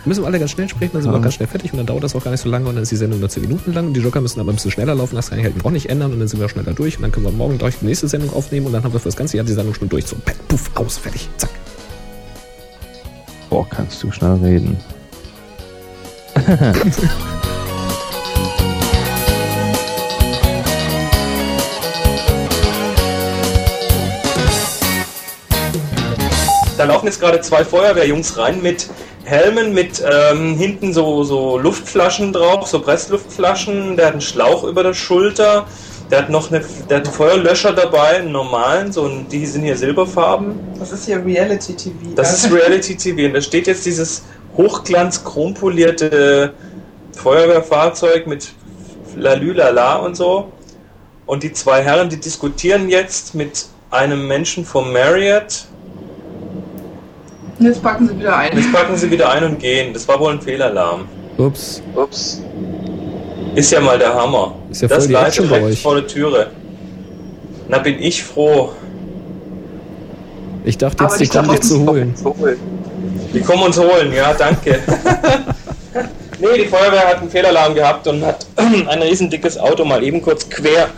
Müssen 0.07 0.23
wir 0.23 0.27
alle 0.29 0.39
ganz 0.39 0.53
schnell 0.53 0.69
sprechen, 0.69 0.93
dann 0.95 1.03
sind 1.03 1.13
wir 1.13 1.19
auch 1.19 1.23
ganz 1.23 1.35
schnell 1.35 1.47
fertig 1.47 1.73
und 1.73 1.79
dann 1.79 1.87
dauert 1.87 2.03
das 2.03 2.17
auch 2.17 2.25
gar 2.25 2.31
nicht 2.31 2.41
so 2.41 2.49
lange 2.49 2.69
und 2.69 2.75
dann 2.75 2.83
ist 2.83 2.91
die 2.91 2.97
Sendung 2.97 3.21
nur 3.21 3.29
10 3.29 3.43
Minuten 3.43 3.73
lang 3.73 3.89
und 3.89 3.95
die 3.95 4.01
Joker 4.01 4.21
müssen 4.21 4.41
aber 4.41 4.51
ein 4.51 4.55
bisschen 4.55 4.71
schneller 4.71 4.95
laufen, 4.95 5.15
das 5.15 5.31
kann 5.31 5.39
ich 5.39 5.45
halt 5.45 5.55
auch 5.65 5.71
nicht 5.71 5.91
ändern 5.91 6.13
und 6.13 6.21
dann 6.21 6.27
sind 6.27 6.41
wir 6.41 6.49
schneller 6.49 6.73
durch 6.73 6.97
und 6.97 7.03
dann 7.03 7.13
können 7.13 7.27
wir 7.27 7.33
morgen 7.33 7.59
gleich 7.59 7.79
die 7.81 7.85
nächste 7.85 8.09
Sendung 8.09 8.33
aufnehmen 8.33 8.67
und 8.67 8.73
dann 8.73 8.83
haben 8.83 8.93
wir 8.93 8.99
für 9.01 9.09
das 9.09 9.17
ganze 9.17 9.37
Jahr 9.37 9.45
die 9.45 9.53
Sendung 9.53 9.75
schon 9.75 9.89
durch. 9.89 10.07
So, 10.07 10.17
puff, 10.49 10.71
aus, 10.75 10.97
fertig, 10.99 11.29
zack. 11.37 11.51
Boah, 13.51 13.69
kannst 13.69 14.03
du 14.05 14.11
schnell 14.13 14.39
reden. 14.43 14.79
da 26.79 26.85
laufen 26.85 27.07
jetzt 27.07 27.21
gerade 27.21 27.41
zwei 27.41 27.65
Feuerwehrjungs 27.65 28.39
rein 28.39 28.63
mit 28.63 28.89
Helmen, 29.25 29.75
mit 29.75 30.01
ähm, 30.09 30.57
hinten 30.57 30.93
so, 30.93 31.25
so 31.25 31.59
Luftflaschen 31.59 32.33
drauf, 32.33 32.69
so 32.69 32.81
Pressluftflaschen. 32.81 33.97
Der 33.97 34.07
hat 34.07 34.13
einen 34.13 34.21
Schlauch 34.23 34.63
über 34.63 34.85
der 34.85 34.95
Schulter 34.95 35.67
Der 36.11 36.19
hat 36.19 36.31
noch 36.31 36.51
eine, 36.51 36.65
der 36.89 36.99
hat 36.99 37.05
einen 37.05 37.15
Feuerlöscher 37.15 37.73
dabei, 37.73 38.19
einen 38.19 38.33
normalen, 38.33 38.93
so 38.93 39.07
ein, 39.07 39.29
die 39.29 39.47
sind 39.47 39.63
hier 39.63 39.77
silberfarben. 39.77 40.59
Das 40.79 40.91
ist 40.91 41.07
hier 41.07 41.25
Reality 41.25 41.75
TV. 41.75 41.95
Das 42.17 42.33
ist 42.33 42.53
Reality 42.53 42.97
TV 42.97 43.27
und 43.27 43.35
da 43.35 43.41
steht 43.41 43.69
jetzt 43.69 43.87
dieses 43.87 44.25
hochglanz 44.57 45.23
chrompolierte 45.23 46.53
Feuerwehrfahrzeug 47.17 48.27
mit 48.27 48.53
Lalülala 49.17 49.97
und 49.97 50.17
so. 50.17 50.53
Und 51.27 51.45
die 51.45 51.53
zwei 51.53 51.83
Herren, 51.83 52.09
die 52.09 52.19
diskutieren 52.19 52.89
jetzt 52.89 53.37
mit 53.37 53.67
einem 53.91 54.27
Menschen 54.27 54.65
vom 54.65 54.93
Marriott. 54.93 55.67
Jetzt 57.61 57.83
packen 57.83 58.09
sie 58.09 58.19
wieder 58.19 58.37
ein. 58.37 58.57
Jetzt 58.57 58.73
packen 58.73 58.97
sie 58.97 59.11
wieder 59.11 59.31
ein 59.31 59.45
und 59.45 59.59
gehen. 59.61 59.93
Das 59.93 60.09
war 60.09 60.19
wohl 60.19 60.33
ein 60.33 60.41
Fehlalarm. 60.41 61.07
Ups. 61.37 61.83
Ups. 61.95 62.43
Ist 63.55 63.73
ja 63.73 63.81
mal 63.81 63.99
der 63.99 64.15
Hammer. 64.15 64.55
Ist 64.71 64.83
ja 64.83 64.89
voll 64.89 64.97
das 64.97 65.07
die 65.07 65.11
gleich 65.13 65.27
Action 65.27 65.49
bei 65.49 65.57
direkt 65.59 65.73
euch. 65.75 65.83
vor 65.83 65.95
der 65.97 66.07
Türe. 66.07 66.47
Na, 67.69 67.79
bin 67.79 68.01
ich 68.03 68.23
froh. 68.23 68.71
Ich 70.65 70.77
dachte 70.79 71.05
jetzt, 71.05 71.21
die 71.21 71.25
die 71.25 71.31
kommen 71.31 71.51
dich 71.51 71.61
zu 71.61 71.87
holen. 71.87 72.15
Die 73.33 73.41
kommen 73.41 73.63
uns 73.63 73.79
holen, 73.79 74.13
ja, 74.13 74.35
danke. 74.35 74.81
nee, 76.41 76.63
die 76.63 76.69
Feuerwehr 76.69 77.09
hat 77.09 77.21
einen 77.21 77.31
Fehlalarm 77.31 77.75
gehabt 77.75 78.07
und 78.07 78.25
hat 78.25 78.47
ein 78.57 79.03
riesen 79.03 79.31
dickes 79.31 79.59
Auto 79.59 79.85
mal 79.85 80.03
eben 80.03 80.21
kurz 80.21 80.49
quer 80.49 80.89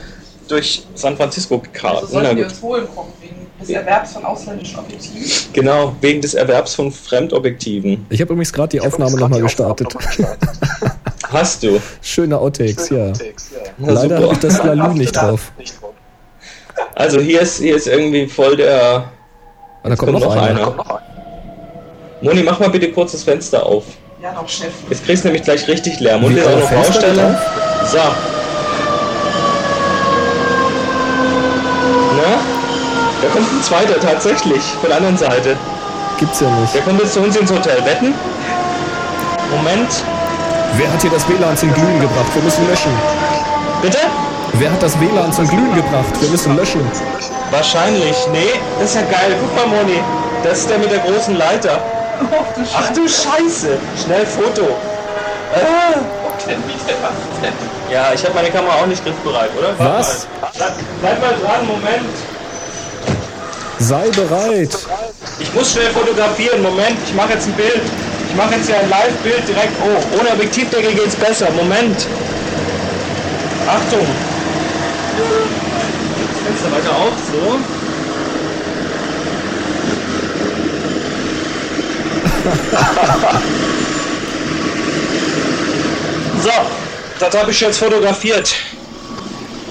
durch 0.49 0.83
San 0.95 1.16
Francisco 1.16 1.59
gekarrt. 1.59 2.03
Also 2.03 2.07
Na 2.19 2.24
sollten 2.24 2.37
wir 2.37 2.45
gut. 2.45 2.53
uns 2.53 2.62
holen 2.62 2.87
kommen 2.95 3.12
wegen 3.20 3.37
des 3.61 3.70
Erwerbs 3.70 4.12
von 4.12 4.24
ausländischen 4.24 4.79
Objektiven. 4.79 5.53
Genau, 5.53 5.97
wegen 6.01 6.20
des 6.20 6.35
Erwerbs 6.35 6.74
von 6.74 6.91
Fremdobjektiven. 6.91 8.07
Ich 8.11 8.20
habe 8.20 8.33
übrigens 8.33 8.53
gerade 8.53 8.70
die 8.70 8.81
Aufnahme 8.81 9.16
nochmal 9.19 9.41
gestartet. 9.41 9.95
Hast 11.32 11.62
du? 11.62 11.80
Schöne 12.02 12.38
Outtakes, 12.38 12.90
ja. 12.90 13.12
Na, 13.78 13.92
Leider 13.92 14.16
habe 14.22 14.32
ich 14.32 14.38
das 14.38 14.62
Lalu 14.62 14.94
nicht 14.94 15.12
drauf. 15.12 15.52
Also 16.94 17.20
hier 17.20 17.40
ist, 17.40 17.59
hier 17.59 17.76
ist 17.76 17.86
irgendwie 17.86 18.26
voll 18.26 18.56
der... 18.56 19.04
Ah, 19.82 19.88
da 19.88 19.96
kommt 19.96 20.12
noch 20.12 20.36
einer. 20.36 20.74
Moni, 22.20 22.42
mach 22.42 22.60
mal 22.60 22.70
bitte 22.70 22.92
kurz 22.92 23.12
das 23.12 23.22
Fenster 23.22 23.64
auf. 23.64 23.84
Ja, 24.22 24.32
noch 24.32 24.48
Chef. 24.48 24.72
Jetzt 24.88 25.04
kriegst 25.04 25.24
du 25.24 25.28
nämlich 25.28 25.42
gleich 25.42 25.66
richtig 25.66 25.98
Lärm. 25.98 26.22
Und 26.22 26.36
wir 26.36 26.46
auch 26.46 26.60
noch 26.60 26.68
Fenster 26.68 26.92
Baustelle. 26.92 27.38
So. 27.90 27.98
Na? 32.16 32.40
Da 33.22 33.28
kommt 33.32 33.52
ein 33.52 33.62
zweiter 33.62 33.98
tatsächlich 34.00 34.62
von 34.80 34.88
der 34.88 34.98
anderen 34.98 35.16
Seite. 35.16 35.56
Gibt's 36.20 36.40
ja 36.40 36.48
nicht. 36.60 36.74
Der 36.74 36.82
kommt 36.82 37.00
jetzt 37.00 37.14
zu 37.14 37.20
uns 37.20 37.36
ins 37.36 37.50
Hotel. 37.50 37.84
Wetten? 37.84 38.14
Moment. 39.50 39.88
Wer 40.77 40.93
hat 40.93 41.03
hier 41.03 41.11
das 41.11 41.28
WLAN 41.28 41.57
zum 41.57 41.73
Glühen 41.74 42.01
gebracht? 42.01 42.35
Wir 42.35 42.43
müssen 42.43 42.66
löschen. 42.66 42.93
Bitte? 43.82 43.99
Wer 44.55 44.73
hat 44.73 44.82
das 44.82 44.99
WLAN 44.99 45.32
zum 45.32 45.47
Glühen 45.47 45.74
gebracht? 45.74 46.20
Wir 46.20 46.28
müssen 46.31 46.57
löschen. 46.57 46.81
Wahrscheinlich. 47.51 48.16
Nee, 48.32 48.53
das 48.78 48.90
ist 48.90 48.97
ja 48.97 49.03
geil. 49.03 49.36
Guck 49.40 49.55
mal, 49.57 49.77
Moni. 49.77 50.01
Das 50.43 50.61
ist 50.61 50.70
der 50.70 50.78
mit 50.78 50.90
der 50.90 51.01
großen 51.01 51.36
Leiter. 51.36 51.78
Oh, 52.23 52.44
du 52.55 52.62
Ach 52.74 52.89
du 52.93 53.09
Scheiße. 53.09 53.78
Schnell 54.03 54.27
Foto. 54.27 54.69
Ah. 55.55 55.99
Ja, 57.90 58.12
ich 58.15 58.24
habe 58.24 58.35
meine 58.35 58.51
Kamera 58.51 58.74
auch 58.77 58.86
nicht 58.86 59.05
griffbereit, 59.05 59.51
oder? 59.59 59.78
Was? 59.78 60.27
Bleib 61.01 61.20
mal 61.20 61.35
dran, 61.35 61.66
Moment. 61.66 62.16
Sei 63.78 64.09
bereit. 64.11 64.78
Ich 65.39 65.53
muss 65.53 65.73
schnell 65.73 65.90
fotografieren. 65.90 66.62
Moment, 66.62 66.97
ich 67.07 67.15
mache 67.15 67.35
jetzt 67.35 67.47
ein 67.47 67.53
Bild. 67.53 67.82
Ich 68.32 68.38
mache 68.38 68.54
jetzt 68.54 68.70
ja 68.70 68.78
ein 68.78 68.88
Live-Bild 68.88 69.46
direkt. 69.46 69.74
Oh, 69.84 70.18
ohne 70.18 70.30
Objektivdeckel 70.30 70.94
geht's 70.94 71.14
besser. 71.16 71.50
Moment. 71.50 72.06
Achtung. 73.68 74.06
Fenster 76.42 76.72
weiter 76.72 76.96
auf, 76.96 77.12
so. 77.30 77.59
so, 86.42 86.50
das 87.20 87.36
habe 87.36 87.50
ich 87.50 87.60
jetzt 87.60 87.78
fotografiert. 87.78 88.54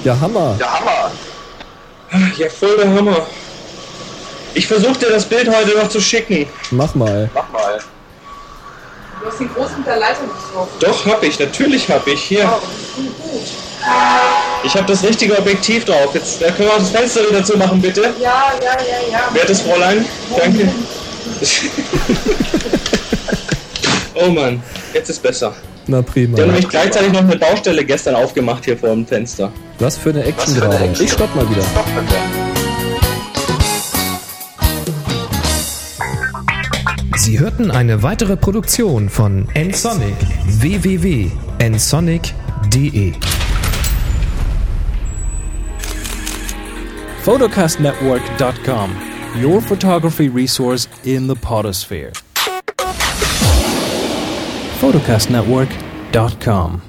Ja, 0.04 0.16
Hammer. 0.22 0.56
Ja, 2.38 2.48
voll 2.48 2.78
der 2.78 2.94
Hammer. 2.94 3.26
Ich 4.54 4.68
versuche 4.68 5.00
dir 5.00 5.10
das 5.10 5.26
Bild 5.26 5.50
heute 5.50 5.76
noch 5.80 5.90
zu 5.90 6.00
schicken. 6.00 6.46
Mach 6.70 6.94
mal. 6.94 7.28
Du 9.22 9.28
hast 9.28 9.40
den 9.40 9.54
großen 9.54 9.78
mit 9.78 9.88
der 9.88 9.98
Leiter 9.98 10.24
nicht 10.24 10.54
drauf. 10.54 10.68
Doch, 10.80 11.06
hab 11.06 11.24
ich, 11.24 11.40
natürlich 11.40 11.90
hab 11.90 12.06
ich. 12.08 12.24
Hier. 12.24 12.44
Oh, 12.44 12.60
das 12.60 12.82
ist 12.82 12.96
gut, 12.96 13.06
gut. 13.06 13.42
Ich 14.64 14.76
habe 14.76 14.88
das 14.88 15.04
richtige 15.04 15.38
Objektiv 15.38 15.86
drauf. 15.86 16.14
Jetzt 16.14 16.42
äh, 16.42 16.52
können 16.52 16.70
wir 16.70 16.74
auch 16.74 16.78
das 16.78 16.90
Fenster 16.90 17.30
wieder 17.30 17.44
zumachen, 17.44 17.82
bitte. 17.82 18.02
Ja, 18.20 18.54
ja, 18.62 18.62
ja, 18.62 19.12
ja. 19.12 19.34
Wertes 19.34 19.62
Fräulein. 19.62 20.06
Danke. 20.36 20.72
oh 24.16 24.30
Mann, 24.30 24.62
jetzt 24.94 25.10
ist 25.10 25.22
besser. 25.22 25.54
Na 25.88 26.02
prima. 26.02 26.38
Wir 26.38 26.44
haben 26.44 26.52
nämlich 26.52 26.70
gleichzeitig 26.70 27.12
noch 27.12 27.22
eine 27.22 27.38
Baustelle 27.38 27.86
gestern 27.86 28.16
aufgemacht 28.16 28.66
hier 28.66 28.78
vor 28.78 28.90
dem 28.90 29.06
Fenster. 29.06 29.52
Was 29.80 29.98
für 29.98 30.10
eine 30.10 30.24
Action 30.24 30.56
gerade. 30.56 30.90
Ich 31.00 31.12
stopp 31.12 31.34
mal 31.36 31.48
wieder. 31.50 31.64
Sie 37.22 37.40
hörten 37.40 37.70
eine 37.70 38.02
weitere 38.02 38.36
Produktion 38.36 39.08
von 39.08 39.48
nsonic. 39.54 40.16
Www.nsonic.de 40.60 43.14
photocastnetwork.com, 47.24 48.90
your 49.40 49.62
photography 49.62 50.30
resource 50.30 50.88
in 51.04 51.28
the 51.28 51.36
potosphere. 51.36 52.12
photocastnetwork.com 54.80 56.82